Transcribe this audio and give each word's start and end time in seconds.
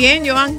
Bien, 0.00 0.26
Joan? 0.26 0.56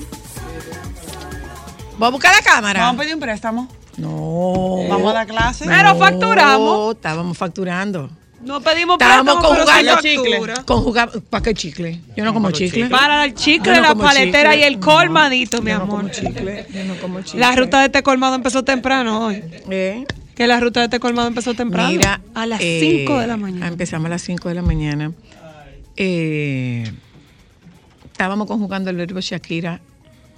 ¿Voy 1.98 2.08
a 2.08 2.12
buscar 2.12 2.36
la 2.36 2.44
cámara? 2.44 2.82
Vamos 2.82 3.00
a 3.00 3.02
pedir 3.02 3.16
un 3.16 3.22
préstamo. 3.22 3.68
No. 3.98 4.86
Vamos 4.88 5.10
a 5.10 5.14
dar 5.14 5.28
clase. 5.28 5.66
Pero 5.66 5.96
facturamos. 5.96 6.78
No, 6.78 6.92
estábamos 6.92 7.38
facturando. 7.38 8.10
No 8.44 8.62
pedimos 8.62 8.98
Estábamos 9.00 9.36
conjugando 9.36 9.92
factura. 9.94 10.64
Conjugar, 10.66 11.12
¿Para 11.30 11.44
qué 11.44 11.54
chicle? 11.56 12.02
Yo 12.16 12.24
no 12.24 12.34
como 12.36 12.52
chicle. 12.52 12.88
Para 12.88 13.26
el 13.26 13.34
chicle, 13.34 13.76
no 13.78 13.82
la 13.82 13.96
paletera 13.96 14.52
chicle. 14.52 14.64
y 14.64 14.74
el 14.74 14.80
colmadito, 14.80 15.62
mi 15.64 15.72
Yo 15.72 15.78
no 15.78 15.84
amor. 15.84 15.98
como 16.02 16.10
chicle. 16.10 16.66
Yo 16.72 16.84
no 16.84 16.96
como 16.98 17.22
chicle. 17.22 17.40
La 17.40 17.56
ruta 17.56 17.80
de 17.80 17.86
este 17.86 18.04
colmado 18.04 18.36
empezó 18.36 18.64
temprano 18.64 19.26
hoy. 19.26 19.44
¿Eh? 19.72 20.06
Que 20.36 20.46
la 20.46 20.60
ruta 20.60 20.82
de 20.82 20.86
este 20.86 21.00
colmado 21.00 21.28
empezó 21.28 21.56
temprano. 21.56 21.90
Mira. 21.90 22.22
a 22.36 22.46
las 22.46 22.62
eh, 22.62 23.06
5 23.06 23.20
de 23.20 23.28
la 23.28 23.38
mañana. 23.38 23.68
Empezamos 23.68 24.06
a 24.06 24.10
las 24.10 24.22
5 24.22 24.50
de 24.50 24.56
la 24.56 24.62
mañana. 24.62 25.12
Eh, 25.98 26.92
estábamos 28.22 28.46
conjugando 28.46 28.92
el 28.92 28.98
verbo 28.98 29.20
Shakira 29.20 29.82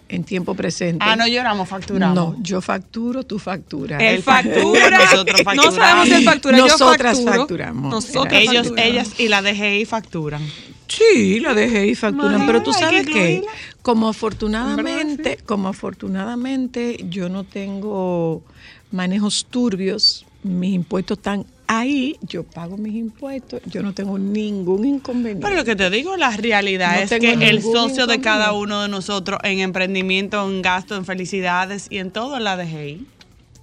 en 0.08 0.24
tiempo 0.24 0.56
presente. 0.56 1.04
Ah, 1.06 1.18
no 1.18 1.28
lloramos, 1.28 1.68
facturamos. 1.68 2.16
No, 2.16 2.36
yo 2.42 2.62
facturo, 2.62 3.26
tú 3.26 3.40
facturas. 3.40 4.02
Él 4.02 4.24
factura. 4.24 5.00
Nosotros 5.00 5.38
No 5.44 5.44
facturamos. 5.44 5.76
sabemos 5.76 6.08
si 6.08 6.14
él 6.14 6.24
factura. 6.24 6.58
Nosotras 6.58 7.18
yo 7.18 7.24
facturo. 7.26 7.40
facturamos. 7.42 7.92
Nosotras 7.92 8.34
Ellos, 8.42 8.68
facturamos. 8.68 8.86
ellas 8.86 9.20
y 9.20 9.28
la 9.28 9.42
DGI 9.42 9.84
facturan. 9.86 10.42
Sí, 10.88 11.42
la 11.42 11.54
dejé 11.54 11.88
y 11.88 11.96
facturan, 11.96 12.46
pero 12.46 12.62
tú 12.64 12.72
que 12.72 12.78
sabes 12.80 13.06
que, 13.08 13.42
como 13.82 14.08
afortunadamente, 14.08 15.40
como 15.46 15.68
afortunadamente 15.68 17.04
yo 17.10 17.28
no 17.28 17.44
tengo 17.44 18.44
manejos 18.92 19.48
turbios, 19.50 20.26
mis 20.44 20.74
impuestos 20.74 21.18
están 21.18 21.46
ahí, 21.68 22.18
yo 22.22 22.44
pago 22.44 22.78
mis 22.78 22.96
impuestos, 22.96 23.62
yo 23.66 23.82
no 23.82 23.94
tengo 23.94 24.18
ningún 24.18 24.86
inconveniente. 24.86 25.46
Pero 25.46 25.56
lo 25.56 25.66
que 25.66 25.76
te 25.76 25.90
digo, 25.90 26.18
la 26.18 26.36
realidad 26.36 26.96
No 26.96 27.02
es 27.02 27.20
que 27.20 27.34
el 27.50 27.62
socio 27.62 28.08
de 28.08 28.20
cada 28.22 28.54
uno 28.54 28.82
de 28.82 28.90
nosotros 28.90 29.40
en 29.44 29.60
emprendimiento, 29.60 30.48
en 30.48 30.62
gasto, 30.62 30.96
en 30.96 31.06
felicidades 31.06 31.88
y 31.90 31.98
en 31.98 32.12
todo 32.12 32.40
la 32.40 32.58
DGI. 32.58 33.08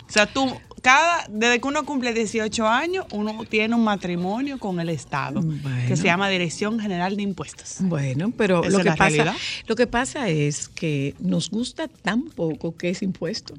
O 0.08 0.12
sea, 0.12 0.26
tú, 0.26 0.50
cada, 0.82 1.24
desde 1.30 1.60
que 1.60 1.68
uno 1.68 1.84
cumple 1.84 2.12
18 2.12 2.66
años, 2.66 3.06
uno 3.12 3.44
tiene 3.48 3.76
un 3.76 3.84
matrimonio 3.84 4.58
con 4.58 4.80
el 4.80 4.88
Estado, 4.88 5.40
Bueno. 5.40 5.86
que 5.86 5.96
se 5.96 6.04
llama 6.04 6.28
Dirección 6.28 6.80
General 6.80 7.16
de 7.16 7.22
Impuestos. 7.22 7.76
Bueno, 7.80 8.32
pero 8.36 8.62
lo 8.64 8.78
que, 8.80 8.90
pasa, 8.92 9.36
lo 9.68 9.76
que 9.76 9.86
pasa 9.86 10.28
es 10.28 10.68
que 10.68 11.14
nos 11.20 11.50
gusta 11.50 11.86
tan 11.86 12.22
poco 12.24 12.76
que 12.76 12.90
es 12.90 13.02
impuesto, 13.02 13.54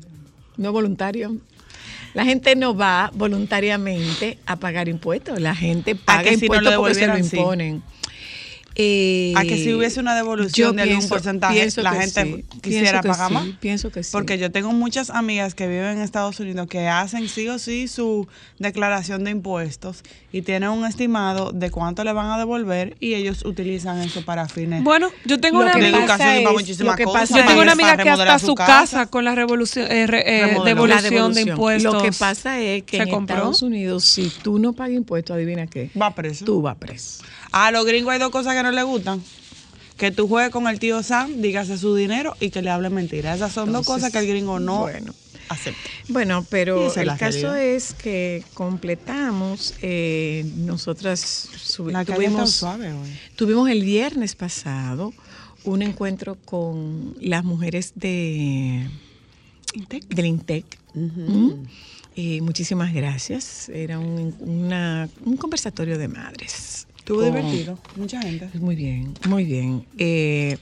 no 0.57 0.71
voluntario. 0.73 1.37
La 2.13 2.25
gente 2.25 2.55
no 2.55 2.75
va 2.75 3.09
voluntariamente 3.13 4.37
a 4.45 4.57
pagar 4.57 4.87
impuestos, 4.87 5.39
la 5.39 5.55
gente 5.55 5.95
paga 5.95 6.23
que 6.23 6.37
si 6.37 6.47
no 6.47 6.55
impuestos 6.55 6.75
porque 6.75 6.93
se 6.95 7.07
lo 7.07 7.23
sí. 7.23 7.81
Eh, 8.75 9.33
A 9.35 9.43
que 9.43 9.57
si 9.57 9.73
hubiese 9.73 9.99
una 9.99 10.15
devolución 10.15 10.75
de 10.77 10.83
algún 10.83 11.07
porcentaje, 11.09 11.67
la 11.77 11.93
gente 11.93 12.23
sí, 12.23 12.59
quisiera 12.61 13.01
pagar 13.01 13.27
sí, 13.27 13.33
más. 13.33 13.47
Pienso 13.59 13.91
que 13.91 14.01
sí. 14.03 14.09
Porque 14.13 14.37
yo 14.37 14.49
tengo 14.51 14.71
muchas 14.71 15.09
amigas 15.09 15.55
que 15.55 15.67
viven 15.67 15.97
en 15.97 16.01
Estados 16.01 16.39
Unidos 16.39 16.67
que 16.67 16.87
hacen 16.87 17.27
sí 17.27 17.47
o 17.49 17.59
sí 17.59 17.87
su 17.89 18.27
declaración 18.59 19.23
de 19.25 19.31
impuestos 19.31 20.03
y 20.31 20.41
tienen 20.43 20.69
un 20.69 20.85
estimado 20.85 21.51
de 21.51 21.69
cuánto 21.69 22.03
le 22.03 22.13
van 22.13 22.31
a 22.31 22.37
devolver 22.37 22.95
y 22.99 23.15
ellos 23.15 23.43
utilizan 23.43 23.99
eso 24.01 24.23
para 24.23 24.47
fines. 24.47 24.83
Bueno, 24.83 25.09
yo 25.25 25.39
tengo 25.39 25.57
Lo 25.59 25.65
una 25.65 25.73
amiga. 25.73 25.91
pasa 25.91 25.99
educación 26.13 26.35
y 26.41 26.43
para 26.43 26.55
es- 26.55 26.61
muchísimas 26.61 26.93
lo 26.93 26.97
que 26.97 27.03
cosas. 27.03 27.21
pasa 27.29 27.39
Yo 27.41 27.45
tengo 27.47 27.61
una 27.61 27.71
amiga 27.73 27.89
para 27.91 28.03
que 28.03 28.09
hasta 28.09 28.39
su 28.39 28.55
casa, 28.55 29.05
con 29.07 29.25
la 29.25 29.35
revolución, 29.35 29.91
eh, 29.91 30.07
re- 30.07 30.23
eh, 30.25 30.57
devolución, 30.63 31.33
la 31.33 31.35
de 31.35 31.41
impuestos. 31.41 31.93
Lo 31.93 32.01
que 32.01 32.11
pasa 32.13 32.59
es 32.61 32.83
que 32.83 32.97
en 32.97 33.09
compró. 33.09 33.35
Estados 33.35 33.61
Unidos, 33.63 34.05
si 34.05 34.29
tú 34.29 34.59
no 34.59 34.73
pagas 34.73 34.93
impuestos, 34.93 35.35
adivina 35.35 35.67
qué. 35.67 35.89
Va 35.99 36.15
preso. 36.15 36.45
Tú 36.45 36.61
vas 36.61 36.77
preso. 36.77 37.23
A 37.51 37.71
los 37.71 37.85
gringos 37.85 38.13
hay 38.13 38.19
dos 38.19 38.29
cosas 38.31 38.55
que 38.55 38.63
no 38.63 38.71
les 38.71 38.83
gustan. 38.85 39.21
Que 39.97 40.11
tú 40.11 40.27
juegues 40.27 40.51
con 40.51 40.67
el 40.67 40.79
tío 40.79 41.03
Sam, 41.03 41.41
dígase 41.41 41.77
su 41.77 41.95
dinero 41.95 42.35
y 42.39 42.49
que 42.49 42.61
le 42.61 42.69
hable 42.71 42.89
mentira. 42.89 43.35
Esas 43.35 43.51
son 43.53 43.71
dos 43.71 43.85
cosas 43.85 44.11
que 44.11 44.19
el 44.19 44.27
gringo 44.27 44.59
no 44.59 44.79
bueno. 44.79 45.13
acepta. 45.49 45.79
Bueno, 46.07 46.45
pero 46.49 46.91
el 46.95 47.15
caso 47.17 47.53
es 47.55 47.93
que 47.93 48.43
completamos, 48.53 49.75
eh, 49.81 50.43
nosotras 50.55 51.49
La 51.85 52.03
tuvimos, 52.05 52.51
suave 52.51 52.93
hoy. 52.93 53.09
tuvimos 53.35 53.69
el 53.69 53.83
viernes 53.83 54.33
pasado 54.35 55.13
un 55.65 55.83
encuentro 55.83 56.35
con 56.45 57.15
las 57.21 57.43
mujeres 57.43 57.91
de 57.95 58.87
del 60.09 60.25
INTEC. 60.25 60.65
¿Mm? 60.95 61.51
Eh, 62.15 62.41
muchísimas 62.41 62.91
gracias. 62.93 63.69
Era 63.69 63.99
un, 63.99 64.35
una- 64.39 65.07
un 65.23 65.37
conversatorio 65.37 65.97
de 65.99 66.07
madres. 66.07 66.87
Estuvo 67.11 67.23
divertido. 67.23 67.77
Mucha 67.97 68.21
gente. 68.21 68.49
Muy 68.59 68.75
bien, 68.75 69.13
muy 69.27 69.43
bien. 69.45 69.85
Eh, 69.97 70.57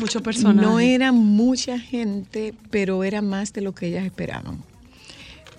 Muchos 0.00 0.22
personajes. 0.22 0.62
no 0.70 0.78
era 0.80 1.10
mucha 1.12 1.78
gente, 1.78 2.54
pero 2.70 3.02
era 3.04 3.20
más 3.20 3.52
de 3.52 3.62
lo 3.62 3.74
que 3.74 3.86
ellas 3.88 4.04
esperaban. 4.04 4.62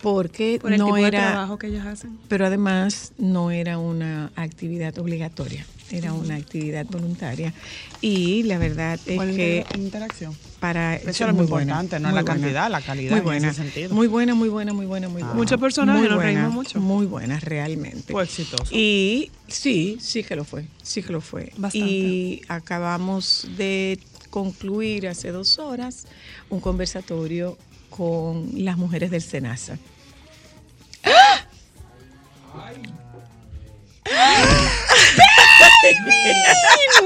Porque 0.02 0.60
por 0.62 0.72
el 0.72 0.80
no 0.80 0.86
tipo 0.86 0.96
de 0.96 1.08
era, 1.08 1.32
trabajo 1.32 1.58
que 1.60 1.68
ellos 1.68 1.86
hacen. 1.86 2.18
pero 2.30 2.46
además 2.46 3.12
no 3.18 3.52
era 3.52 3.78
una 3.78 4.32
actividad 4.38 4.98
obligatoria, 4.98 5.66
era 5.92 6.14
una 6.14 6.36
actividad 6.36 6.86
voluntaria. 6.86 7.54
Y 8.02 8.44
la 8.44 8.58
verdad 8.58 9.00
es 9.06 9.16
¿Cuál 9.16 9.36
que 9.36 9.58
inter- 9.68 9.80
interacción? 9.80 10.38
para 10.60 10.96
Eso 10.96 11.10
eso 11.10 11.10
es 11.10 11.22
es 11.22 11.28
muy 11.28 11.44
muy 11.44 11.48
buena, 11.48 11.72
importante, 11.74 12.00
no 12.02 12.10
muy 12.10 12.16
la 12.16 12.22
buena. 12.24 12.42
cantidad, 12.42 12.70
la 12.70 12.82
calidad 12.82 13.12
Muy 13.12 13.20
en 13.20 13.24
buena, 13.26 13.50
ese 13.50 13.62
sentido. 13.64 13.94
muy 13.96 14.08
buena, 14.08 14.36
muy 14.36 14.50
buena, 14.50 14.74
muy 14.74 14.86
buena, 14.86 15.08
muy 15.08 15.22
buena. 15.22 15.36
Muchos 15.36 15.60
personajes, 15.60 16.02
Muy 16.02 16.10
nos 16.10 16.18
buena, 16.18 16.32
reímos 16.42 16.54
mucho. 16.54 16.80
Muy 16.80 17.06
buena, 17.06 17.40
realmente. 17.40 18.12
Fue 18.14 18.24
exitoso. 18.24 18.66
Y 18.76 19.32
sí, 19.48 19.98
sí 20.02 20.24
que 20.24 20.36
lo 20.36 20.44
fue, 20.44 20.66
sí 20.84 21.02
que 21.02 21.12
lo 21.14 21.22
fue. 21.22 21.52
Bastante. 21.58 21.78
Y 21.88 22.42
acabamos 22.50 23.48
de 23.58 24.00
concluir 24.30 25.08
hace 25.08 25.32
dos 25.32 25.58
horas 25.60 26.06
un 26.50 26.60
conversatorio 26.60 27.58
con 27.90 28.52
las 28.64 28.78
mujeres 28.78 29.10
del 29.12 29.22
SENASA. 29.22 29.78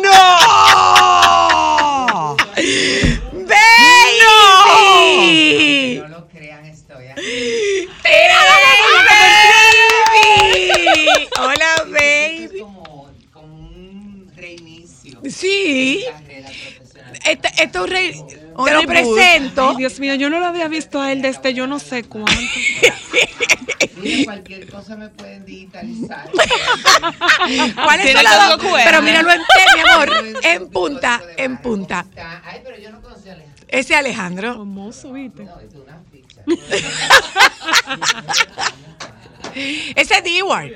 ¡No! 0.02 0.14
¡Baby! 4.64 6.00
No 6.02 6.08
lo 6.10 6.28
crean, 6.28 6.66
estoy 6.66 7.08
aquí. 7.08 7.88
¡Baby! 8.04 8.14
Hola, 11.40 11.66
Esto 11.76 11.92
baby. 11.92 12.46
es 12.46 12.52
como, 12.62 13.10
como 13.32 13.56
un 13.56 14.32
reinicio 14.36 15.20
Sí. 15.30 16.04
de 16.06 16.12
la 16.12 16.20
carrera 16.20 16.50
profesional. 16.78 17.14
Este, 17.26 17.48
este 17.48 17.64
es 17.64 17.76
un 17.84 17.88
rey. 17.90 18.24
Un 18.56 18.66
Te 18.66 18.74
lo 18.74 18.82
presento. 18.84 19.70
Ay, 19.70 19.76
Dios 19.78 20.00
mío, 20.00 20.16
yo 20.16 20.30
no 20.30 20.40
lo 20.40 20.46
había 20.46 20.68
visto 20.68 21.02
a 21.02 21.12
él 21.12 21.22
desde 21.22 21.54
yo 21.54 21.68
no 21.68 21.80
sé 21.80 22.04
cuánto. 22.04 22.32
Mira, 24.04 24.26
cualquier 24.26 24.70
cosa 24.70 24.96
me 24.96 25.10
pueden 25.10 25.44
digitalizar. 25.46 26.30
¿Cuáles 27.76 28.06
Tiene 28.06 28.14
son 28.14 28.24
las 28.24 28.38
código 28.38 28.58
dos? 28.58 28.62
QR. 28.62 28.82
Pero 28.86 29.02
míralo 29.02 29.32
en 29.32 29.40
mi 29.76 29.80
amor. 29.82 30.10
En 30.44 30.70
punta, 30.70 31.22
en 31.38 31.58
punta. 31.58 32.06
Ay, 32.44 32.62
pero 32.64 32.78
yo 32.78 32.92
no 32.92 33.02
conocí 33.02 33.30
a 33.30 33.34
Alejandro. 33.34 33.66
Ese 33.68 33.96
Alejandro. 33.96 34.54
Famoso, 34.58 35.14
¿viste? 35.14 35.46
No, 35.46 35.60
es 35.60 35.74
una 35.74 36.00
ficha. 36.12 36.42
Ese 39.56 40.16
es 40.16 40.24
Dewar. 40.24 40.70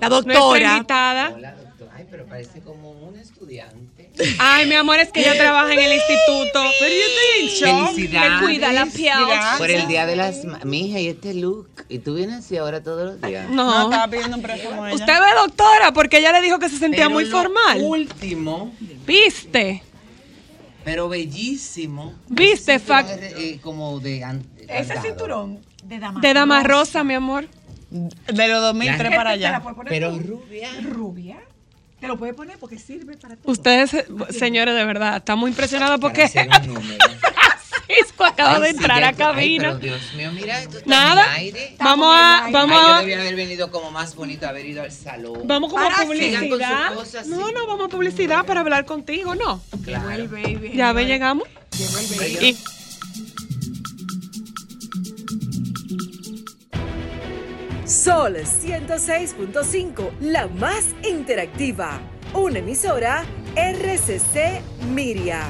La 0.00 0.08
doctora. 0.08 0.74
invitada. 0.76 1.30
Hola, 1.34 1.52
doctor. 1.54 1.88
Ay, 1.94 2.06
pero 2.10 2.24
parece 2.26 2.60
como 2.60 2.90
un 2.92 3.16
estudiante. 3.18 3.91
Ay, 4.38 4.66
mi 4.66 4.74
amor, 4.74 4.98
es 4.98 5.10
que 5.10 5.20
ella 5.20 5.34
trabaja 5.36 5.72
en 5.72 5.78
el 5.80 5.92
instituto. 5.94 6.62
Pero 6.78 6.94
yo 6.94 7.00
estoy 7.00 7.40
en 7.40 7.48
shock. 7.78 7.90
Felicidades. 7.94 8.32
Me 8.40 8.46
cuida 8.46 8.72
la 8.72 8.86
piel. 8.86 9.14
Por 9.58 9.70
el 9.70 9.86
día 9.88 10.06
de 10.06 10.16
las 10.16 10.42
mija 10.64 10.98
y 11.00 11.08
este 11.08 11.34
look. 11.34 11.68
Y 11.88 11.98
tú 11.98 12.14
vienes 12.14 12.36
así 12.44 12.56
ahora 12.56 12.82
todos 12.82 13.04
los 13.12 13.20
días. 13.22 13.48
No, 13.48 13.64
No. 13.64 13.84
estaba 13.84 14.08
pidiendo 14.08 14.36
un 14.36 14.42
préstamo 14.42 14.84
a 14.84 14.88
ella. 14.90 14.94
Usted 14.96 15.12
ve, 15.20 15.26
doctora, 15.46 15.92
porque 15.92 16.18
ella 16.18 16.32
le 16.32 16.40
dijo 16.42 16.58
que 16.58 16.68
se 16.68 16.78
sentía 16.78 17.04
Pero 17.04 17.10
muy 17.10 17.24
lo 17.24 17.30
formal. 17.36 17.80
Último, 17.82 18.72
¿Viste? 19.06 19.82
pero 20.84 21.08
bellísimo. 21.08 22.14
¿Viste, 22.28 22.80
Fac- 22.80 23.06
eh, 23.20 23.60
como 23.62 24.00
de 24.00 24.16
Ese 24.18 24.24
andado. 24.24 25.02
cinturón 25.02 25.58
de 25.84 25.98
dama. 25.98 26.20
De 26.20 26.34
dama 26.34 26.62
rosa, 26.64 27.04
mi 27.04 27.14
amor. 27.14 27.46
De 27.90 28.48
los 28.48 28.60
2003 28.62 29.10
La 29.10 29.16
para 29.16 29.30
allá. 29.30 29.62
Pero 29.88 30.12
tú. 30.12 30.18
rubia. 30.20 30.70
rubia. 30.82 31.36
Te 32.02 32.08
lo 32.08 32.18
puedes 32.18 32.34
poner 32.34 32.58
porque 32.58 32.80
sirve 32.80 33.16
para 33.16 33.36
todo. 33.36 33.52
Ustedes, 33.52 33.94
eh, 33.94 34.04
señores, 34.30 34.74
de 34.74 34.84
verdad, 34.84 35.18
estamos 35.18 35.48
impresionados 35.48 36.00
porque. 36.00 36.28
Francisco 37.86 38.24
acaba 38.24 38.58
de 38.58 38.66
Ay, 38.68 38.72
sí, 38.72 38.76
entrar 38.78 39.04
a 39.04 39.08
ay, 39.08 39.14
cabina. 39.14 39.62
pero 39.68 39.78
Dios 39.78 40.14
mío, 40.16 40.32
mira, 40.32 40.60
esto 40.62 40.78
está 40.78 40.90
Nada. 40.90 41.24
en 41.24 41.30
el 41.30 41.36
aire. 41.36 41.76
Vamos 41.78 42.08
a, 42.12 42.44
Ay, 42.46 42.52
vamos 42.52 42.76
yo 42.82 42.88
a, 42.94 43.00
debía 43.00 43.20
haber 43.20 43.36
venido 43.36 43.70
como 43.70 43.92
más 43.92 44.16
bonito, 44.16 44.48
haber 44.48 44.66
ido 44.66 44.82
al 44.82 44.90
salón. 44.90 45.42
vamos 45.44 45.70
como 45.72 45.84
a 45.84 45.90
sigan 45.90 46.08
con 46.08 46.16
sus 46.18 46.26
publicidad. 46.48 46.94
cosas, 46.94 47.26
No, 47.28 47.46
sí. 47.48 47.54
no, 47.54 47.66
vamos 47.68 47.86
a 47.86 47.88
publicidad 47.88 48.44
para 48.46 48.60
hablar 48.62 48.84
contigo, 48.84 49.36
¿no? 49.36 49.62
Claro. 49.84 50.26
Ya 50.74 50.92
ve, 50.92 51.04
llegamos. 51.06 51.46
Y- 52.40 52.56
Sol 57.92 58.36
106.5, 58.36 60.12
la 60.20 60.46
más 60.48 60.94
interactiva. 61.06 62.00
Una 62.32 62.60
emisora 62.60 63.22
RCC 63.54 64.62
Miria. 64.94 65.42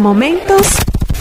Momentos 0.00 0.78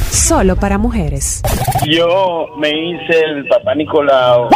solo 0.10 0.56
para 0.56 0.78
mujeres. 0.78 1.42
Yo 1.86 2.48
me 2.58 2.70
hice 2.70 3.20
el 3.26 3.46
papá 3.50 3.76
Nicolau. 3.76 4.48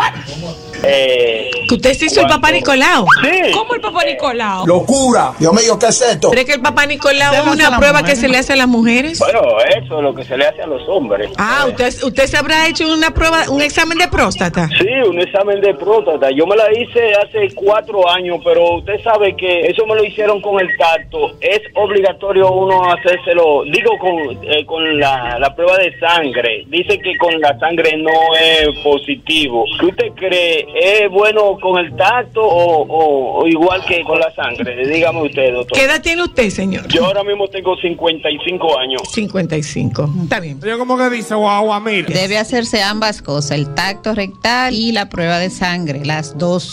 Eh, 0.83 1.49
Que 1.67 1.75
usted 1.75 1.93
se 1.93 2.05
hizo 2.05 2.21
el 2.21 2.27
papá 2.27 2.51
Nicolau. 2.51 3.05
sí. 3.23 3.51
¿Cómo 3.53 3.75
el 3.75 3.81
papá 3.81 4.03
Nicolau? 4.03 4.65
¡Locura! 4.65 5.33
Dios 5.39 5.53
mío, 5.53 5.77
¿qué 5.79 5.87
es 5.87 6.01
esto? 6.01 6.29
¿Cree 6.31 6.45
que 6.45 6.53
el 6.53 6.61
papá 6.61 6.85
Nicolau 6.85 7.33
es 7.33 7.47
una 7.47 7.77
prueba 7.77 7.99
mujer. 7.99 8.05
que 8.15 8.15
se 8.19 8.27
le 8.27 8.37
hace 8.37 8.53
a 8.53 8.55
las 8.55 8.67
mujeres? 8.67 9.19
Bueno, 9.19 9.41
eso 9.77 9.97
es 9.97 10.03
lo 10.03 10.13
que 10.15 10.23
se 10.23 10.37
le 10.37 10.45
hace 10.47 10.61
a 10.61 10.67
los 10.67 10.81
hombres. 10.89 11.29
Ah, 11.37 11.65
usted, 11.67 11.93
usted 12.03 12.25
se 12.27 12.37
habrá 12.37 12.67
hecho 12.67 12.91
una 12.91 13.11
prueba, 13.13 13.43
un 13.49 13.61
examen 13.61 13.97
de 13.97 14.07
próstata. 14.07 14.67
Sí, 14.77 14.87
un 15.07 15.19
examen 15.19 15.61
de 15.61 15.73
próstata. 15.75 16.29
Yo 16.31 16.45
me 16.45 16.55
la 16.55 16.65
hice 16.71 17.13
hace 17.15 17.53
cuatro 17.55 18.09
años, 18.09 18.39
pero 18.43 18.77
usted 18.77 19.01
sabe 19.03 19.35
que 19.35 19.61
eso 19.67 19.85
me 19.85 19.95
lo 19.95 20.03
hicieron 20.03 20.41
con 20.41 20.59
el 20.59 20.67
tacto. 20.77 21.31
Es 21.41 21.61
obligatorio 21.75 22.51
uno 22.51 22.91
hacérselo, 22.91 23.63
digo, 23.65 23.97
con, 23.99 24.19
eh, 24.43 24.65
con 24.65 24.99
la, 24.99 25.37
la 25.39 25.55
prueba 25.55 25.77
de 25.77 25.97
sangre. 25.99 26.65
Dice 26.67 26.99
que 26.99 27.17
con 27.17 27.39
la 27.39 27.57
sangre 27.59 27.95
no 27.97 28.11
es 28.39 28.69
positivo. 28.83 29.65
¿Qué 29.79 29.85
usted 29.85 30.07
cree? 30.15 30.65
¿Es 30.73 31.09
bueno 31.11 31.57
con 31.61 31.77
el 31.77 31.95
tacto 31.95 32.41
o, 32.41 32.83
o- 32.83 33.41
o 33.41 33.47
igual 33.47 33.83
que 33.85 34.03
con 34.03 34.19
la 34.19 34.33
sangre? 34.33 34.87
Dígame 34.87 35.23
usted, 35.23 35.53
doctor. 35.53 35.77
¿Qué 35.77 35.85
edad 35.85 36.01
tiene 36.01 36.23
usted, 36.23 36.49
señor? 36.49 36.87
Yo 36.87 37.05
ahora 37.05 37.23
mismo 37.23 37.47
tengo 37.47 37.75
55 37.77 38.79
años. 38.79 39.01
55. 39.11 40.09
Está 40.23 40.39
bien. 40.39 40.59
Yo 40.61 40.77
como 40.77 40.97
que 40.97 41.09
dice, 41.09 41.35
guau, 41.35 41.79
mira. 41.81 42.07
Debe 42.07 42.37
hacerse 42.37 42.81
ambas 42.81 43.21
cosas, 43.21 43.51
el 43.51 43.73
tacto 43.75 44.13
rectal 44.15 44.73
y 44.73 44.91
la 44.91 45.09
prueba 45.09 45.39
de 45.39 45.49
sangre, 45.49 46.05
las 46.05 46.37
dos. 46.37 46.71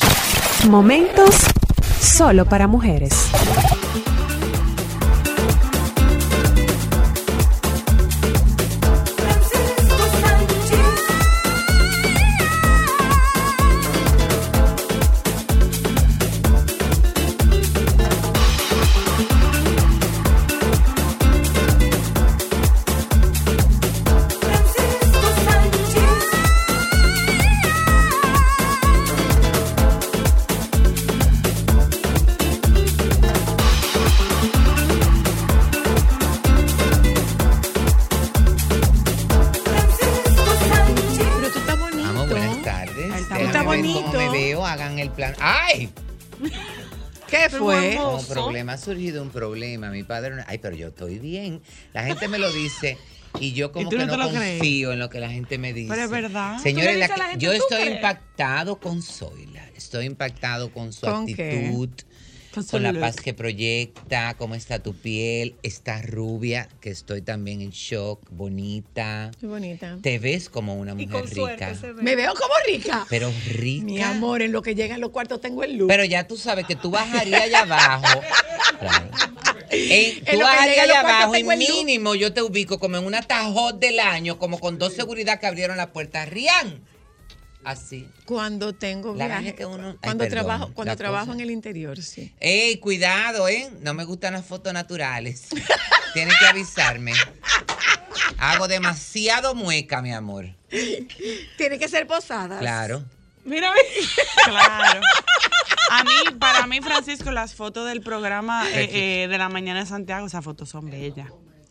Momentos 0.69 1.35
solo 2.01 2.45
para 2.45 2.67
mujeres. 2.67 3.31
Surgido 48.89 49.23
un 49.23 49.31
problema. 49.31 49.91
Mi 49.91 50.03
padre, 50.03 50.35
no- 50.37 50.43
ay, 50.47 50.59
pero 50.59 50.75
yo 50.77 50.89
estoy 50.89 51.19
bien. 51.19 51.61
La 51.93 52.05
gente 52.05 52.27
me 52.29 52.39
lo 52.39 52.51
dice 52.53 52.97
y 53.41 53.53
yo 53.53 53.71
como 53.73 53.89
que 53.91 53.97
no 53.99 54.07
crees? 54.31 54.59
confío 54.59 54.93
en 54.93 54.99
lo 54.99 55.09
que 55.11 55.21
la 55.21 55.31
gente 55.31 55.59
me 55.59 55.73
dice. 55.73 55.91
Pero 55.91 56.03
es 56.05 56.11
verdad. 56.11 56.59
Señores, 56.59 56.87
¿Tú 56.89 56.93
le 56.95 56.99
la 56.99 57.07
dices 57.07 57.11
a 57.11 57.19
la 57.19 57.25
que- 57.25 57.31
gente, 57.33 57.45
yo 57.45 57.51
¿tú 57.53 57.57
estoy 57.59 57.81
crees? 57.83 57.97
impactado 57.97 58.81
con 58.81 59.03
Zoila. 59.03 59.69
Estoy 59.77 60.07
impactado 60.07 60.73
con 60.73 60.93
su 60.93 61.07
actitud. 61.07 61.91
Con 62.71 62.83
la 62.83 62.93
paz 63.01 63.17
que 63.17 63.35
proyecta, 63.35 64.35
cómo 64.39 64.55
está 64.55 64.79
tu 64.81 64.95
piel, 64.95 65.55
está 65.63 66.03
rubia, 66.03 66.69
que 66.81 66.91
estoy 66.91 67.23
también 67.23 67.61
en 67.61 67.71
shock, 67.71 68.21
bonita. 68.31 69.31
Qué 69.41 69.47
bonita. 69.47 69.99
Te 70.03 70.19
ves 70.19 70.49
como 70.49 70.75
una 70.75 70.93
Y 70.93 71.07
mujer 71.07 71.23
con 71.23 71.31
rica, 71.51 71.75
se 71.75 71.93
ve. 71.93 72.03
Me 72.03 72.17
veo 72.17 72.35
como 72.35 72.55
rica. 72.67 73.07
pero 73.11 73.31
rica. 73.49 73.85
Mi 73.85 74.01
amor, 74.03 74.43
en 74.43 74.53
lo 74.53 74.63
que 74.63 74.75
llega 74.75 74.95
a 74.97 74.99
los 74.99 75.11
cuartos 75.11 75.41
tengo 75.41 75.63
el 75.65 75.77
look. 75.77 75.89
Pero 75.89 76.05
ya 76.05 76.27
tú 76.27 76.37
sabes 76.37 76.67
que 76.67 76.77
tú 76.77 76.91
bajarías 76.91 77.43
allá 77.43 77.61
abajo. 77.63 78.21
Claro. 78.81 79.11
En- 79.71 80.23
En 80.27 80.39
tú 80.39 80.39
bajarías 80.41 80.79
allá 80.89 81.01
abajo 81.01 81.37
y 81.37 81.43
mínimo 81.45 82.15
yo 82.15 82.33
te 82.33 82.43
ubico 82.43 82.79
como 82.79 82.97
en 82.97 83.05
una 83.05 83.23
tajot 83.23 83.79
del 83.79 84.01
año, 84.01 84.39
como 84.39 84.59
con 84.59 84.79
dos 84.79 84.95
seguridad 84.95 85.41
que 85.41 85.47
abrieron 85.47 85.77
la 85.77 85.93
puerta. 85.93 86.25
Rian. 86.25 86.81
Así. 87.69 88.09
cuando 88.25 88.75
tengo 88.75 89.15
La 89.15 89.27
viaje, 89.27 89.55
que 89.55 89.67
uno- 89.67 89.89
ay, 89.91 89.97
cuando 90.03 90.25
perdón, 90.25 90.31
trabajo, 90.47 90.71
cuando 90.75 90.97
trabajo 90.97 91.27
cosa. 91.27 91.35
en 91.37 91.41
el 91.41 91.51
interior, 91.51 92.01
sí. 92.03 92.33
Ey, 92.41 92.79
cuidado, 92.79 93.47
¿eh? 93.49 93.71
No 93.81 93.93
me 93.95 94.05
gustan 94.05 94.33
las 94.33 94.47
fotos 94.47 94.73
naturales. 94.73 95.49
Tienes 96.15 96.35
que 96.39 96.47
avisarme. 96.47 97.13
Hago 98.39 98.69
demasiado 98.69 99.55
mueca, 99.55 100.01
mi 100.01 100.13
amor. 100.13 100.47
Tiene 101.57 101.79
que 101.79 101.89
ser 101.89 102.07
posada. 102.07 102.59
Claro. 102.59 103.05
Mira, 103.45 103.73
Claro. 104.45 105.01
A 105.91 106.05
mí, 106.05 106.39
para 106.39 106.67
mí, 106.67 106.81
Francisco, 106.81 107.31
las 107.31 107.55
fotos 107.55 107.87
del 107.89 108.03
programa 108.03 108.69
eh, 108.71 109.25
eh, 109.25 109.29
de 109.29 109.39
la 109.39 109.49
mañana 109.49 109.81
de 109.81 109.87
Santiago, 109.87 110.27
esas 110.27 110.45
fotos 110.45 110.69
son 110.69 110.91
bellas. 110.91 111.29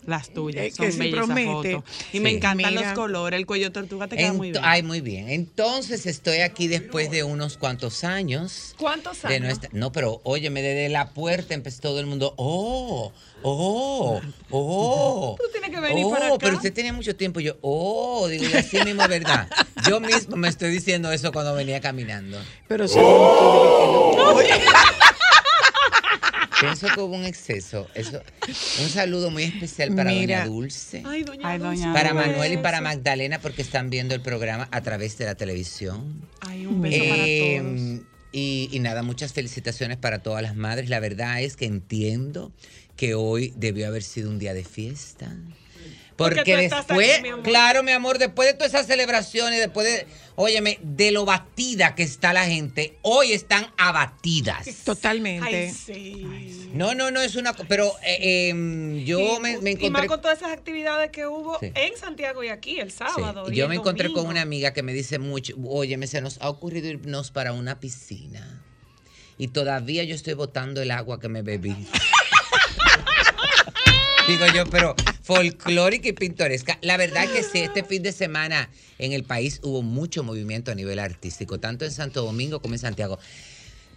Las 0.07 0.29
tuyas 0.33 0.65
Es 0.65 0.75
son 0.75 0.85
que 0.85 0.91
sí 0.93 0.99
bellas 0.99 1.15
esas 1.15 1.25
promete. 1.27 1.73
fotos. 1.75 1.83
Y 2.13 2.19
me 2.21 2.29
Sí. 2.29 2.35
encantan 2.37 2.73
Mira. 2.73 2.81
los 2.89 2.93
colores. 2.93 3.37
El 3.37 3.45
cuello 3.45 3.71
tortuga 3.73 4.07
te 4.07 4.15
queda 4.15 4.31
muy 4.31 4.47
Ento- 4.47 4.53
bien. 4.53 4.63
Ay, 4.65 4.81
muy 4.81 5.01
bien. 5.01 5.29
Entonces 5.29 6.05
estoy 6.05 6.37
aquí 6.39 6.67
después 6.69 7.11
de 7.11 7.23
unos 7.25 7.57
cuantos 7.57 8.05
años. 8.05 8.73
¿cuántos 8.79 9.21
de 9.21 9.27
años? 9.27 9.41
nuestra- 9.41 9.69
no, 9.73 9.91
pero 9.91 10.21
óyeme, 10.23 10.61
desde 10.61 10.87
la 10.87 11.09
puerta 11.09 11.53
empezó 11.53 11.81
todo 11.81 11.99
el 11.99 12.05
mundo, 12.05 12.33
oh, 12.37 13.11
oh, 13.41 14.21
oh. 14.51 15.35
Tú 15.39 15.43
tienes 15.51 15.71
que 15.71 15.79
venir 15.81 16.05
oh, 16.05 16.09
para 16.09 16.27
acá. 16.27 16.37
pero 16.39 16.55
usted 16.55 16.73
tenía 16.73 16.93
mucho 16.93 17.13
tiempo. 17.15 17.41
Yo, 17.41 17.57
oh, 17.61 18.29
digo, 18.29 18.45
y 18.45 18.53
así 18.53 18.79
mismo 18.85 19.01
es 19.03 19.09
verdad. 19.09 19.49
Yo 19.89 19.99
mismo 19.99 20.37
me 20.37 20.47
estoy 20.47 20.69
diciendo 20.71 21.11
eso 21.11 21.33
cuando 21.33 21.53
venía 21.53 21.81
caminando. 21.81 22.37
Pero 22.69 22.87
sí, 22.87 22.95
tú 22.97 23.01
Pienso 26.59 26.87
que 26.93 26.99
hubo 27.01 27.15
un 27.15 27.25
exceso. 27.25 27.87
Eso, 27.93 28.21
un 28.81 28.89
saludo 28.89 29.29
muy 29.29 29.43
especial 29.43 29.93
para 29.95 30.09
Mira. 30.11 30.39
Doña 30.39 30.47
Dulce. 30.47 31.03
Ay, 31.05 31.23
doña 31.23 31.47
Ay, 31.49 31.59
Dulce. 31.59 31.81
doña 31.81 31.93
Para 31.93 32.13
Dulce. 32.13 32.27
Manuel 32.29 32.53
y 32.53 32.57
para 32.57 32.81
Magdalena 32.81 33.39
porque 33.39 33.61
están 33.61 33.89
viendo 33.89 34.15
el 34.15 34.21
programa 34.21 34.67
a 34.71 34.81
través 34.81 35.17
de 35.17 35.25
la 35.25 35.35
televisión. 35.35 36.21
Ay, 36.41 36.65
un 36.65 36.81
beso 36.81 36.95
Eh, 37.03 37.09
para 37.59 37.63
todos. 37.63 38.05
y, 38.31 38.69
y 38.71 38.79
nada, 38.79 39.03
muchas 39.03 39.33
felicitaciones 39.33 39.97
para 39.97 40.19
todas 40.23 40.41
las 40.41 40.55
madres. 40.55 40.89
La 40.89 40.99
verdad 40.99 41.41
es 41.41 41.55
que 41.55 41.65
entiendo 41.65 42.51
que 42.95 43.13
hoy 43.13 43.53
debió 43.55 43.87
haber 43.87 44.01
sido 44.03 44.29
un 44.29 44.39
día 44.39 44.53
de 44.53 44.63
fiesta. 44.63 45.35
Porque 46.17 46.55
después, 46.57 47.11
aquí, 47.13 47.21
mi 47.21 47.29
amor. 47.29 47.43
claro, 47.43 47.83
mi 47.83 47.91
amor, 47.91 48.17
después 48.17 48.47
de 48.49 48.53
todas 48.55 48.73
esas 48.73 48.87
celebraciones, 48.87 49.59
después 49.59 49.85
de, 49.85 50.07
óyeme, 50.35 50.79
de 50.81 51.11
lo 51.11 51.25
batida 51.25 51.93
que 51.93 52.01
está 52.01 52.33
la 52.33 52.45
gente, 52.47 52.97
hoy 53.03 53.33
están 53.33 53.67
abatidas. 53.77 54.67
Totalmente. 54.83 55.47
Ay, 55.47 55.71
sí. 55.71 56.69
No, 56.73 56.95
no, 56.95 57.11
no 57.11 57.21
es 57.21 57.35
una, 57.35 57.53
co- 57.53 57.65
pero 57.69 57.93
eh, 58.03 58.49
em, 58.49 59.03
yo 59.05 59.19
Y- 59.37 59.39
me, 59.41 59.57
me 59.59 59.71
Y 59.71 59.73
más 59.75 59.83
encontré 59.83 60.07
con 60.07 60.21
todas 60.21 60.39
esas 60.39 60.51
actividades 60.53 61.11
que 61.11 61.27
hubo 61.27 61.59
Sí. 61.59 61.71
en 61.75 61.95
Santiago 61.97 62.43
y 62.43 62.49
aquí 62.49 62.79
el 62.79 62.89
Sí, 62.91 62.97
sábado. 62.97 63.51
y 63.51 63.55
Yo 63.55 63.65
el 63.65 63.69
me 63.69 63.75
encontré 63.75 64.11
con 64.11 64.25
una 64.25 64.41
amiga 64.41 64.73
que 64.73 64.81
me 64.81 64.93
dice 64.93 65.19
mucho, 65.19 65.53
oye, 65.67 65.97
me 65.97 66.07
se 66.07 66.21
nos 66.21 66.39
ha 66.41 66.49
ocurrido 66.49 66.87
irnos 66.87 67.29
para 67.29 67.53
una 67.53 67.79
piscina. 67.79 68.63
y 69.39 69.49
todavía 69.49 70.03
yo 70.03 70.15
estoy 70.15 70.33
botando 70.33 70.81
el 70.81 70.89
agua 70.89 71.19
que 71.19 71.29
me 71.29 71.43
bebí. 71.43 71.75
Digo 74.27 74.45
yo, 74.53 74.65
pero 74.65 74.95
folclórica 75.27 76.07
y 76.07 76.13
pintoresca. 76.13 76.79
La 76.81 76.95
verdad 76.95 77.27
que 77.29 77.43
sí, 77.43 77.59
este 77.59 77.83
fin 77.83 78.01
de 78.01 78.13
semana 78.13 78.69
en 78.97 79.11
el 79.11 79.25
país 79.25 79.59
hubo 79.61 79.81
mucho 79.81 80.23
movimiento 80.23 80.71
a 80.71 80.75
nivel 80.75 80.99
artístico, 80.99 81.59
tanto 81.59 81.83
en 81.83 81.91
Santo 81.91 82.23
Domingo 82.23 82.61
como 82.61 82.75
en 82.75 82.79
Santiago. 82.79 83.19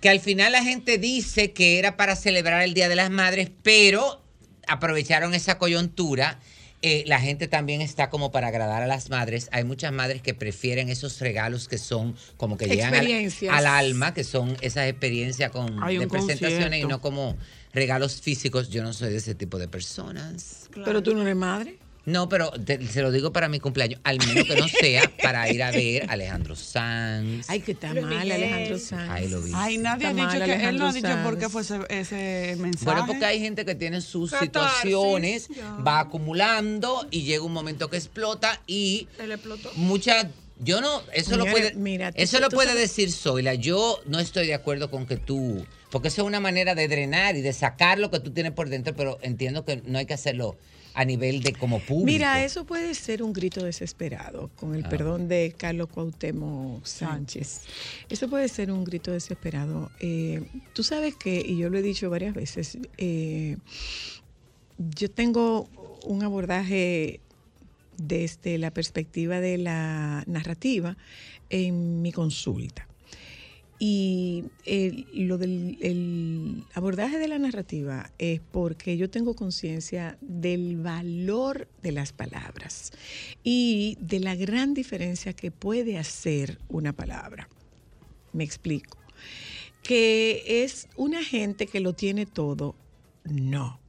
Que 0.01 0.09
al 0.09 0.19
final 0.19 0.51
la 0.53 0.65
gente 0.65 0.99
dice 0.99 1.53
que 1.53 1.79
era 1.79 1.97
para 1.97 2.17
celebrar 2.17 2.63
el 2.63 2.75
Día 2.75 2.89
de 2.89 2.97
las 2.97 3.11
Madres, 3.11 3.49
pero 3.63 4.21
aprovecharon 4.67 5.33
esa 5.35 5.57
coyuntura. 5.57 6.41
Eh, 6.83 7.05
la 7.07 7.21
gente 7.21 7.47
también 7.47 7.81
está 7.81 8.11
como 8.11 8.33
para 8.33 8.49
agradar 8.49 8.83
a 8.83 8.87
las 8.89 9.09
madres. 9.11 9.51
Hay 9.53 9.63
muchas 9.63 9.93
madres 9.93 10.23
que 10.23 10.35
prefieren 10.35 10.89
esos 10.89 11.21
regalos 11.21 11.69
que 11.69 11.79
son 11.79 12.17
como 12.39 12.57
que 12.57 12.67
llegan 12.67 12.95
al, 12.95 13.67
alma, 13.67 14.15
que 14.15 14.25
son 14.25 14.57
esas 14.63 14.89
experiencias 14.89 15.53
con, 15.53 15.79
de 15.87 16.09
presentaciones 16.09 16.83
y 16.83 16.87
no 16.87 17.01
como 17.01 17.37
regalos 17.73 18.21
físicos. 18.21 18.71
Yo 18.71 18.83
no 18.83 18.95
soy 18.95 19.11
de 19.11 19.19
ese 19.19 19.35
tipo 19.35 19.59
de 19.59 19.69
personas. 19.69 20.60
Pero 20.75 21.03
tú 21.03 21.15
no 21.15 21.23
eres 21.23 21.37
madre. 21.37 21.79
No, 22.07 22.29
pero 22.31 22.51
te- 22.51 22.85
se 22.89 23.03
lo 23.03 23.13
digo 23.13 23.31
para 23.33 23.49
mi 23.49 23.61
cumpleaños, 23.61 24.01
al 24.05 24.19
menos 24.27 24.45
que 24.47 24.57
no 24.57 24.67
sea 24.69 25.03
para 25.23 25.49
ir 25.53 25.63
a 25.63 25.71
ver 25.71 26.09
a 26.09 26.15
Alejandro 26.15 26.57
Sanz. 26.57 27.49
Ay, 27.49 27.61
que 27.61 27.73
está 27.73 27.93
Luis 27.93 28.07
mal, 28.07 28.15
Miguel. 28.25 28.33
Alejandro 28.33 28.79
Sanz. 28.79 29.11
Ahí 29.11 29.29
lo 29.29 29.43
vi. 29.43 29.53
Ay, 29.55 29.77
nadie 29.79 30.07
ha 30.07 30.11
Está 30.11 30.23
dicho 30.27 30.39
mal, 30.39 30.45
que 30.49 30.55
él 30.55 30.79
no 30.79 30.87
ha 30.87 30.89
Alejandro 30.89 30.93
dicho 30.93 31.23
por 31.23 31.35
qué 31.37 31.41
Sanz. 31.43 31.53
fue 31.53 31.61
ese, 31.61 32.01
ese 32.01 32.57
mensaje. 32.57 32.85
Bueno, 32.87 33.07
porque 33.07 33.25
hay 33.27 33.39
gente 33.39 33.65
que 33.67 33.75
tiene 33.75 34.01
sus 34.01 34.31
Catarsis, 34.31 34.49
situaciones, 34.81 35.49
ya. 35.55 35.73
va 35.87 36.01
acumulando 36.01 37.07
y 37.11 37.23
llega 37.23 37.45
un 37.45 37.53
momento 37.53 37.91
que 37.91 37.99
explota 37.99 38.61
y 38.67 39.07
Él 39.19 39.33
explotó. 39.33 39.71
muchas 39.77 40.27
yo 40.63 40.81
no 40.81 41.03
eso 41.13 41.37
lo 41.39 41.47
puede 41.47 41.75
mira, 41.75 42.13
tú- 42.13 42.21
eso 42.21 42.39
lo 42.41 42.49
tú 42.51 42.57
puede 42.57 42.69
sabes- 42.71 42.83
decir 42.83 43.11
Zoila 43.13 43.55
yo 43.55 43.99
no 44.07 44.19
estoy 44.21 44.47
de 44.47 44.55
acuerdo 44.55 44.91
con 44.91 45.07
que 45.07 45.17
tú 45.17 45.65
porque 45.91 46.09
eso 46.09 46.23
es 46.23 46.27
una 46.29 46.41
manera 46.41 46.75
de 46.75 46.89
drenar 46.89 47.37
y 47.37 47.41
de 47.43 47.53
sacar 47.53 47.99
lo 47.99 48.11
que 48.11 48.21
tú 48.21 48.31
tienes 48.31 48.53
por 48.53 48.69
dentro 48.69 48.95
pero 48.97 49.19
entiendo 49.23 49.65
que 49.65 49.83
no 49.85 49.99
hay 49.99 50.07
que 50.07 50.15
hacerlo 50.15 50.57
a 50.95 51.05
nivel 51.05 51.41
de 51.43 51.53
como 51.53 51.79
público 51.79 52.07
Mira, 52.07 52.45
eso 52.45 52.65
puede 52.65 52.95
ser 52.97 53.23
un 53.23 53.33
grito 53.33 53.65
desesperado, 53.65 54.51
con 54.57 54.75
el 54.75 54.85
Ah. 54.85 54.89
perdón 54.89 55.29
de 55.29 55.55
Carlos 55.57 55.89
Cuauhtémoc 55.89 56.85
Sánchez. 56.85 57.61
Eso 58.09 58.29
puede 58.29 58.49
ser 58.49 58.73
un 58.73 58.83
grito 58.83 59.13
desesperado. 59.13 59.93
Eh, 60.01 60.43
tú 60.73 60.83
sabes 60.83 61.15
que, 61.15 61.41
y 61.47 61.59
yo 61.59 61.71
lo 61.71 61.79
he 61.79 61.83
dicho 61.83 62.11
varias 62.11 62.35
veces, 62.35 62.77
eh, 62.99 63.57
yo 64.79 65.09
tengo 65.11 65.69
un 66.05 66.25
abordaje 66.25 67.21
desde 67.97 68.59
la 68.59 68.73
perspectiva 68.73 69.41
de 69.41 69.59
la 69.59 70.25
narrativa 70.27 70.97
en 71.51 72.03
mi 72.03 72.11
consulta. 72.11 72.89
Y 73.83 74.45
el- 74.67 75.07
lo 75.15 75.39
del 75.39 75.79
el 75.81 76.65
abordaje 76.75 77.19
de 77.19 77.29
la 77.29 77.39
narrativa 77.39 78.13
es 78.19 78.43
porque 78.53 78.99
yo 78.99 79.09
tengo 79.09 79.35
conciencia 79.35 80.19
del 80.21 80.77
valor 80.77 81.67
de 81.83 81.93
las 81.93 82.13
palabras 82.13 82.93
y 83.43 83.97
de 83.99 84.21
la 84.21 84.37
gran 84.37 84.75
diferencia 84.75 85.33
que 85.33 85.51
puede 85.51 85.97
hacer 85.97 86.59
una 86.69 86.93
palabra. 86.93 87.49
Me 88.35 88.45
explico. 88.45 88.99
Que 89.83 90.63
es 90.63 90.87
una 90.97 91.25
gente 91.25 91.67
que 91.67 91.81
lo 91.81 91.95
tiene 91.95 92.27
todo. 92.27 92.77
No. 93.25 93.81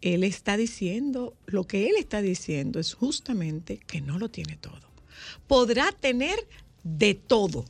Él 0.00 0.24
está 0.24 0.56
diciendo, 0.56 1.36
lo 1.46 1.64
que 1.64 1.86
él 1.86 1.92
está 1.96 2.22
diciendo 2.22 2.80
es 2.80 2.92
justamente 2.92 3.78
que 3.78 4.00
no 4.00 4.18
lo 4.18 4.30
tiene 4.30 4.56
todo. 4.56 4.90
Podrá 5.46 5.92
tener 5.92 6.36
de 6.82 7.14
todo, 7.14 7.64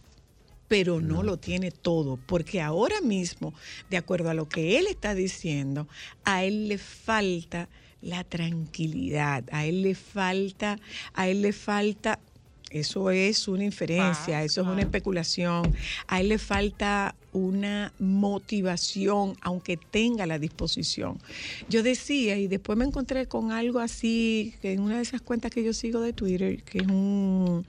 pero 0.69 1.01
no 1.01 1.23
lo 1.23 1.37
tiene 1.37 1.71
todo, 1.71 2.19
porque 2.27 2.61
ahora 2.61 3.01
mismo, 3.01 3.55
de 3.91 3.97
acuerdo 3.97 4.31
a 4.31 4.35
lo 4.35 4.49
que 4.49 4.79
él 4.79 4.87
está 4.87 5.15
diciendo, 5.15 5.89
a 6.25 6.45
él 6.45 6.69
le 6.69 6.79
falta 6.79 7.69
la 8.01 8.25
tranquilidad, 8.25 9.45
a 9.51 9.65
él 9.65 9.83
le 9.83 9.95
falta, 9.95 10.79
a 11.15 11.29
él 11.29 11.43
le 11.43 11.53
falta, 11.53 12.19
eso 12.71 13.11
es 13.11 13.49
una 13.49 13.65
inferencia, 13.65 14.43
eso 14.43 14.61
es 14.61 14.67
una 14.67 14.83
especulación, 14.83 15.75
a 16.07 16.21
él 16.21 16.29
le 16.29 16.39
falta 16.39 17.15
una 17.33 17.93
motivación, 17.99 19.37
aunque 19.41 19.77
tenga 19.77 20.27
la 20.27 20.39
disposición. 20.39 21.19
Yo 21.69 21.83
decía, 21.83 22.37
y 22.37 22.47
después 22.47 22.77
me 22.79 22.85
encontré 22.85 23.27
con 23.27 23.53
algo 23.53 23.81
así, 23.81 24.55
que 24.61 24.73
en 24.73 24.81
una 24.81 24.97
de 24.97 25.03
esas 25.03 25.21
cuentas 25.21 25.51
que 25.51 25.65
yo 25.65 25.73
sigo 25.73 26.01
de 26.01 26.13
Twitter, 26.13 26.63
que 26.63 26.79
es 26.79 26.87
un 26.87 27.67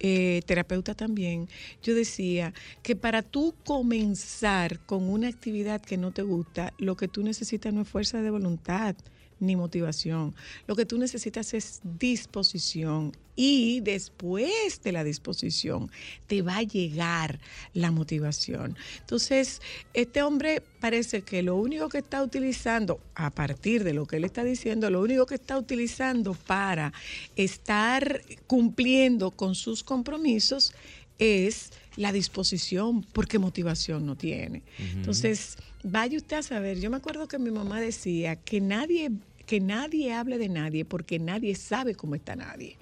eh, 0.00 0.42
terapeuta 0.46 0.94
también, 0.94 1.48
yo 1.82 1.94
decía 1.94 2.54
que 2.82 2.96
para 2.96 3.22
tú 3.22 3.54
comenzar 3.64 4.80
con 4.80 5.08
una 5.08 5.28
actividad 5.28 5.80
que 5.80 5.96
no 5.96 6.12
te 6.12 6.22
gusta, 6.22 6.72
lo 6.78 6.96
que 6.96 7.08
tú 7.08 7.22
necesitas 7.22 7.72
no 7.72 7.82
es 7.82 7.88
fuerza 7.88 8.22
de 8.22 8.30
voluntad 8.30 8.96
ni 9.40 9.56
motivación. 9.56 10.34
Lo 10.66 10.76
que 10.76 10.86
tú 10.86 10.98
necesitas 10.98 11.54
es 11.54 11.80
disposición 11.82 13.12
y 13.36 13.80
después 13.82 14.82
de 14.82 14.90
la 14.90 15.04
disposición 15.04 15.92
te 16.26 16.42
va 16.42 16.56
a 16.56 16.62
llegar 16.64 17.38
la 17.72 17.92
motivación. 17.92 18.76
Entonces, 18.98 19.62
este 19.94 20.22
hombre 20.22 20.60
parece 20.80 21.22
que 21.22 21.44
lo 21.44 21.54
único 21.54 21.88
que 21.88 21.98
está 21.98 22.20
utilizando, 22.22 23.00
a 23.14 23.30
partir 23.30 23.84
de 23.84 23.94
lo 23.94 24.06
que 24.06 24.16
él 24.16 24.24
está 24.24 24.42
diciendo, 24.42 24.90
lo 24.90 25.00
único 25.00 25.24
que 25.26 25.36
está 25.36 25.56
utilizando 25.56 26.34
para 26.34 26.92
estar 27.36 28.22
cumpliendo 28.48 29.30
con 29.30 29.54
sus 29.54 29.84
compromisos 29.84 30.72
es 31.20 31.70
la 31.98 32.12
disposición, 32.12 33.02
porque 33.12 33.40
motivación 33.40 34.06
no 34.06 34.14
tiene. 34.16 34.62
Entonces, 34.94 35.56
vaya 35.82 36.16
usted 36.16 36.36
a 36.36 36.42
saber, 36.44 36.78
yo 36.78 36.90
me 36.90 36.96
acuerdo 36.96 37.26
que 37.26 37.40
mi 37.40 37.50
mamá 37.50 37.80
decía 37.80 38.36
que 38.36 38.60
nadie, 38.60 39.10
que 39.46 39.58
nadie 39.58 40.12
hable 40.12 40.38
de 40.38 40.48
nadie 40.48 40.84
porque 40.84 41.18
nadie 41.18 41.56
sabe 41.56 41.96
cómo 41.96 42.14
está 42.14 42.36
nadie. 42.36 42.76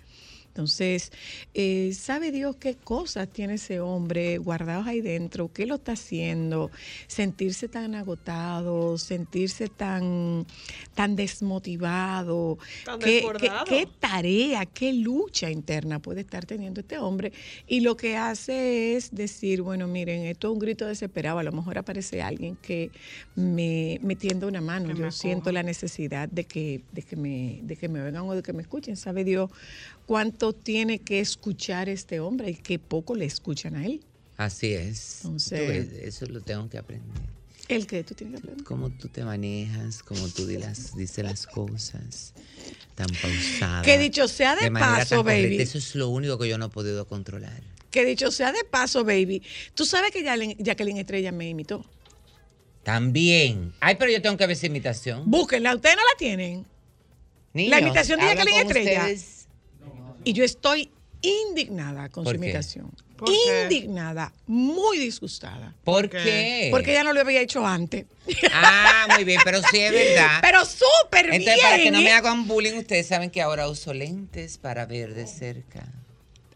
Entonces, 0.57 1.13
eh, 1.53 1.93
¿sabe 1.93 2.33
Dios 2.33 2.57
qué 2.57 2.77
cosas 2.77 3.29
tiene 3.29 3.55
ese 3.55 3.79
hombre 3.81 4.39
guardados 4.39 4.87
ahí 4.87 5.03
dentro? 5.03 5.53
¿Qué 5.53 5.67
lo 5.67 5.75
está 5.75 5.93
haciendo? 5.93 6.71
Sentirse 7.09 7.69
tan 7.69 7.95
agotado, 7.95 8.97
sentirse 8.97 9.69
tan, 9.69 10.47
tan 10.95 11.15
desmotivado. 11.15 12.57
Tan 12.87 12.99
¿Qué, 13.01 13.23
qué, 13.69 13.87
tarea, 14.01 14.65
qué 14.65 14.95
lucha 14.95 15.51
interna 15.51 15.99
puede 15.99 16.23
estar 16.23 16.47
teniendo 16.47 16.81
este 16.81 16.97
hombre? 16.97 17.35
Y 17.67 17.81
lo 17.81 17.99
que 17.99 18.17
hace 18.17 18.97
es 18.97 19.15
decir, 19.15 19.61
bueno, 19.61 19.87
miren, 19.87 20.23
esto 20.23 20.49
es 20.49 20.53
un 20.55 20.59
grito 20.59 20.87
desesperado. 20.87 21.39
A 21.39 21.43
lo 21.43 21.53
mejor 21.53 21.77
aparece 21.77 22.23
alguien 22.23 22.57
que 22.57 22.91
me, 23.35 24.01
me 24.03 24.17
tienda 24.17 24.47
una 24.47 24.63
mano. 24.63 24.95
Que 24.95 25.01
Yo 25.01 25.11
siento 25.11 25.53
la 25.53 25.63
necesidad 25.63 26.31
de 26.31 26.45
que, 26.45 26.81
de 26.93 27.03
que 27.03 27.17
me, 27.17 27.61
de 27.63 27.77
que 27.77 27.91
me 27.91 28.01
oigan 28.01 28.27
o 28.27 28.35
de 28.35 28.43
que 28.43 28.55
me 28.55 28.63
escuchen. 28.63 28.97
¿Sabe 28.97 29.23
Dios 29.23 29.51
cuánto 30.07 30.53
tiene 30.53 31.01
que 31.01 31.21
escuchar 31.21 31.89
este 31.89 32.21
hombre 32.21 32.51
y 32.51 32.55
qué 32.55 32.79
poco 32.79 33.15
le 33.15 33.25
escuchan 33.27 33.77
a 33.77 33.85
él? 33.85 34.03
así 34.37 34.73
es 34.75 35.21
Entonces- 35.25 35.69
ves, 35.93 36.03
eso 36.05 36.27
lo 36.27 36.41
tengo 36.43 36.69
que 36.69 36.79
aprender 36.79 37.23
El 37.69 37.87
que 37.87 38.05
tú 38.05 38.15
tienes 38.15 38.35
que 38.41 38.47
aprender. 38.47 38.65
cómo 38.65 38.91
tú 38.91 39.09
te 39.09 39.25
manejas 39.25 40.03
cómo 40.03 40.29
tú 40.29 40.47
las- 40.47 40.95
dices 40.97 41.25
las 41.25 41.47
cosas 41.47 42.33
tan 42.95 43.09
pausada 43.21 43.83
Que 43.83 43.99
dicho 43.99 44.29
sea 44.29 44.55
de 44.57 44.71
paso, 44.71 45.17
correcta. 45.25 45.43
baby. 45.49 45.61
eso 45.63 45.79
es 45.79 45.95
lo 45.95 46.09
único 46.11 46.39
que 46.39 46.49
yo 46.49 46.57
no 46.59 46.67
he 46.67 46.71
podido 46.71 47.07
controlar 47.07 47.63
Que 47.91 48.05
dicho 48.05 48.31
sea 48.31 48.53
de 48.53 48.63
paso, 48.65 49.05
baby. 49.05 49.43
Tú 49.75 49.87
sabes 49.87 50.11
que 50.11 50.23
Jacqueline 50.23 50.99
Estrella 50.99 51.33
me 51.33 51.49
imitó. 51.49 51.83
también 52.83 53.73
ay 53.81 53.97
pero 53.99 54.11
yo 54.13 54.21
tengo 54.23 54.37
que 54.37 54.47
ver 54.47 54.57
esa 54.57 54.67
imitación 54.67 55.23
Búsquenla, 55.31 55.75
ustedes 55.75 55.97
no 55.97 56.03
la 56.03 56.17
tienen. 56.19 56.65
Niños, 57.55 57.81
imitación 57.81 58.21
de 58.21 58.27
Jacqueline 58.27 58.61
Estrella. 58.67 59.01
ustedes. 59.01 59.36
Y 60.27 60.33
yo 60.33 60.43
estoy 60.43 60.91
indignada 61.23 62.09
con 62.09 62.25
¿Por 62.25 62.35
su 62.35 62.41
qué? 62.41 62.47
imitación. 62.49 62.91
Indignada, 63.63 64.33
muy 64.49 64.99
disgustada. 64.99 65.73
¿por 65.85 66.11
qué? 66.11 66.19
qué? 66.19 66.69
Porque 66.73 66.91
ella 66.91 67.05
no 67.05 67.13
lo 67.13 67.21
había 67.21 67.41
hecho 67.41 67.65
antes. 67.65 68.07
ah 68.53 69.07
muy 69.15 69.23
bien 69.23 69.41
pero 69.45 69.61
sí 69.71 69.79
es 69.79 69.93
verdad 69.93 70.39
Pero 70.43 70.65
súper 70.65 71.31
bien. 71.31 71.43
Entonces, 71.43 71.63
para 71.63 71.77
que 71.79 71.91
no 71.93 72.01
me 72.01 72.09
¿eh? 72.09 72.13
hagan 72.13 72.49
bullying, 72.49 72.75
ustedes 72.75 73.07
saben 73.07 73.31
que 73.31 73.41
ahora 73.41 73.69
uso 73.69 73.95
lentes 73.95 74.59
para 74.59 74.85
ver 74.85 75.15
de 75.15 75.27
cerca. 75.29 75.87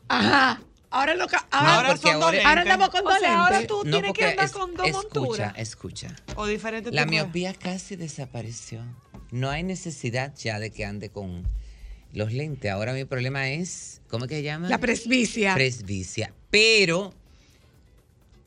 Ajá. 0.09 0.61
Ahora, 0.91 1.15
lo, 1.15 1.27
ahora, 1.53 1.75
Ahora 1.77 1.97
son 1.97 2.15
dos 2.15 2.23
ahora- 2.25 2.31
lentes. 2.33 2.47
ahora 2.47 2.61
andamos 2.63 2.89
con 2.91 3.07
O 3.07 3.11
dos 3.11 3.19
sea, 3.21 3.41
ahora 3.41 3.59
lentes. 3.61 3.69
tú 3.69 3.83
tienes 3.83 4.01
que 4.03 4.07
porque 4.09 4.25
andar 4.25 4.45
es- 4.47 4.53
con 4.53 4.75
dos 4.75 4.87
escucha, 4.89 5.15
monturas. 5.15 5.53
escucha. 5.57 6.17
O 6.35 6.47
diferente 6.47 6.91
La 6.91 7.07
miopía 7.07 7.55
casi 7.55 7.95
desapareció. 7.95 8.83
No 9.31 9.49
hay 9.49 9.63
necesidad 9.63 10.35
ya 10.37 10.59
de 10.59 10.71
que 10.73 10.85
ande 10.85 11.09
con 11.11 11.47
los 12.13 12.33
lentes. 12.33 12.71
Ahora 12.71 12.93
mi 12.93 13.05
problema 13.05 13.51
es, 13.51 14.01
¿cómo 14.09 14.25
es 14.25 14.29
que 14.29 14.37
se 14.37 14.43
llama? 14.43 14.69
La 14.69 14.79
presbicia. 14.79 15.55
Presbicia. 15.55 16.33
Pero 16.51 17.15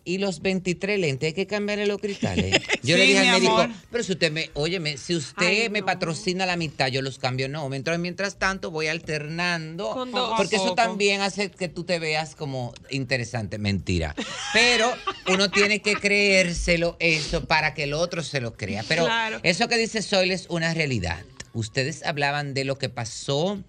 y 0.05 0.17
los 0.17 0.41
23 0.41 0.99
lentes, 0.99 1.27
hay 1.27 1.33
que 1.33 1.47
cambiarle 1.47 1.85
los 1.87 1.99
cristales. 1.99 2.55
Yo 2.83 2.97
le 2.97 3.05
dije 3.05 3.19
al 3.19 3.35
médico, 3.39 3.57
amor. 3.59 3.75
pero 3.91 4.03
si 4.03 4.11
usted 4.13 4.31
me, 4.31 4.49
óyeme, 4.53 4.97
si 4.97 5.15
usted 5.15 5.45
Ay, 5.45 5.69
me 5.69 5.79
no. 5.79 5.85
patrocina 5.85 6.45
la 6.45 6.57
mitad, 6.57 6.87
yo 6.87 7.01
los 7.01 7.17
cambio. 7.19 7.47
No, 7.47 7.69
mientras, 7.69 7.97
mientras 7.99 8.37
tanto 8.37 8.69
voy 8.71 8.87
alternando. 8.87 10.05
Porque 10.37 10.57
eso 10.57 10.75
también 10.75 11.21
hace 11.21 11.49
que 11.51 11.69
tú 11.69 11.83
te 11.85 11.99
veas 11.99 12.35
como 12.35 12.73
interesante. 12.89 13.57
Mentira. 13.57 14.13
Pero 14.53 14.91
uno 15.27 15.49
tiene 15.49 15.81
que 15.81 15.93
creérselo 15.95 16.97
eso 16.99 17.45
para 17.45 17.73
que 17.73 17.83
el 17.83 17.93
otro 17.93 18.23
se 18.23 18.41
lo 18.41 18.53
crea. 18.55 18.83
Pero 18.87 19.05
Claro. 19.05 19.39
eso 19.43 19.67
que 19.67 19.77
dice 19.77 20.01
Soil 20.01 20.31
es 20.31 20.47
una 20.49 20.73
realidad. 20.73 21.23
Ustedes 21.53 22.03
hablaban 22.03 22.53
de 22.53 22.65
lo 22.65 22.77
que 22.77 22.89
pasó 22.89 23.61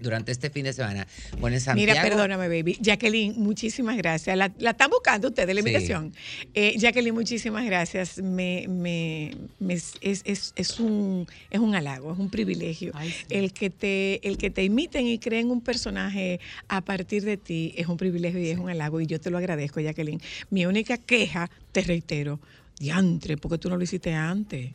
durante 0.00 0.32
este 0.32 0.50
fin 0.50 0.64
de 0.64 0.72
semana. 0.72 1.06
Bueno, 1.38 1.56
en 1.56 1.60
Santiago. 1.60 1.92
Mira, 1.92 2.02
perdóname, 2.02 2.48
baby. 2.48 2.76
Jacqueline, 2.80 3.34
muchísimas 3.36 3.96
gracias. 3.96 4.36
La, 4.36 4.52
la 4.58 4.70
están 4.70 4.90
buscando 4.90 5.28
ustedes, 5.28 5.54
la 5.54 5.60
Sí. 5.62 5.68
invitación. 5.68 6.12
Eh, 6.54 6.74
Jacqueline, 6.78 7.14
muchísimas 7.14 7.64
gracias. 7.64 8.18
Me, 8.18 8.66
me, 8.68 9.32
me- 9.58 9.74
es, 9.74 9.94
es, 10.02 10.52
es 10.56 10.80
un, 10.80 11.26
es 11.50 11.60
un 11.60 11.74
halago, 11.74 12.12
es 12.12 12.18
un 12.18 12.30
privilegio. 12.30 12.92
Ay, 12.94 13.10
sí. 13.10 13.24
el, 13.30 13.52
que 13.52 13.70
te, 13.70 14.26
el 14.26 14.38
que 14.38 14.50
te 14.50 14.64
imiten 14.64 15.06
y 15.06 15.18
creen 15.18 15.50
un 15.50 15.60
personaje 15.60 16.40
a 16.68 16.80
partir 16.80 17.24
de 17.24 17.36
ti 17.36 17.72
es 17.76 17.86
un 17.88 17.96
privilegio 17.96 18.40
y 18.40 18.48
es 18.48 18.58
un 18.58 18.68
halago. 18.70 19.00
Y 19.00 19.06
yo 19.06 19.20
te 19.20 19.30
lo 19.30 19.38
agradezco, 19.38 19.80
Jacqueline. 19.80 20.20
Mi 20.50 20.66
única 20.66 20.96
queja, 20.98 21.50
te 21.72 21.82
reitero, 21.82 22.40
diantre, 22.78 23.36
porque 23.36 23.58
tú 23.58 23.68
no 23.68 23.76
lo 23.76 23.84
hiciste 23.84 24.12
antes. 24.14 24.70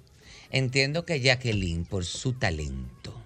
Entiendo 0.51 1.05
que 1.05 1.19
Jacqueline, 1.19 1.85
por 1.85 2.05
su 2.05 2.33
talento, 2.33 3.19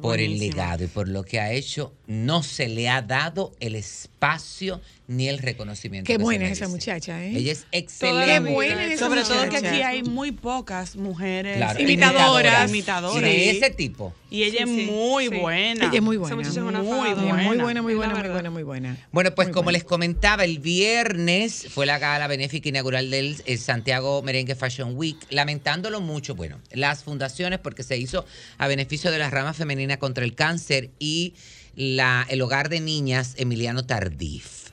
por 0.00 0.20
el 0.20 0.38
legado 0.38 0.84
y 0.84 0.88
por 0.88 1.08
lo 1.08 1.24
que 1.24 1.40
ha 1.40 1.52
hecho, 1.52 1.92
no 2.06 2.42
se 2.42 2.68
le 2.68 2.88
ha 2.88 3.02
dado 3.02 3.52
el 3.60 3.74
espacio 3.74 4.80
ni 5.08 5.28
el 5.28 5.38
reconocimiento. 5.38 6.06
Qué 6.06 6.18
buena 6.18 6.46
es 6.46 6.52
esa 6.52 6.68
muchacha, 6.68 7.24
¿eh? 7.24 7.32
Ella 7.36 7.52
es 7.52 7.66
excelente. 7.72 8.48
Qué 8.48 8.52
buena 8.54 8.84
es 8.86 8.92
esa 8.92 9.06
Sobre 9.06 9.22
todo 9.22 9.48
que 9.48 9.56
aquí 9.58 9.82
hay 9.82 10.02
muy 10.02 10.32
pocas 10.32 10.96
mujeres 10.96 11.56
Claro, 11.58 11.80
Imitadoras. 11.80 12.68
imitadoras. 12.70 13.22
De 13.22 13.32
Sí. 13.32 13.48
ese 13.56 13.70
tipo. 13.70 14.12
Y 14.30 14.42
ella 14.42 14.64
Sí, 14.66 14.80
es 14.80 14.90
muy 14.90 15.28
sí. 15.28 15.36
buena. 15.36 15.84
Ella 15.86 15.94
es 15.96 16.02
muy 16.02 16.16
Esa 16.16 16.20
buena. 16.22 16.36
muchacha 16.36 16.50
es 16.60 16.66
una 16.66 16.82
Muy 16.82 16.90
fajadora. 16.98 17.14
Muy 17.34 17.44
buena. 17.46 17.62
buena, 17.62 17.82
muy 17.82 17.94
buena, 17.94 18.14
muy 18.14 18.28
buena, 18.30 18.50
muy 18.50 18.62
buena. 18.64 19.06
Bueno, 19.12 19.34
pues 19.34 19.48
Muy 19.48 19.52
como 19.52 19.64
buena. 19.64 19.78
les 19.78 19.84
comentaba, 19.84 20.44
el 20.44 20.58
viernes 20.58 21.66
fue 21.70 21.86
la 21.86 21.98
gala 21.98 22.26
benéfica 22.26 22.68
inaugural 22.68 23.10
del 23.10 23.36
el 23.46 23.58
Santiago 23.58 24.22
Merengue 24.22 24.54
Fashion 24.56 24.96
Week. 24.96 25.18
Lamentándolo 25.30 26.00
mucho, 26.00 26.34
bueno, 26.34 26.58
las 26.72 27.04
fundaciones, 27.04 27.60
porque 27.60 27.82
se 27.84 27.96
hizo 27.96 28.24
a 28.58 28.66
beneficio 28.66 29.10
de 29.12 29.18
la 29.18 29.30
rama 29.30 29.52
femenina 29.54 29.98
contra 29.98 30.24
el 30.24 30.34
cáncer 30.34 30.90
y 30.98 31.34
la, 31.76 32.26
el 32.28 32.42
hogar 32.42 32.68
de 32.68 32.80
niñas 32.80 33.34
Emiliano 33.36 33.84
Tardif. 33.86 34.65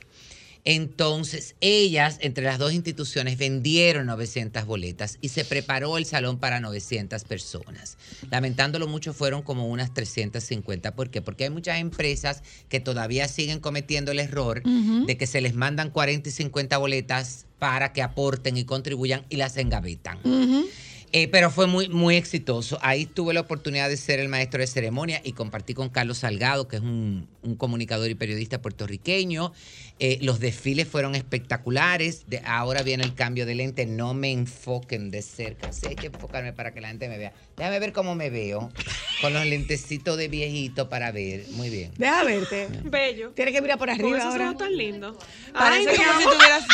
Entonces, 0.64 1.56
ellas, 1.60 2.18
entre 2.20 2.44
las 2.44 2.58
dos 2.58 2.72
instituciones, 2.72 3.36
vendieron 3.36 4.06
900 4.06 4.64
boletas 4.64 5.18
y 5.20 5.28
se 5.28 5.44
preparó 5.44 5.98
el 5.98 6.06
salón 6.06 6.38
para 6.38 6.58
900 6.60 7.24
personas. 7.24 7.98
Lamentándolo 8.30 8.86
mucho, 8.86 9.12
fueron 9.12 9.42
como 9.42 9.68
unas 9.68 9.92
350. 9.92 10.94
¿Por 10.94 11.10
qué? 11.10 11.20
Porque 11.20 11.44
hay 11.44 11.50
muchas 11.50 11.78
empresas 11.80 12.42
que 12.70 12.80
todavía 12.80 13.28
siguen 13.28 13.60
cometiendo 13.60 14.10
el 14.12 14.20
error 14.20 14.62
de 14.62 15.16
que 15.18 15.26
se 15.26 15.42
les 15.42 15.54
mandan 15.54 15.90
40 15.90 16.30
y 16.30 16.32
50 16.32 16.78
boletas 16.78 17.46
para 17.58 17.92
que 17.92 18.02
aporten 18.02 18.56
y 18.56 18.64
contribuyan 18.64 19.24
y 19.28 19.36
las 19.36 19.56
engavetan. 19.58 20.18
Eh, 21.16 21.28
pero 21.28 21.48
fue 21.48 21.68
muy, 21.68 21.88
muy 21.88 22.16
exitoso. 22.16 22.76
Ahí 22.82 23.06
tuve 23.06 23.34
la 23.34 23.40
oportunidad 23.40 23.88
de 23.88 23.96
ser 23.96 24.18
el 24.18 24.28
maestro 24.28 24.58
de 24.58 24.66
ceremonia 24.66 25.20
y 25.22 25.32
compartí 25.32 25.72
con 25.72 25.88
Carlos 25.88 26.18
Salgado, 26.18 26.66
que 26.66 26.74
es 26.74 26.82
un, 26.82 27.28
un 27.42 27.54
comunicador 27.54 28.10
y 28.10 28.16
periodista 28.16 28.60
puertorriqueño. 28.60 29.52
Eh, 30.00 30.18
los 30.22 30.40
desfiles 30.40 30.88
fueron 30.88 31.14
espectaculares. 31.14 32.24
De, 32.26 32.42
ahora 32.44 32.82
viene 32.82 33.04
el 33.04 33.14
cambio 33.14 33.46
de 33.46 33.54
lente. 33.54 33.86
No 33.86 34.12
me 34.12 34.32
enfoquen 34.32 35.12
de 35.12 35.22
cerca. 35.22 35.72
Sí, 35.72 35.86
hay 35.86 35.94
que 35.94 36.08
enfocarme 36.08 36.52
para 36.52 36.74
que 36.74 36.80
la 36.80 36.88
gente 36.88 37.08
me 37.08 37.16
vea. 37.16 37.32
Déjame 37.56 37.78
ver 37.78 37.92
cómo 37.92 38.16
me 38.16 38.28
veo. 38.28 38.72
Con 39.20 39.32
los 39.34 39.46
lentecitos 39.46 40.18
de 40.18 40.26
viejito 40.26 40.88
para 40.88 41.12
ver. 41.12 41.44
Muy 41.50 41.70
bien. 41.70 41.92
Deja 41.96 42.24
verte. 42.24 42.66
Bello. 42.82 43.30
Tienes 43.36 43.54
que 43.54 43.62
mirar 43.62 43.78
por 43.78 43.88
arriba 43.88 44.20
ahora. 44.20 44.52
tan 44.58 44.76
lindos. 44.76 45.16
Parece 45.52 45.90
Ay, 45.90 45.96
como 45.96 46.12
mi 46.14 46.24
si 46.24 46.28
tuvieras. 46.28 46.64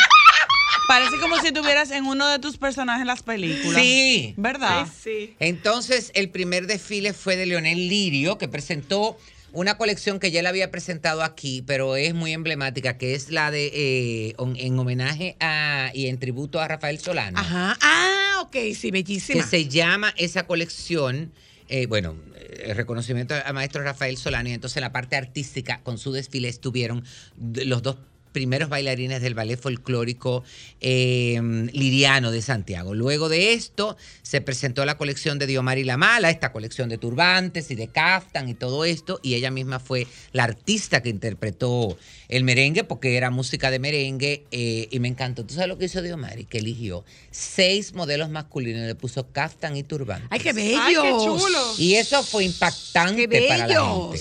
Parece 0.90 1.18
como 1.20 1.38
si 1.40 1.47
estuvieras 1.49 1.90
en 1.92 2.04
uno 2.04 2.26
de 2.28 2.38
tus 2.40 2.56
personajes 2.59 3.02
en 3.02 3.06
las 3.06 3.23
películas. 3.23 3.80
Sí. 3.80 4.35
¿Verdad? 4.37 4.80
Ay, 4.87 4.90
sí. 5.02 5.37
Entonces, 5.38 6.11
el 6.14 6.30
primer 6.30 6.66
desfile 6.66 7.12
fue 7.12 7.37
de 7.37 7.47
Leonel 7.47 7.88
Lirio, 7.88 8.38
que 8.38 8.49
presentó 8.49 9.17
una 9.52 9.76
colección 9.76 10.19
que 10.21 10.30
ya 10.30 10.41
él 10.41 10.47
había 10.47 10.71
presentado 10.71 11.23
aquí, 11.23 11.62
pero 11.67 11.97
es 11.97 12.12
muy 12.14 12.32
emblemática, 12.32 12.99
que 12.99 13.14
es 13.14 13.30
la 13.30 13.50
de 13.50 13.71
eh, 13.73 14.34
on- 14.36 14.56
en 14.56 14.78
homenaje 14.78 15.36
a 15.41 15.91
y 15.95 16.06
en 16.08 16.19
tributo 16.19 16.60
a 16.60 16.67
Rafael 16.69 16.99
Solano. 16.99 17.38
Ajá. 17.38 17.76
Ah, 17.80 18.38
ok, 18.43 18.56
sí, 18.75 18.88
Que 18.88 18.91
bellísima. 18.93 19.47
se 19.47 19.67
llama 19.69 20.12
esa 20.17 20.47
colección, 20.47 21.32
eh, 21.69 21.86
bueno, 21.86 22.17
el 22.64 22.76
reconocimiento 22.76 23.34
al 23.34 23.54
maestro 23.54 23.82
Rafael 23.82 24.17
Solano, 24.17 24.49
y 24.49 24.52
entonces 24.52 24.76
en 24.76 24.82
la 24.82 24.93
parte 24.93 25.17
artística, 25.17 25.80
con 25.82 25.99
su 25.99 26.12
desfile, 26.12 26.49
estuvieron 26.49 27.04
los 27.38 27.82
dos 27.82 27.97
primeros 28.32 28.69
bailarines 28.69 29.23
del 29.23 29.34
ballet 29.34 29.60
folclórico 29.60 30.45
eh, 30.80 31.40
liriano 31.73 32.30
de 32.30 32.43
Santiago. 32.43 32.95
Luego 32.95 33.28
de 33.28 33.52
esto 33.52 33.97
se 34.23 34.40
presentó 34.40 34.84
la 34.84 34.97
colección 34.97 35.38
de 35.38 35.47
Diomari 35.47 35.84
La 35.84 35.97
Mala, 35.97 36.30
esta 36.30 36.52
colección 36.52 36.88
de 36.88 36.99
turbantes 36.99 37.71
y 37.71 37.75
de 37.75 37.88
caftan 37.88 38.49
y 38.49 38.54
todo 38.54 38.84
esto, 38.84 39.21
y 39.23 39.34
ella 39.34 39.50
misma 39.50 39.78
fue 39.78 40.06
la 40.32 40.45
artista 40.45 41.02
que 41.02 41.08
interpretó 41.08 41.97
el 42.30 42.45
merengue, 42.45 42.84
porque 42.84 43.16
era 43.16 43.30
música 43.30 43.73
de 43.73 43.80
merengue, 43.80 44.45
eh, 44.52 44.86
y 44.90 45.00
me 45.00 45.08
encantó. 45.08 45.45
¿Tú 45.45 45.54
sabes 45.54 45.69
lo 45.69 45.78
que 45.78 45.86
hizo 45.86 46.00
Diomari? 46.00 46.45
Que 46.45 46.58
eligió 46.58 47.04
seis 47.32 47.93
modelos 47.93 48.30
masculinos, 48.30 48.86
le 48.86 48.95
puso 48.95 49.26
caftan 49.32 49.76
y 49.76 49.82
turbantes. 49.82 50.28
Ay, 50.30 50.38
qué 50.38 50.52
bello. 50.52 50.80
Ay, 50.80 50.95
qué 50.95 51.10
chulo. 51.10 51.75
Y 51.76 51.95
eso 51.95 52.23
fue 52.23 52.45
impactante 52.45 53.28
¡Qué 53.28 53.47
para 53.49 53.66
la 53.66 53.84
gente. 53.84 54.21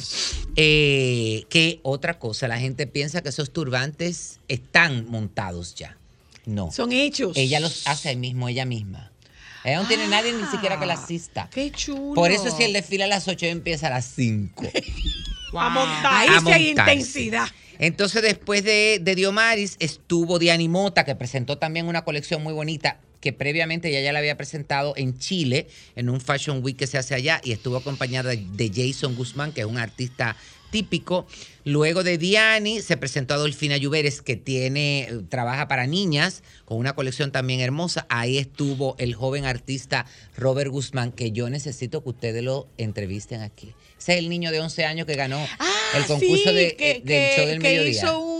Eh, 0.55 1.45
que 1.49 1.79
otra 1.83 2.17
cosa, 2.17 2.47
la 2.47 2.57
gente 2.57 2.87
piensa 2.87 3.21
que 3.21 3.29
esos 3.29 3.53
turbantes 3.53 4.39
están 4.47 5.07
montados 5.07 5.75
ya. 5.75 5.95
No. 6.47 6.71
Son 6.71 6.91
hechos. 6.91 7.37
Ella 7.37 7.59
los 7.59 7.87
hace 7.87 8.09
ahí 8.09 8.15
mismo, 8.15 8.49
ella 8.49 8.65
misma. 8.65 9.11
Ella 9.63 9.83
no 9.83 9.87
tiene 9.87 10.07
nadie 10.07 10.33
ni 10.33 10.45
siquiera 10.47 10.79
que 10.79 10.87
la 10.87 10.95
asista. 10.95 11.43
Ah, 11.43 11.49
Qué 11.53 11.69
chulo. 11.69 12.15
Por 12.15 12.31
eso 12.31 12.49
si 12.55 12.63
el 12.63 12.73
desfile 12.73 13.03
a 13.03 13.07
las 13.07 13.27
8 13.27 13.45
empieza 13.45 13.85
a 13.87 13.91
las 13.91 14.05
5. 14.15 14.63
A 15.53 15.69
montar. 15.69 16.13
Ahí 16.13 16.29
a 16.29 16.39
sí 16.41 16.51
hay 16.51 16.69
intensidad. 16.69 17.47
Entonces, 17.79 18.21
después 18.21 18.63
de, 18.63 18.99
de 19.01 19.15
Diomaris, 19.15 19.77
estuvo 19.79 20.37
Diani 20.37 20.67
Mota, 20.67 21.05
que 21.05 21.15
presentó 21.15 21.57
también 21.57 21.87
una 21.87 22.03
colección 22.03 22.43
muy 22.43 22.53
bonita, 22.53 22.99
que 23.21 23.33
previamente 23.33 23.89
ella 23.89 24.01
ya 24.01 24.11
la 24.11 24.19
había 24.19 24.37
presentado 24.37 24.93
en 24.97 25.17
Chile, 25.17 25.67
en 25.95 26.09
un 26.09 26.19
Fashion 26.19 26.61
Week 26.63 26.77
que 26.77 26.87
se 26.87 26.97
hace 26.97 27.15
allá, 27.15 27.39
y 27.43 27.53
estuvo 27.53 27.77
acompañada 27.77 28.31
de 28.31 28.71
Jason 28.73 29.15
Guzmán, 29.15 29.53
que 29.53 29.61
es 29.61 29.67
un 29.67 29.77
artista 29.77 30.35
típico. 30.71 31.27
Luego 31.65 32.03
de 32.03 32.17
Diani 32.17 32.81
se 32.81 32.97
presentó 32.97 33.33
Adolfina 33.33 33.77
Lluveres, 33.77 34.21
que 34.21 34.35
tiene, 34.35 35.09
trabaja 35.29 35.67
para 35.67 35.85
niñas, 35.87 36.41
con 36.65 36.77
una 36.77 36.93
colección 36.93 37.31
también 37.31 37.59
hermosa. 37.59 38.05
Ahí 38.09 38.37
estuvo 38.37 38.95
el 38.97 39.13
joven 39.13 39.45
artista 39.45 40.05
Robert 40.37 40.71
Guzmán, 40.71 41.11
que 41.11 41.31
yo 41.31 41.49
necesito 41.49 42.01
que 42.03 42.09
ustedes 42.09 42.43
lo 42.43 42.67
entrevisten 42.77 43.41
aquí. 43.41 43.73
Ese 43.99 44.13
es 44.13 44.19
el 44.19 44.29
niño 44.29 44.51
de 44.51 44.61
11 44.61 44.85
años 44.85 45.05
que 45.05 45.15
ganó 45.15 45.45
el 45.95 46.05
concurso 46.05 46.49
Ah, 46.49 46.51
sí, 46.51 46.55
de, 46.55 46.75
que, 46.75 47.01
del 47.03 47.35
show 47.35 47.45
del 47.47 47.59
que 47.61 47.67
mediodía. 47.69 47.91
hizo 47.91 48.19
un 48.19 48.38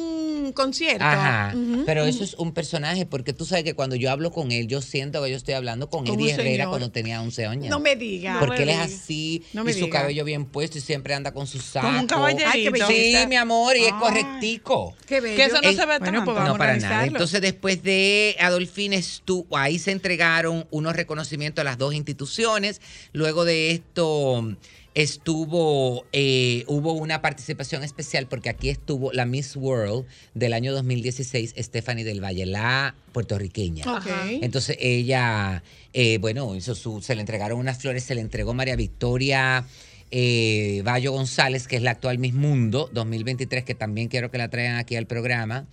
concierto. 0.54 1.04
Ajá, 1.04 1.54
pero 1.86 2.06
eso 2.06 2.24
es 2.24 2.34
un 2.36 2.54
personaje, 2.54 3.06
porque 3.06 3.34
tú 3.34 3.46
sabes 3.46 3.64
que 3.64 3.74
cuando 3.74 3.96
yo 3.96 4.12
hablo 4.12 4.32
con 4.32 4.52
él, 4.52 4.68
yo 4.68 4.82
siento 4.82 5.24
que 5.24 5.30
yo 5.32 5.38
estoy 5.38 5.54
hablando 5.54 5.90
con 5.90 6.08
Eddie 6.08 6.32
Herrera 6.34 6.44
señor. 6.64 6.70
cuando 6.70 6.92
tenía 6.92 7.22
11 7.22 7.46
años. 7.46 7.70
No 7.70 7.80
me 7.80 7.96
diga. 7.96 8.34
No 8.34 8.40
porque 8.40 8.66
me 8.66 8.74
él 8.74 8.80
es 8.80 8.80
así, 8.80 9.44
No 9.54 9.64
me 9.64 9.72
y 9.72 9.74
su 9.74 9.86
diga. 9.86 10.02
cabello 10.02 10.24
bien 10.26 10.46
puesto 10.46 10.78
y 10.78 10.82
siempre 10.82 11.14
anda 11.14 11.32
con 11.34 11.48
su 11.48 11.60
saco. 11.60 11.88
Como 11.88 12.00
un 12.00 12.08
caballerito. 12.08 12.50
Ay, 12.52 12.70
qué 12.72 13.20
Sí, 13.22 13.28
mi 13.28 13.36
amor, 13.36 13.76
y 13.78 13.86
es 13.86 13.92
Ay. 13.94 14.00
correctico. 14.00 14.96
Qué 15.08 15.22
bello. 15.22 15.36
Que 15.36 15.44
eso 15.46 15.62
no 15.62 15.70
Eh, 15.70 15.74
se 15.76 15.86
ve 15.86 15.98
bueno, 16.00 16.06
tanto. 16.20 16.34
pues 16.34 16.48
no, 16.48 16.58
para 16.58 16.78
nada. 16.78 17.06
Entonces, 17.06 17.42
después 17.42 17.84
de 17.84 18.36
Adolfín 18.40 18.94
estuvo, 18.94 19.58
ahí 19.58 19.80
se 19.80 19.92
entregaron 19.92 20.68
unos 20.72 20.96
reconocimientos 20.96 21.62
a 21.62 21.66
las 21.66 21.78
dos 21.78 21.94
instituciones. 21.94 22.82
Luego 23.14 23.46
de 23.46 23.72
esto 23.72 24.56
estuvo, 24.96 26.06
eh, 26.12 26.64
hubo 26.68 26.94
una 26.94 27.22
participación 27.22 27.84
especial 27.84 28.28
porque 28.28 28.50
aquí 28.50 28.70
estuvo 28.70 29.12
la 29.14 29.26
Miss 29.26 29.56
World 29.56 30.06
del 30.34 30.54
año 30.54 30.74
2016, 30.74 31.56
Stephanie 31.58 32.04
del 32.04 32.24
Valle, 32.24 32.46
la 32.46 32.96
puertorriqueña. 33.12 33.86
Ok. 33.98 34.08
Entonces 34.42 34.78
ella, 34.80 35.64
eh, 35.94 36.18
bueno, 36.20 36.56
hizo 36.56 36.76
su, 36.76 37.02
se 37.02 37.16
le 37.16 37.22
entregaron 37.22 37.60
unas 37.60 37.78
flores, 37.80 38.04
se 38.04 38.16
le 38.16 38.22
entregó 38.22 38.54
María 38.54 38.76
Victoria 38.76 39.66
eh, 40.12 40.82
Bayo 40.84 41.12
González, 41.12 41.68
que 41.68 41.76
es 41.76 41.82
la 41.84 41.92
actual 41.92 42.18
Miss 42.18 42.34
Mundo 42.34 42.90
2023, 42.94 43.64
que 43.64 43.76
también 43.76 44.08
quiero 44.08 44.32
que 44.32 44.38
la 44.38 44.50
traigan 44.50 44.78
aquí 44.78 44.96
al 44.96 45.06
programa, 45.06 45.68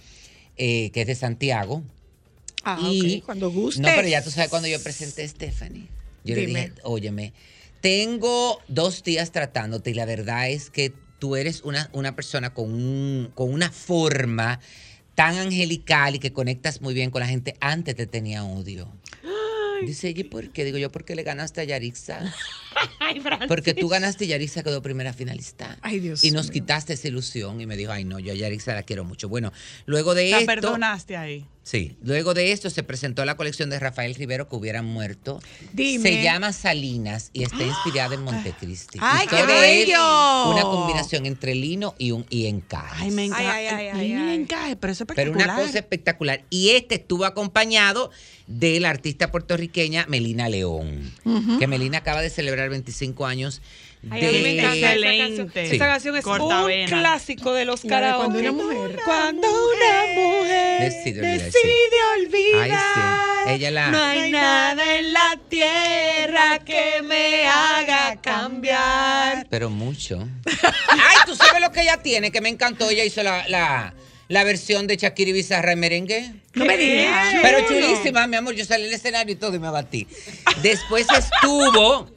eh, 0.56 0.90
que 0.90 1.00
es 1.02 1.06
de 1.06 1.14
Santiago. 1.14 1.82
Ah, 2.62 2.78
Y- 2.82 3.18
ok, 3.18 3.24
Cuando 3.24 3.50
guste. 3.50 3.80
No, 3.80 3.88
pero 3.94 4.08
ya 4.08 4.22
tú 4.22 4.30
sabes 4.30 4.50
cuando 4.50 4.68
yo 4.68 4.82
presenté 4.82 5.22
a 5.22 5.28
Stephanie. 5.28 5.86
Yo 6.24 6.34
le 6.34 6.46
dije, 6.46 6.72
óyeme, 6.82 7.32
tengo 7.80 8.60
dos 8.68 9.02
días 9.02 9.32
tratándote 9.32 9.90
y 9.90 9.94
la 9.94 10.04
verdad 10.06 10.48
es 10.50 10.70
que 10.70 10.92
tú 11.18 11.36
eres 11.36 11.62
una, 11.62 11.88
una 11.92 12.14
persona 12.16 12.52
con, 12.52 12.72
un- 12.72 13.30
con 13.34 13.52
una 13.52 13.70
forma 13.70 14.60
tan 15.14 15.36
angelical 15.38 16.14
y 16.14 16.18
que 16.18 16.32
conectas 16.32 16.80
muy 16.82 16.92
bien 16.94 17.10
con 17.10 17.20
la 17.20 17.26
gente, 17.28 17.56
antes 17.60 17.94
te 17.96 18.06
tenía 18.06 18.44
odio. 18.44 18.92
Dice, 19.84 20.10
¿y 20.16 20.24
por 20.24 20.50
qué? 20.52 20.64
Digo 20.64 20.78
yo, 20.78 20.90
porque 20.90 21.14
le 21.14 21.22
ganaste 21.22 21.60
a 21.60 21.64
Yarixa. 21.64 22.34
Ay. 23.00 23.22
Porque 23.46 23.74
tú 23.74 23.88
ganaste 23.88 24.24
y 24.24 24.28
Yarixa 24.28 24.62
quedó 24.62 24.80
primera 24.82 25.12
finalista. 25.12 25.76
Ay, 25.82 26.00
Dios 26.00 26.24
Y 26.24 26.30
nos 26.30 26.46
mío. 26.46 26.54
quitaste 26.54 26.94
esa 26.94 27.08
ilusión. 27.08 27.60
Y 27.60 27.66
me 27.66 27.76
dijo, 27.76 27.92
ay, 27.92 28.04
no, 28.04 28.18
yo 28.18 28.32
a 28.32 28.36
Yarixa 28.36 28.74
la 28.74 28.82
quiero 28.84 29.04
mucho. 29.04 29.28
Bueno, 29.28 29.52
luego 29.84 30.14
de 30.14 30.30
La 30.30 30.38
esto. 30.38 30.46
perdonaste 30.46 31.16
ahí. 31.16 31.46
Sí, 31.66 31.96
luego 32.00 32.32
de 32.32 32.52
esto 32.52 32.70
se 32.70 32.84
presentó 32.84 33.24
la 33.24 33.36
colección 33.36 33.70
de 33.70 33.80
Rafael 33.80 34.14
Rivero 34.14 34.48
que 34.48 34.54
hubieran 34.54 34.84
muerto. 34.84 35.40
Dime. 35.72 36.00
Se 36.08 36.22
llama 36.22 36.52
Salinas 36.52 37.30
y 37.32 37.42
está 37.42 37.60
inspirada 37.64 38.14
en 38.14 38.22
Montecristi. 38.24 39.00
¡Ay, 39.02 39.26
Y 39.26 39.28
qué 39.28 39.44
bello! 39.44 40.52
Una 40.52 40.62
combinación 40.62 41.26
entre 41.26 41.56
lino 41.56 41.96
y, 41.98 42.12
un, 42.12 42.24
y 42.30 42.46
encaje. 42.46 43.02
Ay, 43.06 43.10
me 43.10 43.24
encanta. 43.24 43.52
Ay, 43.52 43.66
ay, 43.66 44.12
ay, 44.12 44.34
encaje, 44.36 44.76
pero 44.76 44.92
eso 44.92 45.02
es 45.02 45.08
Pero 45.08 45.32
espectacular. 45.32 45.56
una 45.56 45.66
cosa 45.66 45.78
espectacular. 45.80 46.44
Y 46.50 46.68
este 46.70 46.94
estuvo 46.94 47.24
acompañado 47.24 48.12
de 48.46 48.78
la 48.78 48.90
artista 48.90 49.32
puertorriqueña 49.32 50.06
Melina 50.08 50.48
León. 50.48 51.12
Que 51.58 51.66
Melina 51.66 51.98
acaba 51.98 52.22
de 52.22 52.30
celebrar 52.30 52.70
25 52.70 53.26
años 53.26 53.60
Ay, 54.10 54.24
a 54.26 54.30
mí 54.30 54.38
me 54.42 54.52
encanta 54.58 54.76
esa 54.76 54.92
Excelente. 54.92 55.36
canción. 55.36 55.52
Sí. 55.68 55.76
Esa 55.76 55.86
canción 55.86 56.16
es 56.16 56.26
un 56.26 56.86
clásico 56.86 57.52
de 57.52 57.64
los 57.64 57.80
karaoke. 57.82 58.24
cuando 58.24 58.38
una 58.38 58.52
mujer. 58.52 59.00
Cuando 59.04 59.48
una 59.48 60.22
mujer 60.22 60.82
Decide 60.82 61.20
olvidar, 61.20 61.40
sí. 61.40 61.58
decide 61.58 62.60
Ay, 62.62 62.70
sí. 62.70 63.50
Ella 63.50 63.70
la... 63.70 63.90
No 63.90 63.98
hay 64.02 64.30
nada 64.30 64.98
en 64.98 65.12
la 65.12 65.38
tierra 65.48 66.58
que 66.64 67.02
me 67.02 67.46
haga 67.46 68.16
cambiar. 68.20 69.46
Pero 69.48 69.70
mucho. 69.70 70.28
Ay, 70.88 71.16
tú 71.26 71.34
sabes 71.34 71.60
lo 71.60 71.72
que 71.72 71.82
ella 71.82 71.96
tiene, 72.02 72.30
que 72.30 72.40
me 72.40 72.48
encantó. 72.48 72.88
Ella 72.90 73.04
hizo 73.04 73.22
la, 73.22 73.48
la, 73.48 73.94
la 74.28 74.44
versión 74.44 74.86
de 74.86 74.96
Shakira 74.96 75.30
y 75.30 75.32
Bizarra 75.32 75.72
en 75.72 75.80
merengue. 75.80 76.32
No 76.54 76.64
me 76.64 76.76
digas. 76.76 77.34
Pero 77.42 77.66
chulísima, 77.66 78.26
mi 78.26 78.36
amor. 78.36 78.54
Yo 78.54 78.64
salí 78.64 78.86
al 78.86 78.92
escenario 78.92 79.32
y 79.32 79.36
todo 79.36 79.54
y 79.54 79.58
me 79.58 79.70
batí. 79.70 80.06
Después 80.62 81.06
estuvo 81.16 82.10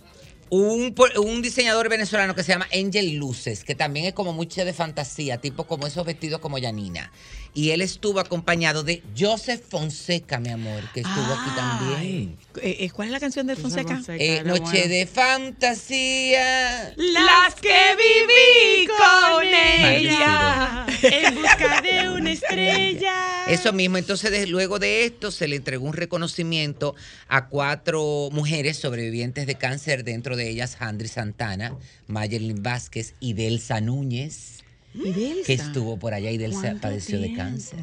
un, 0.50 0.96
un 1.24 1.42
diseñador 1.42 1.90
venezolano 1.90 2.36
que 2.36 2.44
se 2.44 2.52
llama 2.54 2.68
Angel 2.74 3.16
Luces, 3.16 3.64
que 3.64 3.76
también 3.76 4.06
es 4.06 4.14
como 4.14 4.34
mucho 4.34 4.66
de 4.66 4.74
fantasía, 4.74 5.38
tipo 5.38 5.66
como 5.66 5.88
esos 5.88 6.06
vestidos 6.06 6.40
como 6.40 6.58
Yanina. 6.58 7.12
Y 7.52 7.72
él 7.72 7.82
estuvo 7.82 8.20
acompañado 8.20 8.84
de 8.84 9.02
Joseph 9.18 9.62
Fonseca, 9.68 10.40
mi 10.40 10.50
amor, 10.50 10.84
que 10.94 11.00
estuvo 11.02 11.34
aquí 11.34 11.50
también. 11.56 12.38
Eh, 12.62 12.78
eh, 12.82 12.90
¿Cuál 12.92 13.08
es 13.08 13.12
la 13.12 13.20
canción 13.20 13.48
de 13.48 13.56
Fonseca? 13.56 13.96
Fonseca, 13.96 14.24
Eh, 14.24 14.44
Noche 14.46 14.62
bueno. 14.62 14.88
de 14.88 15.08
fantasía. 15.08 16.94
Las 16.96 17.56
que 17.56 17.74
viví 17.98 18.88
con 18.88 19.44
ella, 19.44 20.86
en 21.02 21.36
busca 21.42 21.82
de 21.82 22.10
una 22.10 22.32
estrella. 22.32 23.46
Eso 23.48 23.74
mismo, 23.74 23.98
entonces 23.98 24.30
de- 24.32 24.46
luego 24.48 24.78
de 24.78 25.06
esto 25.06 25.32
se 25.32 25.48
le 25.48 25.56
entregó 25.56 25.86
un 25.88 25.94
reconocimiento 25.94 26.96
a 27.28 27.48
cuatro 27.48 28.30
mujeres 28.32 28.78
sobrevivientes 28.78 29.48
de 29.48 29.56
cáncer, 29.56 30.04
dentro 30.04 30.36
de 30.36 30.39
ellas 30.48 30.78
Handri 30.80 31.08
Santana, 31.08 31.76
Mayerlin 32.08 32.64
Vázquez 32.64 33.16
y 33.20 33.34
Delsa 33.34 33.82
Núñez, 33.82 34.60
Y 34.94 35.12
Delsa. 35.12 35.44
que 35.46 35.54
estuvo 35.54 35.98
por 35.98 36.14
allá 36.14 36.32
y 36.32 36.38
Delsa 36.38 36.62
¿Cuánto 36.62 36.82
padeció 36.82 37.20
de 37.20 37.34
cáncer, 37.34 37.80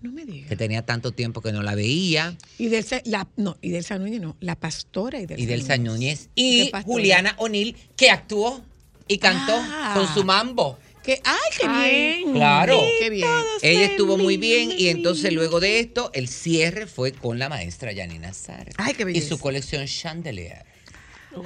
No 0.00 0.12
me 0.12 0.24
digas. 0.24 0.48
que 0.48 0.56
tenía 0.56 0.82
tanto 0.86 1.12
tiempo 1.12 1.40
que 1.40 1.50
no 1.52 1.62
la 1.62 1.74
veía, 1.74 2.36
Y 2.58 2.68
Delsa, 2.68 3.00
la, 3.04 3.26
no, 3.36 3.56
y 3.60 3.70
Delsa 3.70 3.98
Núñez 3.98 4.20
no, 4.20 4.36
la 4.40 4.54
pastora 4.54 5.20
y 5.20 5.26
Delsa, 5.26 5.42
y 5.42 5.46
Delsa 5.46 5.76
Núñez, 5.78 6.28
¿Qué 6.36 6.42
y? 6.42 6.70
Juliana 6.84 7.34
O'Neill, 7.38 7.74
que 7.96 8.10
actuó 8.10 8.62
y 9.08 9.18
cantó 9.18 9.54
Ah. 9.56 9.92
con 9.96 10.06
su 10.14 10.22
mambo. 10.24 10.78
Que, 11.02 11.20
¡Ay, 11.24 11.38
qué 11.58 11.66
Ay, 11.66 11.90
bien! 12.24 12.34
claro. 12.34 12.78
¡Qué 13.00 13.08
bien! 13.08 13.24
Ella 13.62 13.86
estuvo 13.86 14.18
muy 14.18 14.36
bien 14.36 14.70
y 14.76 14.88
entonces 14.88 15.32
luego 15.32 15.58
de 15.58 15.80
esto 15.80 16.10
el 16.12 16.28
cierre 16.28 16.86
fue 16.86 17.12
con 17.12 17.38
la 17.38 17.48
maestra 17.48 17.92
Janina 17.96 18.28
Nazar 18.28 18.68
Ay, 18.76 18.92
qué 18.92 19.02
y 19.02 19.06
belleza. 19.06 19.28
su 19.30 19.38
colección 19.38 19.86
Chandelier. 19.86 20.66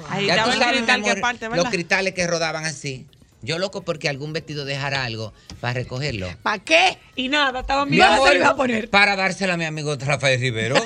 Ahí 0.08 0.26
Ya 0.26 0.44
tú 0.44 0.50
estaba 0.50 0.70
el 0.72 0.86
sabes, 0.86 1.02
mi 1.04 1.10
amor, 1.10 1.20
parte, 1.20 1.48
los 1.48 1.68
cristales 1.68 2.14
que 2.14 2.26
rodaban 2.26 2.64
así. 2.64 3.06
Yo 3.44 3.58
loco 3.58 3.82
porque 3.82 4.08
algún 4.08 4.32
vestido 4.32 4.64
dejara 4.64 5.04
algo 5.04 5.32
para 5.60 5.74
recogerlo. 5.74 6.28
¿Para 6.42 6.62
qué? 6.62 6.98
Y 7.16 7.28
nada, 7.28 7.60
estaban 7.60 7.90
Mi 7.90 7.96
¿Dónde 7.96 8.14
bien. 8.14 8.24
se 8.28 8.34
lo 8.34 8.40
iba 8.40 8.48
a 8.50 8.56
poner? 8.56 8.88
Para 8.88 9.16
dársela 9.16 9.54
a 9.54 9.56
mi 9.56 9.64
amigo 9.64 9.96
Rafael 9.96 10.40
Rivero 10.40 10.76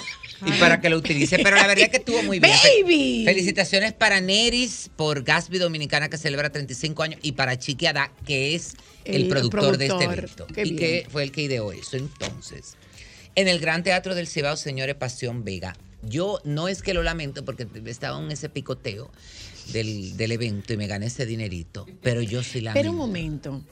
y 0.46 0.52
para 0.52 0.80
que 0.80 0.88
lo 0.88 0.96
utilice. 0.96 1.38
Pero 1.38 1.56
la 1.56 1.66
verdad 1.66 1.85
es 1.85 1.90
que 1.90 1.98
estuvo 1.98 2.22
muy 2.22 2.40
bien. 2.40 2.54
Baby. 2.82 3.24
Felicitaciones 3.26 3.92
para 3.92 4.22
Neris 4.22 4.90
por 4.96 5.22
Gasby 5.22 5.59
Dominicana 5.59 6.09
que 6.09 6.16
celebra 6.16 6.48
35 6.48 7.02
años 7.02 7.20
y 7.22 7.32
para 7.32 7.59
Chiqui 7.59 7.87
Ada, 7.87 8.11
que 8.24 8.54
es 8.54 8.74
el, 9.04 9.24
El 9.24 9.28
productor, 9.28 9.76
de 9.76 9.87
este 9.88 10.04
evento. 10.04 10.46
Qué 10.46 10.62
y 10.62 10.70
bien. 10.72 10.76
que 10.78 11.06
fue 11.11 11.24
el 11.24 11.32
que 11.32 11.42
ideó 11.42 11.72
eso. 11.72 11.98
Entonces, 11.98 12.76
en 13.35 13.48
el 13.48 13.61
Gran 13.61 13.82
Teatro 13.82 14.14
del 14.14 14.28
Cibao, 14.28 14.56
señores, 14.56 14.94
Pasión 14.94 15.44
Vega. 15.44 15.76
Yo 16.02 16.40
no 16.44 16.68
es 16.68 16.82
que 16.82 16.94
lo 16.94 17.02
lamento 17.02 17.44
porque 17.44 17.66
estaba 17.87 18.20
en 18.22 18.30
ese 18.30 18.48
picoteo 18.48 19.11
del, 19.72 20.16
del 20.16 20.32
evento 20.32 20.72
y 20.72 20.76
me 20.76 20.87
gané 20.87 21.06
ese 21.06 21.26
dinerito, 21.26 21.87
pero 22.02 22.22
yo 22.22 22.42
sí 22.42 22.61
lamento. 22.61 22.78
Espera 22.78 22.90
un 22.90 22.96
momento. 22.96 23.62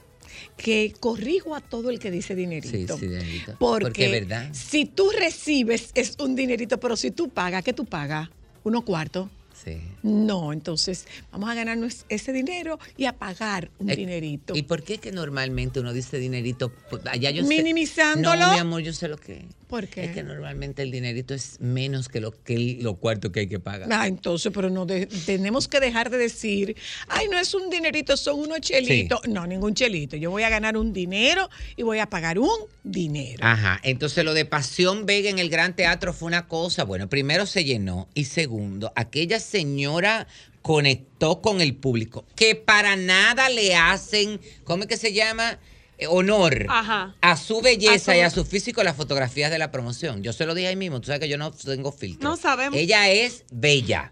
Que 0.57 0.93
corrijo 0.99 1.55
a 1.55 1.61
todo 1.61 1.89
el 1.89 1.99
que 1.99 2.11
dice 2.11 2.35
dinerito. 2.35 2.97
Sí, 2.97 3.01
sí, 3.01 3.07
dinerito. 3.07 3.55
Porque, 3.57 3.85
Porque 3.85 4.05
es 4.05 4.11
verdad. 4.11 4.49
si 4.53 4.85
tú 4.85 5.09
recibes 5.17 5.91
es 5.93 6.17
un 6.19 6.35
dinerito, 6.35 6.77
pero 6.79 6.97
si 6.97 7.11
tú 7.11 7.29
pagas, 7.29 7.63
¿qué 7.63 7.71
tú 7.71 7.85
pagas? 7.85 8.29
Uno 8.65 8.83
cuarto. 8.83 9.29
Sí. 9.63 9.77
No, 10.03 10.51
entonces 10.51 11.07
vamos 11.31 11.49
a 11.49 11.55
ganarnos 11.55 12.05
ese 12.09 12.33
dinero 12.33 12.77
y 12.97 13.05
a 13.05 13.13
pagar 13.13 13.71
un 13.79 13.89
Eh, 13.89 13.95
dinerito. 13.95 14.53
¿Y 14.53 14.63
por 14.63 14.83
qué 14.83 14.97
que 14.97 15.13
normalmente 15.13 15.79
uno 15.79 15.93
dice 15.93 16.17
dinerito? 16.19 16.73
Pues, 16.89 17.03
Allá 17.05 17.31
yo 17.31 17.41
sé- 17.43 17.47
Minimizándolo. 17.47 18.35
No, 18.35 18.53
mi 18.53 18.59
amor, 18.59 18.81
yo 18.81 18.91
sé 18.91 19.07
lo 19.07 19.15
que. 19.17 19.45
¿Por 19.67 19.87
qué? 19.87 20.05
Es 20.05 20.11
que 20.11 20.21
normalmente 20.23 20.83
el 20.83 20.91
dinerito 20.91 21.33
es 21.33 21.59
menos 21.59 22.07
que 22.07 22.21
lo 22.21 22.31
que 22.43 22.77
los 22.81 22.97
cuartos 22.97 23.31
que 23.31 23.41
hay 23.41 23.47
que 23.47 23.59
pagar. 23.59 23.89
Ah, 23.91 24.07
entonces, 24.07 24.51
pero 24.53 24.69
no 24.69 24.85
de- 24.85 25.07
tenemos 25.07 25.67
que 25.67 25.79
dejar 25.79 26.09
de 26.11 26.17
decir, 26.19 26.75
ay, 27.07 27.27
no 27.29 27.37
es 27.39 27.53
un 27.53 27.69
dinerito, 27.69 28.15
son 28.15 28.39
unos 28.41 28.61
chelitos. 28.61 29.21
No, 29.27 29.47
ningún 29.47 29.73
chelito. 29.73 30.15
Yo 30.17 30.29
voy 30.29 30.43
a 30.43 30.49
ganar 30.49 30.77
un 30.77 30.93
dinero 30.93 31.49
y 31.75 31.81
voy 31.83 31.97
a 31.99 32.09
pagar 32.09 32.37
un 32.37 32.49
dinero. 32.83 33.39
Ajá, 33.43 33.79
entonces 33.83 34.23
lo 34.23 34.33
de 34.35 34.45
Pasión 34.45 35.05
Vega 35.05 35.29
en 35.29 35.39
el 35.39 35.49
Gran 35.49 35.75
Teatro 35.75 36.13
fue 36.13 36.27
una 36.27 36.47
cosa, 36.47 36.83
bueno, 36.83 37.09
primero 37.09 37.45
se 37.45 37.63
llenó 37.65 38.07
y 38.13 38.25
segundo, 38.25 38.93
aquella 38.95 39.39
señora 39.39 40.27
conectó 40.61 41.41
con 41.41 41.61
el 41.61 41.75
público, 41.75 42.25
que 42.35 42.55
para 42.55 42.95
nada 42.95 43.49
le 43.49 43.75
hacen, 43.75 44.39
¿cómo 44.63 44.83
es 44.83 44.89
que 44.89 44.97
se 44.97 45.13
llama? 45.13 45.59
Eh, 45.97 46.07
honor 46.07 46.65
Ajá. 46.69 47.15
a 47.21 47.37
su 47.37 47.61
belleza 47.61 48.11
A 48.11 48.15
su- 48.15 48.19
y 48.19 48.21
a 48.21 48.29
su 48.29 48.43
físico 48.45 48.83
las 48.83 48.95
fotografías 48.97 49.49
de 49.49 49.57
la 49.57 49.71
promoción. 49.71 50.23
Yo 50.23 50.33
se 50.33 50.45
lo 50.45 50.53
dije 50.53 50.67
ahí 50.67 50.75
mismo, 50.75 50.99
tú 50.99 51.07
sabes 51.07 51.21
que 51.21 51.29
yo 51.29 51.37
no 51.37 51.51
tengo 51.51 51.91
filtro. 51.93 52.27
No 52.29 52.35
sabemos. 52.35 52.77
Ella 52.77 53.09
es 53.09 53.45
bella. 53.51 54.11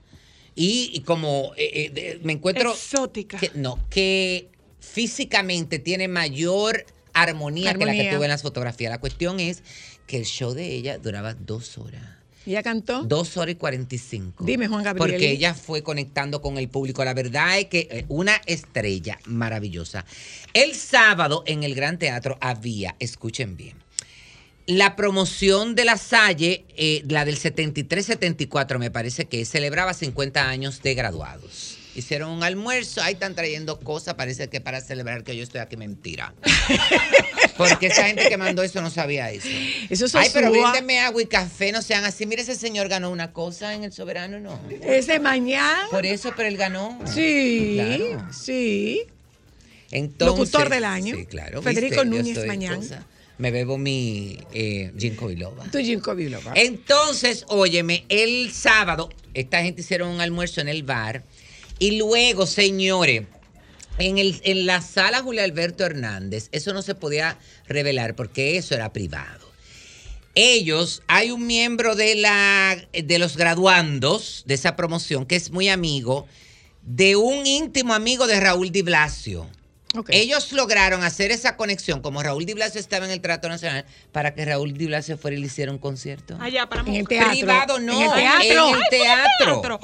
Y, 0.55 0.91
y 0.93 1.01
como 1.01 1.51
eh, 1.57 1.91
eh, 1.95 2.19
me 2.23 2.33
encuentro... 2.33 2.71
Exótica. 2.71 3.37
que- 3.37 3.51
no, 3.55 3.79
que 3.89 4.49
físicamente 4.79 5.79
tiene 5.79 6.07
mayor 6.07 6.85
armonía, 7.13 7.73
que 7.73 7.79
la 7.79 7.85
que 7.85 7.91
Armonía. 7.99 8.15
tuve 8.15 8.25
en 8.25 8.31
las 8.31 8.41
fotografías. 8.43 8.89
La 8.89 8.99
cuestión 8.99 9.39
es 9.39 9.63
que 10.07 10.17
el 10.17 10.25
show 10.25 10.53
de 10.53 10.67
ella 10.73 10.97
duraba 10.99 11.33
dos 11.33 11.77
horas. 11.77 12.03
¿Y 12.45 12.51
¿Ya 12.51 12.63
cantó? 12.63 13.03
Dos 13.03 13.37
horas 13.37 13.53
y 13.53 13.55
cuarenta 13.55 13.95
y 13.95 13.97
cinco. 13.97 14.43
Dime, 14.43 14.67
Juan 14.67 14.83
Gabriel. 14.83 15.11
Porque 15.11 15.31
ella 15.31 15.53
fue 15.53 15.81
conectando 15.81 16.41
con 16.41 16.57
el 16.57 16.67
público. 16.67 17.03
La 17.05 17.13
verdad 17.13 17.59
es 17.59 17.65
que 17.65 17.87
eh, 17.89 18.05
una 18.09 18.35
estrella 18.45 19.19
maravillosa. 19.25 20.05
El 20.53 20.75
sábado 20.75 21.43
en 21.45 21.63
el 21.63 21.73
Gran 21.75 21.97
Teatro 21.97 22.37
había, 22.41 22.95
escuchen 22.99 23.55
bien, 23.55 23.77
la 24.65 24.95
promoción 24.95 25.75
de 25.75 25.85
la 25.85 25.97
Salle, 25.97 26.65
eh, 26.77 27.03
la 27.07 27.25
del 27.25 27.37
73-74 27.37 28.77
me 28.77 28.91
parece 28.91 29.25
que 29.25 29.43
celebraba 29.45 29.93
50 29.93 30.47
años 30.47 30.81
de 30.81 30.95
graduados. 30.95 31.77
Hicieron 31.95 32.31
un 32.31 32.43
almuerzo, 32.43 33.01
ahí 33.03 33.13
están 33.13 33.35
trayendo 33.35 33.79
cosas, 33.79 34.15
parece 34.15 34.47
que 34.49 34.59
para 34.61 34.81
celebrar 34.81 35.23
que 35.23 35.35
yo 35.37 35.43
estoy 35.43 35.61
aquí, 35.61 35.77
mentira. 35.77 36.33
Porque 37.57 37.87
esa 37.87 38.05
gente 38.05 38.27
que 38.29 38.37
mandó 38.37 38.63
eso 38.63 38.81
no 38.81 38.89
sabía 38.89 39.29
eso. 39.29 39.47
Eso 39.89 40.05
es 40.05 40.15
Ay, 40.15 40.29
pero 40.33 40.47
Sosúa. 40.47 40.71
bríndeme 40.71 40.99
agua 40.99 41.21
y 41.21 41.27
café, 41.27 41.71
no 41.71 41.81
sean 41.81 42.03
así. 42.03 42.25
Mire, 42.25 42.41
ese 42.41 42.55
señor 42.55 42.87
ganó 42.87 43.11
una 43.11 43.31
cosa 43.31 43.75
en 43.75 43.83
el 43.83 43.93
soberano, 43.93 44.39
¿no? 44.39 44.59
Ese 44.81 45.19
mañana. 45.19 45.87
Por 45.91 46.05
eso, 46.05 46.33
pero 46.35 46.49
él 46.49 46.57
ganó. 46.57 46.99
Sí, 47.05 47.73
Claro. 47.75 48.27
sí. 48.33 49.03
Entonces, 49.91 50.37
Locutor 50.51 50.69
del 50.69 50.85
año. 50.85 51.15
Sí, 51.15 51.25
claro. 51.27 51.61
Federico 51.61 52.03
Núñez 52.03 52.39
cosa. 52.75 53.05
Me 53.37 53.51
bebo 53.51 53.77
mi 53.77 54.39
eh, 54.53 54.91
ginkgo 54.97 55.27
biloba. 55.27 55.65
Tu 55.65 55.79
Ginkgo 55.79 56.15
biloba. 56.15 56.53
Entonces, 56.55 57.45
óyeme, 57.47 58.05
el 58.09 58.51
sábado, 58.51 59.09
esta 59.33 59.61
gente 59.61 59.81
hicieron 59.81 60.09
un 60.09 60.21
almuerzo 60.21 60.61
en 60.61 60.69
el 60.69 60.83
bar. 60.83 61.23
Y 61.83 61.97
luego, 61.97 62.47
señores, 62.47 63.23
en, 63.97 64.17
el, 64.17 64.39
en 64.45 64.65
la 64.65 64.81
sala 64.81 65.21
Julio 65.21 65.43
Alberto 65.43 65.83
Hernández, 65.85 66.47
eso 66.53 66.71
no 66.71 66.81
se 66.81 66.95
podía 66.95 67.37
revelar 67.67 68.15
porque 68.15 68.55
eso 68.55 68.73
era 68.73 68.93
privado. 68.93 69.51
Ellos, 70.33 71.03
hay 71.07 71.31
un 71.31 71.45
miembro 71.45 71.95
de, 71.95 72.15
la, 72.15 72.77
de 72.93 73.19
los 73.19 73.35
graduandos 73.35 74.43
de 74.45 74.53
esa 74.53 74.77
promoción 74.77 75.25
que 75.25 75.35
es 75.35 75.51
muy 75.51 75.67
amigo 75.67 76.25
de 76.83 77.17
un 77.17 77.45
íntimo 77.45 77.93
amigo 77.93 78.27
de 78.27 78.39
Raúl 78.39 78.71
Di 78.71 78.81
Blasio. 78.81 79.49
Ellos 80.07 80.53
lograron 80.53 81.03
hacer 81.03 81.31
esa 81.31 81.57
conexión, 81.57 82.01
como 82.01 82.23
Raúl 82.23 82.45
Di 82.45 82.53
Blasio 82.53 82.79
estaba 82.79 83.05
en 83.05 83.11
el 83.11 83.19
Teatro 83.19 83.49
Nacional, 83.49 83.85
para 84.13 84.33
que 84.33 84.45
Raúl 84.45 84.71
Di 84.73 84.85
Blasio 84.85 85.17
fuera 85.17 85.35
y 85.35 85.41
le 85.41 85.47
hiciera 85.47 85.69
un 85.69 85.79
concierto. 85.79 86.37
Allá 86.39 86.65
para 86.69 86.83
En 86.83 86.95
el 86.95 87.01
mujeres. 87.01 87.07
teatro. 87.09 87.31
Privado 87.31 87.79
no, 87.81 87.91
En 87.93 88.01
el 88.09 88.13
teatro. 88.13 88.69
en 88.69 88.75
el 88.75 88.83
teatro. 88.89 89.61
Teatro. 89.61 89.79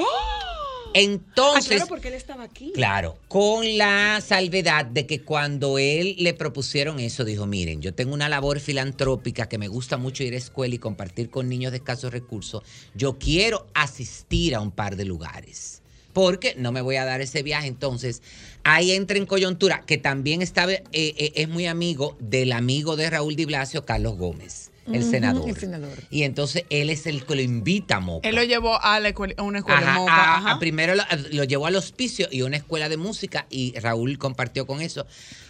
Entonces, 0.93 1.71
Ah, 1.71 1.75
claro, 1.75 1.87
porque 1.87 2.07
él 2.07 2.13
estaba 2.15 2.43
aquí. 2.43 2.71
Claro, 2.73 3.17
con 3.27 3.77
la 3.77 4.21
salvedad 4.25 4.85
de 4.85 5.05
que 5.05 5.21
cuando 5.21 5.77
él 5.77 6.15
le 6.17 6.33
propusieron 6.33 6.99
eso, 6.99 7.23
dijo, 7.25 7.45
miren, 7.45 7.81
yo 7.81 7.93
tengo 7.93 8.13
una 8.13 8.27
labor 8.27 8.59
filantrópica 8.59 9.47
que 9.47 9.57
me 9.57 9.67
gusta 9.67 9.97
mucho 9.97 10.23
ir 10.23 10.33
a 10.33 10.37
escuela 10.37 10.73
y 10.75 10.79
compartir 10.79 11.29
con 11.29 11.47
niños 11.47 11.71
de 11.71 11.77
escasos 11.77 12.11
recursos, 12.11 12.63
yo 12.95 13.19
quiero 13.19 13.67
asistir 13.73 14.55
a 14.55 14.61
un 14.61 14.71
par 14.71 14.95
de 14.95 15.05
lugares, 15.05 15.81
porque 16.13 16.55
no 16.57 16.71
me 16.71 16.81
voy 16.81 16.95
a 16.95 17.05
dar 17.05 17.21
ese 17.21 17.43
viaje. 17.43 17.67
Entonces, 17.67 18.23
ahí 18.63 18.91
entra 18.91 19.17
en 19.17 19.27
coyuntura, 19.27 19.83
que 19.85 19.97
también 19.99 20.41
estaba, 20.41 20.71
eh, 20.71 20.83
eh, 20.91 21.33
es 21.35 21.47
muy 21.49 21.67
amigo 21.67 22.17
del 22.19 22.51
amigo 22.51 22.95
de 22.95 23.09
Raúl 23.11 23.35
Di 23.35 23.45
Blasio, 23.45 23.85
Carlos 23.85 24.17
Gómez, 24.17 24.68
el 24.93 25.03
senador. 25.03 25.47
el 25.49 25.55
senador. 25.55 25.97
Y 26.09 26.23
entonces 26.23 26.65
él 26.69 26.89
es 26.89 27.05
el 27.07 27.25
que 27.25 27.35
lo 27.35 27.41
invita 27.41 27.97
a 27.97 27.99
Moca. 27.99 28.27
Él 28.27 28.35
lo 28.35 28.43
llevó 28.43 28.81
a, 28.81 28.99
la 28.99 29.09
escuela- 29.09 29.33
a 29.37 29.43
una 29.43 29.59
escuela 29.59 29.79
Ajá, 29.79 29.91
de 29.93 29.99
Moca. 29.99 30.13
a- 30.13 30.37
ajá. 30.37 30.51
a 30.53 30.59
primero 30.59 30.95
lo, 30.95 31.03
lo 31.31 31.43
llevó 31.43 31.67
al 31.67 31.75
hospicio 31.75 32.27
y 32.31 32.41
a 32.41 32.45
una 32.45 32.57
escuela 32.57 32.89
de 32.89 32.97
música 32.97 33.45
y 33.49 33.77
Raúl 33.79 34.17
compartió 34.17 34.65
con 34.67 34.81
eso. 34.81 35.05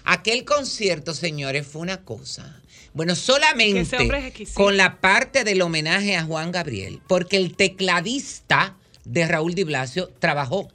Aquel 0.06 0.46
concierto, 0.46 1.14
señores, 1.14 1.68
fue 1.68 1.82
una 1.82 1.98
cosa. 2.04 2.60
Bueno, 2.94 3.16
solamente 3.16 3.82
es 3.82 4.54
con 4.54 4.76
la 4.76 5.00
parte 5.00 5.44
del 5.44 5.62
homenaje 5.62 6.16
a 6.18 6.24
Juan 6.24 6.52
Gabriel, 6.52 7.00
porque 7.08 7.38
el 7.38 7.56
tecladista 7.56 8.76
de 9.06 9.28
Raúl 9.28 9.54
Di 9.56 9.64
Blasio 9.64 10.10
trabajó. 10.20 10.70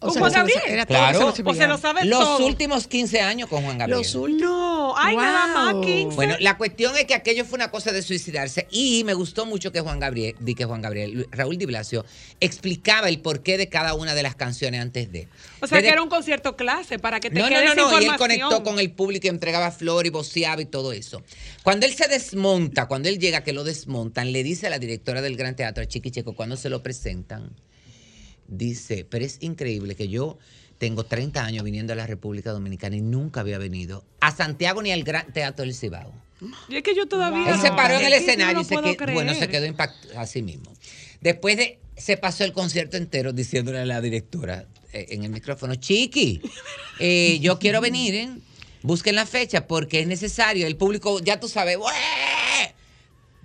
O 0.00 0.06
¿Con 0.06 0.12
sea, 0.12 0.20
Juan 0.20 0.32
que 0.32 0.36
se 0.36 0.38
lo- 0.38 0.44
Gabriel? 0.54 0.72
era 0.74 0.86
todo, 0.86 0.96
Claro. 0.98 1.12
se 1.34 1.42
lo 1.42 1.50
O 1.50 1.54
se 1.54 1.66
lo 1.66 1.76
sabe 1.78 2.04
Los 2.04 2.20
todo. 2.20 2.46
últimos 2.46 2.86
15 2.86 3.20
años 3.20 3.48
con 3.48 3.64
Juan 3.64 3.78
Gabriel. 3.78 3.98
Los 3.98 4.14
últimos. 4.14 4.40
No, 4.42 4.94
ay, 4.96 5.16
nada 5.16 5.46
más 5.48 5.72
Wow. 5.74 5.82
15. 5.84 6.14
Bueno, 6.14 6.36
la 6.38 6.56
cuestión 6.56 6.96
es 6.96 7.04
que 7.06 7.14
aquello 7.14 7.44
fue 7.44 7.56
una 7.56 7.72
cosa 7.72 7.90
de 7.90 8.00
suicidarse 8.02 8.68
y 8.70 9.02
me 9.02 9.14
gustó 9.14 9.44
mucho 9.44 9.72
que 9.72 9.80
Juan 9.80 9.98
Gabriel, 9.98 10.36
di 10.38 10.54
que 10.54 10.64
Juan 10.66 10.82
Gabriel, 10.82 11.26
Raúl 11.32 11.58
Di 11.58 11.66
Blasio 11.66 12.04
explicaba 12.38 13.08
el 13.08 13.18
porqué 13.20 13.58
de 13.58 13.68
cada 13.68 13.94
una 13.94 14.14
de 14.14 14.22
las 14.22 14.36
canciones 14.36 14.80
antes 14.80 15.10
de. 15.10 15.26
o 15.60 15.66
sea, 15.66 15.76
Desde- 15.78 15.88
que 15.88 15.92
era 15.94 16.02
un 16.02 16.08
concierto 16.08 16.54
clase 16.54 17.00
para 17.00 17.18
que 17.18 17.30
te 17.30 17.38
no, 17.40 17.46
no, 17.46 17.48
quede 17.48 17.64
no, 17.64 17.72
esa 17.72 17.82
no, 17.82 18.00
y 18.00 18.04
él 18.04 18.16
conectó 18.16 18.62
con 18.62 18.78
el 18.78 18.92
público 18.92 19.26
y 19.26 19.30
entregaba 19.30 19.72
flor 19.72 20.06
y 20.06 20.10
voceaba 20.10 20.62
y 20.62 20.66
todo 20.66 20.92
eso. 20.92 21.22
Cuando 21.64 21.86
él 21.86 21.94
se 21.94 22.06
desmonta, 22.06 22.86
cuando 22.86 23.08
él 23.08 23.18
llega 23.18 23.42
que 23.42 23.52
lo 23.52 23.64
desmontan, 23.64 24.30
le 24.32 24.44
dice 24.44 24.68
a 24.68 24.70
la 24.70 24.78
directora 24.78 25.22
del 25.22 25.36
Gran 25.36 25.56
Teatro, 25.56 25.82
a 25.82 25.86
Chiqui 25.86 26.12
Checo, 26.12 26.34
cuando 26.34 26.56
se 26.56 26.70
lo 26.70 26.82
presentan, 26.84 27.50
dice, 28.48 29.06
pero 29.08 29.24
es 29.24 29.38
increíble 29.40 29.94
que 29.94 30.08
yo 30.08 30.38
tengo 30.78 31.04
30 31.04 31.44
años 31.44 31.64
viniendo 31.64 31.92
a 31.92 31.96
la 31.96 32.06
República 32.06 32.50
Dominicana 32.50 32.96
y 32.96 33.00
nunca 33.00 33.40
había 33.40 33.58
venido 33.58 34.04
a 34.20 34.34
Santiago 34.34 34.82
ni 34.82 34.92
al 34.92 35.02
Gran 35.04 35.32
Teatro 35.32 35.64
del 35.64 35.74
Cibao. 35.74 36.12
Y 36.68 36.76
es 36.76 36.82
que 36.82 36.94
yo 36.94 37.06
todavía. 37.06 37.52
Él 37.52 37.60
se 37.60 37.70
paró 37.70 37.98
en 37.98 38.06
el 38.06 38.12
Es 38.12 38.20
que 38.20 38.26
yo 38.26 38.30
escenario 38.32 38.54
no 38.54 38.60
y 38.60 38.64
se 38.64 38.96
quedó, 38.96 39.12
bueno, 39.12 39.34
se 39.34 39.48
quedó 39.48 39.66
impactado 39.66 40.20
así 40.20 40.42
mismo. 40.42 40.72
Después 41.20 41.56
de, 41.56 41.80
se 41.96 42.16
pasó 42.16 42.44
el 42.44 42.52
concierto 42.52 42.96
entero 42.96 43.32
diciéndole 43.32 43.80
a 43.80 43.86
la 43.86 44.00
directora 44.00 44.66
eh, 44.92 45.06
en 45.10 45.24
el 45.24 45.30
micrófono, 45.30 45.74
Chiqui, 45.74 46.40
eh, 47.00 47.38
yo 47.40 47.58
quiero 47.58 47.80
venir, 47.80 48.14
¿eh? 48.14 48.28
busquen 48.82 49.16
la 49.16 49.26
fecha 49.26 49.66
porque 49.66 50.00
es 50.00 50.06
necesario. 50.06 50.66
El 50.68 50.76
público, 50.76 51.18
ya 51.20 51.40
tú 51.40 51.48
sabes, 51.48 51.76
¡bueh! 51.76 52.74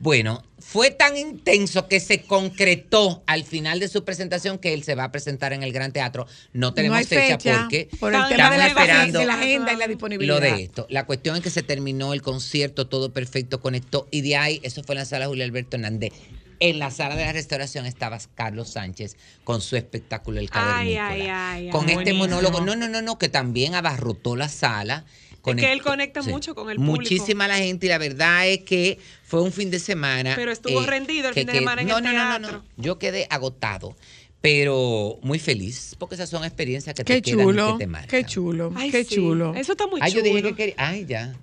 Bueno, 0.04 0.44
fue 0.60 0.92
tan 0.92 1.16
intenso 1.16 1.88
que 1.88 2.02
se 2.02 2.24
concretó 2.24 3.24
al 3.26 3.46
final 3.46 3.80
de 3.80 3.88
su 3.88 4.04
presentación 4.04 4.58
que 4.58 4.74
él 4.74 4.84
se 4.84 4.96
va 4.96 5.06
a 5.06 5.12
presentar 5.14 5.54
en 5.54 5.64
el 5.64 5.72
Gran 5.72 5.94
Teatro. 5.94 6.28
No 6.52 6.74
tenemos 6.74 6.96
no 6.96 7.00
hay 7.00 7.06
fecha, 7.06 7.40
fecha, 7.40 7.62
porque 7.62 7.88
por 8.02 8.14
el 8.14 8.28
tema 8.28 8.52
de 8.52 8.58
la, 8.58 8.68
esperando 8.68 9.20
de 9.20 9.26
la 9.26 9.36
agenda 9.36 9.72
y 9.72 9.78
la 9.78 9.88
disponibilidad. 9.88 10.36
lo 10.36 10.42
de 10.42 10.62
esto. 10.64 10.88
La 10.90 11.06
cuestión 11.06 11.38
es 11.38 11.42
que 11.42 11.50
se 11.50 11.64
terminó 11.64 12.12
el 12.12 12.22
concierto, 12.22 12.86
todo 12.88 13.14
perfecto, 13.14 13.62
conectó. 13.62 14.10
Y 14.12 14.20
de 14.20 14.36
ahí, 14.36 14.60
eso 14.64 14.84
fue 14.84 14.96
en 14.96 15.00
la 15.00 15.06
sala 15.06 15.28
Julio 15.28 15.46
Alberto 15.46 15.78
Hernández. 15.78 16.12
En 16.60 16.80
la 16.80 16.92
sala 16.92 17.16
de 17.16 17.24
la 17.26 17.32
restauración 17.32 17.86
estaba 17.86 18.20
Carlos 18.36 18.70
Sánchez 18.72 19.16
con 19.46 19.62
su 19.62 19.78
espectáculo 19.78 20.40
El 20.40 20.50
Ay, 20.52 20.96
Cavernícola. 20.96 21.08
ay, 21.08 21.22
ay, 21.66 21.70
con 21.70 21.84
ay. 21.86 21.92
este 21.92 21.96
Buenísimo. 22.14 22.26
monólogo. 22.26 22.60
No, 22.62 22.76
no, 22.76 22.90
no, 22.90 23.02
no, 23.02 23.18
que 23.18 23.30
también 23.30 23.74
abarrotó 23.74 24.36
la 24.36 24.50
sala. 24.50 25.06
Es 25.46 25.56
que 25.58 25.74
él 25.74 25.82
conecta 25.82 26.22
mucho 26.22 26.56
con 26.56 26.70
el 26.70 26.78
público. 26.78 26.94
Muchísima 27.02 27.48
la 27.48 27.58
gente 27.58 27.86
y 27.86 27.90
la 27.90 27.98
verdad 27.98 28.48
es 28.48 28.60
que 28.60 28.98
fue 29.26 29.42
un 29.42 29.52
fin 29.52 29.70
de 29.70 29.80
semana. 29.80 30.32
eh, 30.32 30.36
Pero 30.36 30.52
estuvo 30.52 30.82
rendido 30.86 31.28
el 31.30 31.34
que- 31.34 31.42
fin 31.42 31.48
de 31.48 31.54
que- 31.54 31.60
semana 31.60 31.82
en 31.82 31.88
no, 31.90 31.98
el 31.98 32.04
no, 32.04 32.12
no, 32.14 32.18
no, 32.40 32.40
teatro. 32.48 32.64
no. 32.78 32.84
Yo 32.84 32.98
quedé 33.00 33.28
agotado, 33.30 33.96
pero 34.42 35.20
muy 35.22 35.40
feliz 35.40 35.96
porque 36.00 36.16
esas 36.16 36.30
son 36.30 36.44
experiencias 36.44 36.94
que 36.96 37.04
Qué 37.04 37.16
te 37.16 37.22
quedan 37.22 37.40
y 37.40 37.44
chulo, 37.44 37.74
que 37.78 37.84
te 37.84 37.88
marcan. 37.88 38.10
qué 38.10 38.26
chulo, 38.26 38.72
Ay, 38.76 38.92
qué 38.92 39.04
sí. 39.04 39.16
chulo. 39.16 39.54
Eso 39.56 39.72
está 39.74 39.88
muy 39.88 40.00
Ay, 40.02 40.12
yo 40.14 40.20
chulo. 40.22 40.30
dije 40.36 40.42
que 40.50 40.56
quería. 40.56 40.76
Ay, 40.78 41.06
ya. 41.06 41.34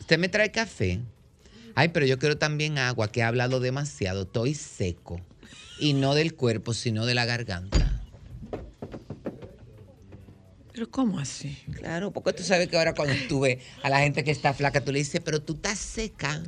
Usted 0.00 0.18
me 0.18 0.28
trae 0.28 0.50
café. 0.50 1.00
Ay, 1.74 1.88
pero 1.88 2.06
yo 2.06 2.18
quiero 2.18 2.38
también 2.38 2.78
agua, 2.78 3.12
que 3.12 3.20
he 3.20 3.22
hablado 3.22 3.60
demasiado. 3.60 4.22
Estoy 4.22 4.54
seco. 4.54 5.20
Y 5.78 5.92
no 5.92 6.14
del 6.14 6.34
cuerpo, 6.34 6.72
sino 6.72 7.04
de 7.04 7.14
la 7.14 7.26
garganta. 7.26 7.85
Pero 10.76 10.90
¿cómo 10.90 11.18
así? 11.18 11.56
Claro, 11.72 12.10
porque 12.10 12.34
tú 12.34 12.42
sabes 12.42 12.68
que 12.68 12.76
ahora 12.76 12.92
cuando 12.94 13.14
tú 13.30 13.40
ves 13.40 13.60
a 13.82 13.88
la 13.88 14.00
gente 14.00 14.22
que 14.24 14.30
está 14.30 14.52
flaca, 14.52 14.84
tú 14.84 14.92
le 14.92 14.98
dices, 14.98 15.22
pero 15.24 15.40
tú 15.40 15.54
estás 15.54 15.78
seca. 15.78 16.42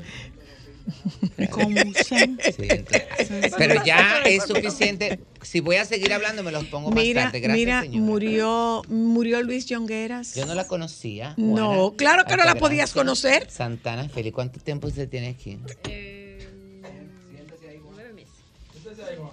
¿Cómo 1.50 1.74
se- 1.94 2.04
Sí, 2.52 2.66
entonces- 2.68 3.54
pero 3.56 3.82
ya 3.86 4.18
es 4.26 4.44
suficiente. 4.44 5.18
Si 5.40 5.60
voy 5.60 5.76
a 5.76 5.86
seguir 5.86 6.12
hablando, 6.12 6.42
me 6.42 6.52
los 6.52 6.64
pongo 6.66 6.90
más 6.90 7.02
Mira, 7.02 7.22
tarde. 7.24 7.40
Gracias, 7.40 7.58
mira, 7.58 7.80
señora. 7.80 8.00
murió, 8.02 8.82
murió 8.88 9.42
Luis 9.42 9.64
Jongueras. 9.66 10.34
Yo 10.34 10.44
no 10.44 10.54
la 10.54 10.66
conocía. 10.66 11.32
No, 11.38 11.72
Juana. 11.72 11.96
claro 11.96 12.24
que 12.26 12.36
no 12.36 12.44
la 12.44 12.56
podías 12.56 12.92
conocer. 12.92 13.50
Santana 13.50 14.10
Félix, 14.10 14.34
¿cuánto 14.34 14.60
tiempo 14.60 14.88
usted 14.88 15.08
tiene 15.08 15.28
aquí? 15.28 15.58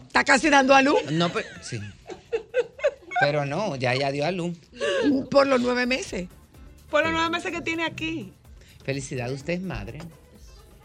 Está 0.07 0.23
casi 0.23 0.49
dando 0.49 0.73
a 0.73 0.81
luz 0.81 0.99
No, 1.11 1.29
pero 1.33 1.45
sí. 1.61 1.79
Pero 3.19 3.45
no, 3.45 3.75
ya 3.75 3.95
ya 3.95 4.11
dio 4.11 4.25
a 4.25 4.31
luz. 4.31 4.57
por 5.29 5.47
los 5.47 5.61
nueve 5.61 5.85
meses. 5.85 6.27
Por 6.89 7.03
los 7.03 7.11
nueve 7.11 7.29
meses 7.29 7.51
que 7.51 7.61
tiene 7.61 7.83
aquí. 7.83 8.31
Felicidades, 8.83 9.33
usted 9.33 9.53
es 9.53 9.61
madre. 9.61 9.99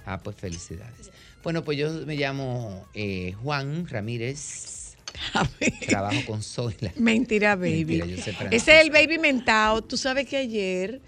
Ah, 0.07 0.19
pues 0.19 0.37
felicidades. 0.37 1.11
Bueno, 1.43 1.65
pues 1.65 1.79
yo 1.79 1.91
me 2.07 2.17
llamo 2.17 2.87
eh, 2.95 3.35
Juan 3.43 3.87
Ramírez. 3.89 4.97
Trabajo 5.89 6.19
con 6.27 6.43
Zoila. 6.43 6.93
Mentira, 6.97 7.57
baby. 7.57 7.99
Mentira, 7.99 8.07
yo. 8.07 8.47
Ese 8.51 8.79
es 8.79 8.85
el 8.85 8.91
baby 8.91 9.19
mentado. 9.19 9.83
Tú 9.83 9.97
sabes 9.97 10.27
que 10.27 10.37
ayer 10.37 11.01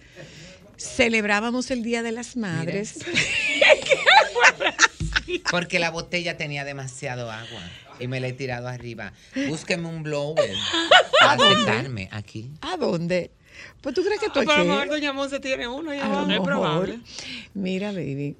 celebrábamos 0.76 1.70
el 1.70 1.82
Día 1.82 2.02
de 2.02 2.12
las 2.12 2.36
Madres. 2.36 2.98
Porque 5.50 5.78
la 5.78 5.90
botella 5.90 6.36
tenía 6.36 6.64
demasiado 6.64 7.30
agua 7.30 7.62
y 8.02 8.08
me 8.08 8.20
la 8.20 8.28
he 8.28 8.32
tirado 8.32 8.68
arriba. 8.68 9.12
Búsqueme 9.48 9.88
un 9.88 10.02
blower 10.02 10.54
para 11.20 11.38
secarme 11.58 12.08
aquí. 12.12 12.50
¿A 12.60 12.76
dónde? 12.76 13.30
Pues 13.80 13.94
tú 13.94 14.02
crees 14.02 14.18
que 14.20 14.26
tú 14.30 14.40
Ah, 14.40 14.44
pero 14.46 14.52
a 14.52 14.58
lo 14.58 14.64
mejor 14.64 14.80
aquí? 14.82 14.90
Doña 14.90 15.12
Monse 15.12 15.40
tiene 15.40 15.68
uno. 15.68 15.92
Ya 15.94 16.04
A 16.06 16.08
va, 16.08 16.20
lo 16.22 16.26
no 16.26 16.34
es 16.34 16.40
probable. 16.40 16.98
Mira, 17.54 17.92
baby. 17.92 18.36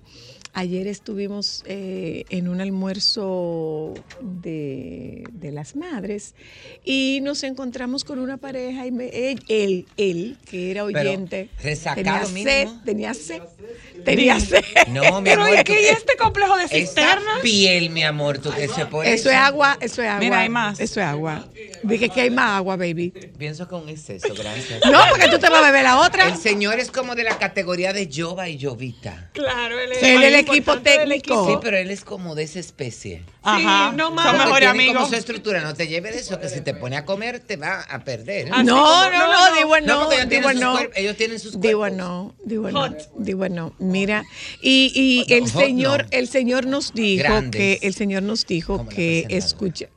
Ayer 0.55 0.87
estuvimos 0.87 1.63
eh, 1.67 2.25
en 2.29 2.47
un 2.47 2.61
almuerzo 2.61 3.95
de, 4.21 5.25
de 5.33 5.51
las 5.51 5.77
madres 5.77 6.35
y 6.85 7.21
nos 7.23 7.43
encontramos 7.43 8.05
con 8.05 8.19
una 8.19 8.37
pareja 8.37 8.87
y 8.87 8.91
me- 8.93 9.09
él, 9.31 9.43
él, 9.49 9.87
él, 9.97 10.37
que 10.45 10.71
era 10.71 10.85
oyente, 10.85 11.49
resacado 11.63 12.27
tenía 12.27 12.27
sed, 12.45 12.69
tenía 12.85 13.15
sed, 13.15 13.41
tenía 14.05 14.41
sed. 14.41 14.63
No, 14.89 15.21
mi 15.23 15.31
Pero 15.31 15.45
amor. 15.45 15.59
¿y 15.59 15.65
tú- 15.65 15.73
hay 15.73 15.85
este 15.87 16.17
complejo 16.19 16.55
de 16.59 16.65
esa 16.65 16.75
cisterna? 16.75 17.31
piel, 17.43 17.89
mi 17.89 18.03
amor, 18.03 18.37
tú 18.39 18.51
que 18.53 18.69
se 18.69 18.85
pone. 18.85 19.11
Eso 19.11 19.31
es 19.31 19.37
agua, 19.37 19.79
eso 19.81 20.03
es 20.03 20.09
agua. 20.09 20.21
Mira, 20.21 20.41
hay 20.41 20.49
más. 20.51 20.79
Eso 20.81 21.01
es 21.01 21.07
agua. 21.07 21.49
Dije 21.83 22.11
que 22.11 22.21
hay 22.21 22.31
más 22.31 22.59
agua, 22.59 22.77
baby. 22.77 23.11
Pienso 23.39 23.67
que 23.67 23.75
un 23.75 23.89
exceso, 23.89 24.35
gracias. 24.35 24.81
No, 24.85 25.01
porque 25.09 25.29
tú 25.29 25.39
te 25.39 25.49
vas 25.49 25.61
a 25.63 25.67
beber 25.67 25.83
la 25.85 25.99
otra. 26.01 26.29
El 26.29 26.37
señor 26.37 26.79
es 26.79 26.91
como 26.91 27.15
de 27.15 27.25
la 27.25 27.39
categoría 27.39 27.95
de 27.95 28.09
Jova 28.15 28.51
y 28.51 28.63
Jovita. 28.63 29.31
Claro, 29.33 29.79
él 29.81 29.93
es 29.93 30.03
Él 30.03 30.23
el 30.23 30.42
equipo 30.43 30.79
técnico. 30.81 31.15
equipo. 31.15 31.47
Sí, 31.51 31.59
pero 31.63 31.77
él 31.77 31.91
es 31.91 32.05
como 32.05 32.35
de 32.35 32.43
esa 32.45 32.59
especie. 32.61 33.23
Ajá. 33.43 33.93
no 33.93 34.07
Son 34.07 34.15
más. 34.15 34.27
Porque 34.27 34.45
mejores 34.45 34.69
como 34.69 34.81
amigos. 34.81 35.09
su 35.09 35.15
estructura, 35.17 35.61
no 35.63 35.75
te 35.75 35.89
lleve 35.89 36.13
de 36.13 36.19
eso, 36.19 36.39
que 36.41 36.49
si 36.49 36.61
te 36.61 36.75
pone 36.75 36.97
a 36.97 37.05
comer 37.05 37.41
te 37.41 37.57
va 37.57 37.81
a 37.83 38.05
perder. 38.05 38.49
Así 38.53 38.65
No, 38.65 38.77
como- 38.77 39.11
no, 39.11 39.11
no, 39.11 39.51
no, 39.51 39.55
digo 39.57 39.81
No, 39.81 40.13
ellos 40.13 40.29
tienen 40.29 40.29
digo 40.29 40.51
sus 40.51 40.61
no. 40.61 40.79
ellos 40.95 41.17
tienen 41.17 41.39
sus 41.41 41.61
Digo 41.61 41.91
no, 41.91 42.35
digo 42.45 42.71
no, 42.71 42.95
digo 43.19 43.49
no. 43.49 43.75
Mira, 43.79 44.25
y, 44.61 44.93
y 45.29 45.33
el 45.33 45.49
señor, 45.49 46.05
no. 46.05 46.09
el 46.11 46.29
señor 46.29 46.67
nos 46.67 46.93
dijo 46.95 47.23
Grandes. 47.25 47.59
que, 47.81 47.87
el 47.87 47.95
señor 47.95 48.23
nos 48.23 48.47
dijo 48.47 48.87
que 48.89 49.27
escucha. 49.31 49.89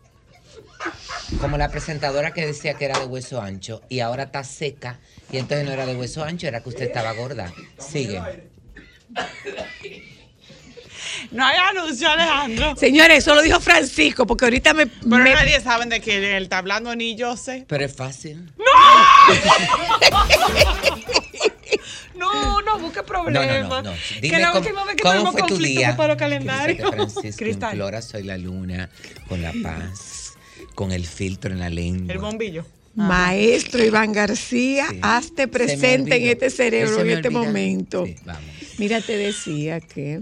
Como 1.41 1.57
la 1.57 1.69
presentadora 1.69 2.31
que 2.31 2.45
decía 2.45 2.75
que 2.75 2.85
era 2.85 2.99
de 2.99 3.05
hueso 3.05 3.41
ancho 3.41 3.81
y 3.89 3.99
ahora 4.01 4.23
está 4.23 4.43
seca 4.43 4.99
y 5.31 5.37
entonces 5.37 5.65
no 5.65 5.73
era 5.73 5.87
de 5.87 5.95
hueso 5.95 6.23
ancho, 6.23 6.47
era 6.47 6.61
que 6.61 6.69
usted 6.69 6.85
estaba 6.85 7.11
gorda. 7.13 7.51
Sigue. 7.79 8.21
No 11.31 11.45
hay 11.45 11.55
anuncio, 11.71 12.09
Alejandro. 12.09 12.75
Señores, 12.75 13.19
eso 13.19 13.35
lo 13.35 13.41
dijo 13.41 13.59
Francisco, 13.59 14.25
porque 14.27 14.45
ahorita 14.45 14.73
me. 14.73 14.87
Pero 14.87 15.17
me- 15.17 15.33
nadie 15.33 15.59
sabe 15.61 15.85
de 15.85 15.99
que 16.01 16.35
él 16.37 16.43
está 16.43 16.57
hablando 16.59 16.95
ni 16.95 17.15
yo 17.15 17.35
sé. 17.37 17.65
Pero 17.67 17.85
es 17.85 17.95
fácil. 17.95 18.51
No, 22.15 22.61
no 22.65 22.79
busque 22.79 22.99
No, 22.99 23.05
problemas. 23.05 23.61
no, 23.69 23.81
no. 23.81 23.81
no. 23.81 23.93
que 23.93 24.21
Dime 24.21 24.39
la 24.39 24.47
cómo, 24.51 24.59
última 24.61 24.85
vez 24.85 24.95
que 24.95 25.03
cómo 25.03 25.31
fue 25.31 25.43
tu 25.43 25.57
día. 25.57 25.95
para 25.97 26.13
los 26.13 26.17
calendarios. 26.17 26.89
Francisco 26.89 27.37
Cristal. 27.43 27.71
implora 27.73 28.01
soy 28.01 28.23
la 28.23 28.37
luna 28.37 28.89
con 29.27 29.41
la 29.41 29.53
paz, 29.63 30.33
con 30.75 30.91
el 30.91 31.05
filtro 31.05 31.51
en 31.51 31.59
la 31.59 31.69
lengua. 31.69 32.13
El 32.13 32.19
bombillo. 32.19 32.65
Maestro 32.95 33.83
Iván 33.83 34.13
García, 34.13 34.87
Sí. 34.89 34.99
hazte 35.01 35.49
presente 35.49 36.15
en 36.15 36.27
este 36.29 36.49
cerebro 36.49 37.01
en 37.01 37.09
este 37.09 37.29
momento. 37.29 38.05
Sí, 38.05 38.15
vamos. 38.23 38.43
Mira, 38.77 39.01
te 39.01 39.17
decía 39.17 39.81
que 39.81 40.21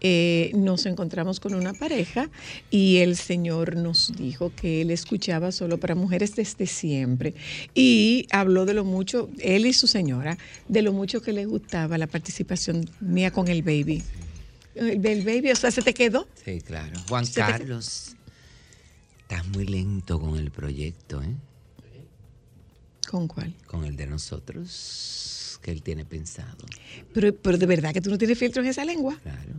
eh, 0.00 0.52
nos 0.54 0.86
encontramos 0.86 1.40
con 1.40 1.54
una 1.54 1.72
pareja 1.72 2.30
y 2.70 2.98
el 2.98 3.16
Señor 3.16 3.76
nos 3.76 4.12
dijo 4.16 4.52
que 4.54 4.82
él 4.82 4.90
escuchaba 4.90 5.52
solo 5.52 5.78
para 5.78 5.94
mujeres 5.94 6.36
desde 6.36 6.66
siempre 6.66 7.34
y 7.74 8.26
habló 8.30 8.64
de 8.66 8.74
lo 8.74 8.84
mucho, 8.84 9.28
él 9.38 9.66
y 9.66 9.72
su 9.72 9.86
señora, 9.86 10.38
de 10.68 10.82
lo 10.82 10.92
mucho 10.92 11.20
que 11.20 11.32
le 11.32 11.46
gustaba 11.46 11.98
la 11.98 12.06
participación 12.06 12.88
mía 13.00 13.30
con 13.30 13.48
el 13.48 13.62
baby. 13.62 14.02
El, 14.74 15.04
el 15.04 15.24
baby, 15.24 15.50
o 15.50 15.56
sea, 15.56 15.70
se 15.70 15.82
te 15.82 15.92
quedó. 15.92 16.28
Sí, 16.44 16.60
claro. 16.60 16.98
Juan 17.08 17.26
Carlos, 17.34 18.14
estás 19.22 19.46
muy 19.48 19.66
lento 19.66 20.20
con 20.20 20.36
el 20.36 20.50
proyecto, 20.50 21.22
¿eh? 21.22 21.34
¿Con 23.08 23.26
cuál? 23.26 23.54
Con 23.66 23.84
el 23.84 23.96
de 23.96 24.06
nosotros, 24.06 25.58
que 25.62 25.70
él 25.70 25.82
tiene 25.82 26.04
pensado. 26.04 26.66
Pero, 27.14 27.34
pero 27.34 27.56
de 27.56 27.66
verdad 27.66 27.94
que 27.94 28.02
tú 28.02 28.10
no 28.10 28.18
tienes 28.18 28.38
filtro 28.38 28.62
en 28.62 28.68
esa 28.68 28.84
lengua. 28.84 29.18
Claro. 29.22 29.54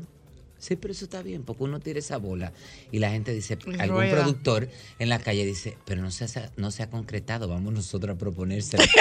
Sí, 0.59 0.75
pero 0.75 0.91
eso 0.91 1.05
está 1.05 1.21
bien, 1.21 1.43
porque 1.43 1.63
uno 1.63 1.79
tira 1.79 1.99
esa 1.99 2.17
bola 2.17 2.51
y 2.91 2.99
la 2.99 3.09
gente 3.11 3.33
dice, 3.33 3.57
algún 3.79 4.09
productor 4.09 4.69
en 4.99 5.09
la 5.09 5.19
calle 5.19 5.45
dice, 5.45 5.77
pero 5.85 6.01
no 6.01 6.11
se 6.11 6.25
ha, 6.25 6.51
no 6.57 6.69
se 6.71 6.83
ha 6.83 6.89
concretado, 6.89 7.47
vamos 7.47 7.73
nosotros 7.73 8.15
a 8.15 8.17
proponérselo. 8.19 8.83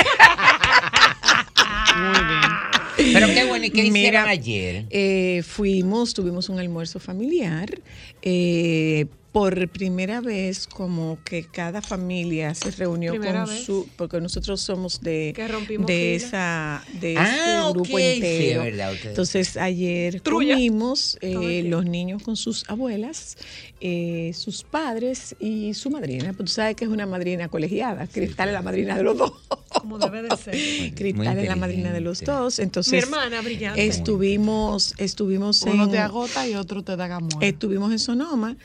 Pero 2.97 3.29
qué 3.29 3.45
bueno, 3.45 3.65
¿y 3.67 3.71
qué 3.71 3.83
Mira, 3.85 3.99
hicieron 3.99 4.29
ayer? 4.29 4.87
Eh, 4.91 5.43
fuimos, 5.47 6.15
tuvimos 6.15 6.49
un 6.49 6.59
almuerzo 6.59 6.99
familiar. 6.99 7.81
eh, 8.23 9.07
por 9.33 9.69
primera 9.69 10.21
vez, 10.23 10.67
como 10.67 11.19
que 11.23 11.45
cada 11.45 11.83
familia 11.83 12.55
se 12.55 12.71
reunió 12.71 13.13
Primera 13.13 13.45
con 13.45 13.55
vez. 13.55 13.65
su, 13.65 13.87
porque 13.97 14.21
nosotros 14.21 14.61
somos 14.61 15.01
de, 15.03 15.35
de 15.37 15.67
fila. 15.67 15.93
esa, 15.93 16.85
de 17.01 17.15
Ah, 17.19 17.63
ese 17.67 17.73
grupo 17.75 17.99
entero. 17.99 18.63
verdad, 18.63 18.93
Entonces 19.05 19.57
ayer 19.59 20.21
Trulla. 20.23 20.55
comimos 20.55 21.19
eh, 21.21 21.63
los 21.67 21.85
niños 21.85 22.23
con 22.23 22.37
sus 22.37 22.69
abuelas, 22.71 23.37
eh, 23.81 24.33
sus 24.35 24.63
padres 24.65 25.37
y 25.39 25.75
su 25.75 25.91
madrina. 25.91 26.33
Pues 26.33 26.47
tú 26.51 26.55
sabes 26.55 26.75
que 26.77 26.85
es 26.87 26.91
una 26.91 27.07
madrina 27.07 27.49
colegiada. 27.49 28.07
Cristal 28.07 28.49
es 28.49 28.55
la 28.55 28.63
madrina 28.63 28.97
de 28.97 29.03
los 29.03 29.17
dos. 29.19 29.33
Como 29.81 29.99
debe 29.99 30.23
de 30.23 30.37
ser. 30.37 30.95
Cristal 30.95 31.39
es 31.39 31.49
la 31.49 31.57
madrina 31.57 31.93
de 31.93 32.01
los 32.01 32.23
dos. 32.23 32.59
Entonces, 32.59 32.93
Mi 32.93 32.99
hermana 32.99 33.41
brillante. 33.41 33.87
Estuvimos, 33.87 34.95
estuvimos 34.99 35.65
en, 35.67 35.75
Uno 35.75 35.89
te 35.89 35.99
agota 35.99 36.47
y 36.49 36.55
otro 36.55 36.83
te 36.83 36.97
da 36.97 37.07
gamón. 37.07 37.43
estuvimos 37.43 37.93
en 37.93 37.99
Sonoma 37.99 38.57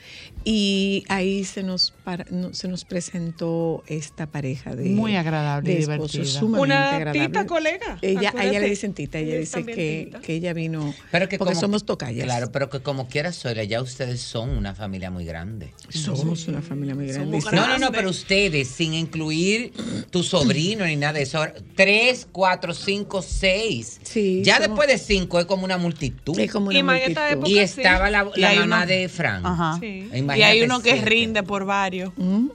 y 0.44 1.04
ahí 1.10 1.44
se 1.44 1.64
nos 1.64 1.94
para- 2.04 2.26
no- 2.30 2.54
se 2.54 2.68
nos 2.68 2.86
presentó 2.86 3.84
esta 3.88 4.28
pareja 4.28 4.76
de 4.76 4.90
Muy 4.90 5.16
agradable 5.16 5.72
y 5.72 5.76
de 5.76 5.82
esposos 5.82 6.12
divertida. 6.12 6.40
sumamente 6.40 6.64
Una 6.76 6.96
agradable. 6.96 7.28
tita 7.28 7.46
colega. 7.46 7.98
Ella, 8.02 8.34
a 8.38 8.46
ella 8.46 8.60
le 8.60 8.70
dicen 8.70 8.94
tita, 8.94 9.20
ella 9.20 9.38
dice 9.38 9.66
que, 9.66 10.06
tita. 10.06 10.20
que 10.22 10.34
ella 10.36 10.54
vino 10.54 10.94
Pero 11.12 11.30
que 11.30 11.38
porque 11.38 11.54
como- 11.54 11.62
somos 11.62 11.86
tocayas. 11.86 12.26
Claro, 12.26 12.52
pero 12.52 12.70
que 12.70 12.82
como 12.82 13.08
quiera 13.08 13.32
soy, 13.32 13.54
ya 13.68 13.82
ustedes 13.82 14.22
son 14.22 14.50
una 14.50 14.76
familia 14.76 15.10
muy 15.12 15.26
grande. 15.26 15.74
Somos 15.90 16.48
una 16.48 16.62
familia 16.62 16.96
muy 16.96 17.08
grande. 17.08 17.40
Somos. 17.42 17.54
No, 17.54 17.68
no, 17.68 17.78
no, 17.80 17.92
pero 17.92 18.10
ustedes, 18.10 18.68
sin 18.68 18.94
incluir 18.94 19.72
tu 20.10 20.24
sobrino 20.24 20.86
ni 20.86 20.96
nada 20.96 21.14
de 21.14 21.22
eso, 21.24 21.46
tres, 21.76 22.28
cuatro, 22.32 22.74
cinco, 22.74 23.22
seis. 23.22 24.00
Sí, 24.04 24.42
ya 24.44 24.56
somos- 24.56 24.68
después 24.70 24.88
de 24.90 24.98
cinco 24.98 25.40
es 25.40 25.46
como 25.46 25.64
una 25.64 25.78
multitud. 25.78 26.38
Es 26.40 26.52
como 26.52 26.68
una 26.68 26.80
Y 26.80 26.84
multitud. 26.84 27.22
época- 27.32 27.50
y 27.50 27.60
estaba 27.60 28.10
la, 28.10 28.28
Y 28.36 28.42
la 28.42 28.54
mamá 28.56 28.78
uno- 28.78 28.86
de 28.88 29.08
Fran. 29.10 29.46
Ajá. 29.46 29.78
Sí. 29.80 30.10
Y 30.14 30.42
hay 30.42 30.62
uno 30.64 30.82
que 30.82 30.92
siete. 30.94 31.06
rinde 31.06 31.44
por 31.44 31.66
varios. 31.66 31.93
Mm. 32.16 32.50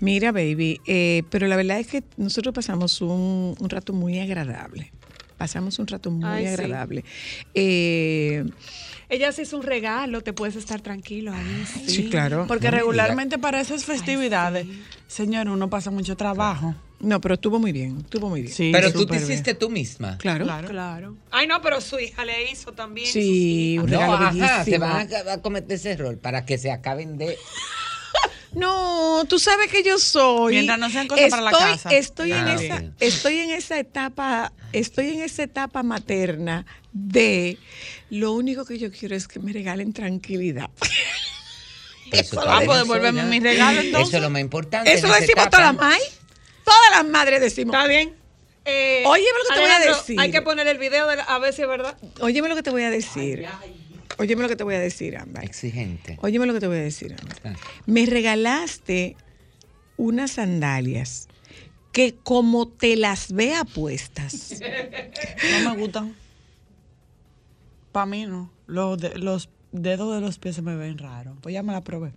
Mira, 0.00 0.32
baby, 0.32 0.80
eh, 0.86 1.22
pero 1.30 1.46
la 1.46 1.56
verdad 1.56 1.78
es 1.80 1.86
que 1.88 2.02
nosotros 2.16 2.54
pasamos 2.54 3.00
un, 3.00 3.54
un 3.58 3.70
rato 3.70 3.92
muy 3.92 4.18
agradable. 4.18 4.92
Pasamos 5.36 5.78
un 5.78 5.86
rato 5.86 6.10
muy 6.10 6.24
Ay, 6.28 6.44
sí. 6.46 6.52
agradable. 6.52 7.04
Eh, 7.54 8.44
Ella 9.08 9.30
se 9.32 9.42
hizo 9.42 9.56
un 9.56 9.62
regalo, 9.62 10.20
te 10.22 10.32
puedes 10.32 10.56
estar 10.56 10.80
tranquilo 10.80 11.32
ahí. 11.32 11.64
sí. 11.86 12.08
claro. 12.10 12.44
Porque 12.48 12.66
No 12.66 12.72
me 12.72 12.78
regularmente 12.78 13.38
para 13.38 13.60
esas 13.60 13.84
festividades, 13.84 14.66
señor, 15.06 15.48
uno 15.48 15.70
pasa 15.70 15.90
mucho 15.90 16.16
trabajo. 16.16 16.74
No, 17.00 17.20
pero 17.20 17.34
estuvo 17.34 17.60
muy 17.60 17.70
bien, 17.70 17.98
estuvo 17.98 18.28
muy 18.28 18.42
bien. 18.42 18.52
Sí, 18.52 18.70
Pero 18.72 18.92
tú 18.92 19.06
te 19.06 19.12
bien. 19.12 19.22
hiciste 19.22 19.54
tú 19.54 19.70
misma. 19.70 20.18
Claro. 20.18 20.44
Claro. 20.44 20.68
Claro. 20.68 21.16
Ay, 21.30 21.46
no, 21.46 21.62
pero 21.62 21.80
su 21.80 21.96
hija 22.00 22.24
le 22.24 22.50
hizo 22.50 22.72
también. 22.72 23.06
Sí, 23.06 23.78
un 23.78 23.88
No, 23.88 24.00
regalo 24.00 24.14
ajá, 24.26 24.64
se 24.64 24.78
van 24.78 25.08
a, 25.28 25.32
a 25.34 25.40
cometer 25.40 25.70
ese 25.76 25.92
error 25.92 26.18
para 26.18 26.44
que 26.44 26.58
se 26.58 26.72
acaben 26.72 27.16
de... 27.16 27.38
No, 28.58 29.24
tú 29.28 29.38
sabes 29.38 29.70
que 29.70 29.82
yo 29.82 29.98
soy. 29.98 30.54
Mientras 30.54 30.78
no 30.78 30.90
sean 30.90 31.06
cosas 31.08 31.30
para 31.30 31.42
la 31.42 31.50
casa. 31.52 31.90
Estoy 31.90 32.32
en 32.32 32.38
Ah, 32.48 32.54
esa, 32.54 32.82
estoy 33.00 33.38
en 33.38 33.50
esa 33.50 33.78
etapa, 33.78 34.52
estoy 34.72 35.10
en 35.10 35.22
esa 35.22 35.42
etapa 35.44 35.82
materna 35.82 36.66
de 36.92 37.58
lo 38.10 38.32
único 38.32 38.64
que 38.64 38.78
yo 38.78 38.90
quiero 38.90 39.14
es 39.14 39.28
que 39.28 39.38
me 39.38 39.52
regalen 39.52 39.92
tranquilidad. 39.92 40.70
Eso 42.10 42.40
Ah, 42.40 42.56
pues 42.64 42.66
bien, 42.68 42.78
devuélveme 42.78 43.20
eso, 43.20 43.28
mi 43.28 43.38
¿no? 43.38 43.44
regalo, 43.44 43.80
entonces. 43.80 44.08
Eso 44.08 44.16
es 44.16 44.22
lo 44.22 44.30
más 44.30 44.40
importante. 44.40 44.92
Eso 44.92 45.06
lo 45.08 45.14
decimos 45.14 45.50
todas 45.50 45.66
las 45.66 45.74
madres. 45.76 46.18
Todas 46.64 46.90
las 46.90 47.04
madres 47.06 47.40
decimos. 47.40 47.74
Está 47.74 47.86
bien. 47.86 48.14
Eh, 48.64 49.02
Óyeme 49.06 49.28
lo 49.42 49.48
que 49.48 49.54
te 49.54 49.60
voy 49.60 49.70
a 49.70 49.78
decir. 49.96 50.20
Hay 50.20 50.30
que 50.30 50.42
poner 50.42 50.66
el 50.68 50.78
video 50.78 51.06
de 51.06 51.16
la- 51.16 51.22
a 51.24 51.38
ver 51.38 51.52
si 51.54 51.62
es 51.62 51.68
verdad. 51.68 51.96
Óyeme 52.20 52.48
lo 52.48 52.56
que 52.56 52.62
te 52.62 52.70
voy 52.70 52.82
a 52.82 52.90
decir. 52.90 53.46
Óyeme 54.18 54.42
lo 54.42 54.48
que 54.48 54.56
te 54.56 54.64
voy 54.64 54.74
a 54.74 54.80
decir, 54.80 55.16
Ámbar. 55.16 55.44
Exigente. 55.44 56.18
Óyeme 56.22 56.46
lo 56.46 56.52
que 56.54 56.60
te 56.60 56.66
voy 56.66 56.78
a 56.78 56.82
decir, 56.82 57.14
Ámbar. 57.20 57.38
Ah. 57.44 57.54
Me 57.86 58.04
regalaste 58.06 59.16
unas 59.96 60.32
sandalias 60.32 61.28
que 61.92 62.14
como 62.22 62.68
te 62.68 62.96
las 62.96 63.32
vea 63.32 63.64
puestas. 63.64 64.60
No 65.64 65.70
me 65.74 65.80
gustan. 65.80 66.14
Para 67.92 68.06
mí 68.06 68.26
no. 68.26 68.50
Los, 68.66 68.98
de- 68.98 69.16
los 69.18 69.48
dedos 69.72 70.14
de 70.14 70.20
los 70.20 70.38
pies 70.38 70.56
se 70.56 70.62
me 70.62 70.76
ven 70.76 70.98
raros. 70.98 71.36
Pues 71.40 71.52
ya 71.54 71.62
me 71.62 71.72
la 71.72 71.82
probé. 71.82 72.12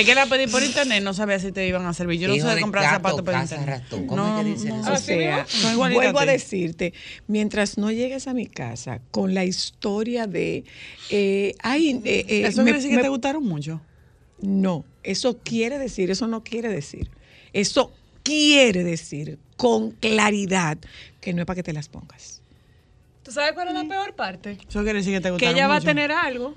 Es 0.00 0.04
que 0.06 0.14
la 0.14 0.26
pedí 0.26 0.46
por 0.46 0.62
internet, 0.62 1.02
no 1.02 1.14
sabía 1.14 1.38
si 1.38 1.52
te 1.52 1.66
iban 1.66 1.86
a 1.86 1.94
servir. 1.94 2.20
Yo 2.20 2.28
no 2.28 2.34
sé 2.34 2.54
de 2.54 2.60
comprar 2.60 2.84
gato, 2.84 2.96
zapatos 2.96 3.22
por 3.22 3.34
internet. 3.34 3.66
ratón. 3.68 4.06
¿Cómo 4.06 4.22
no, 4.22 4.38
es 4.38 4.44
que 4.44 4.50
dicen 4.50 4.68
no. 4.68 4.80
eso? 4.82 4.92
O 4.92 4.96
sea. 4.96 5.46
Son 5.46 5.72
igualitas 5.72 6.02
vuelvo 6.12 6.18
a 6.20 6.26
decirte, 6.26 6.92
mientras 7.26 7.78
no 7.78 7.90
llegues 7.90 8.26
a 8.28 8.34
mi 8.34 8.46
casa 8.46 9.00
con 9.10 9.32
la 9.34 9.44
historia 9.44 10.26
de, 10.26 10.64
eh, 11.10 11.54
ay, 11.62 12.00
eh, 12.04 12.26
eh, 12.28 12.46
¿Eso 12.46 12.58
me- 12.58 12.64
quiere 12.64 12.78
decir 12.78 12.90
que 12.90 12.96
me- 12.96 13.02
te 13.02 13.08
gustaron 13.08 13.42
mucho? 13.44 13.80
no, 14.42 14.84
eso 15.02 15.38
quiere 15.38 15.78
decir, 15.78 16.10
eso 16.10 16.26
no 16.26 16.44
quiere 16.44 16.68
decir, 16.68 17.10
eso 17.54 17.92
quiere 18.22 18.84
decir 18.84 19.38
con 19.56 19.92
claridad 19.92 20.76
que 21.22 21.32
no 21.32 21.40
es 21.40 21.46
para 21.46 21.54
que 21.56 21.62
te 21.62 21.72
las 21.72 21.88
pongas. 21.88 22.42
¿Tú 23.22 23.32
sabes 23.32 23.54
cuál 23.54 23.68
es 23.68 23.74
la 23.74 23.84
peor 23.84 24.14
parte? 24.14 24.58
Eso 24.68 24.82
quiere 24.82 24.98
decir 24.98 25.14
que 25.14 25.20
te 25.20 25.28
Que 25.28 25.30
gustaron 25.32 25.56
ella 25.56 25.66
va 25.68 25.76
a 25.76 25.80
tener 25.80 26.12
algo 26.12 26.54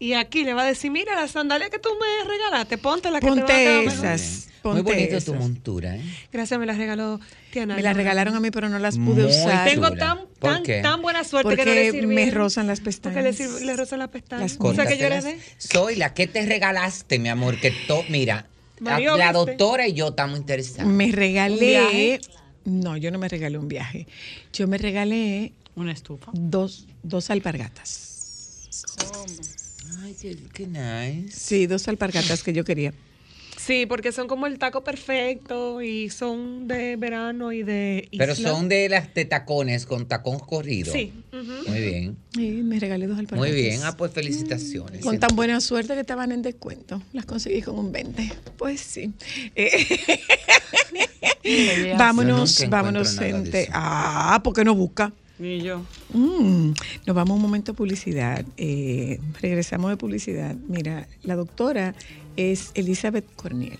y 0.00 0.14
aquí 0.14 0.42
le 0.42 0.54
va 0.54 0.62
a 0.62 0.66
decir, 0.66 0.90
mira, 0.90 1.14
la 1.14 1.28
sandalia 1.28 1.70
que 1.70 1.78
tú 1.78 1.90
me 2.00 2.28
regalaste, 2.28 2.76
ponte 2.78 3.10
la 3.12 3.20
que 3.20 3.26
te 3.26 3.30
va 3.30 3.36
a 3.36 3.38
Ponte 3.46 3.52
quedar 3.54 3.84
mejor". 3.84 4.04
esas, 4.06 4.48
Muy 4.64 4.80
bonito 4.82 5.20
tu 5.20 5.34
montura, 5.34 5.94
¿eh? 5.96 6.02
Gracias, 6.32 6.58
me 6.58 6.66
las 6.66 6.76
regaló 6.78 7.20
Tiana. 7.52 7.76
Me 7.76 7.82
las 7.82 7.94
regalaron 7.96 8.34
a 8.34 8.40
mí, 8.40 8.50
pero 8.50 8.68
no 8.68 8.78
las 8.78 8.96
pude 8.96 9.22
Muy 9.22 9.24
usar. 9.26 9.68
Tengo 9.68 9.90
tan, 9.92 10.18
¿Por 10.38 10.62
tan, 10.62 10.82
tan 10.82 11.02
buena 11.02 11.22
suerte 11.24 11.54
que 11.56 11.64
no 11.64 11.72
le 11.74 11.84
sirvieron. 11.92 12.14
me 12.14 12.30
rozan 12.30 12.66
las 12.66 12.80
pestañas. 12.80 13.36
Porque 13.36 13.60
le, 13.60 13.66
le 13.66 13.76
rozan 13.76 13.98
las 14.00 14.08
pestañas. 14.08 14.58
Las 14.58 14.60
o 14.60 14.74
sea 14.74 14.86
que 14.86 14.96
yo 14.98 15.08
dé. 15.08 15.38
Soy 15.58 15.96
la 15.96 16.12
que 16.14 16.26
te 16.26 16.44
regalaste, 16.46 17.18
mi 17.18 17.28
amor, 17.28 17.60
que 17.60 17.70
to, 17.86 18.02
mira, 18.08 18.46
la, 18.80 18.92
Mario, 18.92 19.16
la 19.18 19.32
¿viste? 19.32 19.38
doctora 19.50 19.86
y 19.86 19.92
yo 19.92 20.08
estamos 20.08 20.38
interesados. 20.38 20.90
Me 20.90 21.06
¿Un 21.06 21.12
regalé. 21.12 22.20
No, 22.64 22.96
yo 22.96 23.10
no 23.10 23.18
me 23.18 23.28
regalé 23.28 23.58
un 23.58 23.68
viaje. 23.68 24.06
Yo 24.52 24.66
me 24.68 24.76
regalé 24.78 25.52
Una 25.76 25.92
estufa. 25.92 26.30
dos, 26.34 26.86
dos 27.02 27.30
alpargatas. 27.30 28.06
Ay, 30.10 30.16
qué, 30.20 30.36
qué 30.52 30.66
nice. 30.66 31.38
Sí, 31.38 31.66
dos 31.66 31.86
alpargatas 31.88 32.42
que 32.42 32.52
yo 32.52 32.64
quería. 32.64 32.92
Sí, 33.56 33.84
porque 33.86 34.10
son 34.10 34.26
como 34.26 34.46
el 34.46 34.58
taco 34.58 34.82
perfecto 34.82 35.82
y 35.82 36.08
son 36.08 36.66
de 36.66 36.96
verano 36.96 37.52
y 37.52 37.62
de 37.62 38.08
Pero 38.16 38.32
isla. 38.32 38.50
son 38.50 38.68
de 38.70 38.88
las 38.88 39.12
de 39.14 39.26
tacones 39.26 39.84
con 39.86 40.08
tacón 40.08 40.38
corrido. 40.38 40.92
Sí. 40.92 41.12
Muy 41.68 41.78
bien. 41.80 42.16
Sí, 42.34 42.62
me 42.64 42.80
regalé 42.80 43.06
dos 43.06 43.18
alpargatas. 43.18 43.52
Muy 43.52 43.60
bien. 43.62 43.82
Ah, 43.84 43.96
pues 43.96 44.12
felicitaciones. 44.12 45.02
Con 45.02 45.20
tan 45.20 45.36
buena 45.36 45.60
suerte 45.60 45.92
que 45.94 46.00
estaban 46.00 46.32
en 46.32 46.40
descuento. 46.42 47.02
Las 47.12 47.26
conseguí 47.26 47.60
con 47.60 47.78
un 47.78 47.92
20. 47.92 48.32
Pues 48.56 48.80
sí. 48.80 49.12
Eh, 51.42 51.94
vámonos, 51.98 52.68
vámonos. 52.68 53.18
gente. 53.18 53.68
Ah, 53.72 54.40
¿por 54.42 54.54
qué 54.54 54.64
no 54.64 54.74
busca? 54.74 55.12
Y 55.40 55.62
yo. 55.62 55.80
Mm, 56.12 56.72
nos 57.06 57.16
vamos 57.16 57.36
un 57.36 57.42
momento 57.42 57.72
a 57.72 57.74
publicidad. 57.74 58.44
Eh, 58.58 59.18
regresamos 59.40 59.90
de 59.90 59.96
publicidad. 59.96 60.54
Mira, 60.68 61.08
la 61.22 61.34
doctora 61.34 61.94
es 62.36 62.72
Elizabeth 62.74 63.24
Corniel. 63.36 63.78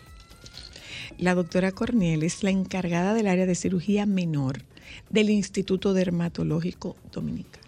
La 1.18 1.34
doctora 1.34 1.72
Corniel 1.72 2.22
es 2.22 2.42
la 2.42 2.50
encargada 2.50 3.12
del 3.12 3.26
área 3.26 3.44
de 3.44 3.54
cirugía 3.54 4.06
menor 4.06 4.62
del 5.10 5.28
Instituto 5.28 5.92
Dermatológico 5.92 6.96
Dominicano. 7.12 7.60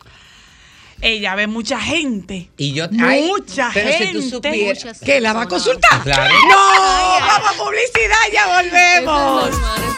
Ella 1.03 1.35
ve 1.35 1.47
mucha 1.49 1.81
gente. 1.81 2.49
Y 2.57 2.73
yo, 2.73 2.87
ay, 3.01 3.27
mucha 3.27 3.71
pero 3.75 3.91
gente. 3.91 4.07
si 4.07 4.31
tú 4.31 4.37
supieras. 4.37 5.01
¿Que 5.01 5.21
la 5.21 5.33
va 5.33 5.43
a 5.43 5.49
consultar? 5.49 6.03
Claro. 6.03 6.33
¡No! 6.49 7.27
¡Vamos 7.27 7.51
a 7.51 7.63
publicidad! 7.63 8.17
¡Ya 8.33 8.63
volvemos! 8.63 9.92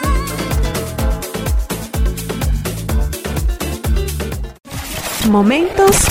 Momentos 5.29 6.05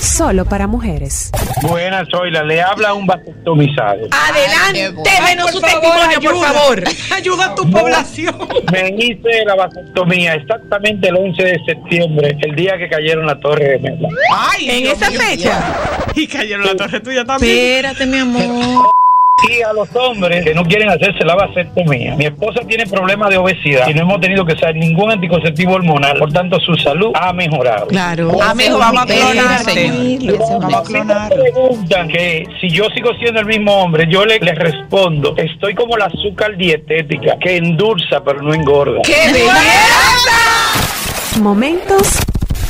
solo 0.00 0.44
para 0.44 0.66
mujeres. 0.66 1.30
Buenas, 1.62 2.08
Zoila. 2.10 2.42
Le 2.42 2.62
habla 2.62 2.94
un 2.94 3.06
vasectomizado. 3.06 4.08
Adelante, 4.10 4.94
denos 5.28 5.50
su 5.50 5.60
testimonio, 5.60 6.20
por 6.22 6.36
favor. 6.40 6.84
Ayuda 7.14 7.46
a 7.46 7.54
tu 7.54 7.70
población. 7.70 8.34
Me 8.72 8.88
hice 8.98 9.44
la 9.46 9.54
vasectomía 9.54 10.34
exactamente 10.34 11.08
el 11.08 11.16
11 11.16 11.42
de 11.42 11.60
septiembre, 11.66 12.36
el 12.40 12.54
día 12.54 12.76
que 12.78 12.88
cayeron 12.88 13.26
la 13.26 13.38
torre 13.38 13.70
de 13.70 13.78
Mela. 13.78 14.08
Ay, 14.34 14.70
En 14.70 14.82
Dios 14.84 14.96
esa 15.00 15.10
mío. 15.10 15.20
fecha. 15.20 15.74
Y 16.16 16.28
cayeron 16.28 16.64
la 16.64 16.76
torre 16.76 17.00
tuya 17.00 17.24
también. 17.24 17.56
Espérate, 17.58 18.06
mi 18.06 18.18
amor. 18.18 18.88
Y 19.50 19.62
a 19.62 19.72
los 19.72 19.88
hombres 19.94 20.44
que 20.44 20.54
no 20.54 20.64
quieren 20.64 20.88
hacerse 20.88 21.24
la 21.24 21.34
vasectomía. 21.34 22.14
Mi 22.16 22.26
esposa 22.26 22.60
tiene 22.66 22.86
problemas 22.86 23.30
de 23.30 23.36
obesidad 23.36 23.88
y 23.88 23.94
no 23.94 24.02
hemos 24.02 24.20
tenido 24.20 24.44
que 24.44 24.54
usar 24.54 24.74
ningún 24.74 25.10
anticonceptivo 25.10 25.74
hormonal. 25.74 26.18
Por 26.18 26.32
tanto, 26.32 26.58
su 26.60 26.74
salud 26.76 27.10
ha 27.14 27.32
mejorado. 27.32 27.86
Claro. 27.88 28.30
Amigo, 28.42 28.78
vamos 28.78 29.02
a 29.02 29.06
clonarte. 29.06 29.90
Vamos 30.38 30.74
a 30.74 30.84
Si 30.86 30.92
me 30.92 30.98
clonarlo. 31.00 31.42
preguntan 31.42 32.08
que 32.08 32.44
si 32.60 32.68
yo 32.70 32.84
sigo 32.94 33.10
siendo 33.18 33.40
el 33.40 33.46
mismo 33.46 33.72
hombre, 33.82 34.06
yo 34.08 34.24
le- 34.24 34.38
les 34.38 34.56
respondo, 34.58 35.34
estoy 35.36 35.74
como 35.74 35.96
la 35.96 36.06
azúcar 36.06 36.56
dietética, 36.56 37.36
que 37.40 37.56
endulza 37.56 38.22
pero 38.24 38.42
no 38.42 38.54
engorda. 38.54 39.00
¡Qué 39.04 39.32
belleza! 39.32 41.40
Momentos 41.40 42.18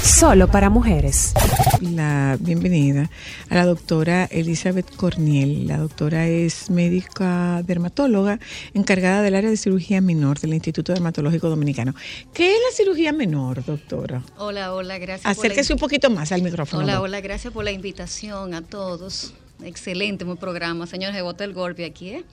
solo 0.04 0.48
para 0.48 0.68
mujeres. 0.68 1.32
La 1.80 2.36
bienvenida 2.38 3.10
a 3.48 3.54
la 3.54 3.64
doctora 3.64 4.26
Elizabeth 4.26 4.94
Corniel. 4.96 5.66
La 5.66 5.78
doctora 5.78 6.28
es 6.28 6.70
médica 6.70 7.62
dermatóloga 7.64 8.38
encargada 8.74 9.22
del 9.22 9.34
área 9.34 9.48
de 9.48 9.56
cirugía 9.56 10.02
menor 10.02 10.38
del 10.40 10.52
Instituto 10.52 10.92
Dermatológico 10.92 11.48
Dominicano. 11.48 11.94
¿Qué 12.34 12.52
es 12.52 12.58
la 12.70 12.76
cirugía 12.76 13.12
menor, 13.12 13.64
doctora? 13.64 14.22
Hola, 14.36 14.74
hola, 14.74 14.98
gracias. 14.98 15.38
Acérquese 15.38 15.72
un 15.72 15.78
poquito 15.78 16.10
más 16.10 16.32
al 16.32 16.42
micrófono. 16.42 16.82
Hola, 16.82 17.00
hola, 17.00 17.20
gracias 17.22 17.52
por 17.52 17.64
la 17.64 17.72
invitación 17.72 18.52
a 18.52 18.60
todos. 18.60 19.32
Excelente 19.64 20.26
mi 20.26 20.34
programa, 20.34 20.86
señor 20.86 21.14
Jebota 21.14 21.44
el 21.44 21.54
golpe 21.54 21.86
aquí, 21.86 22.10
¿eh? 22.10 22.24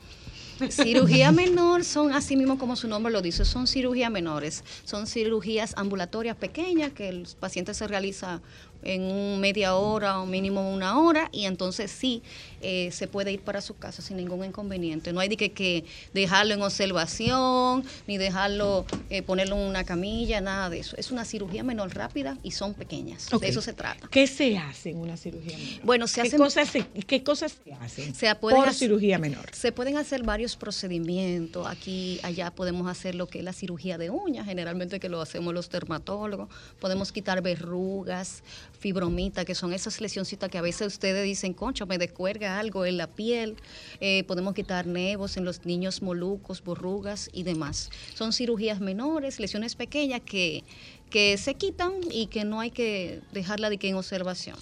Cirugía 0.69 1.31
menor 1.31 1.83
son 1.83 2.13
así 2.13 2.35
mismo 2.35 2.57
como 2.57 2.75
su 2.75 2.87
nombre 2.87 3.11
lo 3.11 3.21
dice, 3.21 3.45
son 3.45 3.67
cirugías 3.67 4.11
menores, 4.11 4.63
son 4.83 5.07
cirugías 5.07 5.73
ambulatorias 5.77 6.35
pequeñas 6.35 6.91
que 6.93 7.09
el 7.09 7.27
paciente 7.39 7.73
se 7.73 7.87
realiza 7.87 8.41
en 8.83 9.03
un 9.03 9.39
media 9.39 9.75
hora 9.75 10.19
o 10.19 10.25
mínimo 10.25 10.71
una 10.73 10.99
hora 10.99 11.29
y 11.31 11.45
entonces 11.45 11.91
sí 11.91 12.21
eh, 12.61 12.89
se 12.91 13.07
puede 13.07 13.31
ir 13.31 13.41
para 13.41 13.61
su 13.61 13.75
casa 13.77 14.01
sin 14.01 14.17
ningún 14.17 14.43
inconveniente. 14.45 15.13
No 15.13 15.19
hay 15.19 15.29
de 15.29 15.37
que, 15.37 15.51
que 15.51 15.85
dejarlo 16.13 16.53
en 16.53 16.61
observación 16.61 17.83
ni 18.07 18.17
dejarlo 18.17 18.85
eh, 19.09 19.21
ponerlo 19.21 19.55
en 19.55 19.61
una 19.67 19.83
camilla, 19.83 20.41
nada 20.41 20.69
de 20.69 20.79
eso. 20.79 20.95
Es 20.97 21.11
una 21.11 21.25
cirugía 21.25 21.63
menor 21.63 21.93
rápida 21.95 22.37
y 22.43 22.51
son 22.51 22.73
pequeñas. 22.73 23.29
De 23.39 23.47
eso 23.47 23.61
se 23.61 23.73
trata. 23.73 24.07
¿Qué 24.09 24.27
se 24.27 24.57
hace 24.57 24.91
en 24.91 24.97
una 24.97 25.17
cirugía 25.17 25.57
menor? 25.57 25.81
Bueno, 25.83 26.07
se 26.07 26.21
¿Qué 26.21 26.27
hacen 26.27 26.39
cosas 26.39 26.69
se, 26.69 26.85
¿Qué 26.85 27.23
cosas 27.23 27.57
se 27.63 27.73
hacen 27.73 28.15
Se 28.15 28.33
por 28.35 28.53
hacer- 28.53 28.73
cirugía 28.73 29.17
menor? 29.17 29.49
Se 29.53 29.71
pueden 29.71 29.97
hacer 29.97 30.23
varios 30.23 30.55
procedimientos. 30.55 31.65
Aquí, 31.67 32.19
allá 32.23 32.51
podemos 32.51 32.87
hacer 32.87 33.15
lo 33.15 33.27
que 33.27 33.39
es 33.39 33.43
la 33.45 33.53
cirugía 33.53 33.97
de 33.97 34.09
uñas, 34.09 34.45
generalmente 34.45 34.99
que 34.99 35.09
lo 35.09 35.21
hacemos 35.21 35.53
los 35.53 35.69
dermatólogos. 35.69 36.49
Podemos 36.79 37.11
quitar 37.11 37.41
verrugas, 37.41 38.43
fibromitas, 38.81 39.45
que 39.45 39.53
son 39.53 39.73
esas 39.73 40.01
lesioncitas 40.01 40.49
que 40.49 40.57
a 40.57 40.61
veces 40.61 40.87
ustedes 40.87 41.23
dicen, 41.23 41.53
concho, 41.53 41.85
me 41.85 41.99
descuerga 41.99 42.59
algo 42.59 42.83
en 42.85 42.97
la 42.97 43.07
piel. 43.07 43.55
Eh, 43.99 44.23
podemos 44.23 44.55
quitar 44.55 44.87
nevos 44.87 45.37
en 45.37 45.45
los 45.45 45.65
niños 45.65 46.01
molucos, 46.01 46.63
borrugas 46.63 47.29
y 47.31 47.43
demás. 47.43 47.91
Son 48.15 48.33
cirugías 48.33 48.79
menores, 48.79 49.39
lesiones 49.39 49.75
pequeñas 49.75 50.21
que, 50.21 50.63
que 51.11 51.37
se 51.37 51.53
quitan 51.53 51.93
y 52.09 52.25
que 52.27 52.43
no 52.43 52.59
hay 52.59 52.71
que 52.71 53.21
dejarla 53.31 53.69
de 53.69 53.77
que 53.77 53.89
en 53.89 53.95
observación. 53.95 54.57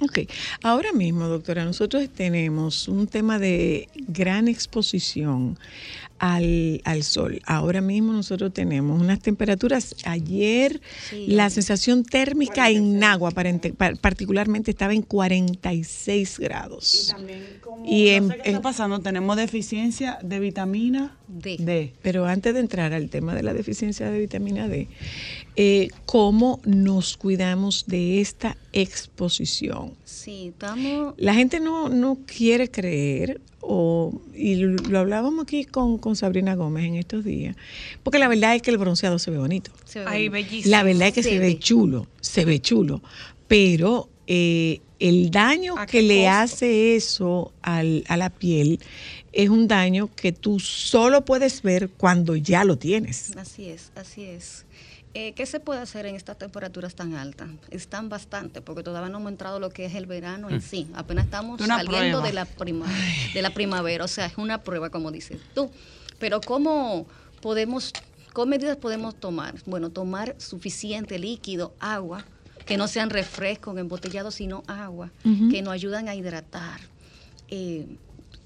Ok, 0.00 0.20
ahora 0.62 0.92
mismo, 0.92 1.26
doctora, 1.28 1.64
nosotros 1.64 2.08
tenemos 2.08 2.88
un 2.88 3.06
tema 3.06 3.38
de 3.38 3.88
gran 4.08 4.48
exposición 4.48 5.58
al, 6.18 6.80
al 6.84 7.02
sol. 7.02 7.40
Ahora 7.46 7.80
mismo 7.80 8.12
nosotros 8.12 8.52
tenemos 8.52 9.00
unas 9.00 9.20
temperaturas, 9.20 9.94
ayer 10.04 10.80
Sí, 11.10 11.26
la 11.28 11.50
sensación 11.50 12.04
térmica 12.04 12.70
en 12.70 12.98
Nagua 13.00 13.32
particularmente 14.00 14.70
estaba 14.70 14.94
en 14.94 15.02
46 15.02 16.38
grados. 16.38 17.14
Y 17.84 18.08
en- 18.10 18.28
¿Qué 18.28 18.34
en- 18.36 18.40
está 18.46 18.62
pasando? 18.62 19.00
Tenemos 19.00 19.36
deficiencia 19.36 20.18
de 20.22 20.38
vitamina 20.40 21.16
D. 21.28 21.56
D. 21.58 21.92
Pero 22.02 22.26
antes 22.26 22.54
de 22.54 22.60
entrar 22.60 22.92
al 22.92 23.08
tema 23.08 23.34
de 23.34 23.42
la 23.42 23.52
deficiencia 23.54 24.08
de 24.10 24.18
vitamina 24.20 24.68
D, 24.68 24.86
eh, 25.56 25.88
¿cómo 26.06 26.60
nos 26.64 27.16
cuidamos 27.16 27.84
de 27.86 28.20
esta 28.20 28.56
exposición? 28.72 29.94
Sí, 30.04 30.48
estamos... 30.48 31.14
La 31.18 31.34
gente 31.34 31.60
no, 31.60 31.88
no 31.88 32.18
quiere 32.26 32.70
creer, 32.70 33.40
o, 33.60 34.12
y 34.34 34.56
lo, 34.56 34.70
lo 34.88 34.98
hablábamos 34.98 35.44
aquí 35.44 35.64
con, 35.64 35.98
con 35.98 36.16
Sabrina 36.16 36.54
Gómez 36.54 36.84
en 36.86 36.96
estos 36.96 37.24
días, 37.24 37.56
porque 38.02 38.18
la 38.18 38.28
verdad 38.28 38.54
es 38.56 38.62
que 38.62 38.70
el 38.70 38.78
bronceado 38.78 39.18
se 39.18 39.30
ve 39.30 39.38
bonito. 39.38 39.70
se 39.84 40.00
ve 40.00 40.04
Ay, 40.08 40.28
bellísimo. 40.28 40.70
La 40.70 40.82
verdad 40.82 41.08
es 41.08 41.14
que 41.14 41.22
Se 41.22 41.30
se, 41.30 41.38
ve 41.38 41.46
ve. 41.48 41.58
chulo, 41.58 42.06
se 42.20 42.44
ve 42.44 42.60
chulo, 42.60 43.02
pero 43.46 44.08
eh, 44.26 44.80
el 44.98 45.30
daño 45.30 45.74
¿A 45.76 45.86
que 45.86 46.02
le 46.02 46.24
costo? 46.24 46.30
hace 46.30 46.96
eso 46.96 47.52
al- 47.62 48.04
a 48.08 48.16
la 48.16 48.30
piel 48.30 48.80
es 49.32 49.48
un 49.48 49.66
daño 49.68 50.10
que 50.14 50.32
tú 50.32 50.60
solo 50.60 51.24
puedes 51.24 51.62
ver 51.62 51.88
cuando 51.90 52.36
ya 52.36 52.64
lo 52.64 52.78
tienes. 52.78 53.36
Así 53.36 53.66
es, 53.68 53.90
así 53.96 54.22
es. 54.24 54.64
Eh, 55.14 55.34
¿Qué 55.34 55.44
se 55.44 55.60
puede 55.60 55.80
hacer 55.80 56.06
en 56.06 56.14
estas 56.16 56.38
temperaturas 56.38 56.94
tan 56.94 57.14
altas? 57.14 57.48
Están 57.70 58.08
bastante, 58.08 58.62
porque 58.62 58.82
todavía 58.82 59.10
no 59.10 59.18
hemos 59.18 59.30
entrado 59.32 59.60
lo 59.60 59.68
que 59.68 59.84
es 59.84 59.94
el 59.94 60.06
verano 60.06 60.48
en 60.48 60.62
sí. 60.62 60.88
Apenas 60.94 61.26
estamos 61.26 61.60
Una 61.60 61.76
saliendo 61.76 62.20
prueba. 62.20 62.26
de 62.26 62.32
la, 62.32 62.44
prima, 62.46 62.86
de 63.34 63.42
la 63.42 63.50
primavera, 63.50 64.04
o 64.04 64.08
sea, 64.08 64.24
es 64.26 64.38
una 64.38 64.62
prueba, 64.62 64.88
como 64.88 65.10
dices 65.10 65.38
tú. 65.54 65.70
Pero 66.18 66.40
¿cómo 66.40 67.06
podemos, 67.42 67.92
qué 68.34 68.46
medidas 68.46 68.78
podemos 68.78 69.14
tomar? 69.14 69.54
Bueno, 69.66 69.90
tomar 69.90 70.34
suficiente 70.38 71.18
líquido, 71.18 71.74
agua, 71.78 72.24
que 72.64 72.78
no 72.78 72.88
sean 72.88 73.10
refrescos 73.10 73.76
embotellados, 73.76 74.36
sino 74.36 74.62
agua, 74.66 75.10
que 75.50 75.60
nos 75.60 75.74
ayudan 75.74 76.08
a 76.08 76.14
hidratar. 76.14 76.80
Eh, 77.48 77.86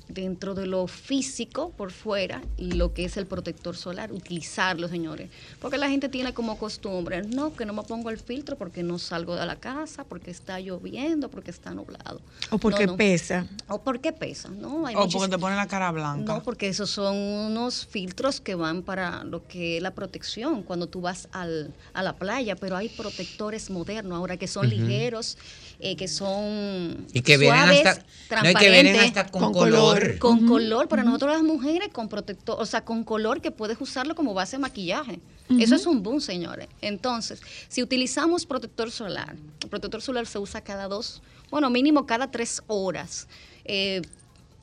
dentro 0.09 0.55
de 0.55 0.67
lo 0.67 0.87
físico 0.87 1.71
por 1.77 1.91
fuera 1.93 2.43
lo 2.59 2.93
que 2.95 3.05
es 3.05 3.17
el 3.17 3.27
protector 3.27 3.77
solar, 3.77 4.13
utilizarlo, 4.13 4.89
señores. 4.89 5.31
Porque 5.61 5.79
la 5.79 5.89
gente 5.89 6.09
tiene 6.09 6.33
como 6.33 6.59
costumbre, 6.59 7.23
no, 7.23 7.55
que 7.55 7.67
no 7.67 7.73
me 7.73 7.83
pongo 7.83 8.11
el 8.11 8.19
filtro 8.19 8.57
porque 8.57 8.83
no 8.83 8.99
salgo 8.99 9.35
de 9.35 9.45
la 9.47 9.57
casa, 9.57 10.05
porque 10.05 10.31
está 10.31 10.61
lloviendo, 10.61 11.29
porque 11.29 11.51
está 11.51 11.73
nublado. 11.75 12.21
O 12.51 12.59
porque 12.59 12.87
No, 12.87 12.93
no. 12.93 12.97
pesa. 12.97 13.47
O 13.69 13.81
porque 13.83 14.13
pesa, 14.13 14.49
¿no? 14.49 14.87
Hay 14.87 14.95
O 14.95 15.09
porque 15.09 15.29
te 15.29 15.39
ponen 15.39 15.57
la 15.57 15.67
cara 15.67 15.91
blanca. 15.91 16.35
no, 16.35 16.43
porque 16.43 16.69
esos 16.69 16.91
son 16.91 17.17
unos 17.17 17.87
filtros 17.87 18.41
que 18.41 18.55
van 18.55 18.83
para 18.83 19.25
lo 19.25 19.47
que 19.47 19.79
es 19.79 19.83
la 19.83 19.93
protección 19.93 20.63
cuando 20.63 20.87
tú 20.87 21.01
vas 21.01 21.29
al, 21.33 21.73
a 21.95 22.03
la 22.03 22.15
playa, 22.15 22.57
pero 22.57 22.77
hay 22.77 22.89
protectores 22.89 23.71
modernos 23.71 24.17
ahora 24.19 24.37
que 24.37 24.47
son 24.47 24.69
ligeros, 24.69 25.37
eh, 25.79 25.97
que 25.97 26.09
son 26.09 27.07
Y 27.13 27.21
que 27.23 27.37
vienen 27.37 27.61
suaves, 27.63 27.87
hasta, 27.87 28.43
no, 28.43 28.51
y 28.51 28.55
que 28.55 28.71
vienen 28.71 28.95
transparentes, 28.95 29.17
hasta 29.19 29.31
con, 29.31 29.43
con 29.43 29.53
color. 29.53 29.99
color. 29.99 30.19
con 30.19 30.47
color, 30.47 30.89
para 30.89 31.05
nosotros 31.05 31.33
las 31.33 31.43
mujeres 31.43 31.89
con 31.93 32.09
protector, 32.09 32.57
o 32.59 32.67
sea, 32.67 32.85
con 32.85 33.05
color 33.05 33.41
que 33.41 33.51
puedes 33.51 33.81
usarlo 33.81 34.15
como 34.15 34.35
base 34.35 34.57
de 34.57 34.63
maquillaje. 34.63 35.21
Eso 35.61 35.77
es 35.77 35.87
un 35.87 36.03
boom, 36.03 36.21
señores. 36.21 36.69
Entonces, 36.81 37.41
si 37.69 37.83
utilizamos 37.83 38.47
protector 38.47 38.91
solar, 38.91 39.37
el 39.63 39.69
protector 39.69 40.03
solar 40.03 40.27
se 40.27 40.39
usa 40.39 40.61
cada 40.61 40.89
dos, 40.89 41.23
bueno, 41.51 41.71
mínimo 41.71 42.05
cada 42.05 42.31
tres 42.31 42.63
horas. 42.67 43.29
Eh, 43.65 44.03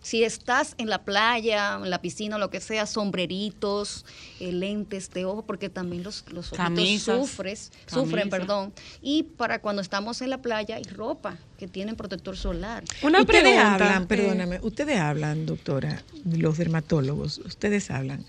si 0.03 0.23
estás 0.23 0.75
en 0.77 0.89
la 0.89 1.03
playa, 1.03 1.79
en 1.81 1.89
la 1.89 2.01
piscina, 2.01 2.37
lo 2.37 2.49
que 2.49 2.59
sea, 2.59 2.85
sombreritos, 2.85 4.05
eh, 4.39 4.51
lentes 4.51 5.09
de 5.11 5.25
ojo, 5.25 5.43
porque 5.43 5.69
también 5.69 6.03
los, 6.03 6.25
los 6.27 6.51
ojitos 6.51 6.57
Camisas. 6.57 7.19
sufres, 7.19 7.71
sufren, 7.87 8.29
perdón. 8.29 8.73
Y 9.01 9.23
para 9.23 9.59
cuando 9.59 9.81
estamos 9.81 10.21
en 10.21 10.29
la 10.29 10.41
playa 10.41 10.75
hay 10.75 10.83
ropa 10.83 11.37
que 11.57 11.67
tienen 11.67 11.95
protector 11.95 12.35
solar. 12.35 12.83
Una 13.01 13.21
ustedes 13.21 13.43
pregunta, 13.43 13.73
hablan, 13.73 14.03
eh, 14.03 14.05
perdóname, 14.05 14.59
ustedes 14.61 14.99
hablan, 14.99 15.45
doctora, 15.45 16.03
los 16.25 16.57
dermatólogos, 16.57 17.39
ustedes 17.39 17.89
hablan 17.89 18.25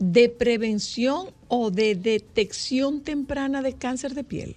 de 0.00 0.28
prevención 0.28 1.28
o 1.46 1.70
de 1.70 1.94
detección 1.94 3.02
temprana 3.02 3.62
de 3.62 3.74
cáncer 3.74 4.14
de 4.14 4.24
piel. 4.24 4.56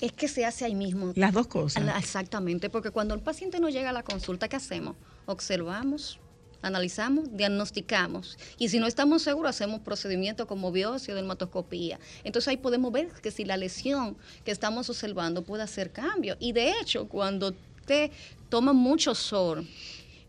Es 0.00 0.12
que 0.12 0.28
se 0.28 0.44
hace 0.46 0.64
ahí 0.64 0.74
mismo. 0.74 1.12
Las 1.16 1.32
dos 1.32 1.46
cosas. 1.46 1.84
La- 1.84 1.98
Exactamente, 1.98 2.70
porque 2.70 2.90
cuando 2.90 3.14
el 3.14 3.20
paciente 3.20 3.60
nos 3.60 3.72
llega 3.72 3.90
a 3.90 3.92
la 3.92 4.02
consulta, 4.02 4.48
¿qué 4.48 4.56
hacemos? 4.56 4.96
Observamos, 5.26 6.18
analizamos, 6.62 7.34
diagnosticamos. 7.36 8.38
Y 8.58 8.68
si 8.68 8.78
no 8.78 8.86
estamos 8.86 9.22
seguros, 9.22 9.50
hacemos 9.50 9.80
procedimientos 9.80 10.46
como 10.46 10.72
biopsia 10.72 11.12
o 11.12 11.16
dermatoscopía. 11.16 11.98
Entonces 12.24 12.48
ahí 12.48 12.56
podemos 12.56 12.92
ver 12.92 13.08
que 13.22 13.30
si 13.30 13.44
la 13.44 13.56
lesión 13.56 14.16
que 14.44 14.50
estamos 14.50 14.88
observando 14.90 15.42
puede 15.42 15.62
hacer 15.62 15.90
cambio. 15.92 16.36
Y 16.40 16.52
de 16.52 16.72
hecho, 16.80 17.08
cuando 17.08 17.54
te 17.86 18.10
toma 18.48 18.72
mucho 18.72 19.14
SOR, 19.14 19.64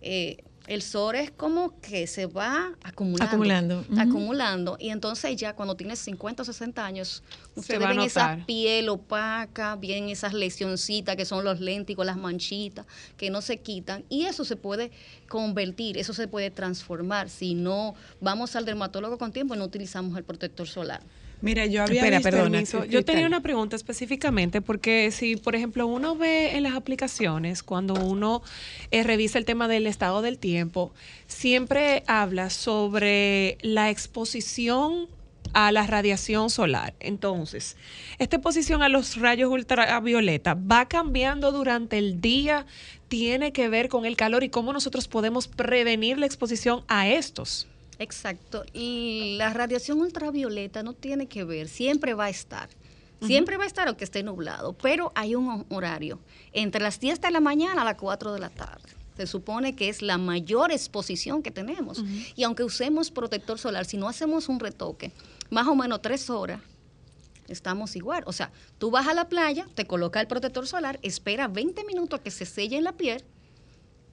eh, 0.01 0.37
el 0.67 0.81
SOR 0.81 1.15
es 1.15 1.31
como 1.31 1.79
que 1.81 2.07
se 2.07 2.27
va 2.27 2.73
acumulando. 2.83 3.25
Acumulando. 3.25 3.85
Acumulando. 3.97 4.77
Y 4.79 4.89
entonces 4.89 5.35
ya 5.35 5.53
cuando 5.53 5.75
tienes 5.75 5.99
50 5.99 6.43
o 6.43 6.45
60 6.45 6.85
años, 6.85 7.23
ustedes 7.55 7.79
ven 7.79 7.99
esa 7.99 8.43
piel 8.45 8.89
opaca, 8.89 9.75
bien 9.75 10.09
esas 10.09 10.33
lesioncitas 10.33 11.15
que 11.15 11.25
son 11.25 11.43
los 11.43 11.59
léntigos, 11.59 12.05
las 12.05 12.17
manchitas, 12.17 12.85
que 13.17 13.29
no 13.29 13.41
se 13.41 13.57
quitan. 13.57 14.05
Y 14.09 14.25
eso 14.25 14.45
se 14.45 14.55
puede 14.55 14.91
convertir, 15.27 15.97
eso 15.97 16.13
se 16.13 16.27
puede 16.27 16.51
transformar. 16.51 17.29
Si 17.29 17.53
no 17.53 17.95
vamos 18.19 18.55
al 18.55 18.65
dermatólogo 18.65 19.17
con 19.17 19.31
tiempo, 19.31 19.55
no 19.55 19.65
utilizamos 19.65 20.17
el 20.17 20.23
protector 20.23 20.67
solar. 20.67 21.01
Mira, 21.41 21.65
yo 21.65 21.83
había 21.83 22.01
Espera, 22.01 22.17
visto 22.17 22.29
perdona. 22.29 22.51
Permiso. 22.51 22.85
Yo 22.85 23.03
tenía 23.03 23.25
una 23.25 23.41
pregunta 23.41 23.75
específicamente 23.75 24.61
porque 24.61 25.09
si, 25.11 25.35
por 25.35 25.55
ejemplo, 25.55 25.87
uno 25.87 26.15
ve 26.15 26.55
en 26.55 26.63
las 26.63 26.75
aplicaciones, 26.75 27.63
cuando 27.63 27.95
uno 27.95 28.43
eh, 28.91 29.03
revisa 29.03 29.39
el 29.39 29.45
tema 29.45 29.67
del 29.67 29.87
estado 29.87 30.21
del 30.21 30.37
tiempo, 30.37 30.93
siempre 31.27 32.03
habla 32.07 32.49
sobre 32.49 33.57
la 33.61 33.89
exposición 33.89 35.07
a 35.53 35.71
la 35.71 35.85
radiación 35.87 36.49
solar. 36.49 36.93
Entonces, 36.99 37.75
esta 38.19 38.37
exposición 38.37 38.83
a 38.83 38.89
los 38.89 39.17
rayos 39.17 39.51
ultravioleta 39.51 40.53
va 40.53 40.87
cambiando 40.87 41.51
durante 41.51 41.97
el 41.97 42.21
día, 42.21 42.65
tiene 43.07 43.51
que 43.51 43.67
ver 43.67 43.89
con 43.89 44.05
el 44.05 44.15
calor 44.15 44.43
y 44.43 44.49
cómo 44.49 44.73
nosotros 44.73 45.07
podemos 45.07 45.47
prevenir 45.47 46.17
la 46.17 46.25
exposición 46.25 46.83
a 46.87 47.09
estos. 47.09 47.67
Exacto. 48.01 48.63
Y 48.73 49.35
la 49.37 49.51
radiación 49.53 50.01
ultravioleta 50.01 50.81
no 50.83 50.93
tiene 50.93 51.27
que 51.27 51.43
ver, 51.43 51.67
siempre 51.69 52.13
va 52.13 52.25
a 52.25 52.29
estar. 52.29 52.69
Siempre 53.23 53.55
va 53.57 53.65
a 53.65 53.67
estar 53.67 53.87
aunque 53.87 54.03
esté 54.03 54.23
nublado, 54.23 54.73
pero 54.73 55.11
hay 55.13 55.35
un 55.35 55.47
ho- 55.47 55.65
horario 55.69 56.19
entre 56.53 56.81
las 56.81 56.99
10 56.99 57.21
de 57.21 57.29
la 57.29 57.39
mañana 57.39 57.83
a 57.83 57.85
las 57.85 57.95
4 57.97 58.33
de 58.33 58.39
la 58.39 58.49
tarde. 58.49 58.89
Se 59.15 59.27
supone 59.27 59.75
que 59.75 59.89
es 59.89 60.01
la 60.01 60.17
mayor 60.17 60.71
exposición 60.71 61.43
que 61.43 61.51
tenemos. 61.51 62.03
Y 62.35 62.41
aunque 62.41 62.63
usemos 62.63 63.11
protector 63.11 63.59
solar, 63.59 63.85
si 63.85 63.97
no 63.97 64.09
hacemos 64.09 64.49
un 64.49 64.59
retoque, 64.59 65.11
más 65.51 65.67
o 65.67 65.75
menos 65.75 66.01
tres 66.01 66.31
horas, 66.31 66.61
estamos 67.47 67.95
igual. 67.95 68.23
O 68.25 68.33
sea, 68.33 68.51
tú 68.79 68.89
vas 68.89 69.07
a 69.07 69.13
la 69.13 69.29
playa, 69.29 69.67
te 69.75 69.85
coloca 69.85 70.19
el 70.19 70.25
protector 70.25 70.65
solar, 70.65 70.97
espera 71.03 71.47
20 71.47 71.83
minutos 71.83 72.19
a 72.19 72.23
que 72.23 72.31
se 72.31 72.47
selle 72.47 72.77
en 72.77 72.85
la 72.85 72.93
piel 72.93 73.23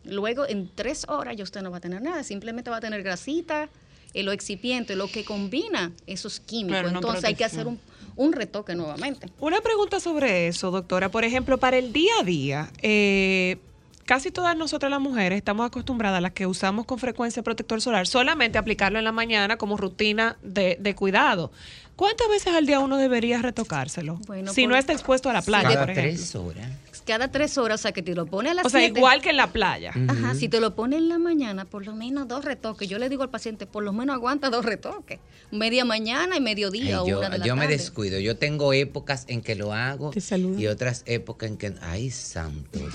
Luego, 0.04 0.46
en 0.48 0.70
tres 0.74 1.04
horas, 1.08 1.36
ya 1.36 1.44
usted 1.44 1.60
no 1.62 1.70
va 1.70 1.78
a 1.78 1.80
tener 1.80 2.00
nada, 2.02 2.22
simplemente 2.22 2.70
va 2.70 2.78
a 2.78 2.80
tener 2.80 3.02
grasita, 3.02 3.68
eh, 4.14 4.22
lo 4.22 4.32
excipiente, 4.32 4.96
lo 4.96 5.08
que 5.08 5.24
combina 5.24 5.92
esos 6.06 6.40
químicos. 6.40 6.90
No 6.92 6.98
Entonces 6.98 7.24
hay 7.24 7.34
que 7.34 7.44
hacer 7.44 7.66
un, 7.66 7.78
un 8.16 8.32
retoque 8.32 8.74
nuevamente. 8.74 9.28
Una 9.40 9.60
pregunta 9.60 10.00
sobre 10.00 10.48
eso, 10.48 10.70
doctora. 10.70 11.10
Por 11.10 11.24
ejemplo, 11.24 11.58
para 11.58 11.76
el 11.76 11.92
día 11.92 12.12
a 12.20 12.24
día, 12.24 12.70
eh, 12.80 13.58
casi 14.06 14.30
todas 14.30 14.56
nosotras 14.56 14.88
las 14.90 15.00
mujeres 15.00 15.36
estamos 15.36 15.66
acostumbradas 15.66 16.18
a 16.18 16.20
las 16.22 16.32
que 16.32 16.46
usamos 16.46 16.86
con 16.86 16.98
frecuencia 16.98 17.42
protector 17.42 17.82
solar, 17.82 18.06
solamente 18.06 18.56
aplicarlo 18.56 18.98
en 18.98 19.04
la 19.04 19.12
mañana 19.12 19.58
como 19.58 19.76
rutina 19.76 20.38
de, 20.42 20.78
de 20.80 20.94
cuidado. 20.94 21.52
¿Cuántas 21.96 22.28
veces 22.28 22.54
al 22.54 22.64
día 22.64 22.78
uno 22.80 22.96
debería 22.96 23.42
retocárselo? 23.42 24.14
Bueno, 24.26 24.52
si 24.54 24.62
por- 24.62 24.70
no 24.70 24.76
está 24.76 24.92
expuesto 24.94 25.28
a 25.28 25.32
la 25.34 25.42
playa, 25.42 25.68
Cada 25.70 25.80
por 25.80 25.90
ejemplo. 25.90 26.12
tres 26.14 26.34
horas. 26.36 26.70
Cada 27.08 27.28
tres 27.32 27.56
horas, 27.56 27.80
o 27.80 27.82
sea, 27.82 27.92
que 27.92 28.02
te 28.02 28.14
lo 28.14 28.26
pone 28.26 28.50
a 28.50 28.54
las 28.54 28.66
O 28.66 28.68
sea, 28.68 28.80
siete. 28.80 28.98
igual 29.00 29.22
que 29.22 29.30
en 29.30 29.38
la 29.38 29.46
playa. 29.50 29.92
Ajá, 30.08 30.34
si 30.34 30.48
te 30.50 30.60
lo 30.60 30.74
pone 30.74 30.98
en 30.98 31.08
la 31.08 31.18
mañana, 31.18 31.64
por 31.64 31.86
lo 31.86 31.94
menos 31.94 32.28
dos 32.28 32.44
retoques. 32.44 32.86
Yo 32.88 32.98
le 32.98 33.08
digo 33.08 33.22
al 33.22 33.30
paciente, 33.30 33.64
por 33.66 33.82
lo 33.82 33.92
menos 33.94 34.14
aguanta 34.14 34.50
dos 34.50 34.64
retoques. 34.64 35.18
Media 35.50 35.86
mañana 35.86 36.36
y 36.36 36.40
mediodía 36.40 36.98
Ay, 36.98 37.02
o 37.02 37.06
yo 37.08 37.18
una 37.20 37.30
de 37.30 37.38
la 37.38 37.46
yo 37.46 37.56
me 37.56 37.62
tarde. 37.62 37.76
descuido. 37.78 38.18
Yo 38.20 38.36
tengo 38.36 38.74
épocas 38.74 39.24
en 39.28 39.40
que 39.40 39.54
lo 39.54 39.72
hago 39.72 40.10
Te 40.10 40.20
saludo. 40.20 40.60
y 40.60 40.66
otras 40.66 41.02
épocas 41.06 41.48
en 41.48 41.56
que. 41.56 41.72
¡Ay, 41.80 42.10
santo! 42.10 42.78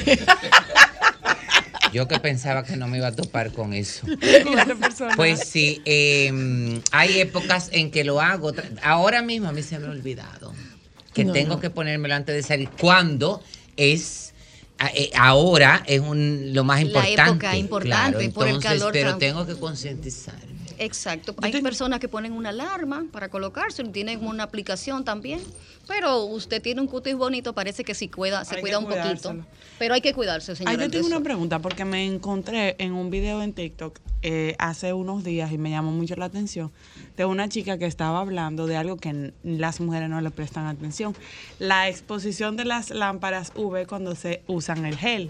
Yo 1.91 2.07
que 2.07 2.19
pensaba 2.19 2.63
que 2.63 2.75
no 2.75 2.87
me 2.87 2.97
iba 2.97 3.07
a 3.07 3.11
topar 3.15 3.51
con 3.51 3.73
eso. 3.73 4.07
Pues 5.15 5.41
sí, 5.47 5.81
eh, 5.85 6.81
hay 6.91 7.19
épocas 7.19 7.69
en 7.71 7.91
que 7.91 8.03
lo 8.03 8.19
hago. 8.19 8.51
Ahora 8.81 9.21
mismo 9.21 9.49
a 9.49 9.51
mí 9.51 9.61
se 9.61 9.77
me 9.79 9.87
ha 9.87 9.91
olvidado 9.91 10.53
que 11.13 11.23
No, 11.23 11.33
tengo 11.33 11.55
no. 11.55 11.59
que 11.59 11.69
ponérmelo 11.69 12.15
antes 12.15 12.35
de 12.35 12.41
salir. 12.41 12.69
Cuando 12.79 13.43
es 13.77 14.33
eh, 14.95 15.11
ahora 15.15 15.83
es 15.85 16.01
un, 16.01 16.53
lo 16.53 16.63
más 16.63 16.81
La 16.83 16.87
importante. 16.87 17.21
época 17.31 17.57
importante, 17.57 18.17
claro, 18.17 18.33
por 18.33 18.47
el 18.47 18.55
entonces, 18.55 18.79
calor 18.79 18.91
Pero 18.91 19.17
tengo 19.17 19.45
que 19.45 19.55
concientizarme. 19.55 20.52
Exacto. 20.77 21.35
Hay 21.41 21.61
personas 21.61 21.99
que 21.99 22.07
ponen 22.07 22.33
una 22.33 22.49
alarma 22.49 23.05
para 23.11 23.29
colocarse, 23.29 23.83
tienen 23.85 24.25
una 24.25 24.43
aplicación 24.43 25.03
también. 25.03 25.41
Pero 25.87 26.23
usted 26.23 26.61
tiene 26.61 26.79
un 26.79 26.87
cutis 26.87 27.15
bonito, 27.15 27.53
parece 27.53 27.83
que 27.83 27.93
sí 27.93 28.07
cuida, 28.07 28.45
se 28.45 28.55
Hay 28.55 28.61
cuida 28.61 28.79
un 28.79 28.85
poquito. 28.87 29.35
Pero 29.77 29.93
hay 29.93 30.01
que 30.01 30.13
cuidarse, 30.13 30.55
señora. 30.55 30.77
yo 30.77 30.89
tengo 30.89 31.07
una 31.07 31.19
pregunta 31.19 31.59
porque 31.59 31.83
me 31.83 32.05
encontré 32.05 32.75
en 32.79 32.93
un 32.93 33.09
video 33.09 33.41
en 33.41 33.53
TikTok 33.53 33.99
eh, 34.21 34.55
hace 34.59 34.93
unos 34.93 35.25
días 35.25 35.51
y 35.51 35.57
me 35.57 35.71
llamó 35.71 35.91
mucho 35.91 36.15
la 36.15 36.25
atención 36.25 36.71
de 37.17 37.25
una 37.25 37.49
chica 37.49 37.77
que 37.77 37.85
estaba 37.85 38.21
hablando 38.21 38.67
de 38.67 38.77
algo 38.77 38.95
que 38.95 39.33
las 39.43 39.81
mujeres 39.81 40.09
no 40.09 40.21
le 40.21 40.31
prestan 40.31 40.67
atención. 40.67 41.13
La 41.59 41.89
exposición 41.89 42.55
de 42.55 42.63
las 42.63 42.89
lámparas 42.89 43.51
UV 43.55 43.85
cuando 43.85 44.15
se 44.15 44.41
usan 44.47 44.85
el 44.85 44.97
gel. 44.97 45.29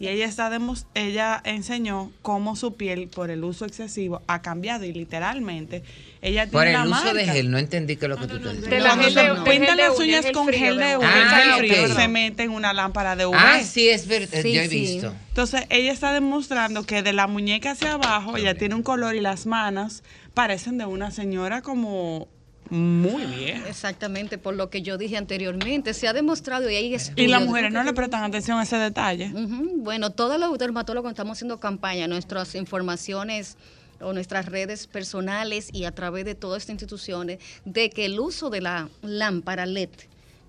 Y 0.00 0.06
ella 0.06 0.26
está 0.26 0.48
demos- 0.48 0.86
ella 0.94 1.40
enseñó 1.44 2.12
cómo 2.22 2.54
su 2.54 2.74
piel 2.76 3.08
por 3.08 3.30
el 3.32 3.42
uso 3.42 3.64
excesivo 3.64 4.22
ha 4.28 4.42
cambiado 4.42 4.84
y 4.84 4.92
literalmente 4.92 5.82
ella 6.22 6.42
tiene 6.44 6.52
Por 6.52 6.66
el 6.68 6.76
una 6.86 7.00
uso 7.00 7.14
de 7.14 7.24
gel, 7.24 7.50
no 7.50 7.58
entendí 7.58 7.96
qué 7.96 8.04
es 8.06 8.08
lo 8.10 8.16
que 8.16 8.28
tú 8.28 8.38
la 8.38 8.52
se 8.52 8.60
de- 8.60 9.22
del 9.34 9.42
pintan 9.42 9.76
las 9.76 9.98
uña, 9.98 10.20
uñas 10.20 10.26
con 10.32 10.48
gel 10.48 10.78
de. 10.78 10.96
UV, 10.98 11.04
Ah, 11.04 11.56
el 11.58 11.68
frío 11.68 11.84
ok. 11.86 11.96
se 11.96 12.08
mete 12.08 12.42
en 12.44 12.50
una 12.50 12.72
lámpara 12.72 13.16
de 13.16 13.26
UV. 13.26 13.34
Ah, 13.36 13.60
sí, 13.64 13.88
es 13.88 14.06
verdad. 14.06 14.40
Sí, 14.40 14.52
yo 14.52 14.60
he 14.60 14.68
sí. 14.68 14.78
visto. 14.80 15.12
Entonces 15.30 15.64
ella 15.68 15.90
está 15.92 16.12
demostrando 16.12 16.84
que 16.84 17.02
de 17.02 17.12
la 17.12 17.26
muñeca 17.26 17.72
hacia 17.72 17.94
abajo 17.94 18.36
ella 18.36 18.54
tiene 18.54 18.76
un 18.76 18.82
color 18.84 19.16
y 19.16 19.20
las 19.20 19.46
manos 19.46 20.04
parecen 20.32 20.78
de 20.78 20.86
una 20.86 21.10
señora 21.10 21.60
como 21.62 22.28
muy 22.70 23.24
vieja. 23.26 23.68
Exactamente, 23.68 24.38
por 24.38 24.54
lo 24.54 24.70
que 24.70 24.82
yo 24.82 24.98
dije 24.98 25.16
anteriormente, 25.16 25.94
se 25.94 26.08
ha 26.08 26.12
demostrado 26.12 26.68
y 26.70 26.76
hay 26.76 26.86
Y 26.88 26.94
estudios. 26.94 27.30
las 27.30 27.44
mujeres 27.44 27.72
no 27.72 27.82
le 27.82 27.92
prestan 27.92 28.24
atención 28.24 28.58
a 28.58 28.62
ese 28.62 28.76
detalle. 28.76 29.30
Bueno, 29.76 30.10
todos 30.10 30.38
los 30.38 30.56
dermatólogos 30.58 31.10
estamos 31.10 31.38
haciendo 31.38 31.58
campaña, 31.60 32.06
nuestras 32.06 32.54
informaciones 32.54 33.56
o 34.00 34.12
nuestras 34.12 34.46
redes 34.46 34.86
personales 34.86 35.70
y 35.72 35.84
a 35.84 35.92
través 35.92 36.24
de 36.24 36.34
todas 36.34 36.62
estas 36.62 36.74
instituciones, 36.74 37.38
de 37.64 37.90
que 37.90 38.04
el 38.04 38.20
uso 38.20 38.50
de 38.50 38.60
la 38.60 38.88
lámpara 39.02 39.66
LED 39.66 39.90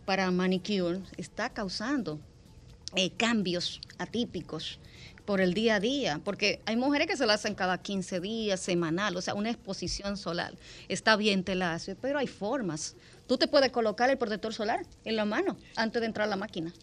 para 0.05 0.29
manicure 0.31 0.99
está 1.17 1.49
causando 1.49 2.19
eh, 2.95 3.11
cambios 3.17 3.81
atípicos 3.97 4.79
por 5.29 5.41
el 5.41 5.53
día 5.53 5.75
a 5.75 5.79
día, 5.79 6.19
porque 6.25 6.59
hay 6.65 6.75
mujeres 6.75 7.05
que 7.05 7.15
se 7.15 7.23
la 7.27 7.35
hacen 7.35 7.53
cada 7.53 7.77
15 7.77 8.19
días, 8.19 8.59
semanal, 8.59 9.15
o 9.15 9.21
sea, 9.21 9.35
una 9.35 9.51
exposición 9.51 10.17
solar. 10.17 10.55
Está 10.87 11.15
bien, 11.17 11.43
te 11.43 11.53
la 11.53 11.75
hace, 11.75 11.93
pero 11.93 12.17
hay 12.17 12.25
formas. 12.25 12.95
Tú 13.27 13.37
te 13.37 13.47
puedes 13.47 13.69
colocar 13.69 14.09
el 14.09 14.17
protector 14.17 14.55
solar 14.55 14.87
en 15.05 15.15
la 15.15 15.25
mano 15.25 15.55
antes 15.75 16.01
de 16.01 16.07
entrar 16.07 16.25
a 16.25 16.31
la 16.31 16.35
máquina 16.35 16.73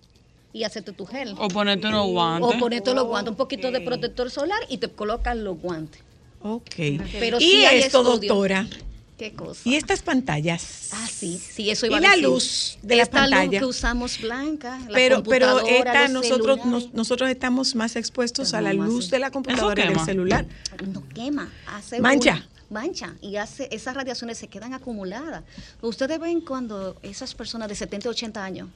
y 0.52 0.62
hacerte 0.62 0.92
tu 0.92 1.06
gel. 1.06 1.34
O 1.36 1.48
ponerte 1.48 1.88
unos 1.88 2.06
guantes. 2.06 2.54
O 2.54 2.60
ponerte 2.60 2.94
los 2.94 3.06
guantes, 3.06 3.32
un 3.32 3.36
poquito 3.36 3.72
de 3.72 3.80
protector 3.80 4.30
solar 4.30 4.60
y 4.68 4.78
te 4.78 4.90
colocas 4.90 5.36
los 5.36 5.60
guantes. 5.60 6.00
Ok. 6.40 6.76
Pero 7.18 7.38
y 7.40 7.50
sí 7.50 7.64
hay 7.64 7.80
esto, 7.80 8.04
doctora. 8.04 8.64
¿Qué 9.18 9.32
cosa? 9.32 9.60
Y 9.64 9.76
estas 9.76 10.02
pantallas. 10.02 10.90
Ah, 10.92 11.08
sí, 11.10 11.38
sí, 11.38 11.70
eso 11.70 11.86
Y 11.86 11.88
iba 11.88 11.98
a 11.98 12.00
la 12.02 12.08
decir. 12.10 12.24
luz 12.24 12.78
de 12.82 12.96
la 12.96 13.02
Esta 13.04 13.22
luz 13.22 13.30
pantalla. 13.30 13.58
que 13.60 13.64
usamos 13.64 14.20
blanca, 14.20 14.78
la 14.88 14.94
Pero, 14.94 15.22
pero 15.22 15.66
esta 15.66 16.02
los 16.08 16.10
nosotros, 16.12 16.66
nos- 16.66 16.92
nosotros 16.92 17.30
estamos 17.30 17.74
más 17.74 17.96
expuestos 17.96 18.52
a 18.52 18.60
la 18.60 18.74
luz 18.74 19.08
de 19.10 19.18
la 19.18 19.30
computadora 19.30 19.84
y 19.84 19.88
del 19.88 20.00
celular. 20.00 20.46
no 20.92 21.02
quema, 21.14 21.50
hace 21.66 21.98
Mancha. 22.00 22.32
una- 22.32 22.48
mancha 22.68 23.14
y 23.22 23.36
hace 23.36 23.68
esas 23.70 23.94
radiaciones 23.94 24.36
se 24.38 24.48
quedan 24.48 24.74
acumuladas. 24.74 25.44
Ustedes 25.80 26.18
ven 26.20 26.40
cuando 26.42 26.96
esas 27.02 27.34
personas 27.34 27.68
de 27.68 27.74
70, 27.74 28.10
80 28.10 28.44
años, 28.44 28.68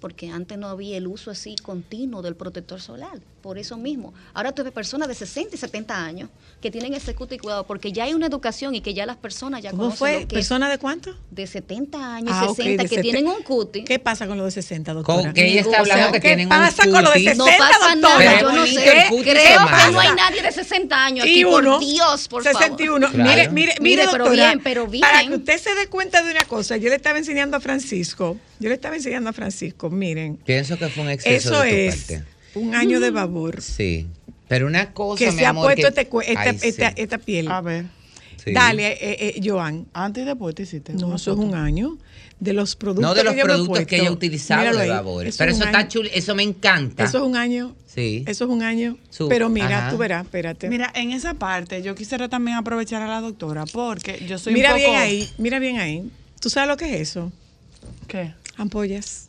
porque 0.00 0.28
antes 0.30 0.58
no 0.58 0.68
había 0.68 0.96
el 0.96 1.06
uso 1.06 1.30
así 1.30 1.56
continuo 1.62 2.22
del 2.22 2.36
protector 2.36 2.80
solar, 2.80 3.18
por 3.42 3.58
eso 3.58 3.76
mismo. 3.76 4.12
Ahora 4.34 4.52
tú 4.52 4.62
ves 4.62 4.72
personas 4.72 5.08
de 5.08 5.14
60 5.14 5.54
y 5.54 5.58
70 5.58 6.04
años 6.04 6.28
que 6.60 6.70
tienen 6.70 6.94
ese 6.94 7.14
cutis 7.14 7.40
cuidado 7.40 7.66
porque 7.66 7.92
ya 7.92 8.04
hay 8.04 8.12
una 8.14 8.26
educación 8.26 8.74
y 8.74 8.80
que 8.80 8.92
ya 8.94 9.06
las 9.06 9.16
personas 9.16 9.62
ya 9.62 9.70
¿Cómo 9.70 9.84
conocen 9.84 9.98
fue? 9.98 10.12
lo 10.12 10.18
que 10.18 10.24
es 10.24 10.32
¿Persona 10.34 10.68
de 10.68 10.78
cuánto? 10.78 11.14
de 11.30 11.46
70 11.46 12.14
años, 12.16 12.30
Ah, 12.34 12.46
ok, 12.50 12.56
60 12.56 12.82
de 12.82 12.88
que 12.88 12.94
sete- 12.96 13.02
tienen 13.02 13.26
un 13.28 13.42
cutis. 13.42 13.84
¿Qué 13.84 13.98
pasa 13.98 14.26
con 14.26 14.36
los 14.36 14.46
de 14.46 14.50
60, 14.62 14.92
doctora? 14.94 15.22
Con 15.22 15.32
que 15.32 15.46
ella 15.46 15.60
está 15.60 15.80
O 15.82 15.84
sea, 15.84 15.94
hablando 15.94 16.12
que 16.12 16.20
¿qué 16.20 16.28
tienen 16.28 16.46
un 16.46 16.50
pasa 16.50 16.82
con 16.84 16.92
los 17.04 17.14
de 17.14 17.20
cutis? 17.20 17.24
60, 17.24 17.36
No 17.36 17.58
pasa 17.58 17.94
doctora? 17.94 17.96
nada, 17.96 18.18
Pero 18.18 18.50
yo 18.50 18.56
no 18.56 18.66
sé. 18.66 19.06
Creo 19.22 19.66
que 19.66 19.92
no 19.92 20.00
hay 20.00 20.08
nadie 20.16 20.42
de 20.42 20.52
60 20.52 21.04
años 21.04 21.26
Y 21.26 21.30
aquí, 21.30 21.44
uno, 21.44 21.72
por 21.78 21.80
Dios, 21.80 22.28
por 22.28 22.42
favor. 22.44 22.60
61. 22.62 23.10
Claro. 23.10 23.30
Mire, 23.30 23.48
mire, 23.50 23.50
mire, 23.50 23.74
Mire, 23.80 24.02
pero 24.10 24.24
doctora, 24.24 24.46
bien, 24.48 24.60
pero 24.62 24.86
bien. 24.86 25.00
Para 25.02 25.24
que 25.26 25.34
usted 25.34 25.58
se 25.58 25.74
dé 25.74 25.86
cuenta 25.88 26.22
de 26.22 26.30
una 26.32 26.44
cosa, 26.44 26.76
yo 26.76 26.88
le 26.90 26.96
estaba 26.96 27.18
enseñando 27.18 27.56
a 27.56 27.60
Francisco, 27.60 28.36
yo 28.58 28.68
le 28.68 28.74
estaba 28.74 28.96
enseñando 28.96 29.30
a 29.30 29.32
Francisco, 29.32 29.85
miren, 29.90 30.36
Pienso 30.38 30.78
que 30.78 30.88
fue 30.88 31.04
un 31.04 31.10
exceso 31.10 31.50
eso 31.54 31.62
de 31.62 31.70
tu 31.70 31.76
es 31.76 31.96
parte. 32.04 32.24
un 32.54 32.74
año 32.74 33.00
de 33.00 33.10
babor 33.10 33.60
Sí. 33.62 34.06
Pero 34.48 34.66
una 34.68 34.92
cosa, 34.92 35.24
que 35.24 35.32
mi 35.32 35.38
se 35.38 35.46
ha 35.46 35.52
puesto 35.54 35.74
que- 35.82 35.88
este 35.88 36.00
esta, 36.02 36.40
Ay, 36.50 36.58
sí. 36.58 36.68
esta, 36.68 36.88
esta 36.88 37.18
piel. 37.18 37.48
A 37.50 37.60
ver, 37.60 37.86
Sí. 38.44 38.52
Dale, 38.52 38.92
eh, 38.92 39.34
eh, 39.34 39.40
Joan. 39.42 39.86
antes 39.92 40.22
y 40.22 40.26
después 40.26 40.54
te 40.54 40.62
hiciste. 40.62 40.92
No, 40.92 41.16
eso 41.16 41.32
es 41.32 41.38
un 41.38 41.56
año 41.56 41.98
de 42.38 42.52
los 42.52 42.76
productos 42.76 43.02
No 43.02 43.12
de 43.14 43.24
los 43.24 43.32
que 43.34 43.40
yo 43.40 43.44
productos 43.44 43.86
que 43.86 43.96
ella 43.96 44.10
Míralo 44.12 44.78
de. 44.78 44.88
Babor. 44.88 45.26
Pero 45.36 45.50
es 45.50 45.56
eso 45.56 45.64
está 45.64 45.88
chulo, 45.88 46.08
eso 46.14 46.34
me 46.36 46.44
encanta. 46.44 47.02
Eso 47.02 47.18
es 47.18 47.24
un 47.24 47.34
año. 47.34 47.74
Sí. 47.92 48.22
Eso 48.28 48.44
es 48.44 48.50
un 48.50 48.62
año. 48.62 48.98
Su- 49.10 49.26
pero 49.28 49.48
mira, 49.48 49.78
ajá. 49.78 49.90
tú 49.90 49.96
verás, 49.98 50.24
espérate. 50.26 50.68
Mira, 50.68 50.92
en 50.94 51.10
esa 51.10 51.34
parte 51.34 51.82
yo 51.82 51.96
quisiera 51.96 52.28
también 52.28 52.56
aprovechar 52.56 53.02
a 53.02 53.08
la 53.08 53.20
doctora 53.20 53.64
porque 53.66 54.24
yo 54.28 54.38
soy 54.38 54.52
mira 54.52 54.74
un 54.74 54.80
poco... 54.80 54.90
bien 54.92 55.00
ahí, 55.02 55.28
mira 55.38 55.58
bien 55.58 55.78
ahí. 55.80 56.08
¿Tú 56.38 56.48
sabes 56.48 56.68
lo 56.68 56.76
que 56.76 56.94
es 56.94 57.00
eso? 57.00 57.32
¿Qué? 58.06 58.32
Ampollas. 58.56 59.28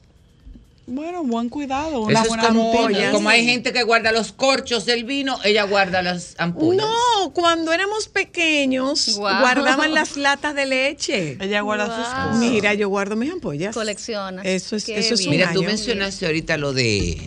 Bueno, 0.90 1.22
buen 1.24 1.50
cuidado. 1.50 1.90
Eso 1.90 2.04
Una 2.04 2.22
es 2.22 2.28
buena 2.30 2.48
como, 2.48 2.72
como 3.12 3.28
hay 3.28 3.44
gente 3.44 3.74
que 3.74 3.84
guarda 3.84 4.14
los 4.14 4.32
corchos 4.32 4.86
del 4.86 5.04
vino, 5.04 5.38
ella 5.44 5.64
guarda 5.64 6.02
las 6.02 6.36
ampollas. 6.38 6.86
No, 6.88 7.34
cuando 7.34 7.74
éramos 7.74 8.08
pequeños, 8.08 9.18
guardaban 9.18 9.94
las 9.94 10.16
latas 10.16 10.56
de 10.56 10.66
leche. 10.66 11.38
Ella 11.42 11.60
guarda 11.60 11.88
sus 11.88 12.06
cosas. 12.06 12.38
Mira, 12.38 12.74
yo 12.74 12.88
guardo 12.88 13.18
mis 13.18 13.30
ampollas. 13.32 13.76
Coleccionas. 13.76 14.46
Eso 14.46 14.78
es, 14.78 14.86
Qué 14.86 14.98
eso 14.98 15.16
es 15.16 15.26
un 15.26 15.32
bien. 15.32 15.42
Mira, 15.42 15.52
tú 15.52 15.60
año. 15.60 15.68
mencionaste 15.68 16.26
ahorita 16.26 16.56
lo 16.56 16.72
de 16.72 17.20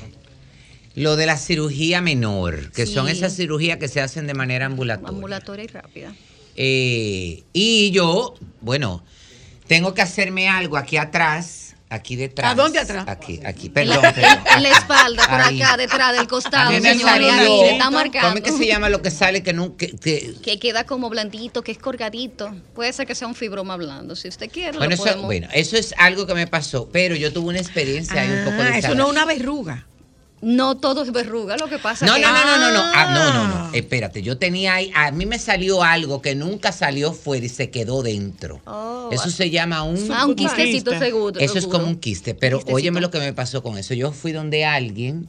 lo 0.94 1.16
de 1.16 1.26
la 1.26 1.36
cirugía 1.36 2.00
menor, 2.00 2.72
que 2.72 2.86
son 2.86 3.08
esas 3.08 3.36
cirugías 3.36 3.76
que 3.76 3.88
se 3.88 4.00
hacen 4.00 4.26
de 4.26 4.32
manera 4.32 4.66
ambulatoria. 4.66 5.10
Ambulatoria 5.10 5.64
y 5.64 5.68
rápida. 5.68 6.14
Eh, 6.56 7.44
y 7.52 7.90
yo, 7.90 8.34
bueno, 8.62 9.04
tengo 9.66 9.92
que 9.92 10.00
hacerme 10.02 10.48
algo 10.48 10.76
aquí 10.78 10.96
atrás, 10.96 11.69
aquí 11.90 12.16
detrás. 12.16 12.52
¿A 12.52 12.54
dónde 12.54 12.78
atrás? 12.78 13.04
Aquí, 13.08 13.40
aquí, 13.44 13.66
En 13.66 13.72
perdón, 13.74 13.98
la, 14.02 14.14
perdón. 14.14 14.38
en 14.56 14.62
la 14.62 14.68
espalda, 14.70 15.26
por 15.28 15.40
Ahí. 15.40 15.60
acá, 15.60 15.76
detrás 15.76 16.16
del 16.16 16.26
costado, 16.28 16.70
señores. 16.70 17.02
está 17.72 17.90
marcando. 17.90 18.28
¿Cómo 18.28 18.38
es 18.38 18.42
que 18.42 18.52
se 18.52 18.66
llama 18.66 18.88
lo 18.88 19.02
que 19.02 19.10
sale 19.10 19.42
que 19.42 19.52
nunca... 19.52 19.86
que- 19.86 20.34
Que 20.42 20.58
queda 20.58 20.84
como 20.84 21.10
blandito, 21.10 21.62
que 21.62 21.72
es 21.72 21.78
colgadito. 21.78 22.54
Puede 22.74 22.92
ser 22.92 23.06
que 23.06 23.14
sea 23.14 23.28
un 23.28 23.34
fibroma 23.34 23.76
blando. 23.76 24.16
Si 24.16 24.28
usted 24.28 24.50
quiere, 24.50 24.78
bueno, 24.78 24.86
lo 24.90 24.94
eso, 24.94 25.02
podemos. 25.04 25.26
bueno, 25.26 25.48
eso 25.52 25.76
es 25.76 25.94
algo 25.98 26.26
que 26.26 26.34
me 26.34 26.46
pasó, 26.46 26.88
pero 26.92 27.14
yo 27.16 27.32
tuve 27.32 27.48
una 27.48 27.58
experiencia 27.58 28.22
ahí 28.22 28.30
un 28.30 28.44
poco 28.44 28.56
Ah, 28.62 28.78
eso 28.78 28.94
no 28.94 29.04
es 29.06 29.10
una 29.10 29.24
verruga. 29.24 29.86
No 30.42 30.78
todo 30.78 31.02
es 31.02 31.12
verruga, 31.12 31.56
lo 31.58 31.68
que 31.68 31.78
pasa 31.78 32.06
No, 32.06 32.14
que 32.14 32.22
no, 32.22 32.28
no, 32.32 32.46
no, 32.46 32.58
no, 32.58 32.72
no. 32.72 32.80
Ah, 32.94 33.10
no, 33.12 33.32
no, 33.34 33.40
Ah. 33.54 33.68
no. 33.70 33.74
Espérate, 33.76 34.22
yo 34.22 34.38
tenía 34.38 34.74
ahí, 34.74 34.90
a 34.94 35.10
mí 35.10 35.26
me 35.26 35.38
salió 35.38 35.82
algo 35.82 36.22
que 36.22 36.34
nunca 36.34 36.72
salió 36.72 37.12
fuera 37.12 37.44
y 37.44 37.50
se 37.50 37.70
quedó 37.70 38.02
dentro. 38.02 38.60
Oh, 38.64 39.10
Eso 39.12 39.28
se 39.30 39.50
llama 39.50 39.82
un... 39.82 40.10
Ah, 40.10 40.24
un 40.24 40.34
quistecito 40.34 40.92
Quiste. 40.92 41.04
seguro. 41.06 41.38
Eso 41.40 41.58
es 41.58 41.66
como 41.66 41.86
un 41.86 41.96
quiste, 41.96 42.34
pero 42.34 42.56
Quistecito. 42.58 42.76
óyeme 42.76 43.00
lo 43.02 43.10
que 43.10 43.18
me 43.18 43.32
pasó 43.34 43.62
con 43.62 43.76
eso. 43.76 43.92
Yo 43.92 44.12
fui 44.12 44.32
donde 44.32 44.64
alguien 44.64 45.28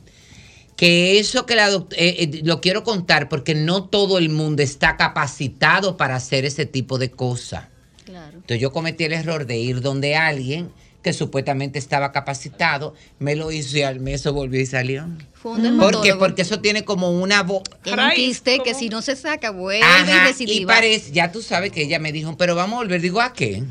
que 0.78 1.20
eso 1.20 1.46
que 1.46 1.56
la 1.56 1.70
doctora, 1.70 2.02
lo 2.44 2.62
quiero 2.62 2.84
contar 2.84 3.28
porque 3.30 3.54
no 3.54 3.84
todo 3.84 4.18
el 4.18 4.30
mundo 4.30 4.64
está 4.64 4.96
capacitado 4.98 5.98
para 5.98 6.16
hacer 6.16 6.46
ese 6.46 6.66
tipo 6.66 6.98
de 6.98 7.12
cosas. 7.12 7.66
Claro. 8.06 8.38
Entonces 8.38 8.60
yo 8.62 8.72
cometí 8.72 9.04
el 9.04 9.14
error 9.14 9.46
de 9.46 9.58
ir 9.58 9.82
donde 9.82 10.16
alguien 10.16 10.72
que 11.02 11.14
supuestamente 11.14 11.80
estaba 11.80 12.12
capacitado, 12.12 12.94
me 13.20 13.36
lo 13.36 13.52
hizo 13.52 13.78
y 13.78 13.82
al 13.82 14.00
mes 14.00 14.22
eso 14.22 14.34
volvió 14.34 14.62
y 14.62 14.66
salió. 14.66 15.08
Fue 15.34 15.54
un 15.54 15.78
¿Por 15.80 16.02
qué? 16.02 16.16
Porque 16.16 16.44
eso 16.44 16.60
tiene 16.60 16.86
como 16.86 17.10
una 17.10 17.42
voz. 17.44 17.64
Tiene 17.84 18.04
un 18.06 18.12
quiste 18.12 18.60
que 18.60 18.74
si 18.76 18.90
no 18.90 19.02
se 19.02 19.16
saca, 19.16 19.50
vuelve 19.50 19.84
Ajá, 19.84 20.32
y 20.40 20.66
parece, 20.66 21.12
ya 21.12 21.32
tú 21.32 21.42
sabes 21.42 21.72
que 21.72 21.84
ella 21.84 21.98
me 21.98 22.12
dijo, 22.12 22.38
pero 22.38 22.56
vamos 22.56 22.76
a 22.76 22.84
volver. 22.84 23.02
Digo, 23.02 23.20
¿a 23.20 23.34
qué? 23.34 23.64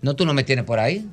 No, 0.00 0.14
tú 0.14 0.24
no 0.24 0.34
me 0.34 0.44
tienes 0.44 0.64
por 0.64 0.78
ahí. 0.78 1.08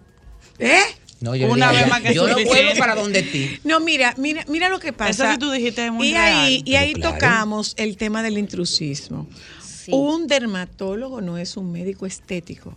¿Eh? 0.59 0.81
No, 1.21 1.35
yo, 1.35 1.49
Una 1.49 1.71
vez 1.71 1.81
yo- 1.81 1.87
más 1.87 2.01
que 2.01 2.13
yo 2.13 2.27
no 2.27 2.35
vuelvo 2.45 2.71
para 2.77 2.95
donde 2.95 3.23
ti. 3.23 3.59
No, 3.63 3.79
mira, 3.79 4.13
mira, 4.17 4.43
mira 4.47 4.69
lo 4.69 4.79
que 4.79 4.91
pasa. 4.91 5.09
Eso 5.11 5.33
que 5.33 5.37
tú 5.39 5.51
dijiste 5.51 5.85
es 5.85 5.91
muy 5.91 6.09
y 6.09 6.13
real. 6.13 6.39
ahí, 6.45 6.63
y 6.65 6.75
ahí 6.75 6.93
claro. 6.93 7.13
tocamos 7.13 7.73
el 7.77 7.95
tema 7.97 8.21
del 8.21 8.37
intrusismo. 8.37 9.27
Sí. 9.63 9.91
Un 9.93 10.27
dermatólogo 10.27 11.21
no 11.21 11.37
es 11.37 11.57
un 11.57 11.71
médico 11.71 12.05
estético. 12.05 12.75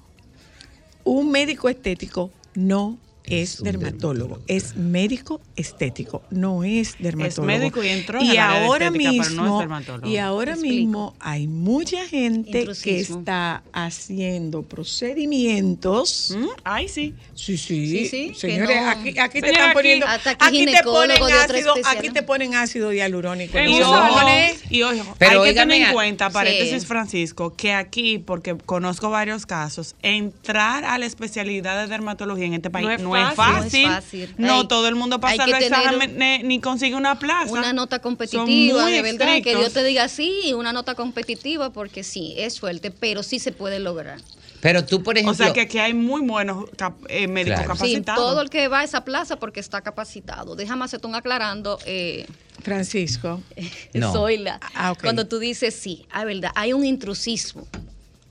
Un 1.04 1.30
médico 1.30 1.68
estético 1.68 2.30
no 2.56 2.98
es, 3.26 3.62
dermatólogo, 3.62 4.40
es 4.46 4.76
médico 4.76 5.40
estético, 5.56 6.22
no 6.30 6.62
es 6.62 6.96
dermatólogo. 6.98 7.46
médico 7.46 7.82
y 7.82 7.88
entró 7.88 8.20
en 8.20 8.26
y 8.26 8.30
de 8.32 8.38
ahora 8.38 8.86
estética, 8.88 9.10
pero 9.10 9.14
no 9.14 9.22
es 9.24 9.30
mismo, 9.30 9.58
dermatólogo. 9.60 10.08
y 10.08 10.16
ahora 10.18 10.56
mismo 10.56 11.14
hay 11.20 11.46
mucha 11.46 12.06
gente 12.06 12.66
que 12.82 13.00
está 13.00 13.62
haciendo 13.72 14.62
procedimientos. 14.62 16.34
¿Mm? 16.36 16.46
Ay, 16.64 16.88
sí. 16.88 17.14
Sí, 17.34 17.56
sí, 17.56 17.86
Sí, 17.86 18.06
sí, 18.08 18.28
que 18.28 18.34
Señores, 18.34 18.80
no- 18.82 18.90
aquí, 18.90 19.18
aquí 19.18 19.40
te 19.40 19.50
están 19.50 19.72
poniendo, 19.72 20.06
aquí 20.06 20.28
aquí 20.38 20.66
te 20.66 20.82
ponen 20.82 21.22
ácido, 21.22 21.74
aquí 21.86 22.10
te 22.10 22.22
ponen 22.22 22.54
ácido 22.54 22.92
hialurónico. 22.92 23.58
En 23.58 23.68
Y 23.70 23.80
ojo, 23.82 25.00
ojo, 25.00 25.14
Pero 25.18 25.42
hay 25.42 25.54
que 25.54 25.60
tener 25.60 25.82
en 25.82 25.92
cuenta, 25.92 26.30
paréntesis 26.30 26.82
Sí. 26.82 26.86
Francisco, 26.86 27.54
que 27.54 27.72
aquí, 27.72 28.18
porque 28.18 28.56
conozco 28.56 29.10
varios 29.10 29.46
casos, 29.46 29.94
entrar 30.02 30.84
a 30.84 30.98
la 30.98 31.06
especialidad 31.06 31.80
de 31.82 31.88
dermatología 31.88 32.46
en 32.46 32.54
este 32.54 32.70
país 32.70 33.00
no 33.00 33.13
No 33.22 33.28
es 33.30 33.34
fácil. 33.36 33.82
No 33.82 33.88
es 33.90 33.94
fácil. 34.04 34.34
No 34.38 34.60
Hay- 34.60 34.68
todo 34.68 34.88
el 34.88 34.94
mundo 34.94 35.20
pasa 35.20 35.46
los 35.46 35.60
exámenes 35.60 36.44
ni 36.44 36.60
consigue 36.60 36.94
una 36.96 37.18
plaza. 37.18 37.52
Una 37.52 37.72
nota 37.72 37.98
competitiva, 38.00 38.44
muy 38.82 38.92
de 38.92 39.02
verdad, 39.02 39.42
que. 39.42 39.56
Dios 39.56 39.72
te 39.72 39.82
diga 39.84 40.08
sí, 40.08 40.52
una 40.54 40.72
nota 40.72 40.94
competitiva, 40.94 41.70
porque 41.70 42.02
sí, 42.04 42.34
es 42.36 42.60
fuerte, 42.60 42.90
pero 42.90 43.22
sí 43.22 43.38
se 43.38 43.52
puede 43.52 43.78
lograr. 43.80 44.20
Pero 44.60 44.84
tú, 44.84 45.02
por 45.02 45.18
ejemplo. 45.18 45.32
O 45.32 45.34
sea 45.34 45.52
que 45.52 45.60
aquí 45.60 45.78
hay 45.78 45.92
muy 45.92 46.22
buenos 46.22 46.64
cap- 46.78 46.96
eh, 47.08 47.26
médicos 47.28 47.58
Claro. 47.60 47.74
Sí, 47.74 47.78
capacitados. 47.80 48.18
todo 48.22 48.40
el 48.40 48.48
que 48.48 48.66
va 48.68 48.80
a 48.80 48.84
esa 48.84 49.04
plaza 49.04 49.36
porque 49.36 49.60
está 49.60 49.82
capacitado. 49.82 50.56
Déjame 50.56 50.84
hacerte 50.86 51.06
un 51.06 51.14
aclarando, 51.14 51.78
eh, 51.84 52.26
Francisco. 52.62 53.42
No. 53.92 54.10
Zoila. 54.12 54.58
Ah, 54.74 54.92
ok. 54.92 55.02
Cuando 55.02 55.26
tú 55.26 55.38
dices 55.38 55.74
sí, 55.74 56.06
a 56.10 56.24
verdad, 56.24 56.50
hay 56.54 56.72
un 56.72 56.84
intrusismo 56.86 57.66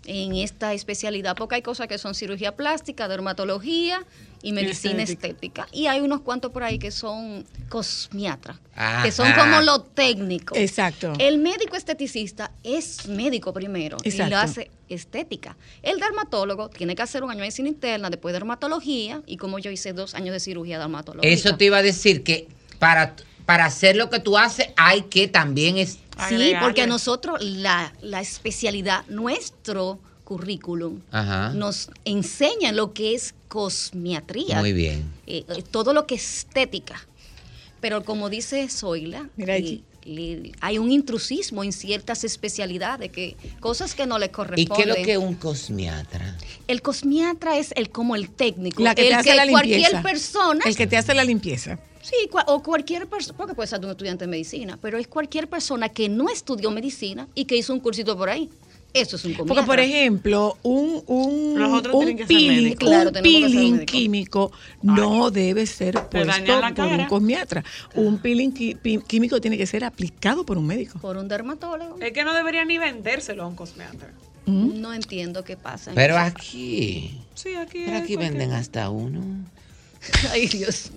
en 0.06 0.36
esta 0.36 0.74
especialidad, 0.74 1.36
porque 1.38 1.56
hay 1.56 1.62
cosas 1.62 1.88
que 1.88 1.98
son 2.00 2.16
cirugía 2.16 2.54
plástica, 2.56 3.08
dermatología 3.08 4.04
y 4.44 4.52
medicina 4.52 5.02
Estética. 5.02 5.28
estética. 5.64 5.68
Y 5.72 5.88
hay 5.88 6.02
unos 6.02 6.22
cuantos 6.22 6.52
por 6.52 6.64
ahí 6.64 6.78
que 6.78 6.92
son 6.92 7.46
cosmiatras, 7.70 8.58
que 9.02 9.12
son 9.12 9.32
como 9.34 9.62
lo 9.62 9.82
técnico. 9.82 10.56
Exacto. 10.56 11.14
El 11.18 11.40
médico 11.40 11.76
esteticista 11.76 12.52
es 12.62 13.08
médico 13.08 13.54
primero 13.54 13.98
y 14.04 14.12
lo 14.12 14.38
hace 14.38 14.70
estética. 14.90 15.56
El 15.82 16.00
dermatólogo 16.00 16.70
tiene 16.70 16.94
que 16.94 17.02
hacer 17.02 17.24
un 17.24 17.32
año 17.32 17.38
de 17.38 17.44
medicina 17.44 17.70
interna, 17.70 18.10
después 18.10 18.34
dermatología 18.34 19.24
y 19.26 19.38
como 19.38 19.58
yo 19.60 19.72
hice 19.72 19.94
dos 19.94 20.14
años 20.14 20.34
de 20.34 20.40
cirugía 20.42 20.78
dermatológica. 20.78 21.34
Eso 21.34 21.56
te 21.56 21.66
iba 21.66 21.78
a 21.78 21.82
decir 21.82 22.24
que 22.24 22.48
para, 22.80 23.16
para 23.46 23.66
hacer 23.66 23.96
lo 23.96 24.10
que 24.10 24.20
tú 24.20 24.38
haces 24.38 24.68
hay 24.76 25.04
que 25.04 25.30
también 25.30 25.78
es, 25.78 26.00
Sí, 26.30 26.54
porque 26.62 26.84
a 26.84 26.88
nosotros 26.88 27.42
la, 27.42 27.92
la 28.02 28.22
especialidad, 28.22 29.04
nuestro 29.08 30.00
currículum, 30.24 31.02
Ajá. 31.12 31.50
nos 31.54 31.90
enseña 32.06 32.72
lo 32.72 32.94
que 32.94 33.14
es 33.16 33.34
cosmiatría. 33.48 34.60
Muy 34.60 34.74
bien. 34.74 35.04
eh, 35.28 35.46
eh, 35.48 35.64
todo 35.70 35.94
lo 35.94 36.06
que 36.08 36.16
es 36.16 36.38
estética. 36.40 37.06
Pero 37.82 38.04
como 38.06 38.30
dice 38.30 38.68
Zoila, 38.70 39.30
eh, 39.38 39.82
hay 40.62 40.78
un 40.78 40.92
intrusismo 40.92 41.64
en 41.64 41.72
ciertas 41.74 42.24
especialidades, 42.24 43.12
que 43.12 43.36
cosas 43.60 43.94
que 43.96 44.06
no 44.06 44.18
le 44.20 44.28
¿Y 44.28 44.30
corresponden. 44.30 44.76
qué 44.76 44.82
es 44.82 44.88
lo 44.88 45.06
que 45.06 45.12
es 45.14 45.18
un 45.18 45.36
cosmiatra? 45.36 46.38
El 46.68 46.82
cosmiatra 46.82 47.58
es 47.58 47.74
el 47.76 47.90
como 47.90 48.16
el 48.16 48.30
técnico, 48.30 48.82
La 48.84 48.96
que 48.96 49.04
el 49.04 49.08
te 49.10 49.14
hace 49.16 49.30
que 49.30 49.36
la 49.36 49.48
cualquier 49.48 49.80
limpieza. 49.80 50.02
persona 50.02 50.64
El 50.66 50.76
que 50.76 50.88
te 50.88 50.98
hace 50.98 51.14
la 51.14 51.24
limpieza. 51.24 51.80
Sí, 52.02 52.16
o 52.48 52.62
cualquier 52.62 53.08
persona, 53.08 53.38
porque 53.38 53.54
puede 53.54 53.68
ser 53.68 53.80
de 53.80 53.86
un 53.86 53.92
estudiante 53.92 54.26
de 54.26 54.32
medicina, 54.32 54.78
pero 54.82 54.98
es 54.98 55.08
cualquier 55.08 55.48
persona 55.48 55.88
que 55.88 56.10
no 56.10 56.28
estudió 56.30 56.70
medicina 56.70 57.28
y 57.34 57.46
que 57.46 57.56
hizo 57.56 57.72
un 57.74 57.80
cursito 57.80 58.18
por 58.18 58.30
ahí. 58.30 58.50
Eso 58.94 59.16
es 59.16 59.26
un 59.26 59.32
Porque, 59.34 59.50
comiatra. 59.50 59.66
por 59.66 59.80
ejemplo, 59.80 60.58
un, 60.62 61.04
un, 61.08 61.60
un 61.62 62.18
peeling. 62.28 62.76
Claro, 62.76 63.10
un 63.12 63.86
químico 63.86 64.52
no 64.84 65.32
debe 65.32 65.66
ser 65.66 65.96
puesto 66.10 66.32
por 66.76 66.86
un 66.86 67.06
cosmiatra. 67.08 67.64
Un 67.96 68.20
peeling 68.20 68.52
químico 69.08 69.42
tiene 69.42 69.58
que 69.58 69.66
ser 69.66 69.84
aplicado 69.84 70.46
por 70.46 70.58
un 70.60 70.68
médico. 70.68 71.00
Por 71.00 71.18
un 71.18 71.28
dermatólogo. 71.28 71.98
Es 72.00 72.12
que 72.14 72.24
no 72.24 72.34
debería 72.34 72.66
ni 72.66 72.78
vendérselo 72.78 73.44
a 73.44 73.48
un 73.48 73.56
cosmiatra. 73.56 74.12
No 74.46 74.94
entiendo 74.94 75.44
qué 75.44 75.56
pasa. 75.58 75.92
en 75.92 75.96
Pero 75.96 76.18
aquí, 76.18 77.18
Sí, 77.34 77.56
aquí. 77.56 77.84
pero 77.86 77.98
aquí 77.98 78.14
cualquier- 78.16 78.20
venden 78.20 78.52
hasta 78.52 78.90
uno. 78.90 79.22
Ay, 80.32 80.48
Dios. 80.48 80.92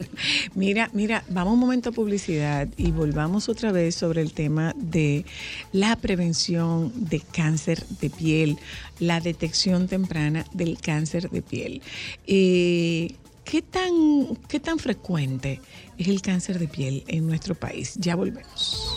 Mira, 0.54 0.90
mira, 0.92 1.24
vamos 1.28 1.54
un 1.54 1.60
momento 1.60 1.90
a 1.90 1.92
publicidad 1.92 2.68
y 2.76 2.90
volvamos 2.90 3.48
otra 3.48 3.72
vez 3.72 3.94
sobre 3.94 4.22
el 4.22 4.32
tema 4.32 4.74
de 4.76 5.24
la 5.72 5.96
prevención 5.96 6.92
de 6.94 7.20
cáncer 7.20 7.84
de 8.00 8.10
piel, 8.10 8.58
la 8.98 9.20
detección 9.20 9.88
temprana 9.88 10.44
del 10.52 10.78
cáncer 10.78 11.30
de 11.30 11.42
piel. 11.42 11.82
Eh, 12.26 13.14
¿qué, 13.44 13.62
tan, 13.62 14.36
¿Qué 14.48 14.60
tan 14.60 14.78
frecuente 14.78 15.60
es 15.98 16.08
el 16.08 16.20
cáncer 16.20 16.58
de 16.58 16.68
piel 16.68 17.04
en 17.06 17.26
nuestro 17.26 17.54
país? 17.54 17.94
Ya 17.96 18.16
volvemos. 18.16 18.94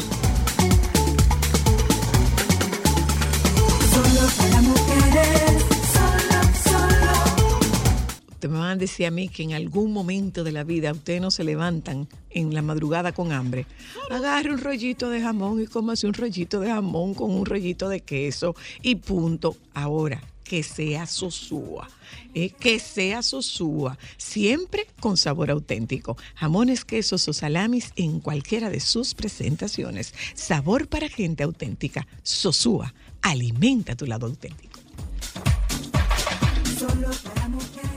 Solo 3.92 4.62
mujeres. 4.62 5.69
Ustedes 8.40 8.54
me 8.54 8.60
van 8.60 8.70
a 8.70 8.76
decir 8.78 9.06
a 9.06 9.12
mí 9.12 9.28
que 9.28 9.44
en 9.44 9.52
algún 9.52 9.92
momento 9.92 10.46
de 10.46 10.54
la 10.54 10.64
vida 10.64 10.94
ustedes 10.94 11.20
no 11.20 11.30
se 11.30 11.44
levantan 11.44 12.08
en 12.30 12.54
la 12.54 12.62
madrugada 12.62 13.12
con 13.12 13.34
hambre. 13.34 13.66
Agarre 14.10 14.54
un 14.54 14.60
rollito 14.60 15.10
de 15.10 15.20
jamón 15.20 15.62
y 15.62 15.68
cómase 15.68 16.08
un 16.08 16.14
rollito 16.14 16.62
de 16.62 16.70
jamón 16.70 17.16
con 17.16 17.32
un 17.32 17.46
rollito 17.46 17.90
de 17.90 18.00
queso 18.00 18.56
y 18.82 18.96
punto. 18.96 19.58
Ahora, 19.74 20.22
que 20.46 20.64
sea 20.64 21.06
sosúa. 21.06 21.90
eh, 22.34 22.52
que 22.52 22.80
sea 22.80 23.24
sosúa, 23.24 23.98
siempre 24.16 24.88
con 25.02 25.18
sabor 25.18 25.52
auténtico. 25.52 26.16
Jamones, 26.36 26.86
quesos 26.86 27.28
o 27.28 27.34
salamis 27.34 27.92
en 27.98 28.22
cualquiera 28.22 28.70
de 28.70 28.80
sus 28.80 29.16
presentaciones. 29.16 30.14
Sabor 30.34 30.88
para 30.88 31.10
gente 31.10 31.44
auténtica. 31.44 32.08
Sosúa, 32.24 32.94
alimenta 33.22 33.98
tu 33.98 34.06
lado 34.06 34.28
auténtico. 34.28 34.80
Solo 36.80 37.10
para 37.26 37.50
mujeres. 37.50 37.89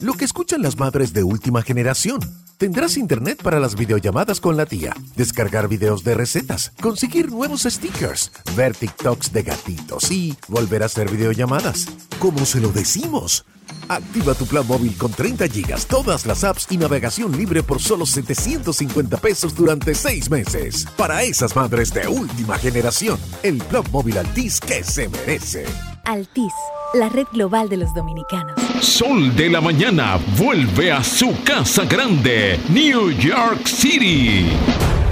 Lo 0.00 0.14
que 0.14 0.24
escuchan 0.24 0.62
las 0.62 0.78
madres 0.78 1.12
de 1.12 1.22
última 1.22 1.60
generación. 1.60 2.20
Tendrás 2.56 2.96
internet 2.96 3.42
para 3.42 3.60
las 3.60 3.74
videollamadas 3.74 4.40
con 4.40 4.56
la 4.56 4.64
tía, 4.64 4.94
descargar 5.14 5.68
videos 5.68 6.04
de 6.04 6.14
recetas, 6.14 6.72
conseguir 6.80 7.30
nuevos 7.30 7.64
stickers, 7.64 8.32
ver 8.56 8.74
TikToks 8.74 9.30
de 9.34 9.42
gatitos 9.42 10.10
y 10.10 10.34
volver 10.48 10.82
a 10.82 10.86
hacer 10.86 11.10
videollamadas. 11.10 11.86
¿Cómo 12.18 12.46
se 12.46 12.60
lo 12.60 12.72
decimos? 12.72 13.44
Activa 13.88 14.34
tu 14.34 14.46
plan 14.46 14.66
móvil 14.66 14.96
con 14.96 15.10
30 15.10 15.48
gigas, 15.48 15.86
todas 15.86 16.26
las 16.26 16.44
apps 16.44 16.66
y 16.70 16.76
navegación 16.76 17.36
libre 17.36 17.62
por 17.62 17.80
solo 17.80 18.06
750 18.06 19.16
pesos 19.18 19.54
durante 19.54 19.94
6 19.94 20.30
meses. 20.30 20.86
Para 20.96 21.22
esas 21.22 21.56
madres 21.56 21.92
de 21.92 22.06
última 22.06 22.58
generación, 22.58 23.18
el 23.42 23.58
plan 23.58 23.84
móvil 23.90 24.18
Altis 24.18 24.60
que 24.60 24.84
se 24.84 25.08
merece. 25.08 25.64
Altis, 26.04 26.52
la 26.94 27.08
red 27.08 27.26
global 27.32 27.68
de 27.68 27.76
los 27.76 27.92
dominicanos. 27.94 28.54
Sol 28.80 29.34
de 29.36 29.50
la 29.50 29.60
Mañana 29.60 30.18
vuelve 30.36 30.92
a 30.92 31.02
su 31.04 31.34
casa 31.44 31.84
grande, 31.84 32.58
New 32.68 33.10
York 33.10 33.66
City. 33.66 34.46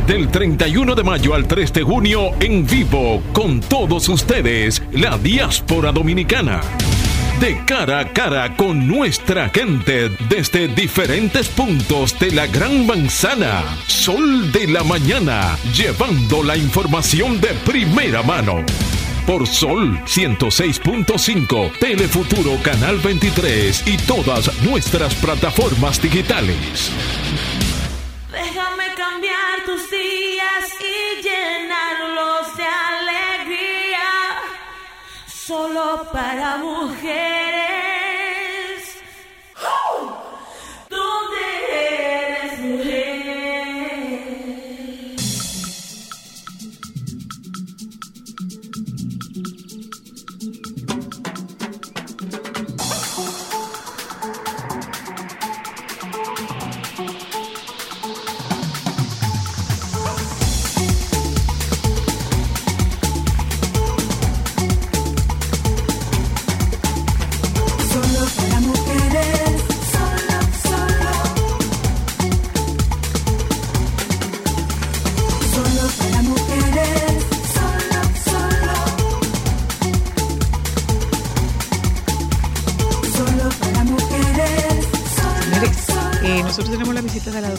Del 0.06 0.28
31 0.28 0.94
de 0.94 1.02
mayo 1.04 1.34
al 1.34 1.46
3 1.46 1.72
de 1.72 1.82
junio 1.82 2.30
en 2.40 2.66
vivo 2.66 3.22
con 3.34 3.60
todos 3.60 4.08
ustedes, 4.08 4.82
la 4.92 5.18
diáspora 5.18 5.92
dominicana. 5.92 6.62
De 7.40 7.64
cara 7.66 8.00
a 8.00 8.12
cara 8.12 8.56
con 8.56 8.88
nuestra 8.88 9.48
gente 9.50 10.08
desde 10.28 10.66
diferentes 10.66 11.48
puntos 11.48 12.18
de 12.18 12.32
la 12.32 12.48
Gran 12.48 12.84
Manzana. 12.84 13.62
Sol 13.86 14.50
de 14.50 14.66
la 14.66 14.82
Mañana, 14.82 15.56
llevando 15.72 16.42
la 16.42 16.56
información 16.56 17.40
de 17.40 17.54
primera 17.64 18.24
mano 18.24 18.64
por 19.24 19.46
Sol 19.46 20.00
106.5, 20.06 21.78
Telefuturo 21.78 22.60
Canal 22.60 22.98
23 22.98 23.86
y 23.86 23.96
todas 23.98 24.50
nuestras 24.62 25.14
plataformas 25.14 26.02
digitales. 26.02 26.90
Déjame 28.32 28.94
cambiar 28.96 29.64
tus 29.64 29.88
días 29.90 30.07
para 36.04 36.58
mujeres. 36.58 37.67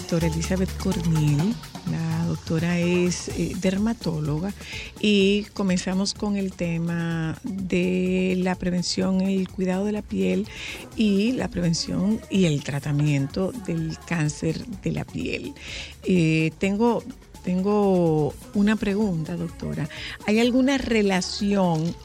Doctora 0.10 0.34
Elizabeth 0.34 0.78
Corniel. 0.78 1.54
La 1.92 2.26
doctora 2.26 2.80
es 2.80 3.30
eh, 3.30 3.56
dermatóloga 3.62 4.52
y 5.00 5.44
comenzamos 5.54 6.16
con 6.16 6.36
el 6.36 6.52
tema 6.52 7.38
de 7.44 8.34
la 8.40 8.56
prevención, 8.56 9.22
el 9.22 9.48
cuidado 9.50 9.86
de 9.86 9.92
la 9.92 10.02
piel 10.02 10.48
y 10.96 11.34
la 11.34 11.48
prevención 11.48 12.20
y 12.32 12.46
el 12.46 12.64
tratamiento 12.64 13.52
del 13.68 14.00
cáncer 14.08 14.66
de 14.66 14.92
la 14.94 15.04
piel. 15.04 15.54
Eh, 16.02 16.54
tengo, 16.58 17.04
tengo 17.44 18.34
una 18.56 18.78
pregunta, 18.78 19.36
doctora. 19.36 19.88
¿Hay 20.26 20.40
alguna 20.40 20.80
relación 20.80 21.96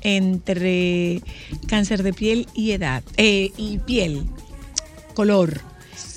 entre 0.00 1.20
cáncer 1.66 2.04
de 2.04 2.14
piel 2.14 2.48
y 2.54 2.70
edad 2.70 3.02
eh, 3.18 3.52
y 3.58 3.76
piel, 3.80 4.24
color? 5.12 5.69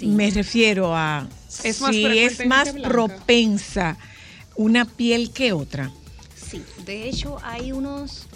Me 0.05 0.29
refiero 0.29 0.95
a 0.95 1.27
Es 1.63 1.77
si 1.77 2.17
es 2.17 2.45
más 2.45 2.71
propensa 2.71 3.97
una 4.55 4.85
piel 4.85 5.31
que 5.31 5.53
otra. 5.53 5.91
Sí, 6.35 6.63
de 6.85 7.09
hecho 7.09 7.39
hay 7.43 7.71
unos... 7.71 8.27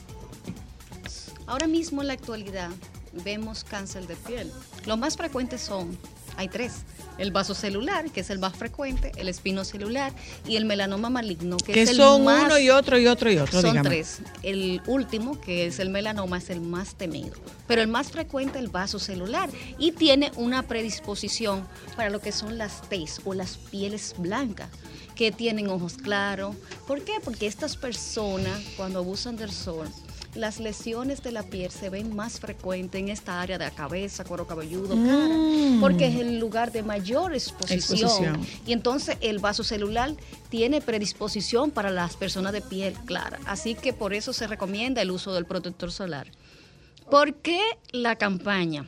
Ahora 1.45 1.67
mismo 1.67 2.01
en 2.01 2.07
la 2.07 2.13
actualidad 2.13 2.71
vemos 3.23 3.63
cáncer 3.63 4.07
de 4.07 4.15
piel. 4.15 4.51
Los 4.85 4.97
más 4.97 5.15
frecuentes 5.17 5.61
son, 5.61 5.97
hay 6.37 6.47
tres. 6.47 6.73
El 7.17 7.31
vasocelular, 7.31 8.11
que 8.11 8.19
es 8.21 8.29
el 8.29 8.37
más 8.39 8.55
frecuente, 8.55 9.11
el 9.17 9.27
espinocelular 9.27 10.13
y 10.47 10.55
el 10.55 10.65
melanoma 10.65 11.09
maligno, 11.09 11.57
que, 11.57 11.73
Que 11.73 11.81
es 11.81 11.89
el 11.89 11.97
son 11.97 12.23
más- 12.23 12.45
uno 12.45 12.59
y 12.59 12.69
otro 12.69 12.97
y 12.99 13.07
otro 13.07 13.31
y 13.31 13.37
otro, 13.39 13.59
Son 13.61 13.81
tres. 13.81 14.19
El 14.43 14.81
último, 14.85 15.41
que 15.41 15.65
es 15.65 15.79
el 15.79 15.89
melanoma, 15.89 16.37
es 16.37 16.49
el 16.51 16.61
más 16.61 16.93
temido. 16.95 17.33
Pero 17.67 17.81
el 17.81 17.87
más 17.87 18.11
frecuente, 18.11 18.59
el 18.59 18.67
vasocelular. 18.69 19.49
Y 19.79 19.91
tiene 19.93 20.31
una 20.35 20.61
predisposición 20.63 21.67
para 21.95 22.09
lo 22.11 22.19
que 22.21 22.31
son 22.31 22.57
las 22.57 22.81
TES 22.87 23.21
o 23.25 23.33
las 23.33 23.57
pieles 23.57 24.13
blancas, 24.17 24.69
que 25.15 25.31
tienen 25.31 25.67
ojos 25.69 25.93
claros. 25.97 26.55
¿Por 26.85 27.03
qué? 27.03 27.13
Porque 27.23 27.47
estas 27.47 27.75
personas, 27.75 28.61
cuando 28.77 28.99
abusan 28.99 29.35
del 29.37 29.51
sol, 29.51 29.89
las 30.37 30.59
lesiones 30.59 31.21
de 31.23 31.31
la 31.31 31.43
piel 31.43 31.71
se 31.71 31.89
ven 31.89 32.15
más 32.15 32.39
frecuentes 32.39 32.99
en 33.01 33.09
esta 33.09 33.41
área 33.41 33.57
de 33.57 33.65
la 33.65 33.71
cabeza, 33.71 34.23
cuero 34.23 34.47
cabelludo, 34.47 34.89
cara, 34.95 35.27
Mm. 35.27 35.79
porque 35.81 36.07
es 36.07 36.15
el 36.15 36.39
lugar 36.39 36.71
de 36.71 36.83
mayor 36.83 37.33
exposición. 37.33 37.79
Exposición. 37.79 38.47
Y 38.65 38.73
entonces 38.73 39.17
el 39.21 39.39
vaso 39.39 39.63
celular 39.63 40.13
tiene 40.49 40.79
predisposición 40.81 41.71
para 41.71 41.89
las 41.89 42.15
personas 42.15 42.53
de 42.53 42.61
piel 42.61 42.93
clara. 43.05 43.39
Así 43.45 43.75
que 43.75 43.93
por 43.93 44.13
eso 44.13 44.31
se 44.33 44.47
recomienda 44.47 45.01
el 45.01 45.11
uso 45.11 45.33
del 45.33 45.45
protector 45.45 45.91
solar. 45.91 46.27
¿Por 47.09 47.33
qué 47.35 47.59
la 47.91 48.15
campaña? 48.15 48.87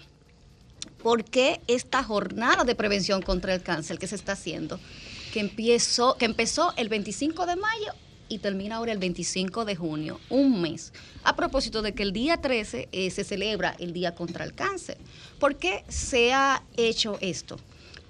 ¿Por 1.02 1.24
qué 1.24 1.62
esta 1.68 2.04
jornada 2.04 2.64
de 2.66 2.76
prevención 2.76 3.22
contra 3.22 3.54
el 3.54 3.62
cáncer 3.64 3.98
que 3.98 4.08
se 4.08 4.16
está 4.16 4.34
haciendo? 4.34 4.80
Que 5.34 5.40
empezó, 5.40 6.16
que 6.18 6.26
empezó 6.26 6.74
el 6.76 6.90
25 6.90 7.46
de 7.46 7.56
mayo 7.56 7.94
y 8.30 8.38
termina 8.38 8.78
ahora 8.78 8.92
el 8.92 9.00
25 9.00 9.66
de 9.66 9.76
junio, 9.76 10.20
un 10.30 10.62
mes. 10.62 10.94
A 11.24 11.36
propósito 11.36 11.82
de 11.82 11.94
que 11.94 12.04
el 12.04 12.14
día 12.14 12.38
13 12.38 12.88
eh, 12.92 13.12
se 13.12 13.24
celebra 13.24 13.76
el 13.80 13.92
Día 13.92 14.16
contra 14.16 14.46
el 14.46 14.54
Cáncer. 14.54 14.98
¿Por 15.40 15.58
qué 15.58 15.84
se 15.90 16.32
ha 16.32 16.64
hecho 16.78 17.18
esto? 17.20 17.58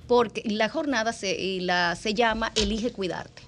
Porque 0.07 0.43
la 0.45 0.69
jornada 0.69 1.13
se, 1.13 1.61
se 1.99 2.13
llama 2.13 2.51
Elige 2.55 2.91
Cuidarte. 2.91 3.41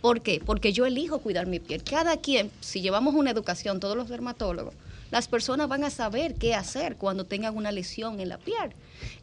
¿Por 0.00 0.20
qué? 0.22 0.40
Porque 0.44 0.72
yo 0.72 0.86
elijo 0.86 1.18
cuidar 1.18 1.46
mi 1.46 1.58
piel. 1.58 1.82
Cada 1.82 2.16
quien, 2.18 2.50
si 2.60 2.80
llevamos 2.80 3.14
una 3.14 3.30
educación, 3.30 3.80
todos 3.80 3.96
los 3.96 4.08
dermatólogos, 4.08 4.74
las 5.10 5.26
personas 5.26 5.68
van 5.68 5.84
a 5.84 5.90
saber 5.90 6.34
qué 6.34 6.54
hacer 6.54 6.96
cuando 6.96 7.24
tengan 7.24 7.56
una 7.56 7.72
lesión 7.72 8.20
en 8.20 8.28
la 8.28 8.38
piel. 8.38 8.72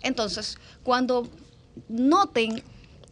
Entonces, 0.02 0.58
cuando 0.84 1.28
noten 1.88 2.64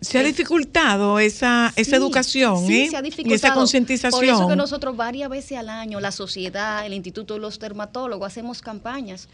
Se 0.03 0.19
ha 0.19 0.23
dificultado 0.23 1.19
esa, 1.19 1.73
esa 1.75 1.95
educación 1.95 2.65
sí, 2.67 2.83
¿eh? 2.83 2.89
se 2.89 2.97
ha 2.97 3.01
y 3.03 3.33
esa 3.33 3.53
concientización. 3.53 4.11
Por 4.11 4.25
eso 4.25 4.47
que 4.47 4.55
nosotros 4.55 4.95
varias 4.95 5.29
veces 5.29 5.57
al 5.57 5.69
año, 5.69 5.99
la 5.99 6.11
sociedad, 6.11 6.85
el 6.85 6.93
Instituto 6.93 7.35
de 7.35 7.39
los 7.39 7.59
Dermatólogos, 7.59 8.27
hacemos 8.27 8.61
campañas 8.61 9.29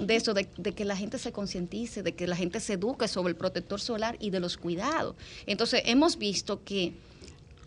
de 0.00 0.16
eso, 0.16 0.34
de, 0.34 0.48
de 0.56 0.72
que 0.72 0.84
la 0.84 0.96
gente 0.96 1.18
se 1.18 1.32
concientice, 1.32 2.02
de 2.02 2.14
que 2.14 2.26
la 2.26 2.36
gente 2.36 2.60
se 2.60 2.74
eduque 2.74 3.08
sobre 3.08 3.30
el 3.30 3.36
protector 3.36 3.80
solar 3.80 4.16
y 4.20 4.30
de 4.30 4.40
los 4.40 4.56
cuidados. 4.56 5.16
Entonces, 5.46 5.82
hemos 5.86 6.16
visto 6.18 6.62
que 6.64 6.92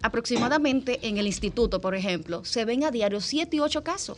aproximadamente 0.01 0.99
en 1.03 1.17
el 1.17 1.27
instituto, 1.27 1.81
por 1.81 1.95
ejemplo, 1.95 2.45
se 2.45 2.65
ven 2.65 2.83
a 2.83 2.91
diario 2.91 3.19
siete 3.21 3.57
y 3.57 3.59
ocho 3.59 3.83
casos 3.83 4.17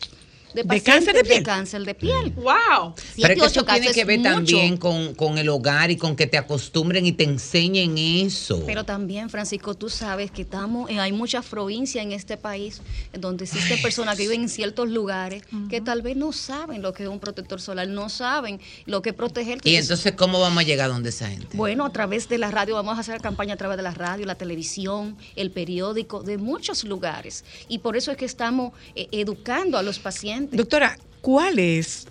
de, 0.56 0.64
¿De 0.64 0.82
cáncer 0.82 1.14
de 1.14 1.24
piel? 1.24 1.42
cáncer 1.42 1.84
de 1.84 1.94
piel. 1.94 2.32
¡Wow! 2.36 2.94
Pero 3.16 3.34
es 3.34 3.40
que 3.40 3.46
eso 3.46 3.64
casos 3.64 3.80
tiene 3.80 3.94
que 3.94 4.04
ver 4.04 4.18
mucho. 4.18 4.34
también 4.34 4.76
con, 4.76 5.14
con 5.14 5.38
el 5.38 5.48
hogar 5.48 5.90
y 5.90 5.96
con 5.96 6.16
que 6.16 6.26
te 6.26 6.38
acostumbren 6.38 7.04
y 7.06 7.12
te 7.12 7.24
enseñen 7.24 7.98
eso. 7.98 8.62
Pero 8.66 8.84
también, 8.84 9.28
Francisco, 9.30 9.74
tú 9.74 9.88
sabes 9.88 10.30
que 10.30 10.42
estamos, 10.42 10.90
eh, 10.90 10.98
hay 10.98 11.12
muchas 11.12 11.44
provincias 11.44 12.04
en 12.04 12.12
este 12.12 12.36
país 12.36 12.80
donde 13.12 13.44
existen 13.44 13.80
personas 13.82 14.16
que 14.16 14.22
viven 14.22 14.42
en 14.42 14.48
ciertos 14.48 14.88
lugares 14.88 15.42
que 15.68 15.80
tal 15.80 16.02
vez 16.02 16.16
no 16.16 16.32
saben 16.32 16.82
lo 16.82 16.92
que 16.92 17.02
es 17.02 17.08
un 17.08 17.20
protector 17.20 17.60
solar, 17.60 17.88
no 17.88 18.08
saben 18.08 18.60
lo 18.86 19.02
que 19.02 19.10
es 19.10 19.14
proteger. 19.14 19.58
y 19.64 19.76
entonces, 19.76 20.12
¿cómo 20.12 20.40
vamos 20.40 20.62
a 20.62 20.66
llegar 20.66 20.88
donde 20.88 21.10
esa 21.10 21.28
gente? 21.28 21.56
Bueno, 21.56 21.84
a 21.84 21.92
través 21.92 22.28
de 22.28 22.38
la 22.38 22.50
radio, 22.50 22.74
vamos 22.74 22.96
a 22.96 23.00
hacer 23.00 23.20
campaña 23.20 23.54
a 23.54 23.56
través 23.56 23.76
de 23.76 23.82
la 23.82 23.92
radio, 23.92 24.24
la 24.26 24.36
televisión, 24.36 25.16
el 25.36 25.50
periódico, 25.50 26.22
de 26.22 26.38
muchos 26.38 26.84
lugares. 26.84 27.44
Y 27.68 27.78
por 27.78 27.96
eso 27.96 28.10
es 28.10 28.16
que 28.16 28.24
estamos 28.24 28.72
eh, 28.94 29.08
educando 29.12 29.76
a 29.78 29.82
los 29.82 29.98
pacientes. 29.98 30.45
Doctora, 30.52 30.98
¿cuál 31.20 31.58
es 31.58 32.06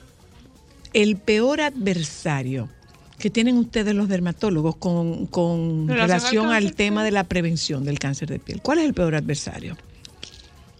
el 0.94 1.18
peor 1.18 1.62
adversario 1.62 2.70
que 3.18 3.30
tienen 3.30 3.58
ustedes 3.58 3.96
los 3.96 4.10
dermatólogos 4.10 4.76
con, 4.76 5.28
con 5.28 5.88
Relación 5.88 6.52
al 6.52 6.74
tema 6.74 7.04
de 7.04 7.12
la 7.12 7.24
prevención 7.24 7.86
del 7.86 8.00
cáncer 8.00 8.30
de 8.30 8.40
piel? 8.40 8.62
¿Cuál 8.62 8.80
es 8.80 8.86
el 8.86 8.94
peor 8.94 9.16
adversario? 9.16 9.78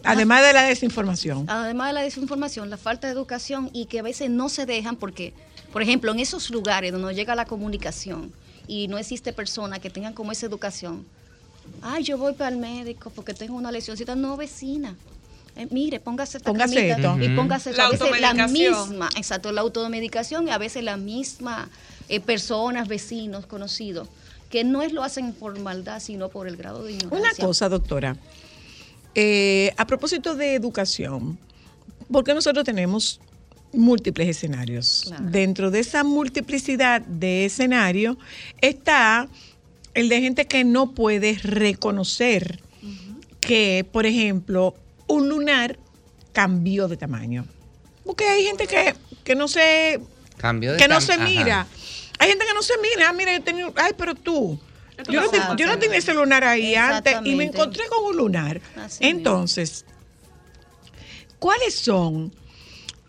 Además 0.04 0.46
de 0.46 0.54
la 0.54 0.64
desinformación. 0.64 1.46
Además 1.50 1.88
de 1.88 1.94
la 1.94 2.02
desinformación, 2.02 2.70
la 2.70 2.78
falta 2.78 3.08
de 3.08 3.14
educación 3.14 3.70
y 3.74 3.86
que 3.86 4.00
a 4.00 4.04
veces 4.04 4.30
no 4.30 4.50
se 4.50 4.66
dejan 4.66 4.96
porque, 4.96 5.34
por 5.74 5.82
ejemplo, 5.82 6.12
en 6.12 6.20
esos 6.20 6.52
lugares 6.52 6.92
donde 6.92 7.08
no 7.08 7.12
llega 7.12 7.36
la 7.36 7.46
comunicación 7.46 8.32
y 8.68 8.88
no 8.88 8.98
existe 8.98 9.34
persona 9.34 9.80
que 9.80 9.90
tengan 9.90 10.14
como 10.14 10.32
esa 10.32 10.46
educación, 10.46 11.06
ay, 11.82 12.04
yo 12.04 12.18
voy 12.18 12.34
para 12.34 12.50
el 12.50 12.58
médico 12.58 13.10
porque 13.10 13.34
tengo 13.34 13.56
una 13.56 13.72
lesioncita, 13.72 14.16
no 14.16 14.38
vecina. 14.38 14.96
Eh, 15.56 15.68
mire, 15.72 16.00
póngase 16.00 16.38
esta 16.38 16.52
Póngase 16.52 16.76
camita 16.76 16.96
esto. 16.98 17.24
y 17.24 17.36
póngase 17.36 17.72
La 17.74 17.86
a 17.86 17.90
veces 17.90 18.20
la 18.22 18.48
misma, 18.48 19.10
exacto, 19.16 19.52
la 19.52 19.62
automedicación 19.62 20.48
y 20.48 20.52
a 20.52 20.58
veces 20.58 20.84
la 20.84 20.98
misma 20.98 21.70
eh, 22.10 22.20
personas, 22.20 22.88
vecinos, 22.90 23.46
conocidos, 23.46 24.10
que 24.50 24.64
no 24.64 24.82
es 24.82 24.92
lo 24.92 25.04
hacen 25.04 25.34
por 25.34 25.58
maldad, 25.60 26.02
sino 26.02 26.30
por 26.30 26.48
el 26.48 26.58
grado 26.58 26.84
de 26.84 26.94
Una 26.96 27.04
ignorancia. 27.06 27.46
cosa, 27.46 27.70
doctora. 27.70 28.18
Eh, 29.16 29.74
a 29.78 29.88
propósito 29.88 30.36
de 30.36 30.56
educación, 30.56 31.38
porque 32.12 32.34
nosotros 32.34 32.66
tenemos 32.66 33.22
múltiples 33.72 34.28
escenarios. 34.28 35.14
Dentro 35.22 35.72
de 35.72 35.80
esa 35.80 36.04
multiplicidad 36.04 37.02
de 37.02 37.46
escenarios 37.46 38.18
está 38.60 39.28
el 39.94 40.10
de 40.10 40.20
gente 40.22 40.46
que 40.48 40.64
no 40.66 40.92
puede 40.92 41.36
reconocer 41.42 42.60
que, 43.40 43.86
por 43.92 44.06
ejemplo, 44.06 44.76
un 45.08 45.30
lunar 45.30 45.78
cambió 46.34 46.88
de 46.88 46.98
tamaño. 46.98 47.46
Porque 48.06 48.28
hay 48.28 48.44
gente 48.46 48.68
que, 48.68 48.96
que 49.24 49.36
no 49.36 49.48
se 49.48 50.00
Cambio 50.38 50.74
de 50.74 50.78
que 50.78 50.88
no 50.88 51.00
se 51.02 51.14
ajá. 51.14 51.24
mira. 51.24 51.68
Hay 52.20 52.30
gente 52.30 52.46
que 52.46 52.54
no 52.54 52.62
se 52.62 52.74
mira. 52.82 53.10
Ah, 53.10 53.14
Mira, 53.14 53.34
yo 53.38 53.44
tenía, 53.44 53.72
ay, 53.76 53.94
pero 53.98 54.16
tú. 54.16 54.60
Yo 55.10 55.22
no, 55.22 55.30
pasa. 55.32 55.56
te- 55.56 55.62
yo 55.62 55.68
no 55.68 55.78
tenía 55.80 55.98
ese 55.98 56.14
lunar 56.14 56.44
ahí 56.46 56.76
antes 56.76 57.18
y 57.26 57.36
me 57.36 57.46
encontré 57.46 57.84
con 57.88 58.06
un 58.06 58.16
lunar. 58.18 58.62
Así 58.78 59.04
mismo. 59.04 59.18
Entonces, 59.18 59.86
¿cuáles 61.40 61.76
son 61.76 62.34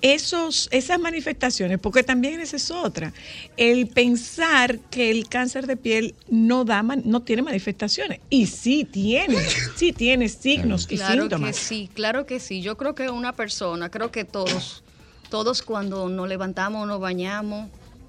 esos, 0.02 0.68
esas 0.72 1.00
manifestaciones? 1.00 1.78
Porque 1.78 2.02
también 2.02 2.40
esa 2.40 2.56
es 2.56 2.70
otra. 2.70 3.12
El 3.56 3.88
pensar 3.88 4.78
que 4.90 5.10
el 5.10 5.28
cáncer 5.28 5.66
de 5.66 5.76
piel 5.76 6.14
no 6.28 6.64
da 6.64 6.82
no 6.82 7.22
tiene 7.22 7.42
manifestaciones. 7.42 8.20
Y 8.30 8.46
sí 8.46 8.84
tiene, 8.84 9.38
sí 9.76 9.92
tiene 9.92 10.28
signos 10.28 10.86
y 10.90 10.96
Claro 10.96 11.22
síntomas. 11.22 11.56
que 11.56 11.64
sí, 11.64 11.90
claro 11.94 12.26
que 12.26 12.40
sí. 12.40 12.62
Yo 12.62 12.76
creo 12.76 12.94
que 12.94 13.10
una 13.10 13.34
persona, 13.34 13.90
creo 13.90 14.10
que 14.10 14.24
todos, 14.24 14.82
todos 15.30 15.62
cuando 15.62 16.08
nos 16.08 16.28
levantamos, 16.28 16.86
nos 16.86 17.00
bañamos, 17.00 17.68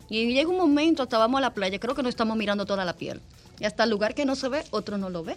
y 0.10 0.34
llega 0.34 0.50
un 0.50 0.58
momento, 0.58 1.04
hasta 1.04 1.18
vamos 1.18 1.40
a 1.40 1.42
la 1.42 1.54
playa, 1.54 1.80
creo 1.80 1.96
que 1.96 2.04
no 2.04 2.10
estamos 2.10 2.38
mirando 2.38 2.66
toda 2.66 2.86
la 2.86 2.94
piel. 2.94 3.20
Y 3.60 3.66
hasta 3.66 3.84
el 3.84 3.90
lugar 3.90 4.14
que 4.16 4.26
no 4.26 4.36
se 4.36 4.50
ve, 4.50 4.64
otro 4.72 4.98
no 4.98 5.10
lo 5.10 5.24
ve. 5.24 5.36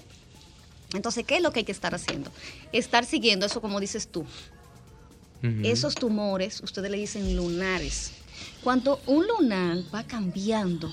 Entonces, 0.95 1.25
¿qué 1.25 1.37
es 1.37 1.43
lo 1.43 1.53
que 1.53 1.61
hay 1.61 1.65
que 1.65 1.73
estar 1.73 1.95
haciendo? 1.95 2.31
Estar 2.73 3.05
siguiendo 3.05 3.47
eso 3.47 3.61
como 3.61 3.81
dices 3.81 4.09
tú. 4.09 4.27
Esos 5.43 5.95
tumores, 5.95 6.61
ustedes 6.62 6.91
le 6.91 6.99
dicen 6.99 7.34
lunares. 7.34 8.12
Cuando 8.62 9.01
un 9.07 9.26
lunar 9.26 9.78
va 9.95 10.05
cambiando, 10.05 10.91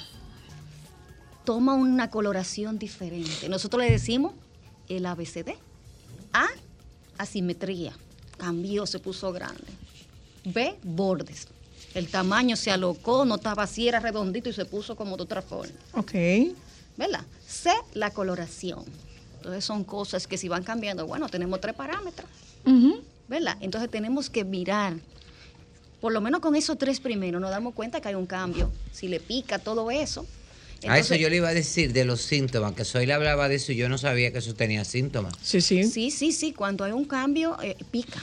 toma 1.43 1.73
una 1.73 2.09
coloración 2.09 2.79
diferente. 2.79 3.49
Nosotros 3.49 3.83
le 3.83 3.91
decimos 3.91 4.33
el 4.87 5.05
ABCD. 5.05 5.55
A, 6.33 6.47
asimetría. 7.17 7.93
Cambió, 8.37 8.85
se 8.85 8.99
puso 8.99 9.33
grande. 9.33 9.63
B, 10.45 10.77
bordes. 10.83 11.47
El 11.93 12.07
tamaño 12.07 12.55
se 12.55 12.71
alocó, 12.71 13.25
no 13.25 13.35
estaba 13.35 13.63
así, 13.63 13.87
era 13.87 13.99
redondito 13.99 14.49
y 14.49 14.53
se 14.53 14.65
puso 14.65 14.95
como 14.95 15.17
de 15.17 15.23
otra 15.23 15.41
forma. 15.41 15.73
Ok. 15.93 16.13
¿Verdad? 16.95 17.25
C, 17.45 17.71
la 17.93 18.11
coloración. 18.11 18.85
Entonces 19.37 19.65
son 19.65 19.83
cosas 19.83 20.27
que 20.27 20.37
si 20.37 20.47
van 20.47 20.63
cambiando, 20.63 21.05
bueno, 21.07 21.27
tenemos 21.29 21.59
tres 21.59 21.75
parámetros. 21.75 22.29
¿Verdad? 23.27 23.57
Entonces 23.61 23.89
tenemos 23.89 24.29
que 24.29 24.43
mirar, 24.43 24.95
por 25.99 26.13
lo 26.13 26.21
menos 26.21 26.39
con 26.39 26.55
esos 26.55 26.77
tres 26.77 26.99
primeros, 26.99 27.41
nos 27.41 27.51
damos 27.51 27.73
cuenta 27.73 28.01
que 28.01 28.09
hay 28.09 28.15
un 28.15 28.25
cambio. 28.25 28.71
Si 28.91 29.07
le 29.07 29.19
pica 29.19 29.59
todo 29.59 29.91
eso. 29.91 30.25
a 30.87 30.99
eso 30.99 31.15
yo 31.15 31.29
le 31.29 31.37
iba 31.37 31.49
a 31.49 31.53
decir 31.53 31.93
de 31.93 32.05
los 32.05 32.21
síntomas, 32.21 32.73
que 32.73 32.85
soy 32.85 33.05
le 33.05 33.13
hablaba 33.13 33.49
de 33.49 33.55
eso 33.55 33.71
y 33.71 33.75
yo 33.75 33.89
no 33.89 33.97
sabía 33.97 34.31
que 34.31 34.39
eso 34.39 34.53
tenía 34.53 34.85
síntomas. 34.85 35.33
Sí, 35.41 35.61
sí. 35.61 35.83
Sí, 35.83 36.11
sí, 36.11 36.31
sí, 36.31 36.53
cuando 36.53 36.83
hay 36.83 36.91
un 36.91 37.05
cambio, 37.05 37.57
eh, 37.61 37.75
pica. 37.91 38.21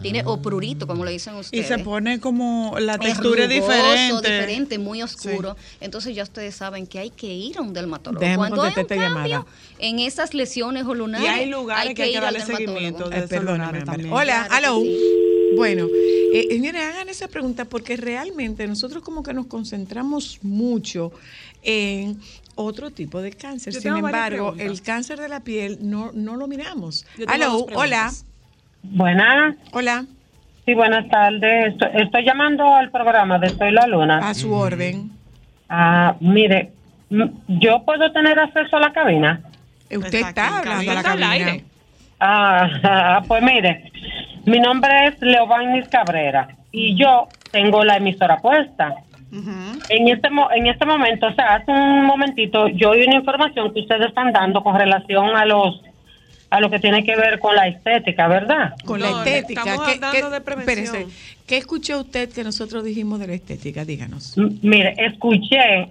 Tiene 0.00 0.22
o 0.24 0.40
prurito, 0.40 0.86
como 0.86 1.04
le 1.04 1.12
dicen 1.12 1.34
Y 1.36 1.40
ustedes. 1.40 1.66
se 1.66 1.78
pone 1.78 2.20
como 2.20 2.76
la 2.78 2.98
textura 2.98 3.44
es 3.44 3.50
rugoso, 3.50 3.76
diferente. 3.76 4.30
diferente, 4.32 4.78
muy 4.78 5.02
oscuro. 5.02 5.56
Entonces 5.80 6.14
ya 6.14 6.22
ustedes 6.22 6.54
saben 6.54 6.86
que 6.86 6.98
hay 6.98 7.10
que 7.10 7.26
ir 7.32 7.58
a 7.58 7.62
un 7.62 7.72
dermatólogo. 7.72 8.20
Déjeme 8.20 8.36
Cuando 8.38 8.62
hay 8.62 8.68
un 8.68 8.74
contestar 8.74 8.98
esta 8.98 9.14
cambio 9.14 9.38
llamada. 9.38 9.46
en 9.78 9.98
esas 9.98 10.34
lesiones 10.34 10.84
o 10.86 10.94
lunares, 10.94 11.26
Y 11.26 11.28
hay 11.28 11.46
lugares 11.46 11.94
que 11.94 12.02
hay 12.02 12.12
que 12.12 12.20
darle 12.20 12.40
seguimiento 12.44 13.08
de 13.08 13.18
Eh, 13.18 13.28
perdóname, 13.28 13.82
también. 13.82 14.12
Hola, 14.12 14.48
sí. 14.82 14.98
Bueno, 15.56 15.86
eh, 16.32 16.46
eh, 16.50 16.58
miren, 16.60 16.82
hagan 16.82 17.08
esa 17.08 17.26
pregunta 17.28 17.64
porque 17.64 17.96
realmente 17.96 18.66
nosotros 18.66 19.02
como 19.02 19.22
que 19.22 19.32
nos 19.32 19.46
concentramos 19.46 20.38
mucho 20.42 21.10
en 21.62 22.20
otro 22.54 22.90
tipo 22.90 23.20
de 23.22 23.32
cáncer. 23.32 23.72
Yo 23.72 23.80
Sin 23.80 23.96
embargo, 23.96 24.54
el 24.58 24.82
cáncer 24.82 25.20
de 25.20 25.28
la 25.28 25.40
piel 25.40 25.78
no, 25.80 26.12
no 26.12 26.36
lo 26.36 26.46
miramos. 26.46 27.06
Dos 27.16 27.26
hola. 27.74 28.12
Buenas. 28.82 29.56
Hola. 29.72 30.04
Sí, 30.64 30.74
buenas 30.74 31.08
tardes. 31.08 31.72
Estoy, 31.72 31.88
estoy 32.02 32.24
llamando 32.24 32.74
al 32.74 32.90
programa 32.90 33.38
de 33.38 33.48
Soy 33.50 33.70
la 33.72 33.86
Luna. 33.86 34.18
A 34.18 34.34
su 34.34 34.52
orden. 34.52 35.10
Ah, 35.68 36.14
mire, 36.20 36.72
¿yo 37.48 37.82
puedo 37.84 38.10
tener 38.12 38.38
acceso 38.38 38.76
a 38.76 38.80
la 38.80 38.92
cabina? 38.92 39.40
Usted 39.90 40.20
está 40.20 40.58
hablando 40.58 40.90
a 40.90 40.94
la 40.94 41.00
Está 41.00 41.10
cabina. 41.10 41.30
aire. 41.30 41.64
Ah, 42.20 43.22
pues 43.28 43.42
mire, 43.42 43.90
mi 44.44 44.58
nombre 44.60 45.06
es 45.06 45.20
Leobanis 45.20 45.88
Cabrera 45.88 46.48
y 46.72 46.96
yo 46.96 47.28
tengo 47.50 47.84
la 47.84 47.96
emisora 47.96 48.36
puesta. 48.38 48.94
En 49.30 50.08
este 50.08 50.30
mo- 50.30 50.50
en 50.50 50.66
este 50.68 50.86
momento, 50.86 51.26
o 51.26 51.32
sea, 51.34 51.56
hace 51.56 51.70
un 51.70 52.04
momentito, 52.06 52.66
yo 52.68 52.90
oí 52.90 53.04
una 53.06 53.16
información 53.16 53.72
que 53.74 53.80
ustedes 53.80 54.06
están 54.08 54.32
dando 54.32 54.62
con 54.62 54.74
relación 54.74 55.36
a 55.36 55.44
los 55.44 55.82
a 56.50 56.60
lo 56.60 56.70
que 56.70 56.78
tiene 56.78 57.04
que 57.04 57.14
ver 57.16 57.38
con 57.40 57.54
la 57.54 57.66
estética, 57.68 58.26
¿verdad? 58.28 58.74
Con 58.84 59.00
No, 59.00 59.10
la 59.10 59.18
estética. 59.18 59.60
estamos 59.60 59.86
¿Qué, 59.86 59.94
hablando 59.94 60.28
qué- 60.28 60.34
de 60.34 60.40
prevención. 60.40 60.84
espérese, 60.96 61.06
¿qué 61.46 61.56
escuchó 61.58 62.00
usted 62.00 62.30
que 62.30 62.42
nosotros 62.44 62.84
dijimos 62.84 63.20
de 63.20 63.26
la 63.26 63.34
estética? 63.34 63.84
Díganos. 63.84 64.36
M- 64.38 64.52
Mire, 64.62 64.94
escuché, 64.98 65.90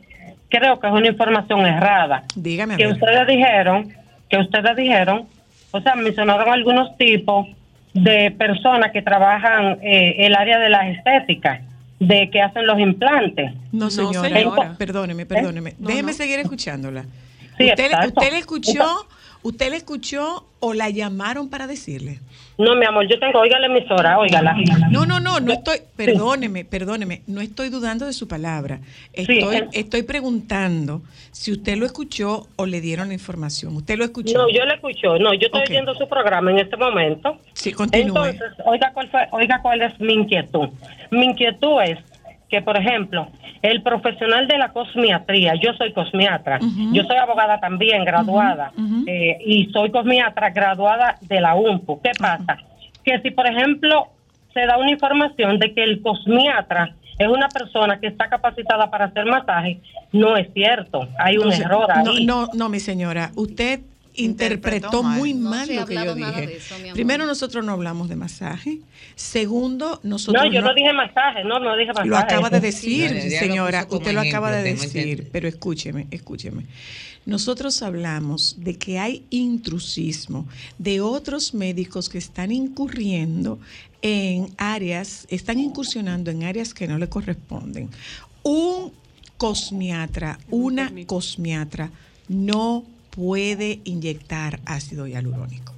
creo 0.49 0.79
que 0.79 0.87
es 0.87 0.93
una 0.93 1.07
información 1.07 1.65
errada. 1.65 2.23
Dígame 2.35 2.75
que 2.77 2.87
ustedes 2.87 3.27
dijeron, 3.27 3.93
que 4.29 4.37
ustedes 4.37 4.75
dijeron, 4.75 5.27
o 5.71 5.81
sea, 5.81 5.95
mencionaron 5.95 6.49
algunos 6.51 6.97
tipos 6.97 7.47
de 7.93 8.31
personas 8.31 8.91
que 8.91 9.01
trabajan 9.01 9.77
eh, 9.81 10.15
el 10.25 10.35
área 10.35 10.57
de 10.59 10.69
la 10.69 10.89
estética, 10.89 11.61
de 11.99 12.29
que 12.31 12.41
hacen 12.41 12.65
los 12.67 12.79
implantes. 12.79 13.53
No, 13.71 13.89
señora. 13.89 14.27
señora. 14.29 14.75
Perdóneme, 14.77 15.25
perdóneme. 15.25 15.73
No, 15.79 15.87
Déjeme 15.89 16.11
no. 16.11 16.17
seguir 16.17 16.39
escuchándola. 16.39 17.05
Sí, 17.57 17.65
usted, 17.69 17.91
usted 18.07 18.31
le 18.31 18.37
escuchó, 18.37 19.07
¿Usted 19.47 19.69
le 19.69 19.77
escuchó 19.77 20.45
o 20.59 20.73
la 20.73 20.89
llamaron 20.89 21.49
para 21.49 21.67
decirle? 21.67 22.19
No, 22.57 22.75
mi 22.75 22.85
amor, 22.85 23.07
yo 23.07 23.17
tengo, 23.17 23.39
oiga 23.39 23.57
la 23.59 23.67
emisora, 23.67 24.19
óigala. 24.19 24.57
No, 24.91 25.05
no, 25.05 25.21
no, 25.21 25.39
no 25.39 25.53
estoy, 25.53 25.77
perdóneme, 25.95 26.65
perdóneme, 26.65 27.21
no 27.27 27.39
estoy 27.39 27.69
dudando 27.69 28.05
de 28.05 28.11
su 28.11 28.27
palabra. 28.27 28.81
Estoy, 29.13 29.55
eh. 29.55 29.67
estoy 29.71 30.03
preguntando 30.03 31.01
si 31.31 31.53
usted 31.53 31.77
lo 31.77 31.85
escuchó 31.85 32.47
o 32.57 32.65
le 32.65 32.81
dieron 32.81 33.07
la 33.07 33.13
información. 33.13 33.73
¿Usted 33.77 33.97
lo 33.97 34.03
escuchó? 34.03 34.37
No, 34.37 34.49
yo 34.49 34.65
le 34.65 34.73
escucho, 34.73 35.17
no, 35.17 35.33
yo 35.33 35.45
estoy 35.45 35.61
Ok. 35.61 35.69
viendo 35.69 35.95
su 35.95 36.09
programa 36.09 36.51
en 36.51 36.59
este 36.59 36.75
momento. 36.75 37.37
Sí, 37.53 37.71
continúe. 37.71 38.07
Entonces, 38.07 38.51
oiga 38.65 38.91
cuál, 38.93 39.09
fue, 39.09 39.29
oiga 39.31 39.61
cuál 39.61 39.81
es 39.81 39.97
mi 40.01 40.11
inquietud. 40.11 40.67
Mi 41.09 41.23
inquietud 41.23 41.81
es 41.83 41.99
que, 42.49 42.61
por 42.61 42.77
ejemplo, 42.77 43.27
el 43.61 43.81
profesional 43.81 44.47
de 44.47 44.57
la 44.57 44.69
cosmiatría, 44.69 45.55
yo 45.55 45.73
soy 45.73 45.91
cosmiatra, 45.93 46.59
yo 46.93 47.03
soy 47.03 47.17
abogada 47.17 47.59
también, 47.59 48.05
graduada, 48.05 48.71
eh, 49.05 49.37
y 49.45 49.65
soy 49.73 49.91
cosmiatra 49.91 50.49
graduada 50.51 51.17
de 51.21 51.41
la 51.41 51.55
UNPU. 51.55 51.99
¿Qué 52.01 52.11
pasa? 52.17 52.57
Que 53.03 53.19
si, 53.21 53.31
por 53.31 53.47
ejemplo, 53.47 54.07
se 54.53 54.65
da 54.65 54.77
una 54.77 54.91
información 54.91 55.59
de 55.59 55.73
que 55.73 55.83
el 55.83 56.01
cosmiatra 56.01 56.95
es 57.19 57.27
una 57.27 57.47
persona 57.49 57.99
que 57.99 58.07
está 58.07 58.29
capacitada 58.29 58.89
para 58.91 59.05
hacer 59.05 59.25
masaje, 59.25 59.79
no 60.11 60.37
es 60.37 60.47
cierto. 60.53 61.07
Hay 61.19 61.37
un 61.37 61.49
No, 61.49 61.53
error 61.55 61.87
no, 62.05 62.11
ahí. 62.11 62.25
No, 62.25 62.47
no, 62.53 62.69
mi 62.69 62.79
señora, 62.79 63.31
usted 63.35 63.81
interpretó 64.17 65.03
muy 65.03 65.33
mal 65.33 65.73
lo 65.73 65.85
que 65.85 65.95
yo 65.95 66.15
dije. 66.15 66.57
eso. 66.57 66.75
Primero, 66.93 67.25
nosotros 67.25 67.63
no 67.63 67.71
hablamos 67.71 68.09
de 68.09 68.15
masaje. 68.15 68.79
Segundo, 69.15 69.99
nosotros 70.03 70.43
No, 70.43 70.51
yo 70.51 70.61
no, 70.61 70.73
dije 70.73 70.91
masaje, 70.93 71.43
no, 71.43 71.59
no 71.59 71.77
dije 71.77 71.89
masaje. 71.89 72.09
Lo 72.09 72.17
acaba 72.17 72.49
de 72.49 72.59
decir, 72.59 73.21
Sí, 73.21 73.31
señora. 73.31 73.87
Usted 73.89 74.13
lo 74.13 74.21
acaba 74.21 74.51
de 74.51 74.63
decir, 74.63 75.29
pero 75.31 75.47
escúcheme, 75.47 76.07
escúcheme. 76.11 76.65
Nosotros 77.25 77.81
hablamos 77.81 78.55
de 78.59 78.77
que 78.77 78.99
hay 78.99 79.25
intrusismo 79.29 80.47
de 80.77 81.01
otros 81.01 81.53
médicos 81.53 82.07
que 82.07 82.17
están 82.17 82.51
incurriendo 82.51 83.59
en 84.01 84.47
áreas, 84.57 85.27
están 85.29 85.59
incursionando 85.59 86.31
en 86.31 86.43
áreas 86.43 86.73
que 86.73 86.87
no 86.87 86.97
le 86.97 87.09
corresponden. 87.09 87.89
Un 88.43 88.93
cosmiatra, 89.37 90.39
una 90.49 90.91
cosmiatra 91.05 91.91
no 92.29 92.85
puede 93.17 93.81
inyectar 93.83 94.59
ácido 94.65 95.07
hialurónico. 95.07 95.73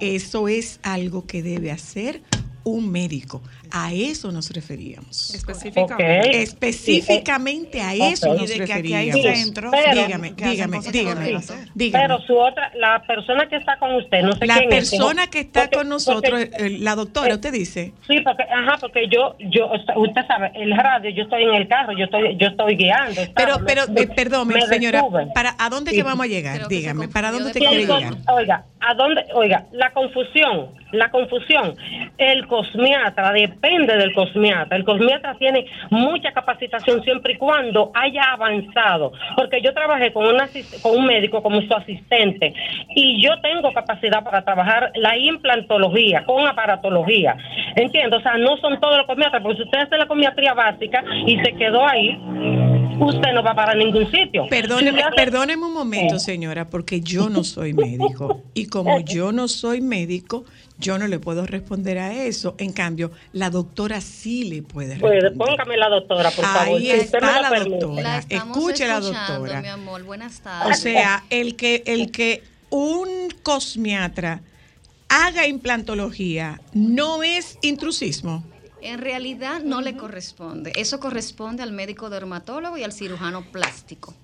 Eso 0.00 0.46
es 0.46 0.78
algo 0.84 1.26
que 1.26 1.42
debe 1.42 1.72
hacer 1.72 2.22
un 2.66 2.90
médico. 2.90 3.40
A 3.70 3.92
eso 3.92 4.30
nos 4.32 4.50
referíamos. 4.50 5.34
Específicamente. 5.34 6.28
Ok. 6.28 6.34
Específicamente 6.34 7.80
a 7.80 7.94
eso 7.94 8.34
nos 8.34 8.50
Y 8.50 8.58
de 8.58 8.64
que 8.66 8.72
aquí 8.72 8.92
hay 8.94 9.10
referíamos. 9.12 10.36
dígame, 10.36 10.80
dígame, 10.92 11.40
dígame. 11.74 12.06
Pero 12.06 12.20
su 12.22 12.36
otra, 12.36 12.70
la 12.76 13.02
persona 13.06 13.48
que 13.48 13.56
está 13.56 13.78
con 13.78 13.94
usted, 13.94 14.22
no 14.22 14.32
sé 14.36 14.46
La 14.46 14.58
quién 14.58 14.72
es, 14.72 14.90
persona 14.90 15.22
dijo- 15.22 15.30
que 15.30 15.40
está 15.40 15.60
porque- 15.62 15.76
con 15.76 15.88
nosotros, 15.88 16.40
porque- 16.44 16.66
eh, 16.66 16.78
la 16.80 16.94
doctora, 16.94 17.34
usted 17.34 17.52
dice. 17.52 17.92
Sí, 18.06 18.20
porque, 18.20 18.42
ajá, 18.44 18.78
porque 18.80 19.08
yo, 19.08 19.36
yo, 19.38 19.70
usted 19.96 20.26
sabe, 20.26 20.50
el 20.54 20.76
radio, 20.76 21.10
yo 21.10 21.22
estoy 21.24 21.42
en 21.44 21.54
el 21.54 21.68
carro, 21.68 21.92
yo 21.96 22.04
estoy, 22.04 22.36
yo 22.36 22.48
estoy 22.48 22.76
guiando. 22.76 23.20
Pero, 23.34 23.58
pero, 23.66 23.82
Me- 23.88 24.02
eh, 24.02 24.08
perdón, 24.08 24.48
señora, 24.68 25.02
detuve. 25.02 25.26
¿para 25.34 25.54
a 25.58 25.68
dónde 25.70 25.90
Sí. 25.92 25.96
que 25.98 26.02
vamos 26.02 26.24
a 26.24 26.28
llegar? 26.28 26.66
Dígame, 26.68 27.08
¿para 27.08 27.30
dónde 27.30 27.52
te 27.52 27.60
Sí, 27.60 27.64
quiere 27.66 27.82
llegar? 27.86 28.14
Oiga, 28.28 28.64
¿a 28.80 28.94
dónde? 28.94 29.24
Oiga, 29.34 29.66
la 29.72 29.92
confusión, 29.92 30.68
la 30.92 31.10
confusión. 31.10 31.74
El 32.18 32.46
cosmiatra 32.56 33.32
depende 33.32 33.96
del 33.96 34.14
cosmiatra. 34.14 34.76
El 34.76 34.84
cosmiatra 34.84 35.36
tiene 35.38 35.66
mucha 35.90 36.32
capacitación 36.32 37.02
siempre 37.02 37.34
y 37.34 37.36
cuando 37.36 37.90
haya 37.94 38.32
avanzado. 38.32 39.12
Porque 39.36 39.60
yo 39.60 39.74
trabajé 39.74 40.12
con, 40.12 40.26
una, 40.26 40.48
con 40.82 40.98
un 40.98 41.06
médico 41.06 41.42
como 41.42 41.60
su 41.60 41.74
asistente 41.74 42.54
y 42.94 43.22
yo 43.22 43.30
tengo 43.42 43.72
capacidad 43.72 44.24
para 44.24 44.42
trabajar 44.42 44.92
la 44.94 45.16
implantología 45.18 46.24
con 46.24 46.46
aparatología. 46.46 47.36
Entiendo, 47.74 48.16
o 48.16 48.20
sea, 48.20 48.38
no 48.38 48.56
son 48.58 48.80
todos 48.80 48.96
los 48.98 49.06
cosmiatras, 49.06 49.42
porque 49.42 49.58
si 49.58 49.62
usted 49.64 49.78
hace 49.78 49.98
la 49.98 50.06
cosmiatría 50.06 50.54
básica 50.54 51.04
y 51.26 51.38
se 51.40 51.52
quedó 51.54 51.86
ahí, 51.86 52.18
usted 53.00 53.32
no 53.32 53.42
va 53.42 53.54
para 53.54 53.74
ningún 53.74 54.10
sitio. 54.10 54.46
Perdóneme, 54.48 55.02
Si 55.02 55.16
perdóneme 55.16 55.66
un 55.66 55.74
momento, 55.74 56.18
señora, 56.18 56.68
porque 56.68 57.00
yo 57.00 57.28
no 57.28 57.44
soy 57.44 57.74
médico. 57.74 58.42
Y 58.54 58.66
como 58.66 58.98
yo 59.04 59.32
no 59.32 59.48
soy 59.48 59.80
médico, 59.80 60.44
yo 60.78 60.98
no 60.98 61.06
le 61.08 61.18
puedo 61.18 61.46
responder 61.46 61.98
a 61.98 62.12
eso. 62.24 62.54
En 62.58 62.72
cambio, 62.72 63.10
la 63.32 63.50
doctora 63.50 64.00
sí 64.00 64.44
le 64.44 64.62
puede 64.62 64.98
Pues 64.98 65.22
responder. 65.22 65.56
póngame 65.56 65.76
la 65.76 65.88
doctora, 65.88 66.30
por 66.30 66.44
favor. 66.44 66.76
Ahí 66.78 66.86
si 66.86 66.92
me 66.92 66.98
está 66.98 67.40
la 67.40 67.50
permite. 67.50 67.78
doctora. 67.78 68.02
La 68.02 68.36
Escuche 68.36 68.86
la 68.86 69.00
doctora. 69.00 69.62
mi 69.62 69.68
amor. 69.68 70.02
Buenas 70.04 70.40
O 70.40 70.42
tardes. 70.42 70.80
sea, 70.80 71.24
el 71.30 71.56
que, 71.56 71.82
el 71.86 72.10
que 72.10 72.42
un 72.70 73.08
cosmiatra 73.42 74.40
haga 75.08 75.46
implantología 75.46 76.60
no 76.74 77.22
es 77.22 77.58
intrusismo. 77.62 78.44
En 78.82 78.98
realidad 78.98 79.62
no 79.64 79.80
le 79.80 79.96
corresponde. 79.96 80.72
Eso 80.76 81.00
corresponde 81.00 81.62
al 81.62 81.72
médico 81.72 82.10
dermatólogo 82.10 82.76
y 82.76 82.84
al 82.84 82.92
cirujano 82.92 83.44
plástico. 83.50 84.14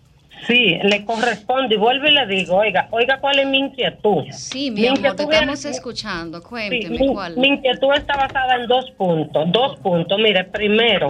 Sí, 0.47 0.78
le 0.82 1.05
corresponde. 1.05 1.74
Y 1.74 1.78
vuelvo 1.78 2.07
y 2.07 2.12
le 2.12 2.26
digo, 2.26 2.57
oiga, 2.57 2.88
oiga, 2.90 3.18
¿cuál 3.20 3.38
es 3.38 3.47
mi 3.47 3.59
inquietud? 3.59 4.24
Sí, 4.32 4.70
mi 4.70 4.86
amor, 4.86 5.01
te 5.01 5.09
inquietud 5.11 5.32
estamos 5.32 5.64
es- 5.64 5.76
escuchando. 5.76 6.38
sí, 6.40 6.45
Cuénteme 6.49 6.99
mi, 6.99 7.07
cuál. 7.12 7.36
mi 7.36 7.49
inquietud 7.49 7.93
está 7.95 8.16
basada 8.16 8.57
en 8.57 8.66
dos 8.66 8.90
puntos. 8.93 9.51
Dos 9.53 9.76
puntos. 9.80 10.18
Mire, 10.18 10.45
primero, 10.45 11.09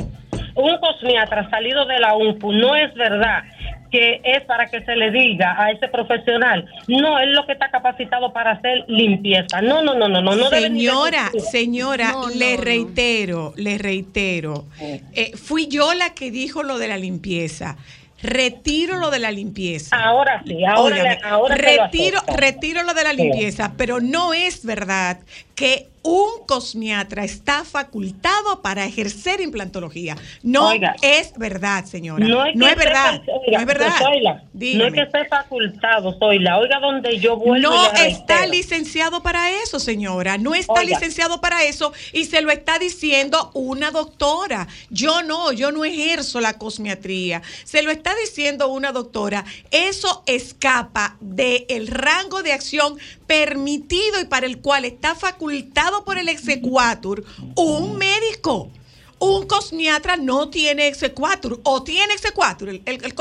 un 0.54 0.76
cosmiatra 0.78 1.48
salido 1.50 1.86
de 1.86 1.98
la 1.98 2.14
UNPU 2.14 2.52
no 2.52 2.76
es 2.76 2.92
verdad 2.94 3.42
que 3.90 4.22
es 4.24 4.40
para 4.46 4.70
que 4.70 4.82
se 4.84 4.96
le 4.96 5.10
diga 5.10 5.54
a 5.62 5.70
ese 5.70 5.86
profesional, 5.88 6.64
no, 6.88 7.18
es 7.18 7.28
lo 7.28 7.44
que 7.44 7.52
está 7.52 7.70
capacitado 7.70 8.32
para 8.32 8.52
hacer 8.52 8.84
limpieza. 8.88 9.60
No, 9.60 9.82
no, 9.82 9.92
no, 9.94 10.08
no, 10.08 10.22
no. 10.22 10.48
señora, 10.48 11.30
señora, 11.50 12.12
No, 12.12 12.22
no, 12.22 12.34
le 12.34 12.56
no. 12.56 12.62
reitero, 12.64 13.52
le 13.56 13.76
reitero. 13.76 14.64
eh, 14.80 15.32
fui 15.36 15.68
yo 15.68 15.92
la 15.92 16.14
que 16.14 16.30
dijo 16.30 16.62
lo 16.62 16.78
de 16.78 16.88
la 16.88 16.96
limpieza. 16.96 17.76
Retiro 18.22 18.96
lo 18.98 19.10
de 19.10 19.18
la 19.18 19.30
limpieza. 19.30 19.96
Ahora 19.96 20.42
sí, 20.46 20.64
ahora 20.64 20.94
Óigame, 20.96 21.10
le- 21.16 21.20
ahora 21.28 21.56
se 21.56 21.62
lo 21.76 21.82
retiro, 21.84 22.20
retiro 22.36 22.82
lo 22.84 22.94
de 22.94 23.04
la 23.04 23.10
Sí. 23.10 23.16
limpieza, 23.16 23.72
pero 23.76 24.00
no 24.00 24.32
es 24.32 24.64
verdad 24.64 25.18
que 25.54 25.88
un 26.02 26.44
cosmiatra 26.46 27.24
está 27.24 27.64
facultado 27.64 28.60
para 28.60 28.84
ejercer 28.84 29.40
implantología. 29.40 30.16
No 30.42 30.68
Oiga. 30.68 30.96
es 31.00 31.32
verdad, 31.36 31.84
señora. 31.84 32.26
No 32.26 32.44
es, 32.44 32.76
verdad. 32.76 33.22
oiga, 33.26 33.52
no 33.52 33.60
es 33.60 33.66
verdad. 33.66 33.92
Zoila, 33.98 34.44
no 34.52 34.86
es 34.86 34.92
que 34.94 35.02
esté 35.02 35.24
facultado, 35.26 36.18
Zoila. 36.18 36.58
Oiga, 36.58 36.80
donde 36.80 37.18
yo 37.18 37.36
vuelvo 37.36 37.70
No 37.70 37.92
está 37.92 38.46
licenciado 38.46 39.22
para 39.22 39.50
eso, 39.62 39.78
señora. 39.78 40.38
No 40.38 40.54
está 40.54 40.72
Oiga. 40.80 40.94
licenciado 40.94 41.40
para 41.40 41.62
eso 41.64 41.92
y 42.12 42.24
se 42.24 42.42
lo 42.42 42.50
está 42.50 42.78
diciendo 42.80 43.50
una 43.54 43.92
doctora. 43.92 44.66
Yo 44.90 45.22
no, 45.22 45.52
yo 45.52 45.70
no 45.70 45.84
ejerzo 45.84 46.40
la 46.40 46.58
cosmiatría. 46.58 47.42
Se 47.64 47.82
lo 47.82 47.92
está 47.92 48.12
diciendo 48.16 48.68
una 48.68 48.90
doctora. 48.90 49.44
Eso 49.70 50.24
escapa 50.26 51.16
del 51.20 51.86
rango 51.86 52.42
de 52.42 52.52
acción 52.52 52.98
permitido 53.32 54.20
y 54.20 54.26
para 54.26 54.44
el 54.44 54.58
cual 54.60 54.84
está 54.84 55.14
facultado 55.14 56.04
por 56.04 56.18
el 56.18 56.28
exequatur 56.28 57.24
un 57.56 57.96
médico. 57.96 58.70
Un 59.18 59.46
cosmiatra 59.46 60.18
no 60.18 60.50
tiene 60.50 60.86
exequatur 60.88 61.58
o 61.64 61.82
tiene 61.82 62.12
exequatur 62.12 62.68
el, 62.68 62.82
el, 62.84 63.02
el 63.02 63.14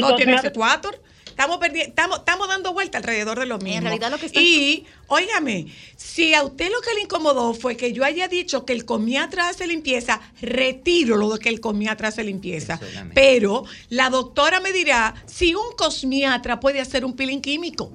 no 0.00 0.16
tiene 0.16 0.34
exequatur. 0.34 1.00
Estamos, 1.28 1.60
estamos, 1.74 2.18
estamos 2.18 2.48
dando 2.48 2.72
vuelta 2.72 2.98
alrededor 2.98 3.38
de 3.38 3.46
lo 3.46 3.58
mismo. 3.58 3.82
realidad 3.82 4.10
lo 4.10 4.18
que 4.18 4.26
está- 4.26 4.40
Y, 4.40 4.84
óigame, 5.06 5.66
si 5.96 6.34
a 6.34 6.42
usted 6.42 6.68
lo 6.72 6.80
que 6.80 6.92
le 6.94 7.02
incomodó 7.02 7.54
fue 7.54 7.76
que 7.76 7.92
yo 7.92 8.02
haya 8.04 8.26
dicho 8.26 8.64
que 8.64 8.72
el 8.72 8.84
comiatra 8.84 9.48
hace 9.48 9.66
limpieza, 9.68 10.20
retiro 10.40 11.16
lo 11.16 11.28
de 11.34 11.38
que 11.38 11.50
el 11.50 11.60
comiatra 11.60 12.08
hace 12.08 12.24
limpieza. 12.24 12.80
Pero 13.14 13.64
la 13.90 14.10
doctora 14.10 14.58
me 14.58 14.72
dirá 14.72 15.14
si 15.26 15.54
un 15.54 15.70
cosmiatra 15.76 16.58
puede 16.58 16.80
hacer 16.80 17.04
un 17.04 17.14
peeling 17.14 17.40
químico. 17.42 17.92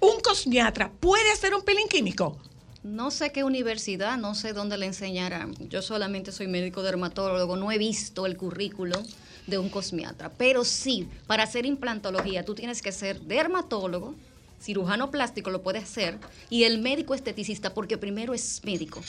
¿Un 0.00 0.20
cosmiatra 0.20 0.92
puede 1.00 1.32
hacer 1.32 1.54
un 1.54 1.62
peeling 1.62 1.88
químico? 1.88 2.38
No 2.84 3.10
sé 3.10 3.32
qué 3.32 3.42
universidad, 3.42 4.16
no 4.16 4.36
sé 4.36 4.52
dónde 4.52 4.78
le 4.78 4.86
enseñarán. 4.86 5.56
Yo 5.68 5.82
solamente 5.82 6.30
soy 6.30 6.46
médico 6.46 6.84
dermatólogo, 6.84 7.56
no 7.56 7.72
he 7.72 7.78
visto 7.78 8.24
el 8.24 8.36
currículum 8.36 9.02
de 9.48 9.58
un 9.58 9.68
cosmiatra. 9.68 10.30
Pero 10.30 10.64
sí, 10.64 11.08
para 11.26 11.42
hacer 11.42 11.66
implantología 11.66 12.44
tú 12.44 12.54
tienes 12.54 12.80
que 12.80 12.92
ser 12.92 13.20
dermatólogo, 13.22 14.14
cirujano 14.60 15.10
plástico 15.10 15.50
lo 15.50 15.62
puede 15.62 15.80
hacer, 15.80 16.18
y 16.48 16.62
el 16.62 16.78
médico 16.78 17.14
esteticista, 17.14 17.74
porque 17.74 17.98
primero 17.98 18.34
es 18.34 18.60
médico. 18.64 19.00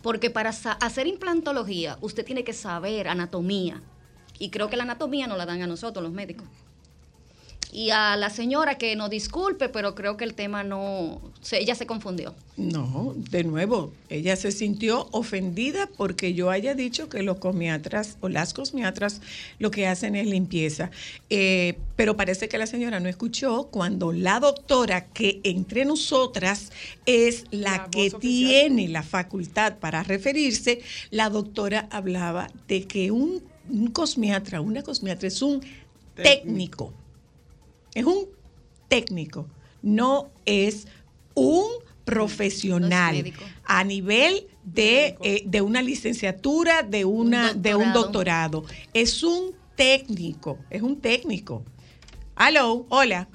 Porque 0.00 0.30
para 0.30 0.50
hacer 0.50 1.08
implantología 1.08 1.98
usted 2.00 2.24
tiene 2.24 2.44
que 2.44 2.52
saber 2.52 3.08
anatomía. 3.08 3.82
Y 4.38 4.50
creo 4.50 4.68
que 4.68 4.76
la 4.76 4.84
anatomía 4.84 5.26
no 5.26 5.36
la 5.36 5.46
dan 5.46 5.62
a 5.62 5.66
nosotros 5.66 6.04
los 6.04 6.12
médicos. 6.12 6.46
Y 7.76 7.90
a 7.90 8.14
la 8.16 8.30
señora 8.30 8.78
que 8.78 8.94
nos 8.94 9.10
disculpe, 9.10 9.68
pero 9.68 9.96
creo 9.96 10.16
que 10.16 10.22
el 10.22 10.34
tema 10.34 10.62
no, 10.62 11.20
se- 11.42 11.58
ella 11.58 11.74
se 11.74 11.86
confundió. 11.86 12.32
No, 12.56 13.14
de 13.16 13.42
nuevo, 13.42 13.92
ella 14.10 14.36
se 14.36 14.52
sintió 14.52 15.08
ofendida 15.10 15.88
porque 15.96 16.34
yo 16.34 16.50
haya 16.50 16.74
dicho 16.76 17.08
que 17.08 17.24
los 17.24 17.38
cosmiatras 17.38 18.16
o 18.20 18.28
las 18.28 18.54
cosmiatras 18.54 19.20
lo 19.58 19.72
que 19.72 19.88
hacen 19.88 20.14
es 20.14 20.28
limpieza. 20.28 20.92
Eh, 21.30 21.76
pero 21.96 22.16
parece 22.16 22.48
que 22.48 22.58
la 22.58 22.68
señora 22.68 23.00
no 23.00 23.08
escuchó 23.08 23.64
cuando 23.72 24.12
la 24.12 24.38
doctora, 24.38 25.06
que 25.06 25.40
entre 25.42 25.84
nosotras 25.84 26.70
es 27.06 27.44
la, 27.50 27.88
que 27.90 28.08
tiene 28.20 28.86
la 28.86 29.02
facultad 29.02 29.78
para 29.78 30.04
referirse, 30.04 30.80
la 31.10 31.28
doctora 31.28 31.88
hablaba 31.90 32.46
de 32.68 32.84
que 32.84 33.10
un, 33.10 33.42
un 33.68 33.88
cosmiatra, 33.88 34.60
una 34.60 34.84
cosmiatra 34.84 35.26
es 35.26 35.42
un 35.42 35.60
técnico. 36.14 36.92
Es 37.94 38.04
un 38.04 38.26
técnico, 38.88 39.46
no 39.82 40.30
es 40.46 40.86
un 41.34 41.64
profesional 42.04 43.32
a 43.64 43.84
nivel 43.84 44.46
de, 44.64 45.16
eh, 45.22 45.42
de 45.46 45.60
una 45.60 45.82
licenciatura, 45.82 46.82
de, 46.82 47.04
una, 47.04 47.54
de 47.54 47.74
un 47.74 47.92
doctorado. 47.92 48.64
Es 48.92 49.22
un 49.22 49.52
técnico, 49.76 50.58
es 50.70 50.82
un 50.82 51.00
técnico. 51.00 51.62
Aló, 52.36 52.86
hola, 52.88 53.28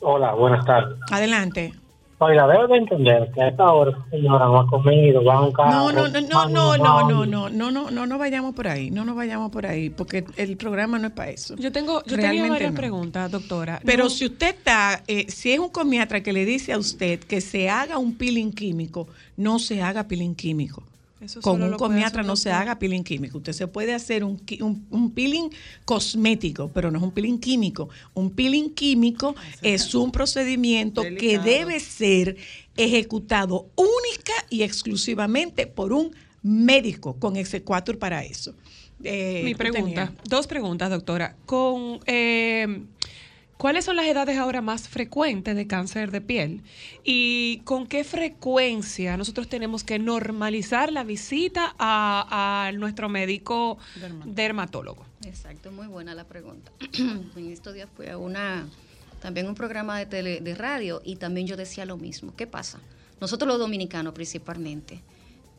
Hola, 0.00 0.32
buenas 0.34 0.64
tardes. 0.64 0.98
adelante. 1.10 1.72
Oiga, 2.20 2.48
debe 2.48 2.66
de 2.66 2.76
entender 2.78 3.30
que 3.32 3.40
a 3.42 3.48
esta 3.48 3.72
hora, 3.72 3.96
señora, 4.10 4.46
no 4.46 4.58
ha 4.58 4.66
comido, 4.66 5.22
va 5.22 5.34
a 5.34 5.40
un 5.42 5.52
carro. 5.52 5.70
No, 5.70 5.92
no, 5.92 6.08
no, 6.08 6.20
no, 6.20 6.48
no, 6.48 6.76
no, 6.76 7.26
no, 7.26 7.48
no, 7.48 7.70
no, 7.70 7.90
no, 7.92 8.06
no, 8.06 8.18
vayamos 8.18 8.56
por 8.56 8.66
ahí, 8.66 8.90
no 8.90 9.04
nos 9.04 9.14
vayamos 9.14 9.52
por 9.52 9.66
ahí, 9.66 9.88
porque 9.88 10.24
el 10.36 10.56
programa 10.56 10.98
no 10.98 11.06
es 11.06 11.12
para 11.12 11.30
eso. 11.30 11.54
Yo 11.56 11.70
tengo, 11.70 12.02
yo 12.04 12.16
tenía 12.16 12.30
Realmente 12.30 12.50
varias 12.50 12.72
no. 12.72 12.76
preguntas, 12.76 13.30
doctora. 13.30 13.80
Pero 13.84 14.04
No- 14.04 14.10
si 14.10 14.26
usted 14.26 14.48
está, 14.48 15.04
eh, 15.06 15.26
si 15.30 15.52
es 15.52 15.60
un 15.60 15.68
comiatra 15.68 16.20
que 16.20 16.32
le 16.32 16.44
dice 16.44 16.72
a 16.72 16.78
usted 16.78 17.20
que 17.20 17.40
se 17.40 17.70
haga 17.70 17.98
un 17.98 18.16
peeling 18.16 18.50
químico, 18.50 19.06
no 19.36 19.60
se 19.60 19.80
haga 19.80 20.08
peeling 20.08 20.34
químico. 20.34 20.82
Eso 21.20 21.40
Con 21.40 21.62
un 21.62 21.74
comiatra 21.74 22.22
no 22.22 22.36
se 22.36 22.52
haga 22.52 22.78
peeling 22.78 23.02
químico. 23.02 23.38
Usted 23.38 23.52
se 23.52 23.66
puede 23.66 23.92
hacer 23.92 24.22
un, 24.22 24.40
un, 24.60 24.86
un 24.90 25.10
peeling 25.10 25.50
cosmético, 25.84 26.70
pero 26.72 26.90
no 26.90 26.98
es 26.98 27.04
un 27.04 27.10
peeling 27.10 27.38
químico. 27.38 27.88
Un 28.14 28.30
peeling 28.30 28.70
químico 28.70 29.34
es 29.62 29.94
un 29.94 30.12
procedimiento 30.12 31.02
que 31.02 31.38
debe 31.38 31.80
ser 31.80 32.36
ejecutado 32.76 33.68
única 33.74 34.32
y 34.48 34.62
exclusivamente 34.62 35.66
por 35.66 35.92
un 35.92 36.14
médico 36.42 37.18
con 37.18 37.36
exequatur 37.36 37.98
para 37.98 38.24
eso. 38.24 38.54
Eh, 39.02 39.42
Mi 39.44 39.54
pregunta, 39.54 40.12
dos 40.24 40.46
preguntas, 40.46 40.90
doctora. 40.90 41.36
Con, 41.46 42.00
eh, 42.06 42.84
¿Cuáles 43.58 43.84
son 43.84 43.96
las 43.96 44.06
edades 44.06 44.38
ahora 44.38 44.62
más 44.62 44.88
frecuentes 44.88 45.56
de 45.56 45.66
cáncer 45.66 46.12
de 46.12 46.20
piel? 46.20 46.62
¿Y 47.02 47.58
con 47.64 47.88
qué 47.88 48.04
frecuencia 48.04 49.16
nosotros 49.16 49.48
tenemos 49.48 49.82
que 49.82 49.98
normalizar 49.98 50.92
la 50.92 51.02
visita 51.02 51.74
a, 51.76 52.66
a 52.68 52.72
nuestro 52.72 53.08
médico 53.08 53.76
dermatólogo? 54.24 55.04
Exacto, 55.26 55.72
muy 55.72 55.88
buena 55.88 56.14
la 56.14 56.22
pregunta. 56.22 56.70
en 56.98 57.52
estos 57.52 57.74
días 57.74 57.88
fui 57.96 58.06
a 58.06 58.16
una, 58.16 58.68
también 59.20 59.48
un 59.48 59.56
programa 59.56 59.98
de, 59.98 60.06
tele, 60.06 60.40
de 60.40 60.54
radio 60.54 61.02
y 61.04 61.16
también 61.16 61.48
yo 61.48 61.56
decía 61.56 61.84
lo 61.84 61.96
mismo. 61.96 62.36
¿Qué 62.36 62.46
pasa? 62.46 62.78
Nosotros 63.20 63.48
los 63.48 63.58
dominicanos 63.58 64.14
principalmente 64.14 65.02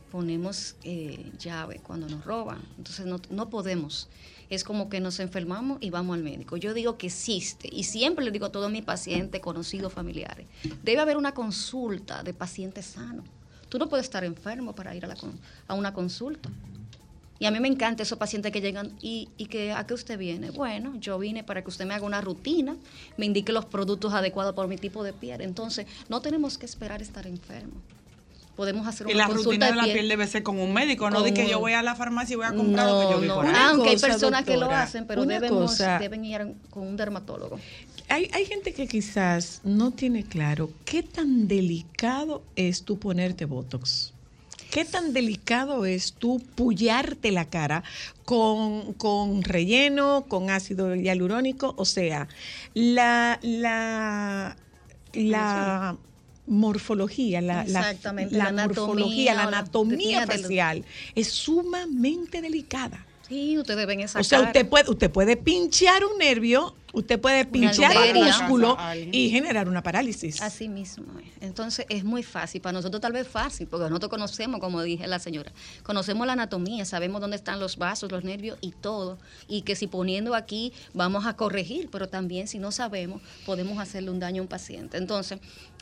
ponemos 0.10 0.78
eh, 0.84 1.32
llave 1.38 1.82
cuando 1.84 2.08
nos 2.08 2.24
roban, 2.24 2.62
entonces 2.78 3.06
no, 3.06 3.20
no 3.30 3.50
podemos. 3.50 4.08
Es 4.50 4.64
como 4.64 4.90
que 4.90 5.00
nos 5.00 5.20
enfermamos 5.20 5.78
y 5.82 5.90
vamos 5.90 6.16
al 6.16 6.24
médico. 6.24 6.58
Yo 6.58 6.74
digo 6.74 6.98
que 6.98 7.08
existe 7.08 7.70
y 7.72 7.84
siempre 7.84 8.26
le 8.26 8.32
digo 8.32 8.48
a 8.48 8.52
todos 8.52 8.72
mis 8.72 8.84
pacientes, 8.84 9.42
conocidos, 9.42 9.94
familiares, 9.94 10.48
debe 10.84 11.02
haber 11.02 11.18
una 11.18 11.34
consulta 11.34 12.24
de 12.24 12.34
paciente 12.34 12.82
sano. 12.82 13.24
Tú 13.70 13.78
no 13.78 13.88
puedes 13.88 14.06
estar 14.06 14.24
enfermo 14.24 14.74
para 14.74 14.96
ir 14.96 15.06
a, 15.06 15.08
la 15.08 15.16
a 15.68 15.74
una 15.76 15.94
consulta. 15.94 16.50
Y 17.38 17.46
a 17.46 17.52
mí 17.52 17.60
me 17.62 17.70
encanta 17.70 18.04
esos 18.04 18.18
pacientes 18.18 18.52
que 18.52 18.60
llegan 18.60 18.92
y, 19.02 19.30
y 19.38 19.46
que 19.46 19.72
a 19.72 19.88
qué 19.88 19.94
usted 19.94 20.18
viene. 20.18 20.50
Bueno, 20.52 20.96
yo 21.00 21.18
vine 21.18 21.44
para 21.44 21.64
que 21.64 21.70
usted 21.70 21.86
me 21.86 21.94
haga 21.94 22.06
una 22.06 22.20
rutina, 22.20 22.76
me 23.16 23.26
indique 23.26 23.54
los 23.54 23.66
productos 23.66 24.14
adecuados 24.14 24.54
por 24.56 24.68
mi 24.68 24.78
tipo 24.78 25.04
de 25.04 25.14
piel. 25.14 25.40
Entonces, 25.42 25.86
no 26.10 26.22
tenemos 26.22 26.58
que 26.58 26.66
esperar 26.66 27.02
estar 27.02 27.26
enfermo. 27.28 27.82
Podemos 28.60 28.86
hacer 28.86 29.08
Y 29.08 29.14
una 29.14 29.20
la 29.20 29.28
consulta 29.28 29.52
rutina 29.52 29.66
de 29.68 29.76
la 29.78 29.84
piel. 29.84 29.94
piel 29.96 30.10
debe 30.10 30.28
ser 30.28 30.44
con 30.44 30.60
un 30.60 30.74
médico, 30.74 31.10
no 31.10 31.22
de 31.22 31.34
que 31.34 31.48
yo 31.48 31.62
voy 31.62 31.72
a 31.72 31.82
la 31.82 31.96
farmacia 31.96 32.34
y 32.34 32.36
voy 32.36 32.46
a 32.46 32.52
comprar 32.54 32.88
lo 32.88 33.00
que 33.00 33.14
yo 33.14 33.22
vi 33.22 33.28
no, 33.30 33.36
por 33.36 33.46
ahí. 33.46 33.54
aunque 33.56 33.90
hay 33.92 33.98
personas 33.98 34.44
que 34.44 34.58
lo 34.58 34.70
hacen, 34.70 35.08
pero 35.08 35.24
debemos, 35.24 35.72
cosa. 35.72 35.98
deben 35.98 36.26
ir 36.26 36.46
con 36.70 36.86
un 36.86 36.98
dermatólogo. 36.98 37.58
Hay, 38.10 38.30
hay 38.34 38.46
gente 38.46 38.74
que 38.74 38.86
quizás 38.86 39.62
no 39.64 39.92
tiene 39.92 40.26
claro 40.26 40.72
qué 40.84 41.04
tan 41.04 41.48
delicado 41.48 42.44
es 42.58 42.84
tú 42.84 43.00
ponerte 43.00 43.46
Botox. 43.46 44.12
¿Qué 44.72 44.84
tan 44.84 45.14
delicado 45.14 45.86
es 45.86 46.12
tú 46.12 46.44
pullarte 46.56 47.32
la 47.32 47.46
cara 47.46 47.86
con, 48.26 48.92
con 48.96 49.42
relleno, 49.42 50.26
con 50.28 50.50
ácido 50.50 50.96
hialurónico? 50.96 51.76
O 51.78 51.86
sea, 51.86 52.28
la, 52.74 53.40
la, 53.42 54.58
la 55.14 55.96
morfología, 56.50 57.42
la, 57.42 57.64
la- 57.66 57.80
Exactamente, 57.92 58.36
la, 58.36 58.52
la 58.52 58.66
morfología, 58.68 59.34
la 59.36 59.44
anatomía 59.44 60.26
facial 60.28 60.84
es 61.16 61.30
sumamente 61.32 62.42
delicada. 62.42 63.06
Sí, 63.28 63.60
ustedes 63.60 63.86
ven 63.86 64.00
esa 64.00 64.20
O 64.20 64.24
sea, 64.24 64.40
cara. 64.40 64.50
usted 64.50 64.68
puede, 64.68 64.90
usted 64.90 65.12
puede 65.12 65.38
pinchar 65.38 66.04
un 66.04 66.18
nervio, 66.18 66.76
usted 66.94 67.20
puede 67.20 67.46
pinchar 67.46 67.96
un 67.96 68.24
músculo 68.24 68.76
y 69.12 69.30
generar 69.30 69.70
una 69.70 69.84
parálisis. 69.84 70.42
Así 70.42 70.68
mismo 70.68 71.06
es. 71.20 71.28
Entonces 71.44 71.86
es 71.90 72.04
muy 72.04 72.24
fácil, 72.24 72.60
para 72.60 72.74
nosotros 72.74 73.00
tal 73.02 73.12
vez 73.12 73.28
fácil, 73.28 73.68
porque 73.68 73.88
nosotros 73.88 74.10
conocemos, 74.10 74.60
como 74.60 74.82
dije 74.82 75.06
la 75.06 75.20
señora, 75.20 75.52
conocemos 75.84 76.26
la 76.26 76.34
anatomía, 76.34 76.86
sabemos 76.86 77.22
dónde 77.22 77.36
están 77.36 77.60
los 77.60 77.78
vasos, 77.78 78.12
los 78.12 78.24
nervios 78.24 78.58
y 78.62 78.72
todo, 78.72 79.20
y 79.48 79.62
que 79.62 79.76
si 79.76 79.86
poniendo 79.86 80.34
aquí 80.34 80.74
vamos 80.96 81.28
a 81.28 81.36
corregir, 81.36 81.88
pero 81.92 82.10
también 82.10 82.48
si 82.48 82.58
no 82.58 82.72
sabemos 82.72 83.22
podemos 83.46 83.78
hacerle 83.78 84.10
un 84.10 84.20
daño 84.20 84.42
a 84.42 84.46
un 84.46 84.50
paciente. 84.50 84.98
Entonces, 84.98 85.38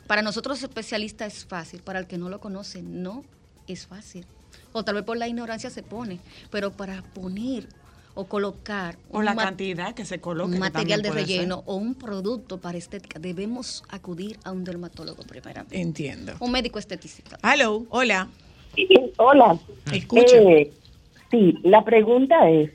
para 0.08 0.22
nosotros 0.22 0.60
especialistas 0.62 1.36
es 1.36 1.44
fácil, 1.44 1.82
para 1.82 2.00
el 2.00 2.06
que 2.06 2.18
no 2.18 2.28
lo 2.30 2.40
conoce 2.40 2.82
no 2.82 3.24
es 3.68 3.86
fácil. 3.86 4.26
O 4.72 4.82
tal 4.82 4.96
vez 4.96 5.04
por 5.04 5.16
la 5.18 5.28
ignorancia 5.28 5.70
se 5.70 5.82
pone, 5.82 6.18
pero 6.50 6.72
para 6.72 7.02
poner 7.02 7.68
o 8.14 8.24
colocar 8.24 8.96
O 9.12 9.22
la 9.22 9.36
cantidad 9.36 9.94
que 9.94 10.04
se 10.04 10.18
coloque. 10.18 10.54
un 10.54 10.58
material 10.58 11.02
de 11.02 11.10
ser. 11.10 11.18
relleno 11.18 11.62
o 11.66 11.76
un 11.76 11.94
producto 11.94 12.58
para 12.58 12.78
estética, 12.78 13.20
debemos 13.20 13.84
acudir 13.90 14.38
a 14.44 14.50
un 14.50 14.64
dermatólogo 14.64 15.22
primeramente. 15.22 15.80
Entiendo. 15.80 16.32
Un 16.40 16.50
médico 16.50 16.78
esteticista. 16.78 17.38
Hello, 17.44 17.84
hola. 17.90 18.28
Hola. 19.18 19.58
Escucha. 19.92 20.36
Eh, 20.36 20.72
sí, 21.30 21.58
la 21.62 21.84
pregunta 21.84 22.48
es, 22.48 22.70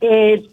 eh, 0.00 0.48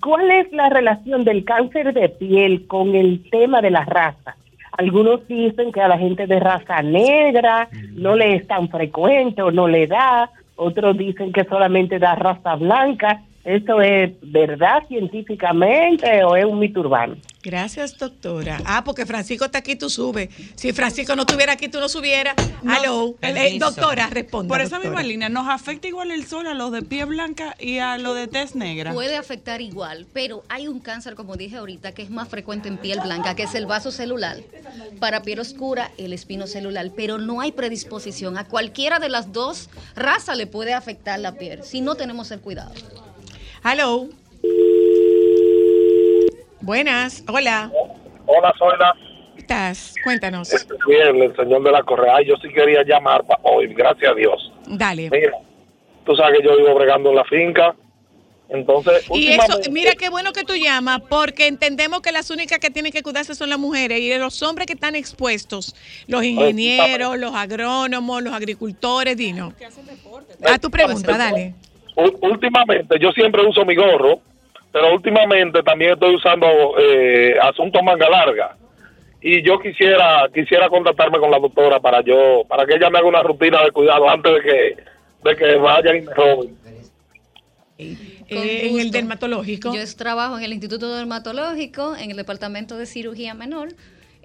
¿cuál 0.00 0.30
es 0.30 0.52
la 0.52 0.68
relación 0.68 1.24
del 1.24 1.44
cáncer 1.44 1.94
de 1.94 2.10
piel 2.10 2.66
con 2.66 2.94
el 2.94 3.28
tema 3.30 3.62
de 3.62 3.70
la 3.70 3.84
raza? 3.84 4.36
Algunos 4.78 5.26
dicen 5.26 5.72
que 5.72 5.80
a 5.80 5.88
la 5.88 5.98
gente 5.98 6.26
de 6.26 6.38
raza 6.38 6.82
negra 6.82 7.68
no 7.94 8.14
le 8.14 8.36
es 8.36 8.46
tan 8.46 8.68
frecuente 8.68 9.42
o 9.42 9.50
no 9.50 9.68
le 9.68 9.86
da, 9.86 10.30
otros 10.56 10.96
dicen 10.96 11.32
que 11.32 11.44
solamente 11.44 11.98
da 11.98 12.14
raza 12.14 12.56
blanca. 12.56 13.22
¿Eso 13.44 13.80
es 13.80 14.12
verdad 14.22 14.82
científicamente 14.88 16.24
o 16.24 16.34
es 16.36 16.44
un 16.44 16.58
mito 16.58 16.80
urbano? 16.80 17.16
Gracias, 17.46 17.96
doctora. 17.96 18.60
Ah, 18.64 18.82
porque 18.82 19.06
Francisco 19.06 19.44
está 19.44 19.58
aquí, 19.58 19.76
tú 19.76 19.88
subes. 19.88 20.30
Si 20.56 20.72
Francisco 20.72 21.14
no 21.14 21.22
estuviera 21.22 21.52
aquí, 21.52 21.68
tú 21.68 21.78
no 21.78 21.88
subieras. 21.88 22.34
Hello. 22.64 23.10
Eh, 23.10 23.32
Permiso. 23.32 23.66
doctora, 23.66 24.08
responda. 24.08 24.48
Por 24.48 24.60
esa 24.60 24.78
doctora. 24.78 24.90
misma 24.90 25.02
línea, 25.04 25.28
¿nos 25.28 25.46
afecta 25.46 25.86
igual 25.86 26.10
el 26.10 26.26
sol 26.26 26.48
a 26.48 26.54
los 26.54 26.72
de 26.72 26.82
piel 26.82 27.06
blanca 27.06 27.54
y 27.60 27.78
a 27.78 27.98
los 27.98 28.16
de 28.16 28.26
tez 28.26 28.56
negra? 28.56 28.92
Puede 28.92 29.16
afectar 29.16 29.60
igual, 29.60 30.08
pero 30.12 30.42
hay 30.48 30.66
un 30.66 30.80
cáncer, 30.80 31.14
como 31.14 31.36
dije 31.36 31.58
ahorita, 31.58 31.92
que 31.92 32.02
es 32.02 32.10
más 32.10 32.28
frecuente 32.28 32.66
en 32.66 32.78
piel 32.78 32.98
blanca, 32.98 33.36
que 33.36 33.44
es 33.44 33.54
el 33.54 33.66
vaso 33.66 33.92
celular. 33.92 34.38
Para 34.98 35.22
piel 35.22 35.38
oscura, 35.38 35.92
el 35.98 36.12
espino 36.12 36.48
celular, 36.48 36.90
pero 36.96 37.18
no 37.18 37.40
hay 37.40 37.52
predisposición. 37.52 38.38
A 38.38 38.44
cualquiera 38.48 38.98
de 38.98 39.08
las 39.08 39.32
dos 39.32 39.70
razas 39.94 40.36
le 40.36 40.48
puede 40.48 40.74
afectar 40.74 41.20
la 41.20 41.30
piel, 41.36 41.62
si 41.62 41.80
no 41.80 41.94
tenemos 41.94 42.32
el 42.32 42.40
cuidado. 42.40 42.72
Hello. 43.62 44.08
Buenas. 46.66 47.22
Hola. 47.28 47.70
Hola, 48.26 48.52
soy 48.58 48.72
la 48.80 48.92
¿Cómo 48.92 49.38
estás? 49.38 49.94
Cuéntanos. 50.02 50.50
bien, 50.88 51.22
el 51.22 51.36
señor 51.36 51.62
de 51.62 51.70
la 51.70 51.84
Correa. 51.84 52.16
Ay, 52.16 52.26
Yo 52.26 52.34
sí 52.42 52.48
quería 52.52 52.82
llamar 52.82 53.22
pa- 53.24 53.38
hoy, 53.44 53.68
gracias 53.72 54.10
a 54.10 54.14
Dios. 54.16 54.52
Dale. 54.66 55.08
Mira, 55.08 55.30
tú 56.04 56.16
sabes 56.16 56.40
que 56.40 56.44
yo 56.44 56.56
vivo 56.56 56.74
bregando 56.74 57.10
en 57.10 57.16
la 57.16 57.24
finca. 57.24 57.72
Entonces, 58.48 59.04
Y 59.14 59.28
eso, 59.28 59.60
mira 59.70 59.94
qué 59.94 60.08
bueno 60.08 60.32
que 60.32 60.42
tú 60.42 60.54
llamas, 60.56 61.00
porque 61.08 61.46
entendemos 61.46 62.00
que 62.00 62.10
las 62.10 62.30
únicas 62.30 62.58
que 62.58 62.70
tienen 62.70 62.90
que 62.90 63.02
cuidarse 63.04 63.36
son 63.36 63.48
las 63.48 63.58
mujeres 63.60 64.00
y 64.00 64.12
los 64.18 64.42
hombres 64.42 64.66
que 64.66 64.72
están 64.72 64.96
expuestos, 64.96 65.74
los 66.08 66.24
ingenieros, 66.24 67.16
los 67.16 67.32
agrónomos, 67.34 68.22
los 68.24 68.32
agricultores, 68.34 69.16
Dino. 69.16 69.52
A 70.44 70.58
tu 70.58 70.68
pregunta, 70.70 71.16
dale. 71.16 71.54
Últimamente 71.94 72.98
yo 73.00 73.12
siempre 73.12 73.46
uso 73.46 73.64
mi 73.64 73.76
gorro, 73.76 74.20
pero 74.76 74.92
últimamente 74.92 75.62
también 75.62 75.92
estoy 75.92 76.16
usando 76.16 76.46
eh, 76.78 77.34
asuntos 77.40 77.82
manga 77.82 78.10
larga. 78.10 78.58
Y 79.22 79.42
yo 79.42 79.58
quisiera 79.58 80.28
quisiera 80.34 80.68
contactarme 80.68 81.18
con 81.18 81.30
la 81.30 81.38
doctora 81.38 81.80
para 81.80 82.02
yo 82.02 82.44
para 82.46 82.66
que 82.66 82.74
ella 82.74 82.90
me 82.90 82.98
haga 82.98 83.08
una 83.08 83.22
rutina 83.22 83.64
de 83.64 83.70
cuidado 83.70 84.06
antes 84.06 84.34
de 84.34 84.40
que 84.42 84.76
de 85.24 85.36
que 85.36 85.54
vayan 85.56 85.96
y 85.96 86.00
me 86.02 86.12
roben. 86.12 86.56
Eh, 87.78 88.68
en 88.68 88.78
el 88.78 88.90
dermatológico. 88.90 89.74
Yo 89.74 89.96
trabajo 89.96 90.36
en 90.36 90.44
el 90.44 90.52
Instituto 90.52 90.94
Dermatológico, 90.94 91.96
en 91.96 92.10
el 92.10 92.18
Departamento 92.18 92.76
de 92.76 92.84
Cirugía 92.84 93.32
Menor. 93.32 93.70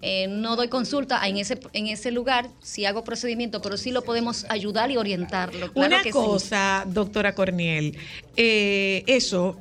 Eh, 0.02 0.28
no 0.28 0.58
doy 0.58 0.68
consulta 0.68 1.26
en 1.28 1.38
ese, 1.38 1.60
en 1.74 1.88
ese 1.88 2.12
lugar, 2.12 2.50
si 2.60 2.86
hago 2.86 3.06
procedimiento, 3.06 3.62
pero 3.62 3.78
sí 3.78 3.92
lo 3.92 4.02
podemos 4.02 4.46
ayudar 4.50 4.92
y 4.92 4.98
orientarlo. 4.98 5.72
Claro 5.72 5.88
Una 5.88 6.02
que 6.02 6.12
sí. 6.12 6.18
cosa, 6.18 6.84
doctora 6.88 7.36
Corniel, 7.36 7.96
eh, 8.36 9.04
eso, 9.06 9.58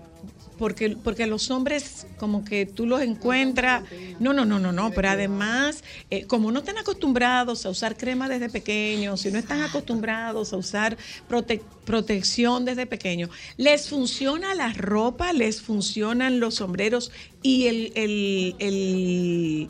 porque, 0.61 0.91
porque 1.03 1.27
los 1.27 1.51
hombres 1.51 2.07
como 2.19 2.45
que 2.45 2.67
tú 2.67 2.85
los 2.87 3.01
encuentras, 3.01 3.83
no, 4.21 4.35
no, 4.35 4.45
no, 4.45 4.59
no, 4.61 4.73
no, 4.73 4.93
pero 4.93 5.09
además, 5.09 5.83
eh, 6.11 6.27
como 6.27 6.53
no 6.53 6.59
están 6.61 6.77
acostumbrados 6.77 7.65
a 7.65 7.71
usar 7.71 7.97
crema 7.97 8.29
desde 8.29 8.51
pequeños, 8.51 9.23
si 9.23 9.31
no 9.33 9.39
están 9.39 9.63
acostumbrados 9.63 10.53
a 10.53 10.59
usar 10.59 10.99
prote- 11.29 11.63
protección 11.85 12.67
desde 12.67 12.85
pequeños, 12.87 13.31
les 13.57 13.89
funciona 13.89 14.55
la 14.55 14.73
ropa, 14.75 15.33
les 15.33 15.63
funcionan 15.63 16.41
los 16.41 16.57
sombreros 16.57 17.11
y 17.43 17.67
el, 17.67 17.93
el- 17.97 18.57
el 18.59 19.69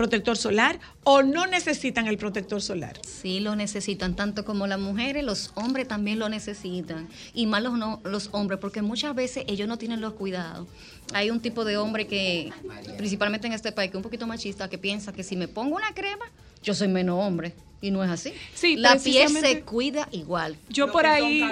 protector 0.00 0.34
solar 0.38 0.80
o 1.04 1.22
no 1.22 1.46
necesitan 1.46 2.06
el 2.06 2.16
protector 2.16 2.62
solar. 2.62 2.98
Sí, 3.06 3.38
lo 3.40 3.54
necesitan, 3.54 4.16
tanto 4.16 4.46
como 4.46 4.66
las 4.66 4.80
mujeres, 4.80 5.22
los 5.22 5.52
hombres 5.56 5.86
también 5.88 6.18
lo 6.18 6.30
necesitan. 6.30 7.06
Y 7.34 7.44
más 7.46 7.62
los, 7.62 7.74
no- 7.76 8.00
los 8.04 8.30
hombres, 8.32 8.58
porque 8.60 8.80
muchas 8.80 9.14
veces 9.14 9.44
ellos 9.46 9.68
no 9.68 9.76
tienen 9.76 10.00
los 10.00 10.14
cuidados. 10.14 10.66
Hay 11.12 11.30
un 11.30 11.40
tipo 11.40 11.66
de 11.66 11.76
hombre 11.76 12.06
que, 12.06 12.50
principalmente 12.96 13.46
en 13.46 13.52
este 13.52 13.72
país, 13.72 13.90
que 13.90 13.96
es 13.96 13.98
un 13.98 14.02
poquito 14.02 14.26
machista, 14.26 14.70
que 14.70 14.78
piensa 14.78 15.12
que 15.12 15.22
si 15.22 15.36
me 15.36 15.48
pongo 15.48 15.76
una 15.76 15.92
crema, 15.92 16.24
yo 16.62 16.72
soy 16.72 16.88
menos 16.88 17.18
hombre. 17.22 17.52
Y 17.82 17.90
no 17.90 18.04
es 18.04 18.10
así. 18.10 18.34
Sí, 18.54 18.76
la 18.76 18.96
piel 18.96 19.28
se 19.30 19.60
cuida 19.62 20.06
igual. 20.12 20.56
Yo 20.68 20.92
por 20.92 21.06
ahí. 21.06 21.42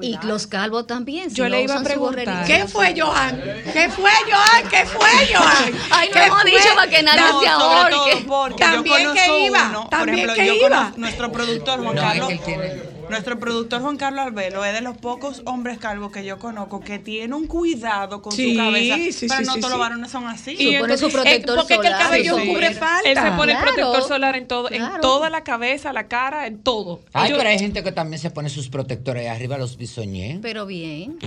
Y 0.00 0.16
los 0.26 0.46
calvos 0.46 0.86
también. 0.86 1.28
si 1.28 1.36
Yo 1.36 1.44
no 1.44 1.50
le 1.50 1.62
iba 1.62 1.76
a 1.78 1.82
preguntar. 1.82 2.46
¿Qué 2.46 2.66
fue, 2.66 2.94
Johan? 2.98 3.38
¿Qué 3.72 3.90
fue, 3.90 4.10
Johan? 4.30 4.68
¿Qué 4.70 4.86
fue, 4.86 5.08
Johan? 5.34 5.74
Ay, 5.90 6.08
no 6.08 6.14
¿Qué 6.14 6.24
hemos 6.26 6.40
fue? 6.42 6.50
dicho 6.52 6.68
para 6.74 6.90
que 6.90 7.02
nadie 7.02 7.20
No, 7.20 7.40
se 7.40 7.48
ahorque. 7.48 8.24
porque 8.26 8.64
También 8.64 9.02
yo 9.04 9.12
que 9.12 9.40
iba, 9.46 9.68
uno, 9.68 9.88
también 9.90 10.26
por 10.26 10.36
que 10.36 10.46
yo 10.46 10.54
iba. 10.54 10.68
conozco 10.68 10.98
nuestro 11.00 11.32
productor 11.32 11.82
Juan 11.82 11.94
No, 11.96 12.00
Carlos. 12.00 12.30
es 12.32 12.40
que 12.40 12.54
él 12.54 12.60
tiene- 12.60 12.95
Nuestro 13.08 13.38
productor 13.38 13.82
Juan 13.82 13.96
Carlos 13.96 14.26
Albelo 14.26 14.64
es 14.64 14.74
de 14.74 14.80
los 14.80 14.96
pocos 14.98 15.42
hombres 15.44 15.78
calvos 15.78 16.10
que 16.10 16.24
yo 16.24 16.38
conozco 16.38 16.80
que 16.80 16.98
tiene 16.98 17.34
un 17.34 17.46
cuidado 17.46 18.20
con 18.20 18.32
Sí, 18.32 18.52
su 18.52 18.56
cabeza. 18.58 18.96
sí, 18.96 19.26
pero 19.28 19.40
sí, 19.40 19.46
no 19.46 19.52
sí, 19.54 19.60
todos 19.60 19.64
sí. 19.64 19.70
los 19.70 19.78
varones 19.78 20.10
son 20.10 20.26
así. 20.26 20.56
Y 20.58 20.74
entonces, 20.74 21.02
eh, 21.02 21.42
porque 21.46 21.74
es 21.74 21.80
que 21.80 21.86
el 21.86 21.92
cabello 21.92 22.36
cubre 22.44 22.72
falta. 22.74 23.08
Él 23.08 23.16
se 23.16 23.30
pone 23.36 23.52
el 23.52 23.58
protector 23.58 24.02
solar 24.08 24.36
en 24.36 24.48
todo, 24.48 24.70
en 24.72 24.82
toda 25.00 25.30
la 25.30 25.44
cabeza, 25.44 25.92
la 25.92 26.08
cara, 26.08 26.46
en 26.46 26.58
todo. 26.62 27.00
Ay, 27.12 27.30
Yo- 27.30 27.36
pero 27.36 27.48
hay 27.50 27.58
gente 27.58 27.82
que 27.84 27.92
también 27.92 28.20
se 28.20 28.30
pone 28.30 28.48
sus 28.48 28.68
protectores 28.68 29.28
arriba, 29.28 29.56
los 29.56 29.76
bisoñé. 29.76 30.40
Pero 30.42 30.66
bien. 30.66 31.18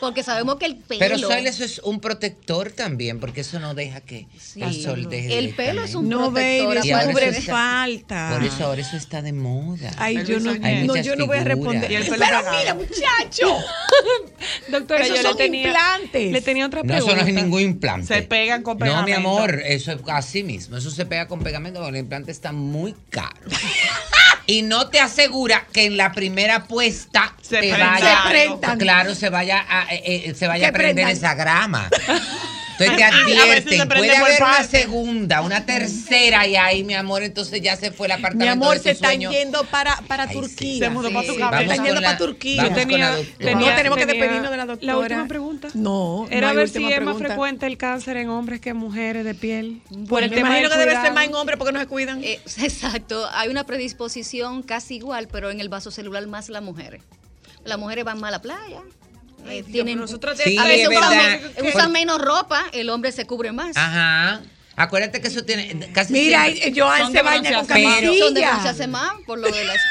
Porque 0.00 0.22
sabemos 0.22 0.56
que 0.56 0.66
el 0.66 0.76
pelo. 0.76 0.98
Pero 1.00 1.18
Soy, 1.18 1.46
eso 1.46 1.64
es 1.64 1.80
un 1.80 2.00
protector 2.00 2.70
también, 2.72 3.20
porque 3.20 3.42
eso 3.42 3.58
no 3.60 3.74
deja 3.74 4.00
que 4.00 4.26
el 4.56 4.74
sol 4.74 5.08
deje 5.10 5.38
El 5.38 5.54
pelo 5.54 5.82
es 5.82 5.94
un 5.94 6.08
No, 6.08 6.30
protector. 6.32 6.74
baby, 6.76 6.88
Y 6.88 6.92
ahora 6.92 7.04
eso 7.04 7.12
cubre 7.12 7.32
falta. 7.42 8.30
Por 8.32 8.44
eso 8.44 8.64
ahora 8.64 8.80
eso 8.80 8.96
está 8.96 9.20
de 9.22 9.32
moda. 9.32 9.92
Ay, 9.98 10.24
yo 10.26 10.40
no, 10.40 10.54
no, 10.54 10.96
yo 10.96 11.16
no 11.16 11.25
voy 11.26 11.38
a 11.38 11.44
responder. 11.44 11.90
Y 11.90 11.94
el 11.96 12.04
pelo 12.04 12.24
Pero 12.26 12.50
mira, 12.58 12.74
muchacho. 12.74 13.58
Doctora, 14.68 15.04
Esos 15.04 15.22
yo 15.22 15.30
le 15.30 15.34
tenía, 15.36 15.66
implantes. 15.68 16.32
le 16.32 16.40
tenía 16.40 16.66
otra 16.66 16.82
No, 16.82 16.88
pregunta. 16.88 17.12
eso 17.14 17.22
no 17.22 17.28
es 17.28 17.34
ningún 17.34 17.60
implante. 17.60 18.06
Se 18.14 18.22
pegan 18.22 18.62
con 18.62 18.78
No, 18.78 18.84
mi 18.84 18.90
pegamento. 18.90 19.18
amor, 19.20 19.60
eso 19.64 19.92
es 19.92 19.98
así 20.08 20.42
mismo. 20.42 20.76
Eso 20.76 20.90
se 20.90 21.06
pega 21.06 21.26
con 21.28 21.40
pegamento 21.40 21.80
porque 21.80 21.96
el 21.98 22.02
implante 22.04 22.32
está 22.32 22.52
muy 22.52 22.94
caro. 23.10 23.34
y 24.46 24.62
no 24.62 24.88
te 24.88 25.00
asegura 25.00 25.66
que 25.72 25.86
en 25.86 25.96
la 25.96 26.12
primera 26.12 26.64
puesta 26.64 27.34
Se 27.42 27.56
te 27.56 27.70
prenda 27.70 27.90
vaya, 27.90 28.22
algo. 28.22 28.60
claro, 28.78 29.14
se 29.14 29.28
vaya 29.30 29.64
a, 29.68 29.92
eh, 29.94 30.02
eh, 30.28 30.34
se 30.34 30.46
vaya 30.46 30.68
a 30.68 30.72
prender 30.72 31.06
prendan. 31.06 31.16
esa 31.16 31.34
grama. 31.34 31.88
Entonces 32.78 32.96
te 32.96 33.04
advierten, 33.04 33.88
puede 33.88 34.16
haber 34.16 34.42
una 34.42 34.64
segunda, 34.64 35.40
una 35.42 35.64
tercera 35.66 36.46
y 36.46 36.56
ahí, 36.56 36.84
mi 36.84 36.94
amor, 36.94 37.22
entonces 37.22 37.60
ya 37.62 37.76
se 37.76 37.90
fue 37.90 38.06
el 38.06 38.12
apartamento 38.12 38.44
Mi 38.44 38.48
amor, 38.48 38.76
de 38.76 38.82
se 38.82 38.90
están 38.90 39.10
sueño. 39.12 39.30
yendo 39.30 39.64
para, 39.64 39.96
para 40.08 40.24
Ay, 40.24 40.28
sí. 40.28 40.34
Turquía. 40.34 40.84
Se 40.86 40.90
mudó 40.90 41.10
para 41.12 41.26
tu 41.26 41.32
Sí. 41.34 41.38
cabeza. 41.38 41.58
Se 41.58 41.70
están 41.70 41.86
yendo 41.86 42.00
para 42.02 42.18
Turquía. 42.18 42.74
Tenía- 42.74 43.16
no, 43.54 43.74
tenemos 43.76 43.98
que 43.98 44.06
despedirnos 44.06 44.50
de 44.50 44.56
la 44.56 44.66
doctora. 44.66 44.92
La 44.92 44.98
última 44.98 45.26
pregunta. 45.26 45.68
No, 45.74 46.26
Era 46.30 46.48
no 46.50 46.54
ver 46.56 46.68
si 46.68 46.84
es 46.92 47.02
más 47.02 47.16
frecuente 47.18 47.66
el 47.66 47.76
cáncer 47.78 48.16
en 48.18 48.28
hombres 48.28 48.60
que 48.60 48.70
en 48.70 48.76
mujeres 48.76 49.24
de 49.24 49.34
piel. 49.34 49.80
Por 49.88 50.06
Pues 50.08 50.24
el 50.24 50.30
me 50.30 50.36
tema 50.36 50.48
imagino 50.48 50.68
que 50.70 50.76
debe 50.78 50.92
ser 51.00 51.12
más 51.12 51.24
en 51.26 51.34
hombres 51.34 51.58
porque 51.58 51.72
no 51.72 51.80
se 51.80 51.86
cuidan. 51.86 52.22
Eh, 52.22 52.40
exacto, 52.58 53.26
hay 53.32 53.48
una 53.48 53.64
predisposición 53.64 54.62
casi 54.62 54.96
igual, 54.96 55.28
pero 55.30 55.50
en 55.50 55.60
el 55.60 55.68
vaso 55.68 55.90
celular 55.90 56.26
más 56.26 56.48
las 56.48 56.62
mujeres. 56.62 57.02
Las 57.64 57.78
mujeres 57.78 58.04
van 58.04 58.20
más 58.20 58.28
a 58.28 58.32
la 58.32 58.42
playa. 58.42 58.80
Eh, 59.48 59.62
tienen, 59.62 59.98
nosotros 59.98 60.38
Sí, 60.42 60.56
a 60.58 60.64
usan, 60.88 61.40
usan 61.74 61.92
menos 61.92 62.20
ropa, 62.20 62.66
el 62.72 62.90
hombre 62.90 63.12
se 63.12 63.26
cubre 63.26 63.52
más. 63.52 63.76
Ajá. 63.76 64.40
Acuérdate 64.76 65.20
que 65.22 65.28
eso 65.28 65.42
tiene 65.44 65.90
casi 65.92 66.12
Mira, 66.12 66.44
siempre- 66.44 66.68
eh, 66.68 66.72
Joan 66.76 66.98
Son 67.00 67.12
se 67.12 67.18
de 67.18 67.22
baña 67.22 67.58
con 67.58 67.66
camisilla. 67.66 68.18
Son 68.62 68.76
de 68.78 68.86
más 68.88 69.12
por 69.26 69.38
lo 69.38 69.50
de 69.50 69.64
las... 69.64 69.76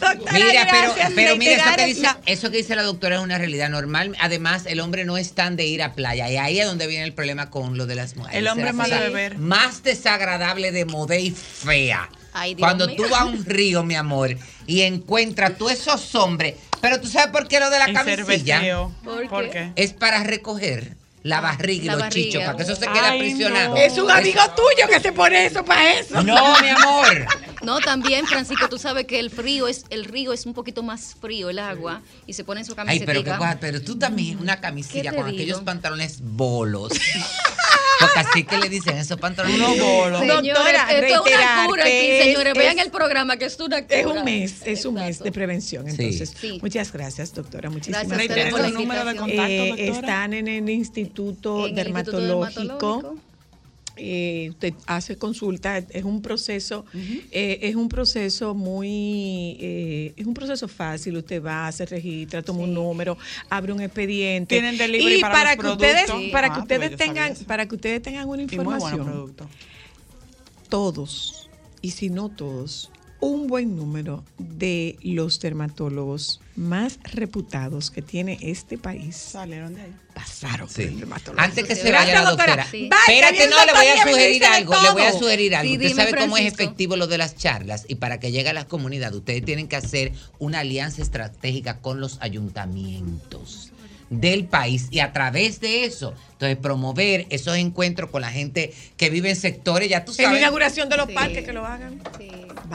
Doctora, 0.00 0.32
Mira, 0.32 0.66
pero, 0.70 0.94
gracias, 0.94 1.12
pero 1.14 1.36
mira, 1.36 1.52
eso 1.54 1.76
que, 1.76 1.84
dice, 1.86 2.02
la- 2.02 2.18
eso 2.26 2.50
que 2.50 2.56
dice 2.58 2.74
la 2.76 2.82
doctora 2.82 3.16
es 3.16 3.22
una 3.22 3.38
realidad 3.38 3.68
normal. 3.70 4.16
Además, 4.20 4.64
el 4.66 4.80
hombre 4.80 5.04
no 5.04 5.16
es 5.18 5.32
tan 5.34 5.56
de 5.56 5.66
ir 5.66 5.82
a 5.82 5.92
playa. 5.94 6.28
Y 6.30 6.36
ahí 6.36 6.60
es 6.60 6.66
donde 6.66 6.86
viene 6.86 7.04
el 7.04 7.12
problema 7.12 7.50
con 7.50 7.76
lo 7.78 7.86
de 7.86 7.94
las 7.94 8.16
mujeres. 8.16 8.38
El 8.38 8.48
hombre 8.48 8.68
es 8.70 8.74
más 8.74 8.90
de 8.90 8.98
beber. 8.98 9.38
Más 9.38 9.82
desagradable 9.82 10.72
de 10.72 10.84
modé 10.84 11.20
y 11.20 11.30
fea. 11.30 12.08
Ay, 12.32 12.54
Dios 12.54 12.64
Cuando 12.66 12.86
mío. 12.86 12.96
tú 12.96 13.08
vas 13.08 13.22
a 13.22 13.24
un 13.26 13.44
río, 13.44 13.82
mi 13.82 13.94
amor, 13.96 14.36
y 14.66 14.82
encuentras 14.82 15.56
tú 15.58 15.68
esos 15.68 16.14
hombres. 16.14 16.54
Pero 16.80 17.00
tú 17.00 17.08
sabes 17.08 17.30
por 17.30 17.46
qué 17.48 17.60
lo 17.60 17.70
de 17.70 17.78
la 17.78 17.84
El 17.86 17.94
camisilla. 17.94 18.26
cerveceo. 18.58 18.92
¿Por 19.04 19.28
¿Por 19.28 19.50
qué? 19.50 19.72
Es 19.76 19.92
para 19.92 20.22
recoger 20.24 20.96
la 21.22 21.42
barriga 21.42 21.82
y 21.84 21.86
La 21.86 21.92
los 21.92 22.02
barriga. 22.02 22.24
chichos, 22.30 22.42
para 22.44 22.56
que 22.56 22.62
eso 22.62 22.74
se 22.76 22.86
quede 22.86 22.98
Ay, 23.00 23.18
aprisionado. 23.18 23.68
no. 23.70 23.76
Es 23.76 23.98
un 23.98 24.10
amigo 24.10 24.40
tuyo 24.56 24.88
que 24.88 25.00
se 25.00 25.12
pone 25.12 25.44
eso 25.46 25.62
para 25.64 25.92
eso. 25.92 26.22
No, 26.22 26.60
mi 26.62 26.68
amor. 26.70 27.26
No, 27.62 27.78
también, 27.80 28.26
Francisco, 28.26 28.70
tú 28.70 28.78
sabes 28.78 29.04
que 29.04 29.20
el 29.20 29.28
frío 29.30 29.68
es, 29.68 29.84
el 29.90 30.06
río 30.06 30.32
es 30.32 30.46
un 30.46 30.54
poquito 30.54 30.82
más 30.82 31.14
frío, 31.20 31.50
el 31.50 31.58
agua, 31.58 32.00
y 32.26 32.32
se 32.32 32.42
pone 32.42 32.60
en 32.60 32.64
su 32.66 32.72
Ay, 32.72 32.76
camiseta. 32.76 33.04
pero 33.04 33.22
qué 33.24 33.30
cosa, 33.36 33.58
pero 33.60 33.82
tú 33.82 33.98
también, 33.98 34.38
una 34.38 34.56
¿Qué 34.56 34.62
camisilla 34.62 35.10
con 35.12 35.26
digo? 35.26 35.36
aquellos 35.36 35.60
pantalones 35.60 36.20
bolos. 36.22 36.92
Porque 38.00 38.18
así 38.20 38.44
que 38.44 38.58
le 38.58 38.68
dicen 38.68 38.96
esos 38.96 39.18
pantalones. 39.20 39.58
Bolos. 39.80 40.26
Doctora, 40.26 40.90
esto 40.92 41.26
es 41.26 41.34
una 41.36 41.66
cura 41.66 41.84
aquí, 41.84 41.92
es- 41.92 42.24
señores. 42.24 42.54
Vean 42.54 42.78
es- 42.78 42.84
el 42.86 42.90
programa, 42.90 43.36
que 43.36 43.44
es 43.44 43.60
una 43.60 43.82
cura. 43.82 43.96
Es 43.98 44.06
un 44.06 44.24
mes, 44.24 44.54
es 44.64 44.84
un 44.84 44.94
mes 44.94 45.04
Exacto. 45.04 45.24
de 45.24 45.32
prevención. 45.32 45.88
Entonces, 45.88 46.32
Sí. 46.40 46.58
muchas 46.62 46.92
gracias, 46.92 47.32
doctora. 47.34 47.70
Muchísimas 47.70 48.08
Gracias 48.08 48.28
gracias. 48.28 48.50
por 48.50 48.60
la 48.60 48.66
el 48.68 48.74
número 48.74 49.04
de 49.04 49.16
contacto, 49.16 49.42
Eh, 49.50 49.88
están 49.88 50.32
en 50.34 50.48
el 50.48 50.68
Instituto 50.70 51.66
En 51.66 51.78
el 51.78 51.88
Instituto 51.88 52.18
Dermatológico. 52.20 53.16
Eh, 54.02 54.48
usted 54.48 54.72
hace 54.86 55.16
consulta, 55.16 55.76
es 55.76 56.04
un 56.04 56.22
proceso, 56.22 56.86
eh, 56.94 57.58
es 57.60 57.76
un 57.76 57.90
proceso 57.90 58.54
muy, 58.54 59.58
eh, 59.60 60.14
es 60.16 60.26
un 60.26 60.32
proceso 60.32 60.68
fácil. 60.68 61.18
Usted 61.18 61.44
va, 61.44 61.70
se 61.70 61.84
registra, 61.84 62.42
toma 62.42 62.60
un 62.60 62.72
número, 62.72 63.18
abre 63.50 63.74
un 63.74 63.82
expediente. 63.82 64.54
Tienen 64.54 64.78
delivery 64.78 65.18
y 65.18 65.20
para 65.20 65.34
para, 65.34 65.54
los 65.54 65.64
que 65.64 65.70
ustedes, 65.72 66.32
para 66.32 66.46
Ah, 66.46 66.54
que 66.54 66.60
pues 66.66 66.80
ustedes 66.80 66.96
tengan, 66.96 67.34
para 67.46 67.68
que 67.68 67.74
ustedes 67.74 68.00
tengan 68.00 68.26
una 68.26 68.42
información 68.42 69.34
todos, 70.70 71.50
y 71.82 71.90
si 71.90 72.08
no 72.08 72.30
todos, 72.30 72.90
un 73.20 73.48
buen 73.48 73.76
número 73.76 74.24
de 74.38 74.96
los 75.02 75.40
dermatólogos 75.40 76.40
más 76.56 76.98
reputados 77.12 77.90
que 77.90 78.02
tiene 78.02 78.38
este 78.42 78.76
país 78.76 79.16
Salieron 79.16 79.74
de 79.74 79.82
ahí. 79.82 79.94
pasaron 80.14 80.66
por 80.66 80.76
Sí. 80.76 80.82
el 80.82 80.98
dermatólogo. 80.98 81.40
Antes 81.42 81.64
que 81.64 81.74
se 81.76 81.84
Gracias, 81.88 82.08
vaya 82.14 82.22
la 82.24 82.30
doctora. 82.30 82.56
doctora. 82.56 82.70
Sí. 82.70 82.90
Espérate, 83.08 83.48
no, 83.48 83.64
le 83.64 83.72
voy 83.72 83.86
a 83.86 84.02
sugerir 84.02 84.44
algo. 84.44 84.74
Le 84.82 84.90
voy 84.90 85.02
a 85.02 85.12
sugerir 85.12 85.54
algo. 85.54 85.68
Sí, 85.70 85.76
Usted 85.76 85.88
dime, 85.88 86.02
sabe 86.04 86.18
cómo 86.20 86.36
es 86.36 86.46
efectivo 86.52 86.96
lo 86.96 87.06
de 87.06 87.18
las 87.18 87.36
charlas 87.36 87.84
y 87.88 87.94
para 87.94 88.20
que 88.20 88.32
llegue 88.32 88.48
a 88.50 88.52
las 88.52 88.64
comunidades, 88.66 89.16
ustedes 89.16 89.44
tienen 89.44 89.68
que 89.68 89.76
hacer 89.76 90.12
una 90.38 90.60
alianza 90.60 91.02
estratégica 91.02 91.78
con 91.80 92.00
los 92.00 92.18
ayuntamientos 92.20 93.70
del 94.10 94.44
país 94.46 94.88
y 94.90 94.98
a 95.00 95.12
través 95.12 95.60
de 95.60 95.84
eso, 95.84 96.14
entonces 96.32 96.56
promover 96.58 97.26
esos 97.30 97.56
encuentros 97.56 98.10
con 98.10 98.22
la 98.22 98.30
gente 98.30 98.74
que 98.96 99.08
vive 99.08 99.30
en 99.30 99.36
sectores, 99.36 99.88
ya 99.88 100.04
tú 100.04 100.10
En 100.12 100.16
la 100.18 100.24
sabes. 100.24 100.40
inauguración 100.40 100.88
de 100.88 100.96
los 100.96 101.06
Sí. 101.06 101.14
parques 101.14 101.44
que 101.44 101.52
lo 101.52 101.64
hagan. 101.64 102.02
Sí. 102.18 102.28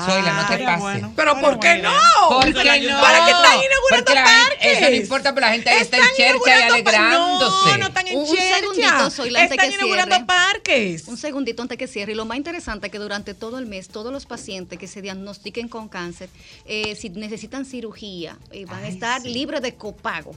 Zoila, 0.05 0.33
no 0.33 0.47
te 0.57 0.77
bueno. 0.81 1.13
Pero 1.15 1.33
Bueno, 1.33 1.47
¿por 1.49 1.59
qué 1.59 1.77
no? 1.77 1.91
¿Por 2.29 2.45
qué 2.45 2.63
la 2.63 2.77
no? 2.77 3.01
¿Para 3.01 3.25
qué 3.25 3.31
están 3.31 3.57
inaugurando 3.63 4.13
la 4.13 4.25
gente- 4.27 4.49
parques? 4.49 4.77
eso 4.77 4.89
no 4.89 4.95
importa, 4.95 5.33
pero 5.35 5.45
la 5.47 5.53
gente 5.53 5.77
está 5.79 5.97
en 5.97 6.03
chercha 6.17 6.59
y 6.59 6.63
alegrándose. 6.63 7.69
No, 7.71 7.77
no 7.77 7.87
están 7.87 8.07
en 8.07 8.15
Un- 8.17 8.29
un 8.29 8.35
chercha. 8.35 8.59
segundito, 8.59 9.11
Zoila, 9.11 9.41
antes 9.41 9.51
Están 9.57 9.69
que 9.69 9.75
inaugurando 9.75 10.15
cierre. 10.15 10.25
parques. 10.27 11.07
Un 11.07 11.17
segundito 11.17 11.61
antes 11.61 11.77
que 11.77 11.87
cierre. 11.87 12.11
Y 12.13 12.15
lo 12.15 12.25
más 12.25 12.37
interesante 12.37 12.87
es 12.87 12.91
que 12.91 12.99
durante 12.99 13.33
todo 13.33 13.57
el 13.59 13.65
mes, 13.65 13.87
todos 13.89 14.11
los 14.13 14.25
pacientes 14.25 14.79
que 14.79 14.87
se 14.87 15.01
diagnostiquen 15.01 15.67
con 15.67 15.87
cáncer, 15.89 16.29
eh, 16.65 16.95
si 16.95 17.09
necesitan 17.09 17.65
cirugía, 17.65 18.37
eh, 18.51 18.65
van 18.65 18.83
a 18.83 18.87
estar 18.87 19.21
libres 19.25 19.61
de 19.61 19.75
copago. 19.75 20.35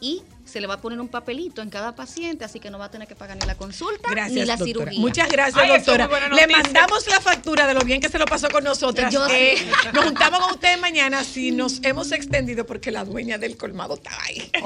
Y 0.00 0.22
se 0.44 0.60
le 0.60 0.66
va 0.66 0.74
a 0.74 0.80
poner 0.80 0.98
un 1.00 1.08
papelito 1.08 1.60
en 1.60 1.68
cada 1.70 1.94
paciente, 1.94 2.44
así 2.44 2.58
que 2.60 2.70
no 2.70 2.78
va 2.78 2.86
a 2.86 2.90
tener 2.90 3.06
que 3.06 3.14
pagar 3.14 3.36
ni 3.38 3.46
la 3.46 3.56
consulta 3.56 4.08
Gracias, 4.10 4.32
ni 4.34 4.44
la 4.46 4.56
doctora. 4.56 4.66
cirugía. 4.90 5.00
Muchas 5.00 5.28
gracias, 5.28 5.56
Ay, 5.62 5.70
eso 5.72 5.92
es 5.92 5.98
doctora. 5.98 6.28
Le 6.34 6.46
mandamos 6.46 7.06
la 7.08 7.20
factura 7.20 7.66
de 7.66 7.74
lo 7.74 7.80
bien 7.80 8.00
que 8.00 8.08
se 8.08 8.18
lo 8.18 8.24
pasó 8.24 8.48
con 8.48 8.64
nosotras. 8.64 9.12
Yo 9.12 9.26
Eh, 9.28 9.56
sí. 9.58 9.66
nos 9.92 10.04
juntamos 10.06 10.40
con 10.40 10.52
ustedes 10.52 10.80
mañana 10.80 11.22
si 11.24 11.50
nos 11.50 11.82
hemos 11.84 12.12
extendido 12.12 12.64
porque 12.64 12.90
la 12.90 13.04
dueña 13.04 13.36
del 13.38 13.56
colmado 13.56 13.94
está 13.94 14.10
ahí. 14.24 14.50